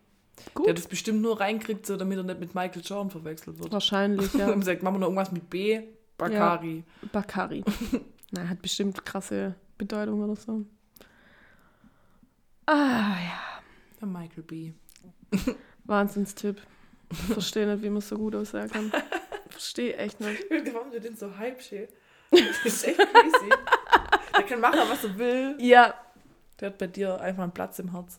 Der 0.59 0.71
hat 0.71 0.79
das 0.79 0.89
bestimmt 0.89 1.21
nur 1.23 1.39
reinkriegt, 1.39 1.87
so 1.87 1.97
damit 1.97 2.19
er 2.19 2.25
nicht 2.25 2.41
mit 2.41 2.55
Michael 2.55 2.83
Jordan 2.85 3.11
verwechselt 3.11 3.59
wird. 3.61 3.71
Wahrscheinlich, 3.73 4.33
Ja. 4.35 4.41
ja. 4.49 4.53
Und 4.53 4.65
sagt, 4.65 4.83
machen 4.83 4.95
wir 4.97 4.99
noch 5.01 5.07
irgendwas 5.09 5.31
mit 5.31 5.49
B? 5.49 5.83
Bakari. 6.19 6.83
Bakari. 7.13 7.65
Na, 8.33 8.49
hat 8.49 8.61
bestimmt 8.63 9.05
krasse 9.05 9.55
Bedeutung 9.79 10.23
oder 10.23 10.35
so. 10.37 10.65
Ah, 12.67 13.17
ja. 13.21 13.41
Der 14.01 14.09
Michael 14.09 14.43
B. 14.43 14.73
Wahnsinnstipp. 15.85 16.61
Verstehe 17.13 17.67
nicht, 17.67 17.83
wie 17.83 17.91
man 17.91 18.01
so 18.01 18.17
gut 18.17 18.35
aussehen 18.35 18.71
kann. 18.71 18.91
Verstehe 19.53 19.97
echt 19.97 20.21
nicht. 20.21 20.45
Warum 20.73 20.91
du 20.91 21.01
den 21.01 21.17
so 21.17 21.37
hype 21.37 21.61
schön? 21.63 21.89
Das 22.31 22.65
ist 22.65 22.87
echt 22.87 22.99
crazy. 22.99 23.51
Der 24.37 24.45
kann 24.45 24.61
machen, 24.61 24.81
was 24.89 25.05
er 25.05 25.19
will. 25.19 25.57
Ja. 25.59 25.95
Der 26.59 26.71
hat 26.71 26.79
bei 26.79 26.87
dir 26.87 27.21
einfach 27.21 27.43
einen 27.43 27.53
Platz 27.53 27.79
im 27.79 27.93
Herz. 27.93 28.19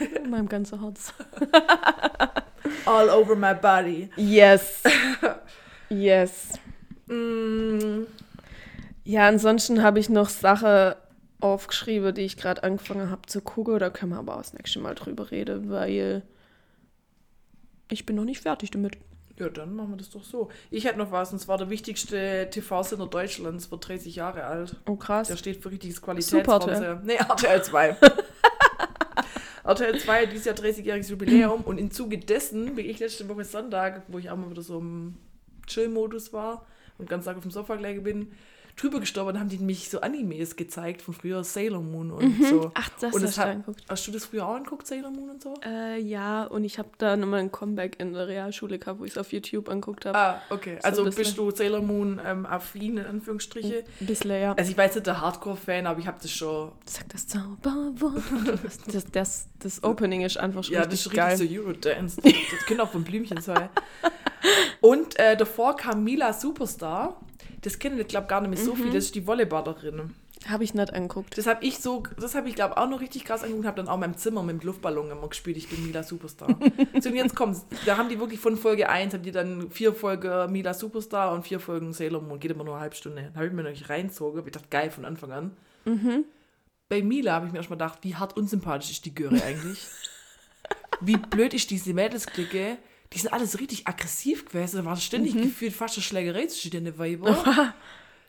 In 0.00 0.30
meinem 0.30 0.48
ganzen 0.48 0.80
Herz. 0.80 1.14
All 2.86 3.08
over 3.10 3.36
my 3.36 3.54
body. 3.54 4.10
Yes. 4.16 4.82
Yes. 5.88 6.58
Mm. 7.06 8.06
Ja, 9.04 9.28
ansonsten 9.28 9.84
habe 9.84 10.00
ich 10.00 10.08
noch 10.08 10.28
Sachen 10.28 10.96
aufgeschrieben, 11.38 12.12
die 12.12 12.22
ich 12.22 12.36
gerade 12.36 12.64
angefangen 12.64 13.08
habe 13.08 13.22
zu 13.26 13.40
gucken. 13.40 13.78
Da 13.78 13.88
können 13.90 14.10
wir 14.10 14.18
aber 14.18 14.34
auch 14.34 14.42
das 14.42 14.52
nächste 14.52 14.80
Mal 14.80 14.96
drüber 14.96 15.30
reden, 15.30 15.70
weil 15.70 16.24
ich 17.88 18.04
bin 18.04 18.16
noch 18.16 18.24
nicht 18.24 18.42
fertig 18.42 18.72
damit. 18.72 18.98
Ja, 19.38 19.50
dann 19.50 19.74
machen 19.74 19.90
wir 19.90 19.96
das 19.98 20.10
doch 20.10 20.24
so. 20.24 20.48
Ich 20.70 20.86
hätte 20.86 20.98
noch 20.98 21.12
was, 21.12 21.32
und 21.32 21.38
zwar 21.38 21.58
der 21.58 21.68
wichtigste 21.68 22.48
TV-Sender 22.50 23.06
Deutschlands, 23.06 23.70
wird 23.70 23.86
30 23.86 24.16
Jahre 24.16 24.44
alt. 24.44 24.76
Oh, 24.86 24.96
krass. 24.96 25.28
Der 25.28 25.36
steht 25.36 25.62
für 25.62 25.70
richtiges 25.70 26.00
Qualitätsfernsehen. 26.00 27.00
Nee, 27.04 27.16
RTL 27.16 27.62
2. 27.62 27.96
RTL 29.64 29.98
2 29.98 30.22
hat 30.22 30.32
dieses 30.32 30.46
Jahr 30.46 30.54
30-jähriges 30.54 31.10
Jubiläum 31.10 31.62
und 31.62 31.78
im 31.78 31.90
Zuge 31.90 32.18
dessen 32.18 32.76
bin 32.76 32.88
ich 32.88 32.98
letzte 32.98 33.28
Woche 33.28 33.44
Sonntag, 33.44 34.02
wo 34.08 34.18
ich 34.18 34.30
auch 34.30 34.36
mal 34.36 34.48
wieder 34.48 34.62
so 34.62 34.78
im 34.78 35.16
Chill-Modus 35.66 36.32
war 36.32 36.64
und 36.98 37.08
ganz 37.10 37.24
Tag 37.24 37.36
auf 37.36 37.42
dem 37.42 37.50
Sofa 37.50 37.74
gelegen 37.74 38.04
bin, 38.04 38.32
drüber 38.76 39.00
gestorben 39.00 39.30
und 39.30 39.40
haben 39.40 39.48
die 39.48 39.58
mich 39.58 39.88
so 39.88 40.00
Animes 40.00 40.56
gezeigt 40.56 41.00
von 41.00 41.14
früher, 41.14 41.42
Sailor 41.42 41.80
Moon 41.80 42.10
und 42.10 42.44
so. 42.44 42.70
Ach, 42.74 42.88
das 43.00 43.14
und 43.14 43.22
hast 43.22 43.24
das 43.24 43.34
du 43.34 43.40
hat, 43.40 43.48
angeguckt. 43.48 43.82
Hast 43.88 44.06
du 44.06 44.12
das 44.12 44.24
früher 44.26 44.46
auch 44.46 44.54
angeguckt, 44.54 44.86
Sailor 44.86 45.10
Moon 45.10 45.30
und 45.30 45.42
so? 45.42 45.54
Äh, 45.64 45.98
ja, 46.00 46.44
und 46.44 46.64
ich 46.64 46.78
habe 46.78 46.90
da 46.98 47.16
nochmal 47.16 47.40
ein 47.40 47.50
Comeback 47.50 47.98
in 47.98 48.12
der 48.12 48.28
Realschule 48.28 48.78
gehabt, 48.78 49.00
wo 49.00 49.04
ich 49.04 49.12
es 49.12 49.18
auf 49.18 49.32
YouTube 49.32 49.68
angeguckt 49.70 50.04
habe. 50.04 50.18
Ah, 50.18 50.42
okay. 50.50 50.78
So 50.82 50.88
Also 50.88 51.04
bist 51.04 51.38
du 51.38 51.50
Sailor 51.50 51.80
Moon 51.80 52.20
ähm, 52.24 52.44
affin, 52.44 52.98
in 52.98 53.06
Anführungsstriche? 53.06 53.84
Ein 54.00 54.06
bisschen, 54.06 54.30
ja. 54.30 54.52
Also 54.52 54.70
ich 54.70 54.76
weiß 54.76 54.94
nicht 54.94 55.06
der 55.06 55.20
Hardcore-Fan, 55.20 55.86
aber 55.86 55.98
ich 55.98 56.06
habe 56.06 56.18
das 56.20 56.30
schon... 56.30 56.72
Sag 56.84 57.08
das 57.08 57.26
Zauberwort. 57.26 58.22
Das, 58.92 59.04
das, 59.10 59.48
das, 59.58 59.84
Opening 59.84 60.20
ist 60.22 60.36
einfach 60.36 60.62
schon 60.64 60.74
Ja, 60.74 60.80
richtig 60.80 61.04
das 61.04 61.06
ist 61.06 61.14
geil. 61.14 61.36
richtig 61.36 61.56
so 61.56 61.62
Eurodance. 61.62 62.20
Das 62.22 62.66
könnte 62.66 62.82
auch 62.82 62.90
von 62.90 63.04
Blümchen 63.04 63.40
sein. 63.40 63.68
Und 64.80 65.18
äh, 65.18 65.36
davor 65.36 65.76
kam 65.76 66.04
Mila 66.04 66.32
Superstar. 66.32 67.20
Das 67.62 67.78
kennen 67.78 67.98
ich 68.00 68.08
glaube 68.08 68.26
gar 68.26 68.40
nicht 68.40 68.50
mehr 68.50 68.58
so 68.64 68.74
Mhm. 68.74 68.82
viel, 68.82 68.92
das 68.92 69.04
ist 69.06 69.14
die 69.14 69.26
Volleyballerin. 69.26 70.14
Habe 70.48 70.62
ich 70.64 70.74
nicht 70.74 70.92
angeguckt. 70.92 71.36
Das 71.38 71.46
habe 71.46 71.64
ich 71.64 71.78
so, 71.78 72.04
das 72.20 72.34
habe 72.36 72.48
ich 72.48 72.54
glaube 72.54 72.76
auch 72.76 72.88
noch 72.88 73.00
richtig 73.00 73.24
krass 73.24 73.42
angeguckt, 73.42 73.66
habe 73.66 73.78
dann 73.78 73.88
auch 73.88 73.94
in 73.94 74.00
meinem 74.00 74.16
Zimmer 74.16 74.42
mit 74.42 74.60
dem 74.62 74.66
Luftballon 74.66 75.10
immer 75.10 75.28
gespielt, 75.28 75.56
ich 75.56 75.68
bin 75.68 75.84
Mila 75.84 76.02
Superstar. 76.04 76.48
so, 77.00 77.08
und 77.08 77.16
jetzt 77.16 77.34
kommt's, 77.34 77.64
da 77.84 77.96
haben 77.96 78.08
die 78.08 78.20
wirklich 78.20 78.38
von 78.38 78.56
Folge 78.56 78.88
1, 78.88 79.14
haben 79.14 79.22
die 79.22 79.32
dann 79.32 79.70
vier 79.70 79.92
Folgen 79.94 80.52
Mila 80.52 80.74
Superstar 80.74 81.32
und 81.32 81.44
vier 81.46 81.58
Folgen 81.58 81.92
Sailor 81.92 82.22
Moon, 82.22 82.38
geht 82.38 82.50
immer 82.52 82.64
nur 82.64 82.74
eine 82.74 82.82
halbe 82.82 82.94
Stunde. 82.96 83.30
Da 83.32 83.36
habe 83.40 83.46
ich 83.48 83.52
mir 83.52 83.62
noch 83.62 83.70
nicht 83.70 83.88
reinzogen, 83.88 84.42
ich 84.46 84.52
dachte, 84.52 84.68
geil, 84.70 84.90
von 84.90 85.04
Anfang 85.04 85.32
an. 85.32 85.56
Bei 86.88 87.02
Mila 87.02 87.32
habe 87.32 87.46
ich 87.46 87.52
mir 87.52 87.58
erstmal 87.58 87.78
gedacht, 87.78 87.98
wie 88.02 88.14
hart 88.14 88.36
unsympathisch 88.36 88.90
ist 88.90 89.04
die 89.04 89.14
Göre 89.14 89.42
eigentlich? 89.42 89.80
wie 91.00 91.16
blöd 91.16 91.54
ist 91.54 91.70
diese 91.70 91.92
Mädelsklicke? 91.94 92.76
Die 93.12 93.18
sind 93.18 93.32
alles 93.32 93.58
richtig 93.60 93.86
aggressiv 93.86 94.46
gewesen, 94.46 94.78
da 94.78 94.84
war 94.84 94.96
ständig 94.96 95.34
gefühlt 95.40 95.72
fast 95.72 95.96
eine 95.96 96.02
Schlägerei 96.02 96.46
zwischen 96.46 96.70
den 96.72 96.98
Weiber. 96.98 97.74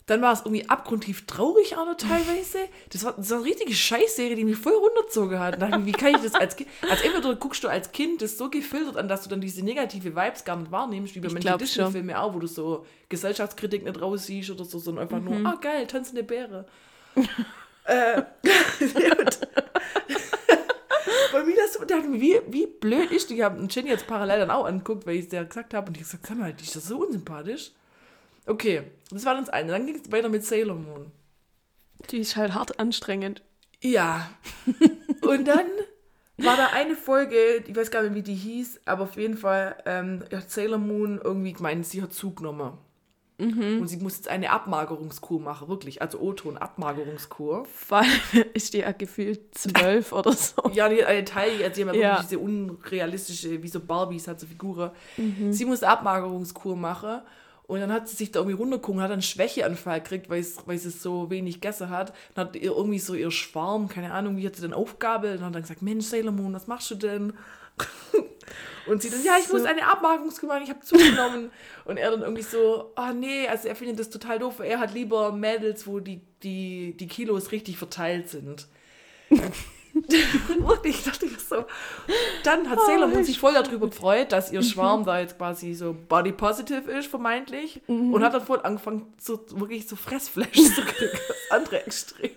Dann 0.06 0.22
war 0.22 0.32
es 0.32 0.40
irgendwie 0.40 0.70
abgrundtief 0.70 1.26
traurig 1.26 1.76
auch 1.76 1.86
noch 1.86 1.98
teilweise. 1.98 2.60
Das 2.94 3.04
war, 3.04 3.12
das 3.18 3.30
war 3.30 3.40
eine 3.40 3.46
richtige 3.48 3.74
Scheißserie, 3.74 4.38
die 4.38 4.46
mich 4.46 4.56
voll 4.56 4.72
runtergezogen 4.74 5.38
hat. 5.38 5.62
Dachte 5.62 5.86
wie 5.86 5.92
kann 5.92 6.16
ich 6.16 6.22
das 6.22 6.34
als 6.34 6.56
Kind, 6.56 6.70
als 6.90 7.02
entweder 7.02 7.36
guckst 7.36 7.62
du 7.66 7.68
als 7.68 7.92
Kind 7.92 8.22
das 8.22 8.38
so 8.38 8.50
gefiltert 8.50 8.96
an, 8.96 9.10
dass 9.10 9.24
du 9.24 9.30
dann 9.30 9.42
diese 9.42 9.66
negative 9.66 10.16
Vibes 10.16 10.46
gar 10.46 10.56
nicht 10.56 10.72
wahrnimmst, 10.72 11.14
wie 11.14 11.20
bei 11.20 11.28
manchen 11.28 11.58
Disney-Filmen 11.58 12.16
auch, 12.16 12.34
wo 12.34 12.40
du 12.40 12.48
so 12.48 12.86
Gesellschaftskritik 13.10 13.84
nicht 13.84 14.00
raussiehst 14.00 14.50
oder 14.52 14.64
so, 14.64 14.80
sondern 14.80 15.04
einfach 15.04 15.20
nur, 15.20 15.46
ah 15.46 15.58
geil, 15.60 15.86
tanzende 15.88 16.24
Bäre. 16.24 16.66
äh, 17.84 18.22
und- 19.20 19.40
bei 21.32 21.44
mir 21.44 21.56
das, 21.56 21.76
und 21.78 21.90
mir, 22.12 22.22
wie, 22.22 22.42
wie 22.48 22.68
blöd 22.68 23.12
ist 23.12 23.30
die? 23.30 23.36
Ich 23.36 23.42
habe 23.42 23.66
Jenny 23.70 23.90
jetzt 23.90 24.08
parallel 24.08 24.40
dann 24.40 24.52
auch 24.52 24.66
angeguckt, 24.66 25.06
weil 25.06 25.16
ich 25.16 25.24
es 25.24 25.30
der 25.30 25.46
gesagt 25.46 25.74
habe 25.74 25.88
und 25.88 25.98
ich 25.98 26.04
gesagt, 26.04 26.26
sag 26.26 26.38
mal, 26.38 26.54
die 26.54 26.64
ist 26.64 26.76
das 26.76 26.88
so 26.88 27.00
unsympathisch. 27.00 27.72
Okay, 28.46 28.84
das 29.12 29.26
war 29.26 29.34
dann 29.34 29.46
das 29.46 29.54
eine. 29.54 29.72
Dann 29.72 29.86
ging 29.86 29.96
es 29.96 30.12
weiter 30.12 30.30
mit 30.30 30.46
Sailor 30.46 30.76
Moon. 30.76 31.12
Die 32.10 32.20
ist 32.20 32.36
halt 32.36 32.54
hart 32.54 32.80
anstrengend. 32.80 33.42
Ja. 33.82 34.30
Und 35.22 35.48
dann 35.48 35.66
war 36.38 36.56
da 36.56 36.68
eine 36.68 36.96
Folge, 36.96 37.64
ich 37.68 37.76
weiß 37.76 37.92
gar 37.92 38.04
nicht, 38.04 38.16
wie 38.16 38.22
die 38.22 38.36
hieß, 38.36 38.82
aber 38.86 39.04
auf 39.04 39.18
jeden 39.18 39.38
Fall 39.38 39.76
ähm, 39.86 40.24
hat 40.32 40.50
Sailor 40.50 40.78
Moon 40.78 41.20
irgendwie 41.24 41.54
gemeint, 41.54 41.86
sie 41.86 42.02
hat 42.02 42.14
zugenommen. 42.14 42.78
Und 43.82 43.88
sie 43.88 43.98
muss 43.98 44.18
jetzt 44.18 44.28
eine 44.28 44.50
Abmagerungskur 44.50 45.40
machen, 45.40 45.68
wirklich. 45.68 46.02
Also 46.02 46.20
O-Ton, 46.20 46.58
Abmagerungskur. 46.58 47.68
Allem 47.90 48.10
ist 48.54 48.74
die 48.74 48.80
ja 48.80 48.92
gefühlt 48.92 49.56
zwölf 49.56 50.12
oder 50.12 50.34
so. 50.34 50.72
Ja, 50.74 50.90
die 50.90 51.02
hat 51.02 51.08
eine 51.08 51.24
Teil, 51.24 51.64
also 51.64 51.76
die 51.76 51.88
haben 51.88 51.96
ja 51.96 52.10
wirklich 52.10 52.28
diese 52.30 52.40
unrealistische, 52.40 53.62
wie 53.62 53.68
so 53.68 53.80
Barbies, 53.80 54.28
hat 54.28 54.40
so 54.40 54.48
Figuren. 54.48 54.92
Sie 55.52 55.66
muss 55.66 55.84
eine 55.84 55.94
Abmagerungskur 55.94 56.76
machen. 56.76 57.22
Und 57.68 57.82
dann 57.82 57.92
hat 57.92 58.08
sie 58.08 58.16
sich 58.16 58.32
da 58.32 58.40
irgendwie 58.40 58.56
runtergucken, 58.56 59.02
hat 59.02 59.12
einen 59.12 59.22
Schwächeanfall 59.22 60.02
gekriegt, 60.02 60.30
weil, 60.30 60.44
weil 60.66 60.78
sie 60.78 60.90
so 60.90 61.30
wenig 61.30 61.56
gegessen 61.56 61.90
hat. 61.90 62.14
Dann 62.34 62.48
hat 62.48 62.56
ihr 62.56 62.72
irgendwie 62.72 62.98
so 62.98 63.14
ihr 63.14 63.30
Schwarm, 63.30 63.90
keine 63.90 64.14
Ahnung, 64.14 64.38
wie 64.38 64.48
hat 64.48 64.56
sie 64.56 64.62
denn 64.62 64.74
Aufgabe? 64.74 65.32
Und 65.32 65.38
dann 65.38 65.48
hat 65.48 65.56
dann 65.56 65.62
gesagt, 65.64 65.82
Mensch, 65.82 66.06
Sailor 66.06 66.32
Moon, 66.32 66.54
was 66.54 66.68
machst 66.68 66.90
du 66.92 66.96
denn? 66.96 67.34
Und 68.88 69.02
sie 69.02 69.10
dann, 69.10 69.24
ja, 69.24 69.38
ich 69.40 69.52
muss 69.52 69.66
eine 69.66 69.82
machen, 69.82 70.64
ich 70.64 70.70
habe 70.70 70.80
zugenommen. 70.82 71.52
Und 71.86 71.98
er 71.98 72.12
dann 72.12 72.22
irgendwie 72.22 72.44
so, 72.44 72.94
oh 72.96 73.14
nee, 73.14 73.48
also 73.48 73.68
er 73.68 73.76
findet 73.76 74.00
das 74.00 74.10
total 74.10 74.40
doof. 74.40 74.60
Er 74.60 74.80
hat 74.80 74.94
lieber 74.94 75.32
Mädels, 75.32 75.88
wo 75.88 76.00
die, 76.00 76.22
die, 76.44 76.96
die 76.98 77.08
Kilos 77.08 77.52
richtig 77.52 77.78
verteilt 77.78 78.30
sind. 78.30 78.68
Wirklich, 79.30 80.96
ich 81.00 81.04
dachte 81.04 81.28
so. 81.28 81.66
Dann 82.44 82.70
hat 82.70 82.80
Sailor 82.86 83.08
Moon 83.08 83.24
sich 83.24 83.40
voll 83.40 83.54
darüber 83.54 83.88
gefreut, 83.90 84.32
dass 84.32 84.52
ihr 84.52 84.62
Schwarm 84.64 85.06
da 85.06 85.20
jetzt 85.20 85.38
quasi 85.38 85.74
so 85.74 85.96
body 86.08 86.32
positive 86.32 86.90
ist, 86.92 87.08
vermeintlich. 87.08 87.82
Und 87.88 88.24
hat 88.24 88.34
dann 88.34 88.46
voll 88.46 88.62
angefangen, 88.62 89.14
so 89.18 89.40
wirklich 89.52 89.88
so 89.88 89.96
Fressflash 89.96 90.54
zu 90.54 90.82
kriegen. 90.82 91.12
Das 91.28 91.38
andere 91.52 91.86
Extrem. 91.86 92.32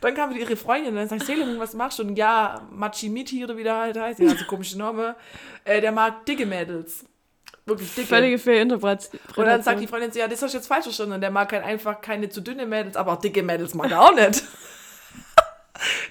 Dann 0.00 0.14
kam 0.14 0.30
wieder 0.30 0.40
ihre 0.40 0.56
Freundin 0.56 0.90
und 0.90 0.96
dann 0.96 1.08
sagt 1.08 1.28
Moon, 1.28 1.58
was 1.58 1.74
machst 1.74 1.98
du? 1.98 2.02
Und 2.02 2.16
ja, 2.16 2.60
Machimiti 2.70 3.44
oder 3.44 3.56
wie 3.56 3.62
der 3.62 3.76
halt 3.76 3.96
heißt, 3.98 4.20
ja, 4.20 4.30
so 4.30 4.44
komische 4.44 4.78
Name. 4.78 5.16
Äh, 5.64 5.80
der 5.80 5.92
mag 5.92 6.24
dicke 6.26 6.46
Mädels. 6.46 7.04
Wirklich 7.66 7.94
dicke. 7.94 8.08
Völlige 8.08 8.38
Fehlinterpretation. 8.38 9.20
Und 9.36 9.44
dann 9.44 9.62
sagt 9.62 9.80
die 9.80 9.86
Freundin 9.86 10.10
so, 10.10 10.18
ja, 10.18 10.28
das 10.28 10.42
hast 10.42 10.54
du 10.54 10.58
jetzt 10.58 10.66
falsch 10.66 10.84
verstanden. 10.84 11.14
Und 11.14 11.20
der 11.20 11.30
mag 11.30 11.52
halt 11.52 11.64
einfach 11.64 12.00
keine 12.00 12.28
zu 12.28 12.40
dünne 12.40 12.66
Mädels, 12.66 12.96
aber 12.96 13.12
auch 13.12 13.20
dicke 13.20 13.42
Mädels 13.42 13.74
mag 13.74 13.90
er 13.90 14.02
auch 14.02 14.14
nicht. 14.14 14.42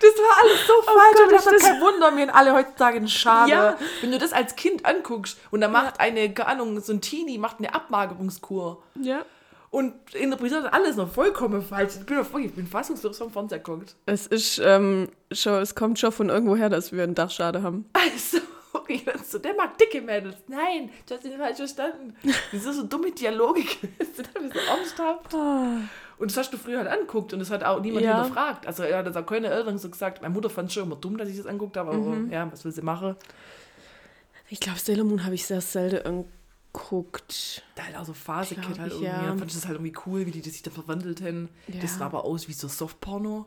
Das 0.02 0.16
war 0.18 0.44
alles 0.44 0.66
so 0.66 0.74
falsch. 0.82 0.98
Oh 0.98 1.16
Gott, 1.16 1.28
und 1.28 1.32
das 1.32 1.46
ist 1.46 1.62
kein 1.64 1.82
Wunder, 1.82 2.10
mir 2.10 2.34
alle 2.34 2.54
heutzutage 2.54 2.98
ein 2.98 3.08
Schade. 3.08 3.52
Ja. 3.52 3.78
Wenn 4.02 4.12
du 4.12 4.18
das 4.18 4.34
als 4.34 4.56
Kind 4.56 4.86
anguckst 4.86 5.38
und 5.52 5.62
da 5.62 5.68
macht 5.68 6.00
eine, 6.00 6.34
keine 6.34 6.50
Ahnung, 6.50 6.80
so 6.80 6.92
ein 6.92 7.02
Teenie 7.02 7.38
macht 7.38 7.60
eine 7.60 7.74
Abmagerungskur 7.74 8.82
Ja. 9.00 9.26
Und 9.72 9.94
interpretiert 10.16 10.72
alles 10.74 10.96
noch 10.96 11.12
vollkommen 11.12 11.62
falsch. 11.62 11.94
Ich 12.00 12.06
bin, 12.06 12.20
ich 12.44 12.54
bin 12.54 12.68
fassungslos 12.68 13.18
vom 13.18 13.32
Fernseher 13.32 13.60
geguckt. 13.60 13.96
Es 14.06 14.28
ist 14.28 14.60
ähm, 14.64 15.10
schon, 15.32 15.62
es 15.62 15.76
kommt 15.76 16.00
schon 16.00 16.12
von 16.12 16.30
irgendwo 16.30 16.56
her, 16.56 16.70
dass 16.70 16.92
wir 16.92 17.04
einen 17.04 17.16
Dachschade 17.16 17.62
haben. 17.62 17.86
Also, 17.94 18.40
bin 18.88 19.02
so, 19.24 19.38
der 19.38 19.54
mag 19.56 19.78
dicke 19.78 20.02
Mädels. 20.02 20.38
Nein, 20.48 20.90
du 21.08 21.16
hast 21.16 21.24
ihn 21.26 21.38
falsch 21.38 21.58
verstanden. 21.58 22.16
Das 22.52 22.64
sind 22.64 22.74
so 22.74 22.84
dumme 22.84 23.12
Dialoge 23.12 23.62
gewesen. 23.62 23.96
Da 24.34 24.42
so 24.42 24.60
ernsthaft. 24.70 25.34
Und 25.34 26.30
das 26.32 26.36
hast 26.36 26.52
du 26.52 26.58
früher 26.58 26.80
halt 26.80 26.90
anguckt 26.90 27.32
und 27.32 27.40
das 27.40 27.50
hat 27.52 27.64
auch 27.64 27.80
niemand 27.80 28.04
Ja. 28.04 28.22
hinterfragt. 28.22 28.68
Also 28.68 28.84
er 28.84 28.98
hat 28.98 29.08
das 29.08 29.16
auch 29.16 29.26
keine 29.26 29.48
Eltern 29.48 29.78
so 29.78 29.90
gesagt. 29.90 30.22
Meine 30.22 30.34
Mutter 30.34 30.50
fand 30.50 30.68
es 30.68 30.74
schon 30.74 30.84
immer 30.84 30.98
dumm, 30.98 31.18
dass 31.18 31.30
ich 31.30 31.38
das 31.38 31.46
anguckt 31.46 31.78
habe, 31.78 31.92
aber 31.92 32.18
ja, 32.30 32.52
was 32.52 32.66
will 32.66 32.72
sie 32.74 32.82
machen? 32.82 33.16
Ich 34.50 34.60
glaube, 34.60 34.80
Sailor 34.80 35.06
Moon 35.06 35.24
habe 35.24 35.36
ich 35.36 35.46
sehr 35.46 35.62
selten 35.62 36.26
angeguckt. 36.74 37.64
Da 37.76 37.84
halt 37.86 37.96
auch 37.98 38.06
so 38.06 38.14
Phase-Kid 38.14 38.64
halt 38.80 38.88
ich, 38.88 38.94
irgendwie. 38.94 39.06
ja. 39.06 39.26
Dann 39.26 39.38
fand 39.40 39.52
ich 39.52 39.58
das 39.58 39.66
halt 39.68 39.76
irgendwie 39.76 39.96
cool, 40.06 40.26
wie 40.26 40.32
die 40.32 40.42
das 40.42 40.54
sich 40.54 40.64
da 40.64 40.72
verwandelten. 40.72 41.50
Ja. 41.68 41.82
Das 41.82 41.98
sah 41.98 42.06
aber 42.06 42.24
aus 42.26 42.48
wie 42.48 42.54
so 42.54 42.68
Softporno, 42.68 43.46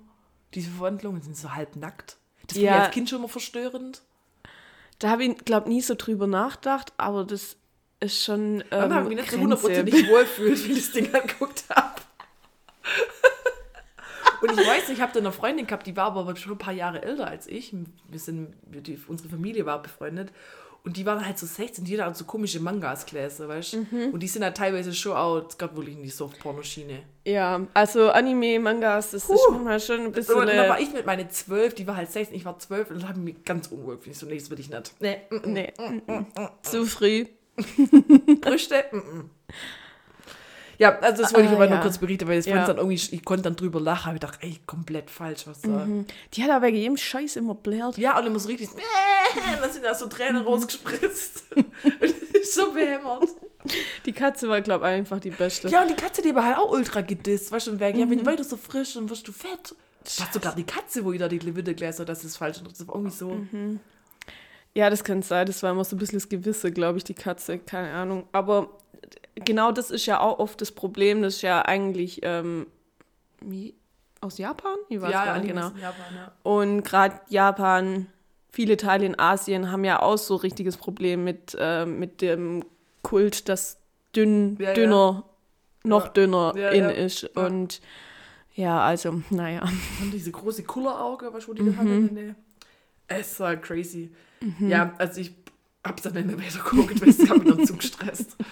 diese 0.55 0.70
Verwandlungen, 0.70 1.23
sind 1.23 1.37
so 1.37 1.55
halb 1.55 1.77
nackt. 1.77 2.16
Das 2.47 2.57
Ja. 2.59 2.70
fand 2.73 2.79
ich 2.81 2.85
als 2.87 2.95
Kind 2.95 3.11
schon 3.11 3.18
immer 3.20 3.29
verstörend. 3.29 4.03
Da 4.99 5.11
habe 5.11 5.25
ich, 5.25 5.37
glaube 5.45 5.68
nie 5.68 5.81
so 5.81 5.95
drüber 5.97 6.27
nachgedacht, 6.27 6.93
aber 6.97 7.25
das 7.25 7.57
ist 8.01 8.25
schon. 8.25 8.62
Dann 8.70 8.91
Ähm, 8.91 8.95
habe 8.95 9.03
ich 9.05 9.09
mich 9.09 9.16
nicht 9.18 9.31
so 9.31 9.37
Grenze. 9.37 9.43
hundertprozentig 9.43 10.09
wohlfühlt, 10.11 10.68
wie 10.68 10.73
ich 10.73 10.79
das 10.79 10.93
Ding 10.93 11.14
angeguckt 11.14 11.64
habe. 11.70 12.01
Und 14.43 14.51
ich 14.61 14.66
weiß, 14.66 14.89
nicht, 14.89 14.99
ich 14.99 15.01
habe 15.01 15.12
da 15.12 15.20
eine 15.20 15.31
Freundin 15.31 15.68
gehabt, 15.68 15.87
die 15.87 15.97
war 15.97 16.07
aber 16.16 16.35
schon 16.35 16.53
ein 16.53 16.59
paar 16.59 16.73
Jahre 16.73 17.03
älter 17.03 17.29
als 17.29 17.47
ich. 17.47 17.73
Wir 18.09 18.18
sind, 18.18 18.55
die, 18.66 18.99
unsere 19.07 19.29
Familie 19.29 19.66
war 19.66 19.81
befreundet. 19.81 20.33
Und 20.85 20.97
die 20.97 21.07
waren 21.07 21.24
halt 21.24 21.39
so 21.39 21.47
16, 21.47 21.85
jeder 21.85 22.07
hat 22.07 22.16
so 22.16 22.24
komische 22.24 22.59
Mangas 22.59 23.07
gelesen, 23.07 23.47
weißt 23.47 23.72
du? 23.74 23.76
Mhm. 23.91 24.11
Und 24.12 24.20
die 24.20 24.26
sind 24.26 24.43
halt 24.43 24.57
teilweise 24.57 24.93
schon 24.93 25.12
auch, 25.12 25.47
es 25.49 25.57
gab 25.57 25.76
wirklich 25.76 25.95
in 25.97 26.03
die 26.03 26.09
Softporno-Schiene. 26.09 27.05
Ja, 27.24 27.61
also 27.72 28.11
Anime, 28.11 28.59
Mangas, 28.59 29.12
das 29.12 29.22
ist 29.22 29.28
Puh. 29.28 29.53
manchmal 29.53 29.78
schon 29.78 30.01
ein 30.01 30.12
bisschen. 30.12 30.35
So, 30.35 30.41
und 30.41 30.49
dann 30.49 30.68
war 30.68 30.80
Äh, 30.80 30.83
ich 30.83 30.93
mit 30.93 31.07
meine 31.07 31.28
12, 31.28 31.74
die 31.76 31.87
war 31.87 31.97
halt 31.97 32.11
16, 32.11 32.37
ich 32.37 32.45
war 32.45 32.59
12 32.59 32.91
und 32.91 33.01
dann 33.01 33.09
habe 33.09 33.18
ich 33.20 33.24
mich 33.24 33.45
ganz 33.45 33.68
unwohl 33.68 33.97
gefühlt. 33.97 34.16
Ich 34.16 34.20
so, 34.20 34.26
nee, 34.26 34.39
das 34.39 34.51
will 34.51 34.59
ich 34.59 34.70
nicht. 34.70 34.95
Nee, 34.99 35.18
nee, 35.45 35.72
zu 36.62 36.85
früh. 36.85 37.26
Brüste. 38.41 38.85
Ja, 40.79 40.99
also 40.99 41.23
das 41.23 41.33
wollte 41.35 41.47
ich 41.47 41.53
Ah, 41.53 41.57
aber 41.57 41.66
nur 41.66 41.77
ja. 41.77 41.83
kurz 41.83 41.99
berichten, 41.99 42.27
weil 42.29 42.39
ich, 42.41 42.47
Ja. 42.47 42.66
dann 42.66 42.79
irgendwie, 42.79 42.95
ich 42.95 43.25
konnte 43.25 43.43
dann 43.43 43.57
drüber 43.57 43.81
lachen, 43.81 44.07
habe 44.07 44.16
ich 44.16 44.20
gedacht, 44.20 44.39
ey, 44.43 44.59
komplett 44.66 45.11
falsch, 45.11 45.47
was 45.47 45.61
da. 45.61 45.87
Die 46.35 46.43
hat 46.43 46.51
aber 46.51 46.66
wegen 46.66 46.77
jedem 46.77 46.97
Scheiß 46.97 47.37
immer 47.37 47.55
blärt. 47.55 47.99
Ja, 47.99 48.18
und 48.18 48.27
immer 48.27 48.39
so 48.39 48.49
richtig, 48.49 48.70
dann 49.61 49.70
sind 49.70 49.85
da 49.85 49.95
so 49.95 50.07
Tränen 50.07 50.43
rausgespritzt. 50.43 51.45
und 51.57 51.66
das 52.01 52.11
ist 52.11 52.55
so 52.55 52.73
behämmert. 52.73 53.29
Die 54.07 54.12
Katze 54.12 54.49
war, 54.49 54.61
glaube 54.61 54.87
ich, 54.87 54.91
einfach 54.93 55.20
die 55.20 55.31
beste. 55.31 55.68
Ja, 55.68 55.83
und 55.83 55.89
die 55.91 55.95
Katze, 55.95 56.20
die 56.23 56.35
war 56.35 56.45
halt 56.45 56.59
auch 56.59 56.70
ultra 56.73 57.01
gedisst, 57.03 57.53
weißt 57.53 57.68
du, 57.68 57.79
weg, 57.81 57.97
ja, 57.97 58.09
wenn 58.11 58.18
du 58.18 58.27
weiter 58.27 58.43
so 58.45 58.57
frisch, 58.57 58.95
dann 58.95 59.09
wirst 59.09 59.29
du 59.29 59.33
fett. 59.33 59.75
Was 60.05 60.33
sogar 60.33 60.55
die 60.57 60.64
Katze, 60.64 61.05
wo 61.05 61.12
ich 61.12 61.20
da 61.20 61.28
die 61.28 61.39
Levite 61.39 61.74
gläser, 61.77 62.05
das 62.05 62.24
ist 62.24 62.36
falsch. 62.36 62.59
Und 62.59 62.73
das 62.73 62.89
war 62.89 62.97
irgendwie 62.97 63.15
so. 63.16 63.36
Ja, 64.74 64.90
das 64.90 65.05
kann 65.05 65.23
sein. 65.23 65.47
Das 65.47 65.62
war 65.62 65.70
immer 65.70 65.85
so 65.85 65.94
ein 65.94 65.99
bisschen 66.01 66.19
das 66.19 66.28
Gewisse, 66.28 66.73
glaube 66.73 66.99
ich, 66.99 67.05
die 67.05 67.15
Katze. 67.15 67.59
Keine 67.59 67.93
Ahnung. 67.93 68.24
Aber 68.32 68.70
genau 69.34 69.72
das 69.72 69.90
ist 69.90 70.06
ja 70.06 70.20
auch 70.20 70.38
oft 70.38 70.60
das 70.60 70.72
Problem. 70.72 71.22
Das 71.22 71.36
ist 71.36 71.42
ja 71.42 71.62
eigentlich 71.62 72.20
ähm, 72.22 72.66
wie, 73.40 73.74
aus 74.20 74.38
Japan? 74.38 74.76
Ich 74.88 75.00
weiß 75.00 75.12
gar 75.12 75.38
nicht 75.38 75.48
genau. 75.48 75.68
Japan, 75.70 76.14
ja. 76.14 76.32
Und 76.42 76.82
gerade 76.82 77.20
Japan, 77.28 78.06
viele 78.50 78.76
Teile 78.76 79.06
in 79.06 79.18
Asien 79.18 79.70
haben 79.72 79.84
ja 79.84 80.00
auch 80.00 80.16
so 80.18 80.36
richtiges 80.36 80.76
Problem 80.76 81.24
mit, 81.24 81.56
ähm, 81.59 81.98
mit 81.98 82.20
dem 82.22 82.64
Kult, 83.02 83.48
dass 83.48 83.78
dünn, 84.14 84.56
Ja, 84.60 84.68
ja. 84.68 84.74
dünner, 84.74 85.24
noch 85.84 86.04
Ja. 86.06 86.10
dünner 86.12 86.52
Ja, 86.56 86.68
in 86.70 86.84
ja. 86.84 86.90
ist. 86.90 87.22
Ja. 87.34 87.46
Und 87.46 87.80
ja, 88.54 88.80
also, 88.80 89.22
naja. 89.30 89.62
Und 90.00 90.12
diese 90.12 90.30
große 90.30 90.62
Kullerauge, 90.64 91.32
was 91.32 91.48
wo 91.48 91.52
Mhm. 91.52 91.56
die 91.56 91.64
gefangen 91.64 92.10
haben. 92.16 92.36
Es 93.09 93.40
war 93.40 93.56
crazy. 93.56 94.12
Ja, 94.60 94.94
also 94.98 95.20
ich 95.20 95.32
hab's 95.84 96.02
dann 96.02 96.14
nicht 96.14 96.26
mehr 96.26 96.38
weiter 96.38 96.59
geguckt, 96.62 97.00
weil 97.00 97.09
es 97.09 97.28
hat 97.28 97.38
mich 97.44 97.54
dann 97.54 97.66
zu 97.66 97.76
gestresst. 97.76 98.36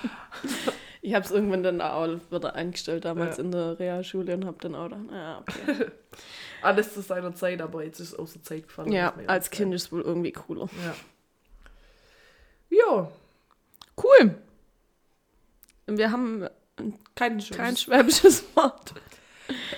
Ich 1.02 1.14
habe 1.14 1.24
es 1.24 1.30
irgendwann 1.30 1.62
dann 1.62 1.80
auch 1.80 2.06
wieder 2.30 2.54
eingestellt, 2.54 3.06
damals 3.06 3.38
Ja. 3.38 3.44
in 3.44 3.52
der 3.52 3.78
Realschule 3.78 4.34
und 4.34 4.44
habe 4.44 4.58
dann 4.60 4.74
auch 4.74 4.84
gedacht, 4.90 5.00
ja, 5.10 5.38
okay. 5.38 5.86
Alles 6.62 6.92
zu 6.92 7.00
seiner 7.00 7.34
Zeit, 7.34 7.62
aber 7.62 7.82
jetzt 7.84 8.00
ist 8.00 8.08
es 8.08 8.14
aus 8.18 8.34
der 8.34 8.42
Zeit 8.42 8.68
gefallen. 8.68 8.92
ja, 8.92 9.14
als 9.26 9.50
Kind 9.50 9.72
ist 9.74 9.84
es 9.84 9.92
wohl 9.92 10.02
irgendwie 10.02 10.30
cooler. 10.32 10.68
Ja. 10.84 10.94
Ja, 12.78 13.10
Cool. 13.96 14.34
Wir 15.86 16.10
haben 16.12 16.46
Kein 17.14 17.38
kein 17.40 17.76
schwäbisches 17.78 18.44
Wort. 18.54 18.92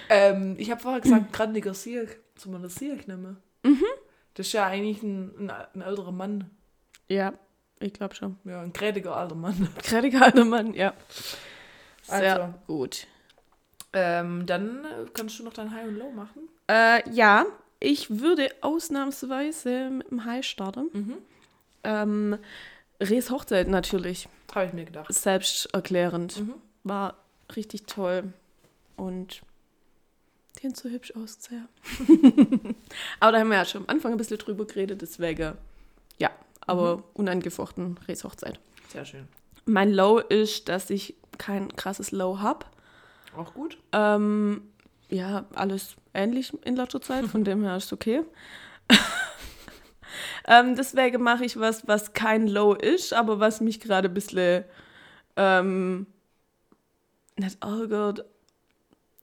Ähm, 0.09 0.57
ich 0.59 0.71
habe 0.73 0.81
vorher 0.81 1.01
gesagt, 1.01 1.33
grandiger 1.33 1.75
Sieg. 1.75 2.19
Soll 2.37 2.53
man 2.53 2.63
das 2.65 2.75
Sieg 2.75 3.07
nehmen? 3.09 3.37
Mhm. 3.63 3.85
Das 4.35 4.47
ist 4.49 4.53
ja 4.55 4.67
eigentlich 4.67 5.03
ein, 5.05 5.33
ein, 5.39 5.51
ein 5.51 5.83
älterer 5.83 6.13
Mann. 6.13 6.51
Ja, 7.09 7.33
ich 7.81 7.93
glaube 7.93 8.15
schon. 8.15 8.39
Ja, 8.45 8.63
ein 8.63 8.73
grädiger 8.73 9.17
alter 9.17 9.35
Mann. 9.35 9.69
Krediger 9.83 10.23
alter 10.23 10.45
Mann, 10.45 10.75
ja. 10.75 10.95
Sehr 12.03 12.43
Also. 12.43 12.55
gut. 12.67 13.07
Ähm, 13.93 14.47
dann 14.47 14.87
kannst 15.13 15.39
du 15.39 15.45
noch 15.45 15.53
dein 15.53 15.71
High 15.75 15.89
und 15.89 15.97
Low 15.99 16.11
machen. 16.11 16.49
Äh, 16.69 17.09
ja, 17.11 17.45
ich 17.81 18.21
würde 18.21 18.49
ausnahmsweise 18.63 19.91
mit 19.91 20.11
dem 20.11 20.25
High 20.25 20.45
starten. 20.45 20.89
Mhm. 20.93 21.19
Ähm, 21.85 22.39
Rees 23.01 23.31
Hochzeit 23.31 23.69
natürlich. 23.69 24.29
Habe 24.55 24.67
ich 24.67 24.73
mir 24.73 24.85
gedacht. 24.85 25.13
Selbsterklärend. 25.13 26.41
Mhm. 26.41 26.55
War 26.85 27.17
richtig 27.55 27.87
toll. 27.87 28.33
Und 28.97 29.43
haben 30.65 30.75
so 30.75 30.89
hübsch 30.89 31.13
ausgesehen. 31.17 31.69
aber 33.21 33.33
da 33.33 33.41
haben 33.41 33.49
wir 33.49 33.57
ja 33.57 33.65
schon 33.65 33.83
am 33.83 33.89
Anfang 33.89 34.13
ein 34.13 34.19
bisschen 34.19 34.39
drüber 34.39 34.65
geredet, 34.65 35.03
deswegen, 35.03 35.57
ja, 36.19 36.31
aber 36.67 36.99
Mhm. 36.99 37.03
unangefochten 37.15 37.99
Rees 38.09 38.25
Hochzeit. 38.25 38.59
Sehr 38.89 39.05
schön. 39.05 39.29
Mein 39.65 39.93
Low 39.93 40.19
ist, 40.19 40.69
dass 40.69 40.91
ich 40.91 41.15
kein 41.39 41.75
krasses 41.77 42.11
Low 42.11 42.41
habe. 42.41 42.67
Auch 43.37 43.55
gut. 43.55 43.79
Ähm, 43.93 44.63
ja, 45.09 45.45
alles 45.55 45.97
ähnlich 46.15 46.53
in 46.65 46.77
letzter 46.77 47.01
Zeit, 47.01 47.27
von 47.27 47.45
dem 47.45 47.63
her 47.63 47.77
ist 47.77 47.87
es 47.87 47.93
okay. 47.93 48.23
ähm, 50.47 50.77
deswegen 50.77 51.23
mache 51.23 51.45
ich 51.45 51.59
was, 51.59 51.87
was 51.89 52.13
kein 52.13 52.47
Low 52.49 52.75
ist, 52.75 53.13
aber 53.15 53.41
was 53.41 53.61
mich 53.61 53.81
gerade 53.81 54.09
ein 54.09 54.15
bisschen 54.15 54.65
ähm, 55.37 56.07
nicht 57.37 57.63
ärgert. 57.63 58.25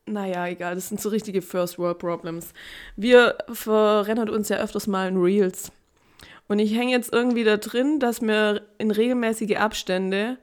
Naja, 0.05 0.47
egal, 0.47 0.73
das 0.73 0.89
sind 0.89 0.99
so 0.99 1.09
richtige 1.09 1.41
First 1.43 1.77
World 1.77 1.99
Problems. 1.99 2.53
Wir 2.95 3.37
verrennen 3.51 4.29
uns 4.29 4.49
ja 4.49 4.57
öfters 4.57 4.87
mal 4.87 5.07
in 5.07 5.17
Reels. 5.17 5.71
Und 6.49 6.59
ich 6.59 6.75
hänge 6.75 6.91
jetzt 6.91 7.13
irgendwie 7.13 7.43
da 7.45 7.55
drin, 7.57 7.99
dass 7.99 8.19
mir 8.21 8.63
in 8.79 8.91
regelmäßige 8.91 9.55
Abstände 9.57 10.37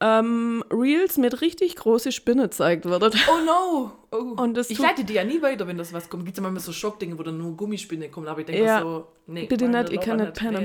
ähm, 0.00 0.64
Reels 0.72 1.16
mit 1.16 1.40
richtig 1.40 1.76
große 1.76 2.10
Spinne 2.10 2.50
zeigt 2.50 2.84
wird. 2.86 3.02
Oh 3.04 3.44
no! 3.46 3.92
Oh. 4.10 4.42
Und 4.42 4.54
das 4.56 4.68
ich 4.68 4.78
leite 4.78 5.04
die 5.04 5.14
ja 5.14 5.22
nie 5.24 5.40
weiter, 5.40 5.66
wenn 5.68 5.78
das 5.78 5.92
was 5.92 6.10
kommt. 6.10 6.24
Gibt 6.24 6.36
es 6.36 6.42
manchmal 6.42 6.60
so 6.60 6.72
Schockdinge, 6.72 7.16
wo 7.18 7.22
dann 7.22 7.38
nur 7.38 7.56
Gummispinne 7.56 8.08
kommen, 8.08 8.26
aber 8.26 8.40
ich 8.40 8.46
denke 8.46 8.64
Ja. 8.64 8.80
so, 8.80 9.06
nee. 9.28 9.46
Bitte 9.46 9.68
nicht, 9.68 9.90
ich 9.90 10.00
kann 10.00 10.16
nicht 10.18 10.34
pennen. 10.34 10.62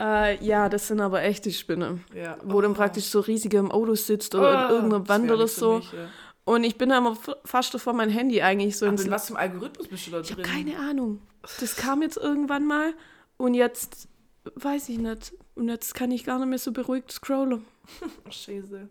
Ja. 0.00 0.26
Äh, 0.28 0.44
ja, 0.44 0.68
das 0.68 0.88
sind 0.88 1.00
aber 1.00 1.22
echte 1.22 1.50
Spinnen. 1.50 2.04
Ja. 2.14 2.36
Wo 2.44 2.60
dann 2.60 2.70
Oh. 2.70 2.74
praktisch 2.74 3.04
so 3.04 3.20
riesige 3.20 3.58
im 3.58 3.70
Auto 3.72 3.94
sitzt 3.96 4.34
oder 4.34 4.48
Ah, 4.58 4.64
in 4.68 4.74
irgendeiner 4.74 5.00
das 5.00 5.08
Wand 5.08 5.30
oder 5.30 5.48
so. 5.48 5.76
mich, 5.78 5.92
ja. 5.92 6.08
Und 6.44 6.64
ich 6.64 6.76
bin 6.76 6.88
da 6.88 6.98
immer 6.98 7.16
fast 7.44 7.74
davor, 7.74 7.92
mein 7.92 8.10
Handy 8.10 8.42
eigentlich 8.42 8.76
so 8.76 8.86
Aber 8.86 8.92
ins 8.94 9.04
in 9.04 9.10
was 9.10 9.26
zum 9.26 9.36
Algorithmus 9.36 9.88
bist 9.88 10.06
du 10.06 10.10
da 10.12 10.20
Ich 10.20 10.30
habe 10.32 10.42
drin? 10.42 10.52
keine 10.52 10.78
Ahnung. 10.78 11.20
Das 11.60 11.74
kam 11.76 12.02
jetzt 12.02 12.16
irgendwann 12.16 12.66
mal 12.66 12.94
und 13.42 13.54
jetzt 13.54 14.08
weiß 14.54 14.88
ich 14.88 14.98
nicht. 14.98 15.32
Und 15.54 15.68
jetzt 15.68 15.94
kann 15.94 16.10
ich 16.10 16.24
gar 16.24 16.38
nicht 16.38 16.48
mehr 16.48 16.58
so 16.58 16.72
beruhigt 16.72 17.10
scrollen. 17.12 17.64
Scheiße. 18.30 18.88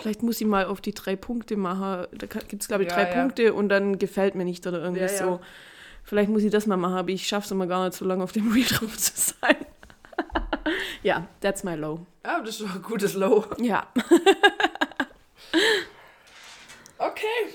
Vielleicht 0.00 0.22
muss 0.22 0.40
ich 0.40 0.46
mal 0.46 0.64
auf 0.66 0.80
die 0.80 0.94
drei 0.94 1.16
Punkte 1.16 1.56
machen. 1.56 2.06
Da 2.12 2.26
gibt 2.26 2.62
es, 2.62 2.68
glaube 2.68 2.84
ich, 2.84 2.88
Ja, 2.90 2.94
drei 2.96 3.10
ja. 3.10 3.20
Punkte 3.20 3.52
und 3.54 3.68
dann 3.68 3.98
gefällt 3.98 4.34
mir 4.34 4.44
nicht 4.44 4.66
oder 4.66 4.80
irgendwie 4.80 5.02
Ja, 5.02 5.08
so. 5.08 5.40
Vielleicht 6.04 6.30
muss 6.30 6.42
ich 6.42 6.50
das 6.50 6.66
mal 6.66 6.78
machen, 6.78 6.94
aber 6.94 7.10
ich 7.10 7.26
schaffe 7.28 7.44
es 7.44 7.50
immer 7.50 7.66
gar 7.66 7.84
nicht 7.84 7.94
so 7.96 8.04
lange 8.06 8.24
auf 8.24 8.32
dem 8.32 8.50
Reel 8.50 8.64
drauf 8.68 8.96
zu 8.96 9.12
sein. 9.14 9.56
ja, 11.02 11.26
that's 11.40 11.64
my 11.64 11.74
low. 11.74 12.06
Ja, 12.24 12.40
das 12.40 12.60
ist 12.60 12.62
doch 12.62 12.74
ein 12.76 12.82
gutes 12.82 13.14
Low. 13.14 13.44
Ja. 13.58 13.86
Okay. 16.98 17.52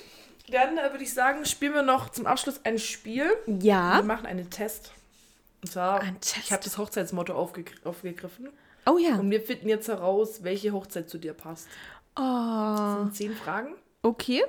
Dann 0.51 0.77
äh, 0.77 0.91
würde 0.91 1.03
ich 1.03 1.13
sagen, 1.13 1.45
spielen 1.45 1.73
wir 1.73 1.81
noch 1.83 2.09
zum 2.09 2.27
Abschluss 2.27 2.61
ein 2.63 2.77
Spiel. 2.77 3.25
Wir 3.47 3.65
Ja. 3.71 4.01
machen 4.03 4.25
einen 4.25 4.49
Test. 4.49 4.91
Und 5.63 5.71
zwar, 5.71 6.03
ich 6.43 6.51
habe 6.51 6.63
das 6.63 6.77
Hochzeitsmotto 6.77 7.33
aufgegr 7.33 7.71
aufgegriffen. 7.85 8.49
Oh 8.85 8.97
ja. 8.97 9.15
Und 9.15 9.31
wir 9.31 9.41
finden 9.41 9.69
jetzt 9.69 9.87
heraus, 9.87 10.43
welche 10.43 10.73
Hochzeit 10.73 11.09
zu 11.09 11.17
dir 11.17 11.33
passt. 11.33 11.67
Oh, 12.17 12.21
Das 12.21 12.97
sind 12.99 13.15
zehn 13.15 13.33
Fragen. 13.33 13.75
okay. 14.01 14.43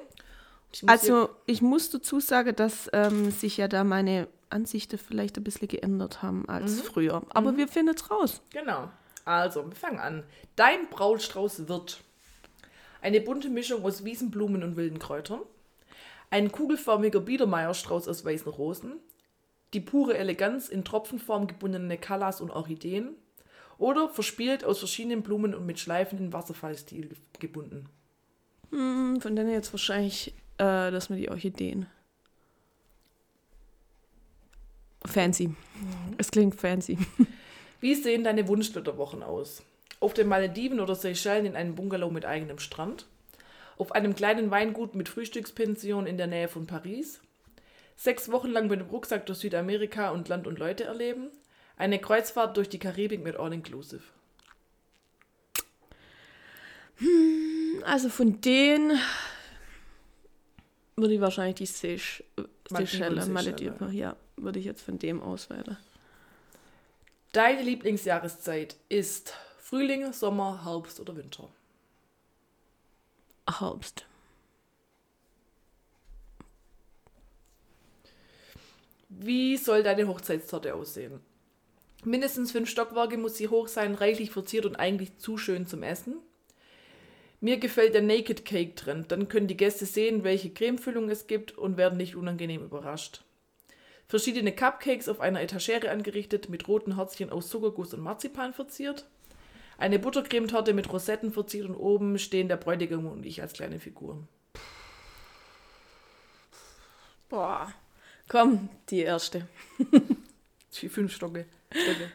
Ich 0.72 0.88
Also 0.88 1.28
ich 1.46 1.62
muss 1.62 1.90
dazu 1.90 2.18
sagen, 2.18 2.56
dass 2.56 2.90
ähm, 2.92 3.30
sich 3.30 3.56
ja 3.58 3.68
da 3.68 3.84
meine 3.84 4.26
Ansichten 4.50 4.98
vielleicht 4.98 5.36
ein 5.36 5.44
bisschen 5.44 5.68
geändert 5.68 6.20
haben 6.20 6.48
als 6.48 6.80
früher. 6.80 7.22
Aber 7.28 7.56
wir 7.56 7.68
finden 7.68 7.94
es 7.94 8.10
raus. 8.10 8.42
Genau. 8.50 8.90
Also, 9.24 9.64
wir 9.66 9.76
fangen 9.76 10.00
an. 10.00 10.24
Dein 10.56 10.88
Brautstrauß 10.90 11.68
wird 11.68 12.00
eine 13.00 13.20
bunte 13.20 13.48
Mischung 13.50 13.84
aus 13.84 14.04
Wiesenblumen 14.04 14.64
und 14.64 14.76
wilden 14.76 14.98
Kräutern, 14.98 15.40
ein 16.30 16.50
kugelförmiger 16.50 17.20
Biedermeierstrauß 17.20 18.08
aus 18.08 18.24
weißen 18.24 18.50
Rosen, 18.50 18.94
die 19.74 19.80
pure 19.80 20.16
Eleganz 20.16 20.68
in 20.68 20.84
Tropfenform 20.84 21.46
gebundene 21.46 21.98
Callas 21.98 22.40
und 22.40 22.50
Orchideen 22.50 23.14
oder 23.76 24.08
verspielt 24.08 24.64
aus 24.64 24.78
verschiedenen 24.78 25.22
Blumen 25.22 25.54
und 25.54 25.66
mit 25.66 25.78
Schleifen 25.80 26.18
in 26.18 26.32
Wasserfallstil 26.32 27.08
ge- 27.08 27.18
gebunden. 27.40 27.88
Hm, 28.70 29.20
von 29.20 29.36
denen 29.36 29.50
jetzt 29.50 29.72
wahrscheinlich, 29.72 30.28
äh, 30.58 30.90
dass 30.90 31.10
wir 31.10 31.16
die 31.16 31.28
Orchideen. 31.28 31.86
Fancy. 35.06 35.54
Es 36.16 36.30
klingt 36.30 36.54
fancy. 36.54 36.98
Wie 37.80 37.94
sehen 37.94 38.24
deine 38.24 38.48
Wunschflitterwochen 38.48 39.22
aus? 39.22 39.62
Auf 40.00 40.14
den 40.14 40.28
Malediven 40.28 40.80
oder 40.80 40.94
Seychellen 40.94 41.46
in 41.46 41.56
einem 41.56 41.74
Bungalow 41.74 42.10
mit 42.10 42.24
eigenem 42.24 42.58
Strand? 42.58 43.06
Auf 43.76 43.92
einem 43.92 44.14
kleinen 44.14 44.50
Weingut 44.50 44.94
mit 44.94 45.08
Frühstückspension 45.08 46.06
in 46.06 46.16
der 46.16 46.26
Nähe 46.26 46.48
von 46.48 46.66
Paris? 46.66 47.20
Sechs 47.96 48.30
Wochen 48.30 48.50
lang 48.50 48.68
mit 48.68 48.80
dem 48.80 48.88
Rucksack 48.88 49.26
durch 49.26 49.38
Südamerika 49.38 50.10
und 50.10 50.28
Land 50.28 50.46
und 50.46 50.58
Leute 50.58 50.84
erleben? 50.84 51.30
Eine 51.76 52.00
Kreuzfahrt 52.00 52.56
durch 52.56 52.68
die 52.68 52.78
Karibik 52.78 53.22
mit 53.22 53.36
All-Inclusive. 53.36 54.02
Also 57.84 58.08
von 58.08 58.40
denen 58.40 58.98
würde 60.96 61.14
ich 61.14 61.20
wahrscheinlich 61.20 61.56
die 61.56 61.66
Seych 61.66 62.24
Malediven, 62.70 62.86
Seychellen, 62.86 63.14
Seychellen. 63.14 63.32
Malediven, 63.32 63.92
ja, 63.92 64.16
würde 64.36 64.58
ich 64.58 64.64
jetzt 64.64 64.82
von 64.82 64.98
dem 64.98 65.20
auswählen. 65.22 65.76
Deine 67.32 67.62
Lieblingsjahreszeit 67.62 68.76
ist 68.88 69.34
Frühling, 69.58 70.12
Sommer, 70.12 70.64
Herbst 70.64 71.00
oder 71.00 71.16
Winter? 71.16 71.48
Herbst. 73.58 74.06
Wie 79.20 79.56
soll 79.56 79.82
deine 79.82 80.08
Hochzeitstorte 80.08 80.74
aussehen? 80.74 81.20
Mindestens 82.04 82.52
fünf 82.52 82.68
Stockwerke 82.68 83.16
muss 83.16 83.36
sie 83.36 83.48
hoch 83.48 83.68
sein, 83.68 83.94
reichlich 83.94 84.30
verziert 84.30 84.66
und 84.66 84.76
eigentlich 84.76 85.16
zu 85.18 85.38
schön 85.38 85.66
zum 85.66 85.82
Essen. 85.82 86.16
Mir 87.40 87.58
gefällt 87.58 87.94
der 87.94 88.02
Naked 88.02 88.44
Cake 88.44 88.74
Trend. 88.74 89.12
Dann 89.12 89.28
können 89.28 89.48
die 89.48 89.56
Gäste 89.56 89.86
sehen, 89.86 90.24
welche 90.24 90.50
Cremefüllung 90.50 91.08
es 91.10 91.26
gibt 91.26 91.56
und 91.56 91.76
werden 91.76 91.96
nicht 91.96 92.16
unangenehm 92.16 92.62
überrascht. 92.62 93.22
Verschiedene 94.06 94.52
Cupcakes 94.52 95.08
auf 95.08 95.20
einer 95.20 95.40
Etagere 95.40 95.90
angerichtet, 95.90 96.48
mit 96.48 96.68
roten 96.68 96.96
Herzchen 96.96 97.30
aus 97.30 97.48
Zuckerguss 97.48 97.94
und 97.94 98.00
Marzipan 98.00 98.52
verziert. 98.52 99.06
Eine 99.78 99.98
Buttercremetorte 99.98 100.72
mit 100.72 100.92
Rosetten 100.92 101.32
verziert 101.32 101.68
und 101.68 101.76
oben 101.76 102.18
stehen 102.18 102.48
der 102.48 102.56
Bräutigam 102.56 103.06
und 103.06 103.24
ich 103.24 103.42
als 103.42 103.54
kleine 103.54 103.80
Figuren. 103.80 104.28
Boah. 107.28 107.72
Komm, 108.28 108.68
die 108.90 109.00
erste. 109.00 109.46
Die 110.80 110.88
fünf 110.88 111.14
Stocke. 111.14 111.46
Stöcke. 111.70 112.10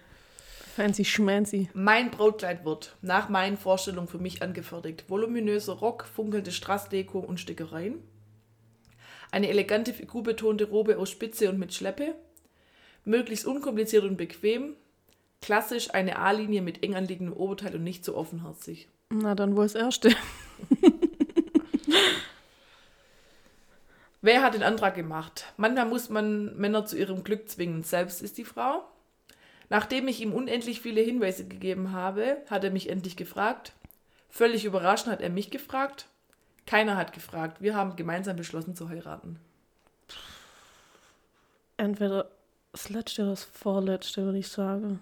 Fancy 0.75 1.05
schmancy. 1.05 1.69
Mein 1.73 2.11
Brautkleid 2.11 2.65
wird, 2.65 2.95
nach 3.01 3.29
meinen 3.29 3.57
Vorstellungen 3.57 4.07
für 4.07 4.17
mich 4.17 4.41
angefertigt, 4.41 5.05
voluminöser 5.09 5.73
Rock, 5.73 6.05
funkelnde 6.05 6.51
Strassdeko 6.51 7.19
und 7.19 7.39
Stickereien. 7.39 8.01
Eine 9.31 9.49
elegante 9.49 9.93
figurbetonte 9.93 10.69
Robe 10.69 10.97
aus 10.97 11.09
Spitze 11.09 11.49
und 11.49 11.59
mit 11.59 11.73
Schleppe. 11.73 12.15
Möglichst 13.05 13.45
unkompliziert 13.45 14.03
und 14.03 14.17
bequem. 14.17 14.75
Klassisch 15.41 15.93
eine 15.93 16.17
A-Linie 16.19 16.61
mit 16.61 16.83
eng 16.83 16.95
anliegendem 16.95 17.35
Oberteil 17.35 17.75
und 17.75 17.83
nicht 17.83 18.03
so 18.03 18.15
offenherzig. 18.15 18.87
Na, 19.09 19.35
dann 19.35 19.55
wohl 19.55 19.65
das 19.65 19.75
erste. 19.75 20.09
Wer 24.21 24.43
hat 24.43 24.53
den 24.53 24.63
Antrag 24.63 24.95
gemacht? 24.95 25.45
Manchmal 25.57 25.85
muss 25.85 26.09
man 26.09 26.55
Männer 26.57 26.85
zu 26.85 26.97
ihrem 26.97 27.23
Glück 27.23 27.49
zwingen. 27.49 27.83
Selbst 27.83 28.21
ist 28.21 28.37
die 28.37 28.45
Frau. 28.45 28.83
Nachdem 29.69 30.07
ich 30.07 30.19
ihm 30.19 30.33
unendlich 30.33 30.81
viele 30.81 31.01
Hinweise 31.01 31.47
gegeben 31.47 31.91
habe, 31.91 32.37
hat 32.49 32.63
er 32.63 32.71
mich 32.71 32.89
endlich 32.89 33.15
gefragt. 33.15 33.73
Völlig 34.29 34.65
überraschend 34.65 35.11
hat 35.11 35.21
er 35.21 35.29
mich 35.29 35.51
gefragt. 35.51 36.07
Keiner 36.65 36.97
hat 36.97 37.13
gefragt. 37.13 37.61
Wir 37.61 37.75
haben 37.75 37.95
gemeinsam 37.95 38.35
beschlossen 38.35 38.75
zu 38.75 38.89
heiraten. 38.89 39.39
Entweder 41.77 42.29
das 42.71 42.89
letzte 42.89 43.21
oder 43.21 43.31
das 43.31 43.43
vorletzte, 43.43 44.23
würde 44.23 44.37
ich 44.39 44.49
sagen. 44.49 44.99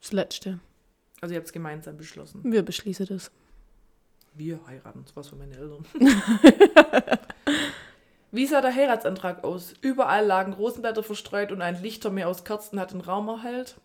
Das 0.00 0.12
letzte. 0.12 0.60
Also 1.20 1.34
ihr 1.34 1.38
habt 1.38 1.46
es 1.46 1.52
gemeinsam 1.52 1.96
beschlossen. 1.96 2.40
Wir 2.44 2.62
beschließen 2.62 3.06
das. 3.06 3.30
Wir 4.34 4.60
heiraten, 4.66 5.04
sowas 5.06 5.28
von 5.28 5.38
meinen 5.38 5.52
Eltern. 5.52 5.84
Wie 8.30 8.46
sah 8.46 8.62
der 8.62 8.74
Heiratsantrag 8.74 9.44
aus? 9.44 9.74
Überall 9.82 10.24
lagen 10.24 10.54
Rosenblätter 10.54 11.02
verstreut 11.02 11.52
und 11.52 11.60
ein 11.60 11.82
Lichtermeer 11.82 12.28
aus 12.28 12.44
Kerzen 12.44 12.80
hat 12.80 12.92
den 12.92 13.02
Raum 13.02 13.28
erhellt. 13.28 13.76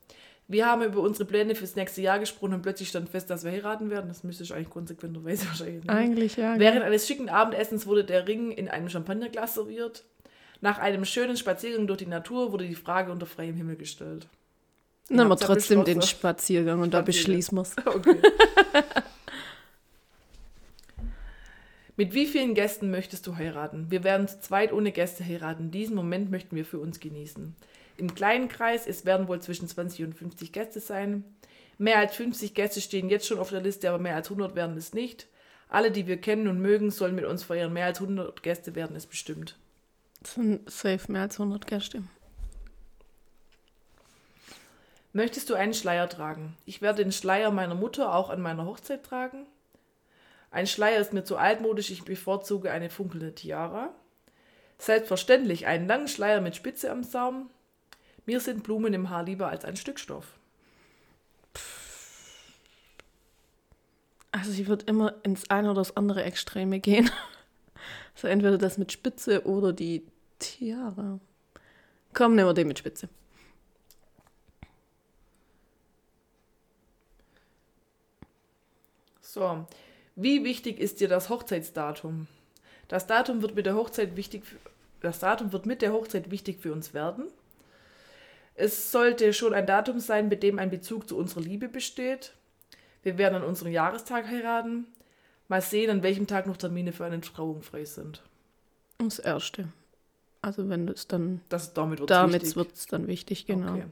Wir 0.48 0.66
haben 0.66 0.82
über 0.84 1.02
unsere 1.02 1.26
Pläne 1.26 1.56
fürs 1.56 1.76
nächste 1.76 2.02
Jahr 2.02 2.20
gesprochen 2.20 2.54
und 2.54 2.62
plötzlich 2.62 2.88
stand 2.88 3.10
fest, 3.10 3.30
dass 3.30 3.44
wir 3.44 3.52
heiraten 3.52 3.90
werden. 3.90 4.08
Das 4.08 4.24
müsste 4.24 4.44
ich 4.44 4.54
eigentlich 4.54 4.70
konsequenterweise 4.70 5.46
wahrscheinlich 5.50 5.84
nicht. 5.84 5.90
Eigentlich 5.90 6.38
ja. 6.38 6.58
Während 6.58 6.84
eines 6.84 7.06
schicken 7.06 7.28
Abendessens 7.28 7.86
wurde 7.86 8.06
der 8.06 8.26
Ring 8.28 8.52
in 8.52 8.70
einem 8.70 8.88
Champagnerglas 8.88 9.56
serviert. 9.56 10.06
Nach 10.62 10.80
einem 10.80 11.04
schönen 11.04 11.36
Spaziergang 11.36 11.86
durch 11.86 12.00
die 12.00 12.08
Natur 12.08 12.54
wurde 12.54 12.66
die 12.66 12.76
Frage 12.76 13.12
unter 13.12 13.26
freiem 13.26 13.56
Himmel 13.56 13.76
gestellt. 13.76 14.28
Dann 15.10 15.20
haben 15.20 15.30
wir 15.30 15.38
trotzdem 15.38 15.84
den. 15.84 16.02
Spaziergang 16.02 16.82
und 16.82 16.94
da 16.94 17.00
Spaziergang. 17.00 17.06
beschließen 17.06 17.58
wir 17.58 17.62
es. 17.62 17.76
Okay. 17.86 18.18
Mit 21.98 22.14
wie 22.14 22.28
vielen 22.28 22.54
Gästen 22.54 22.92
möchtest 22.92 23.26
du 23.26 23.38
heiraten? 23.38 23.90
Wir 23.90 24.04
werden 24.04 24.28
zu 24.28 24.40
zweit 24.40 24.72
ohne 24.72 24.92
Gäste 24.92 25.26
heiraten. 25.26 25.72
Diesen 25.72 25.96
Moment 25.96 26.30
möchten 26.30 26.56
wir 26.56 26.64
für 26.64 26.78
uns 26.78 27.00
genießen. 27.00 27.56
Im 27.98 28.14
kleinen 28.14 28.50
Kreis, 28.50 28.86
es 28.86 29.04
werden 29.04 29.28
wohl 29.28 29.42
zwischen 29.42 29.68
20 29.68 30.06
und 30.06 30.14
50 30.14 30.52
Gäste 30.52 30.80
sein. 30.80 31.24
Mehr 31.80 31.98
als 31.98 32.16
50 32.16 32.54
Gäste 32.54 32.82
stehen 32.82 33.10
jetzt 33.10 33.26
schon 33.26 33.40
auf 33.40 33.50
der 33.50 33.62
Liste, 33.62 33.90
aber 33.90 33.98
mehr 33.98 34.16
als 34.16 34.28
100 34.28 34.56
werden 34.56 34.78
es 34.78 34.94
nicht. 34.94 35.26
Alle, 35.70 35.90
die 35.90 36.06
wir 36.06 36.22
kennen 36.22 36.48
und 36.48 36.62
mögen, 36.62 36.92
sollen 36.92 37.16
mit 37.16 37.26
uns 37.26 37.44
feiern. 37.44 37.74
Mehr 37.74 37.88
als 37.88 38.00
100 38.00 38.44
Gäste 38.44 38.76
werden 38.76 38.96
es 38.96 39.08
bestimmt. 39.08 39.58
Das 40.22 40.36
sind 40.36 40.70
safe 40.70 41.12
mehr 41.12 41.24
als 41.24 41.40
100 41.40 41.66
Gäste. 41.66 42.04
Möchtest 45.14 45.50
du 45.50 45.56
einen 45.56 45.74
Schleier 45.74 46.08
tragen? 46.08 46.56
Ich 46.66 46.84
werde 46.84 47.04
den 47.04 47.12
Schleier 47.12 47.50
meiner 47.50 47.74
Mutter 47.74 48.14
auch 48.14 48.30
an 48.30 48.40
meiner 48.40 48.66
Hochzeit 48.66 49.04
tragen. 49.04 49.48
Ein 50.58 50.66
Schleier 50.66 51.00
ist 51.00 51.14
mir 51.14 51.24
zu 51.24 51.38
altmodisch, 51.38 51.92
ich 51.92 52.04
bevorzuge 52.04 52.72
eine 52.72 52.90
funkelnde 52.90 53.36
Tiara. 53.36 53.94
Selbstverständlich 54.80 55.68
einen 55.68 55.88
langen 55.88 56.08
Schleier 56.08 56.42
mit 56.42 56.56
Spitze 56.56 56.90
am 56.90 57.04
Saum. 57.04 57.52
Mir 58.26 58.40
sind 58.40 58.64
Blumen 58.64 58.92
im 58.96 59.12
Haar 59.12 59.22
lieber 59.22 59.50
als 59.50 59.66
ein 59.66 59.76
Stück 59.76 60.00
Stoff. 60.00 60.40
Also 64.32 64.50
sie 64.50 64.66
wird 64.66 64.90
immer 64.90 65.14
ins 65.22 65.48
eine 65.52 65.70
oder 65.70 65.82
das 65.82 65.96
andere 65.96 66.24
Extreme 66.24 66.80
gehen. 66.80 67.12
Also 68.16 68.28
entweder 68.30 68.58
das 68.58 68.80
mit 68.80 68.92
Spitze 68.92 69.46
oder 69.46 69.74
die 69.74 70.04
Tiara. 70.40 71.20
Komm, 72.16 72.34
nehmen 72.34 72.50
wir 72.50 72.56
den 72.56 72.68
mit 72.68 72.80
Spitze. 72.80 73.10
So, 79.22 79.68
wie 80.18 80.44
wichtig 80.44 80.80
ist 80.80 81.00
dir 81.00 81.08
das 81.08 81.30
Hochzeitsdatum? 81.30 82.28
Das 82.90 83.08
Datum 83.08 83.42
wird 83.42 83.56
mit 83.56 83.66
der 83.66 83.76
Hochzeit 83.76 84.16
wichtig. 84.18 84.44
für- 84.46 84.58
Das 85.02 85.20
Datum 85.20 85.54
wird 85.54 85.66
mit 85.66 85.82
der 85.82 85.94
Hochzeit 85.94 86.30
wichtig 86.32 86.60
für 86.60 86.74
uns 86.74 86.94
werden. 86.94 87.26
Es 88.56 88.92
sollte 88.92 89.32
schon 89.34 89.54
ein 89.54 89.68
Datum 89.68 90.00
sein, 90.00 90.28
mit 90.28 90.42
dem 90.44 90.58
ein 90.58 90.70
Bezug 90.72 91.08
zu 91.08 91.16
unserer 91.18 91.42
Liebe 91.42 91.70
besteht. 91.70 92.34
Wir 93.04 93.18
werden 93.20 93.36
an 93.36 93.44
unserem 93.44 93.72
Jahrestag 93.72 94.26
heiraten. 94.28 94.88
Mal 95.48 95.62
sehen, 95.62 95.90
an 95.92 96.02
welchem 96.04 96.28
Tag 96.28 96.48
noch 96.48 96.58
Termine 96.58 96.92
für 96.92 97.06
eine 97.06 97.22
Trauung 97.22 97.62
frei 97.62 97.86
sind. 97.86 98.22
Das 98.98 99.20
erste. 99.20 99.68
Also 100.42 100.68
wenn 100.70 100.88
es 100.88 101.08
dann, 101.08 101.42
Das, 101.50 101.74
damit 101.74 102.00
wird 102.00 102.10
damit 102.10 102.56
wird 102.56 102.74
es 102.74 102.88
dann 102.88 103.08
wichtig, 103.08 103.46
genau. 103.46 103.74
Okay. 103.74 103.86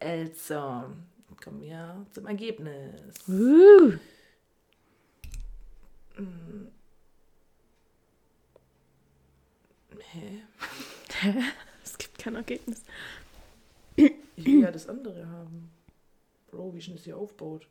Also, 0.00 0.84
kommen 1.42 1.62
wir 1.62 2.04
zum 2.12 2.26
Ergebnis. 2.26 3.00
Uh. 3.28 3.92
Hä? 10.12 10.42
Es 11.84 11.96
gibt 11.98 12.18
kein 12.18 12.34
Ergebnis. 12.34 12.82
Ich 13.94 14.12
will 14.36 14.62
ja 14.62 14.70
das 14.72 14.88
andere 14.88 15.28
haben. 15.28 15.70
Bro, 16.50 16.74
wie 16.74 16.80
schnell 16.80 16.96
es 16.96 17.04
hier 17.04 17.16
aufbaut. 17.16 17.68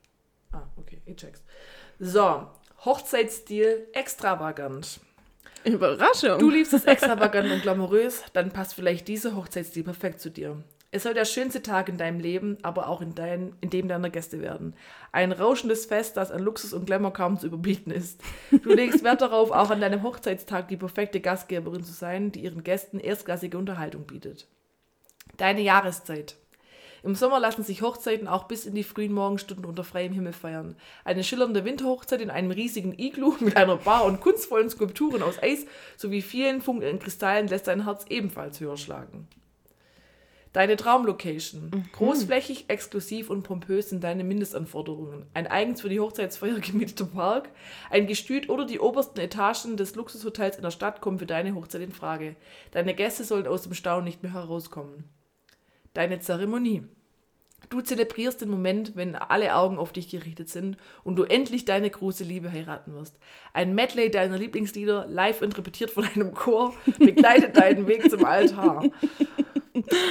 Ah, 0.51 0.63
okay, 0.77 1.01
ich 1.05 1.17
check's. 1.17 1.43
So, 1.99 2.47
Hochzeitsstil 2.85 3.87
extravagant. 3.93 5.01
Überraschung. 5.65 6.39
Du 6.39 6.49
liebst 6.49 6.73
es 6.73 6.85
extravagant 6.85 7.51
und 7.51 7.61
glamourös, 7.61 8.23
dann 8.33 8.51
passt 8.51 8.75
vielleicht 8.75 9.07
dieser 9.07 9.35
Hochzeitsstil 9.35 9.83
perfekt 9.83 10.21
zu 10.21 10.31
dir. 10.31 10.63
Es 10.95 11.03
soll 11.03 11.13
der 11.13 11.25
schönste 11.25 11.61
Tag 11.61 11.89
in 11.89 11.97
deinem 11.97 12.21
Leben, 12.21 12.57
aber 12.61 12.87
auch 12.87 13.01
in, 13.01 13.13
dein, 13.13 13.53
in 13.59 13.69
dem 13.69 13.89
deiner 13.89 14.09
Gäste 14.09 14.39
werden. 14.39 14.73
Ein 15.11 15.33
rauschendes 15.33 15.87
Fest, 15.87 16.15
das 16.15 16.31
an 16.31 16.41
Luxus 16.41 16.71
und 16.71 16.85
Glamour 16.85 17.11
kaum 17.11 17.37
zu 17.37 17.47
überbieten 17.47 17.91
ist. 17.91 18.21
Du 18.49 18.69
legst 18.69 19.03
Wert 19.03 19.19
darauf, 19.19 19.51
auch 19.51 19.71
an 19.71 19.81
deinem 19.81 20.03
Hochzeitstag 20.03 20.69
die 20.69 20.77
perfekte 20.77 21.19
Gastgeberin 21.19 21.83
zu 21.83 21.91
sein, 21.91 22.31
die 22.31 22.45
ihren 22.45 22.63
Gästen 22.63 23.01
erstklassige 23.01 23.57
Unterhaltung 23.57 24.05
bietet. 24.05 24.47
Deine 25.35 25.59
Jahreszeit. 25.59 26.37
Im 27.03 27.13
Sommer 27.13 27.41
lassen 27.41 27.65
sich 27.65 27.81
Hochzeiten 27.81 28.29
auch 28.29 28.45
bis 28.45 28.65
in 28.65 28.73
die 28.73 28.83
frühen 28.83 29.11
Morgenstunden 29.11 29.65
unter 29.65 29.83
freiem 29.83 30.13
Himmel 30.13 30.31
feiern. 30.31 30.77
Eine 31.03 31.25
schillernde 31.25 31.65
Winterhochzeit 31.65 32.21
in 32.21 32.29
einem 32.29 32.51
riesigen 32.51 32.97
Iglu 32.97 33.35
mit 33.41 33.57
einer 33.57 33.75
Bar 33.75 34.05
und 34.05 34.21
kunstvollen 34.21 34.69
Skulpturen 34.69 35.23
aus 35.23 35.43
Eis 35.43 35.65
sowie 35.97 36.21
vielen 36.21 36.61
funkelnden 36.61 36.99
Kristallen 36.99 37.49
lässt 37.49 37.67
dein 37.67 37.83
Herz 37.83 38.05
ebenfalls 38.07 38.61
höher 38.61 38.77
schlagen. 38.77 39.27
Deine 40.55 40.77
Traumlocation. 40.77 41.69
Großflächig, 41.91 42.69
exklusiv 42.69 43.29
und 43.29 43.43
pompös 43.43 43.89
sind 43.89 44.05
deine 44.05 44.23
Mindestanforderungen. 44.23 45.25
Ein 45.33 45.47
eigens 45.47 45.81
für 45.81 45.89
die 45.89 45.99
Hochzeitsfeier 45.99 46.59
gemieteter 46.61 47.07
Park, 47.07 47.49
ein 47.89 48.07
Gestüt 48.07 48.47
oder 48.47 48.63
die 48.63 48.79
obersten 48.79 49.19
Etagen 49.19 49.75
des 49.75 49.95
Luxushotels 49.95 50.55
in 50.55 50.61
der 50.61 50.71
Stadt 50.71 51.01
kommen 51.01 51.19
für 51.19 51.25
deine 51.25 51.53
Hochzeit 51.55 51.81
in 51.81 51.91
Frage. 51.91 52.37
Deine 52.71 52.93
Gäste 52.93 53.25
sollen 53.25 53.47
aus 53.47 53.63
dem 53.63 53.73
Staunen 53.73 54.05
nicht 54.05 54.23
mehr 54.23 54.31
herauskommen. 54.31 55.03
Deine 55.93 56.19
Zeremonie. 56.19 56.83
Du 57.67 57.81
zelebrierst 57.81 58.39
den 58.39 58.49
Moment, 58.49 58.95
wenn 58.95 59.15
alle 59.15 59.55
Augen 59.55 59.77
auf 59.77 59.91
dich 59.91 60.09
gerichtet 60.09 60.47
sind 60.47 60.77
und 61.03 61.17
du 61.17 61.23
endlich 61.23 61.65
deine 61.65 61.89
große 61.89 62.23
Liebe 62.23 62.49
heiraten 62.49 62.93
wirst. 62.93 63.19
Ein 63.51 63.75
Medley 63.75 64.09
deiner 64.09 64.37
Lieblingslieder, 64.37 65.05
live 65.09 65.41
interpretiert 65.41 65.91
von 65.91 66.05
einem 66.05 66.33
Chor, 66.33 66.73
begleitet 66.97 67.57
deinen 67.57 67.87
Weg 67.87 68.09
zum 68.09 68.23
Altar. 68.23 68.85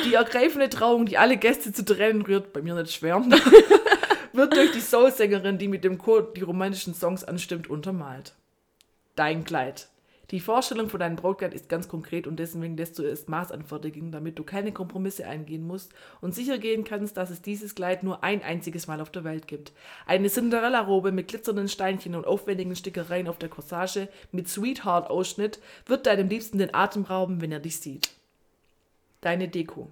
Die 0.04 0.14
ergreifende 0.14 0.68
Trauung, 0.68 1.06
die 1.06 1.18
alle 1.18 1.36
Gäste 1.36 1.72
zu 1.72 1.84
Tränen 1.84 2.22
rührt, 2.22 2.52
bei 2.52 2.60
mir 2.60 2.74
nicht 2.74 2.92
schwer, 2.92 3.24
wird 4.32 4.56
durch 4.56 4.72
die 4.72 4.80
Soul-Sängerin, 4.80 5.58
die 5.58 5.68
mit 5.68 5.84
dem 5.84 5.98
Chor 5.98 6.32
die 6.34 6.42
romantischen 6.42 6.94
Songs 6.94 7.24
anstimmt, 7.24 7.70
untermalt. 7.70 8.34
Dein 9.16 9.44
Kleid. 9.44 9.88
Die 10.30 10.40
Vorstellung 10.40 10.88
von 10.88 11.00
deinem 11.00 11.16
Brautkleid 11.16 11.54
ist 11.54 11.68
ganz 11.68 11.86
konkret 11.86 12.26
und 12.26 12.36
deswegen 12.36 12.76
lässt 12.76 12.98
du 12.98 13.04
es 13.04 13.28
Maß 13.28 13.52
anfertigen, 13.52 14.10
damit 14.10 14.38
du 14.38 14.42
keine 14.42 14.72
Kompromisse 14.72 15.26
eingehen 15.26 15.66
musst 15.66 15.92
und 16.20 16.34
sicher 16.34 16.58
gehen 16.58 16.84
kannst, 16.84 17.16
dass 17.16 17.30
es 17.30 17.42
dieses 17.42 17.74
Kleid 17.74 18.02
nur 18.02 18.24
ein 18.24 18.42
einziges 18.42 18.86
Mal 18.86 19.00
auf 19.00 19.10
der 19.10 19.24
Welt 19.24 19.46
gibt. 19.46 19.72
Eine 20.06 20.28
Cinderella-Robe 20.28 21.12
mit 21.12 21.28
glitzernden 21.28 21.68
Steinchen 21.68 22.14
und 22.14 22.26
aufwendigen 22.26 22.74
Stickereien 22.74 23.28
auf 23.28 23.38
der 23.38 23.50
Corsage 23.50 24.08
mit 24.32 24.48
Sweetheart-Ausschnitt 24.48 25.60
wird 25.86 26.06
deinem 26.06 26.28
Liebsten 26.28 26.58
den 26.58 26.74
Atem 26.74 27.04
rauben, 27.04 27.40
wenn 27.40 27.52
er 27.52 27.60
dich 27.60 27.78
sieht. 27.78 28.10
Deine 29.24 29.48
Deko. 29.48 29.90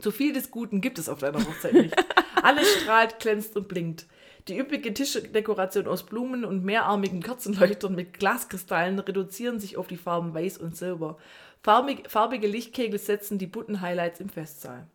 Zu 0.00 0.10
viel 0.10 0.32
des 0.32 0.50
Guten 0.50 0.80
gibt 0.80 0.98
es 0.98 1.10
auf 1.10 1.18
deiner 1.18 1.44
Hochzeit 1.44 1.74
nicht. 1.74 1.94
Alles 2.42 2.66
strahlt, 2.80 3.20
glänzt 3.20 3.54
und 3.54 3.68
blinkt. 3.68 4.06
Die 4.48 4.58
üppige 4.58 4.94
Tischdekoration 4.94 5.86
aus 5.86 6.06
Blumen 6.06 6.42
und 6.42 6.64
mehrarmigen 6.64 7.22
Kerzenleuchtern 7.22 7.94
mit 7.94 8.18
Glaskristallen 8.18 8.98
reduzieren 8.98 9.60
sich 9.60 9.76
auf 9.76 9.88
die 9.88 9.98
Farben 9.98 10.32
Weiß 10.32 10.56
und 10.56 10.74
Silber. 10.74 11.18
Farbig, 11.62 12.10
farbige 12.10 12.46
Lichtkegel 12.46 12.98
setzen 12.98 13.36
die 13.36 13.46
bunten 13.46 13.82
Highlights 13.82 14.20
im 14.20 14.30
Festsaal. 14.30 14.86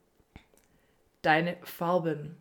Deine 1.21 1.57
Farben. 1.61 2.38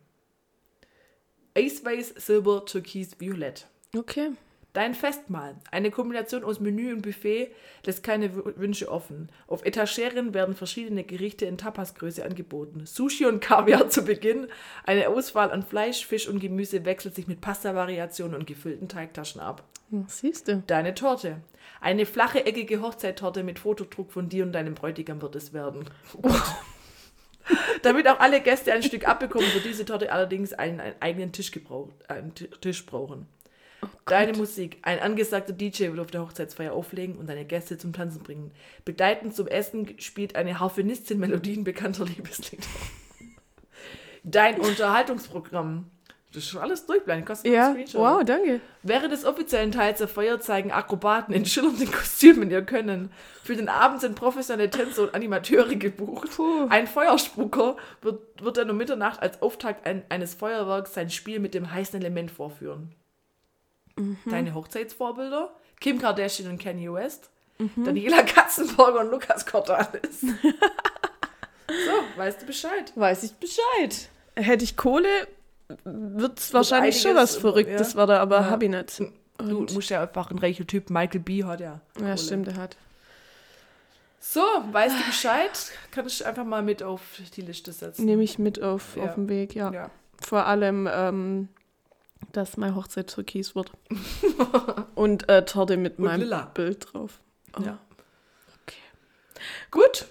Eisweiß, 1.54 2.14
Silber, 2.16 2.64
Türkis, 2.64 3.20
Violett. 3.20 3.66
Okay. 3.94 4.30
Dein 4.72 4.94
Festmahl. 4.94 5.56
Eine 5.72 5.90
Kombination 5.90 6.44
aus 6.44 6.60
Menü 6.60 6.92
und 6.92 7.02
Buffet 7.02 7.50
lässt 7.84 8.04
keine 8.04 8.32
Wünsche 8.56 8.90
offen. 8.90 9.28
Auf 9.48 9.64
Etageren 9.64 10.32
werden 10.32 10.54
verschiedene 10.54 11.02
Gerichte 11.02 11.44
in 11.46 11.58
Tapasgröße 11.58 12.24
angeboten. 12.24 12.86
Sushi 12.86 13.26
und 13.26 13.40
Kaviar 13.40 13.88
zu 13.88 14.04
Beginn. 14.04 14.46
Eine 14.84 15.08
Auswahl 15.08 15.50
an 15.50 15.64
Fleisch, 15.64 16.06
Fisch 16.06 16.28
und 16.28 16.38
Gemüse 16.38 16.84
wechselt 16.84 17.16
sich 17.16 17.26
mit 17.26 17.40
Pasta-Variationen 17.40 18.36
und 18.38 18.46
gefüllten 18.46 18.88
Teigtaschen 18.88 19.40
ab. 19.40 19.64
Siehst 20.06 20.46
du. 20.46 20.62
Deine 20.68 20.94
Torte. 20.94 21.38
Eine 21.80 22.06
flache, 22.06 22.46
eckige 22.46 22.80
Hochzeittorte 22.80 23.42
mit 23.42 23.58
Fotodruck 23.58 24.12
von 24.12 24.28
dir 24.28 24.44
und 24.44 24.52
deinem 24.52 24.74
Bräutigam 24.74 25.20
wird 25.20 25.34
es 25.34 25.52
werden. 25.52 25.84
Oh. 26.22 26.30
Damit 27.82 28.06
auch 28.06 28.20
alle 28.20 28.40
Gäste 28.40 28.72
ein 28.72 28.82
Stück 28.84 29.08
abbekommen, 29.08 29.52
wird 29.52 29.64
diese 29.64 29.84
Torte 29.84 30.12
allerdings 30.12 30.52
einen, 30.52 30.78
einen 30.78 30.94
eigenen 31.00 31.32
Tisch, 31.32 31.50
einen 32.06 32.34
Ti- 32.34 32.48
Tisch 32.60 32.86
brauchen. 32.86 33.26
Deine 34.06 34.36
Musik. 34.36 34.78
Ein 34.82 34.98
angesagter 34.98 35.52
DJ 35.52 35.88
wird 35.88 36.00
auf 36.00 36.10
der 36.10 36.22
Hochzeitsfeier 36.22 36.72
auflegen 36.72 37.16
und 37.16 37.28
deine 37.28 37.44
Gäste 37.44 37.78
zum 37.78 37.92
Tanzen 37.92 38.22
bringen. 38.22 38.50
Begleitend 38.84 39.34
zum 39.34 39.46
Essen 39.46 39.98
spielt 40.00 40.36
eine 40.36 40.58
Harfenistin 40.58 41.18
Melodien 41.18 41.64
bekannter 41.64 42.04
Liebeslieder. 42.04 42.66
Dein 44.24 44.60
Unterhaltungsprogramm. 44.60 45.86
Das 46.32 46.44
ist 46.44 46.50
schon 46.50 46.60
alles 46.60 46.86
durchbleiben. 46.86 47.24
Kostet 47.24 47.52
Ja, 47.52 47.74
wow, 47.94 48.22
danke. 48.24 48.60
Während 48.84 49.12
des 49.12 49.24
offiziellen 49.24 49.72
Teils 49.72 49.98
der 49.98 50.06
Feier 50.06 50.40
zeigen 50.40 50.70
Akrobaten 50.70 51.34
in 51.34 51.44
schillernden 51.44 51.90
Kostümen 51.90 52.50
ihr 52.52 52.62
Können. 52.62 53.10
Für 53.42 53.56
den 53.56 53.68
Abend 53.68 54.00
sind 54.00 54.14
professionelle 54.14 54.70
Tänzer 54.70 55.02
und 55.02 55.14
Animateure 55.14 55.74
gebucht. 55.74 56.30
Puh. 56.36 56.66
Ein 56.68 56.86
Feuerspucker 56.86 57.76
wird, 58.02 58.44
wird 58.44 58.56
dann 58.56 58.70
um 58.70 58.76
Mitternacht 58.76 59.20
als 59.20 59.42
Auftakt 59.42 59.86
ein, 59.86 60.04
eines 60.08 60.34
Feuerwerks 60.34 60.94
sein 60.94 61.10
Spiel 61.10 61.40
mit 61.40 61.52
dem 61.52 61.72
heißen 61.72 61.98
Element 61.98 62.30
vorführen. 62.30 62.94
Mhm. 64.00 64.18
Deine 64.30 64.54
Hochzeitsvorbilder? 64.54 65.50
Kim 65.80 65.98
Kardashian 66.00 66.50
und 66.50 66.62
Kanye 66.62 66.92
West. 66.92 67.30
Mhm. 67.58 67.84
Daniela 67.84 68.22
Katzenberger 68.22 69.00
und 69.00 69.10
Lukas 69.10 69.44
Cordalis. 69.46 70.20
so, 70.22 72.16
weißt 72.16 72.42
du 72.42 72.46
Bescheid. 72.46 72.92
Weiß 72.94 73.22
ich 73.22 73.32
Bescheid. 73.34 74.08
Hätte 74.36 74.64
ich 74.64 74.76
Kohle, 74.76 75.08
wird 75.84 76.38
es 76.38 76.52
wahrscheinlich 76.54 77.00
schon 77.00 77.14
was 77.14 77.36
Verrücktes 77.36 77.92
ja. 77.92 77.98
werden, 77.98 78.16
aber 78.16 78.40
Ja. 78.40 78.50
hab 78.50 78.62
ich 78.62 78.70
nicht. 78.70 79.00
Du 79.38 79.58
Und- 79.58 79.72
musst 79.74 79.90
ja 79.90 80.02
einfach 80.02 80.30
ein 80.30 80.38
reicher 80.38 80.66
Typ. 80.66 80.90
Michael 80.90 81.20
B. 81.20 81.44
hat 81.44 81.60
ja. 81.60 81.80
Ja, 81.98 82.00
Kohle. 82.00 82.18
stimmt, 82.18 82.48
er 82.48 82.56
hat. 82.56 82.76
So, 84.22 84.42
weißt 84.72 84.96
du 85.00 85.04
Bescheid? 85.06 85.50
Kann 85.92 86.06
ich 86.06 86.24
einfach 86.26 86.44
mal 86.44 86.62
mit 86.62 86.82
auf 86.82 87.00
die 87.36 87.40
Liste 87.40 87.72
setzen. 87.72 88.04
Nehme 88.04 88.22
ich 88.22 88.38
mit 88.38 88.62
auf, 88.62 88.96
Ja. 88.96 89.04
auf 89.04 89.14
den 89.14 89.28
Weg, 89.30 89.54
ja. 89.54 89.72
Ja. 89.72 89.90
Vor 90.20 90.44
allem, 90.46 90.86
ähm, 90.92 91.48
dass 92.32 92.56
meine 92.56 92.74
Hochzeit 92.74 93.08
türkis 93.08 93.54
wird. 93.54 93.72
Und 94.94 95.28
äh, 95.28 95.44
Torte 95.44 95.76
mit 95.76 95.98
Und 95.98 96.04
meinem 96.04 96.22
lila. 96.22 96.44
Bild 96.54 96.92
drauf. 96.92 97.20
Oh. 97.58 97.62
Ja. 97.62 97.78
Okay. 98.62 98.76
Gut. 99.70 100.06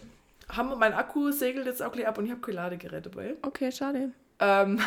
Haben 0.50 0.70
wir, 0.70 0.76
mein 0.76 0.94
Akku 0.94 1.32
segelt 1.32 1.68
jetzt 1.68 1.82
auch 1.84 1.92
gleich 1.92 2.08
ab 2.08 2.18
und 2.18 2.26
ich 2.26 2.32
habe 2.32 2.42
kein 2.42 2.56
Ladegerät 2.56 3.06
dabei. 3.06 3.36
Okay, 3.44 3.72
schade. 3.72 4.12
Ähm, 4.40 4.80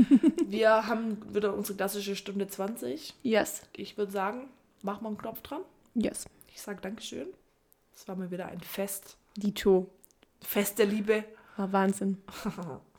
wir 0.46 0.86
haben 0.86 1.18
wieder 1.34 1.52
unsere 1.54 1.76
klassische 1.76 2.16
Stunde 2.16 2.48
20. 2.48 3.14
Yes. 3.22 3.62
Ich 3.76 3.98
würde 3.98 4.10
sagen, 4.12 4.48
machen 4.82 5.02
wir 5.02 5.08
einen 5.08 5.18
Knopf 5.18 5.42
dran. 5.42 5.60
Yes. 5.94 6.24
Ich 6.48 6.62
sage 6.62 6.80
Dankeschön. 6.80 7.26
Es 7.94 8.08
war 8.08 8.16
mal 8.16 8.30
wieder 8.30 8.46
ein 8.46 8.60
Fest. 8.60 9.18
Dito. 9.36 9.90
Fest 10.40 10.78
der 10.78 10.86
Liebe. 10.86 11.24
War 11.56 11.70
Wahnsinn. 11.72 12.22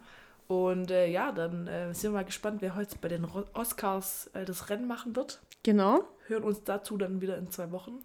Und 0.52 0.92
äh, 0.92 1.08
ja, 1.08 1.32
dann 1.32 1.68
äh, 1.68 1.94
sind 1.94 2.12
wir 2.12 2.18
mal 2.20 2.26
gespannt, 2.26 2.62
wer 2.62 2.76
heute 2.76 2.98
bei 3.00 3.08
den 3.08 3.26
Oscars 3.54 4.30
äh, 4.34 4.44
das 4.44 4.70
Rennen 4.70 4.86
machen 4.86 5.16
wird. 5.16 5.40
Genau. 5.64 6.04
Hören 6.28 6.44
uns 6.44 6.62
dazu 6.66 6.98
dann 6.98 7.22
wieder 7.22 7.38
in 7.38 7.50
zwei 7.50 7.72
Wochen. 7.72 8.04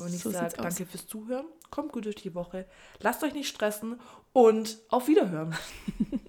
Und 0.00 0.12
ich 0.12 0.20
So 0.20 0.32
sage 0.32 0.46
sieht's 0.50 0.58
aus. 0.58 0.64
danke 0.76 0.84
fürs 0.90 1.06
Zuhören. 1.06 1.46
Kommt 1.70 1.92
gut 1.92 2.06
durch 2.06 2.16
die 2.16 2.34
Woche. 2.34 2.66
Lasst 2.98 3.22
euch 3.22 3.34
nicht 3.34 3.46
stressen 3.46 4.00
und 4.32 4.78
auf 4.88 5.06
Wiederhören. 5.06 5.54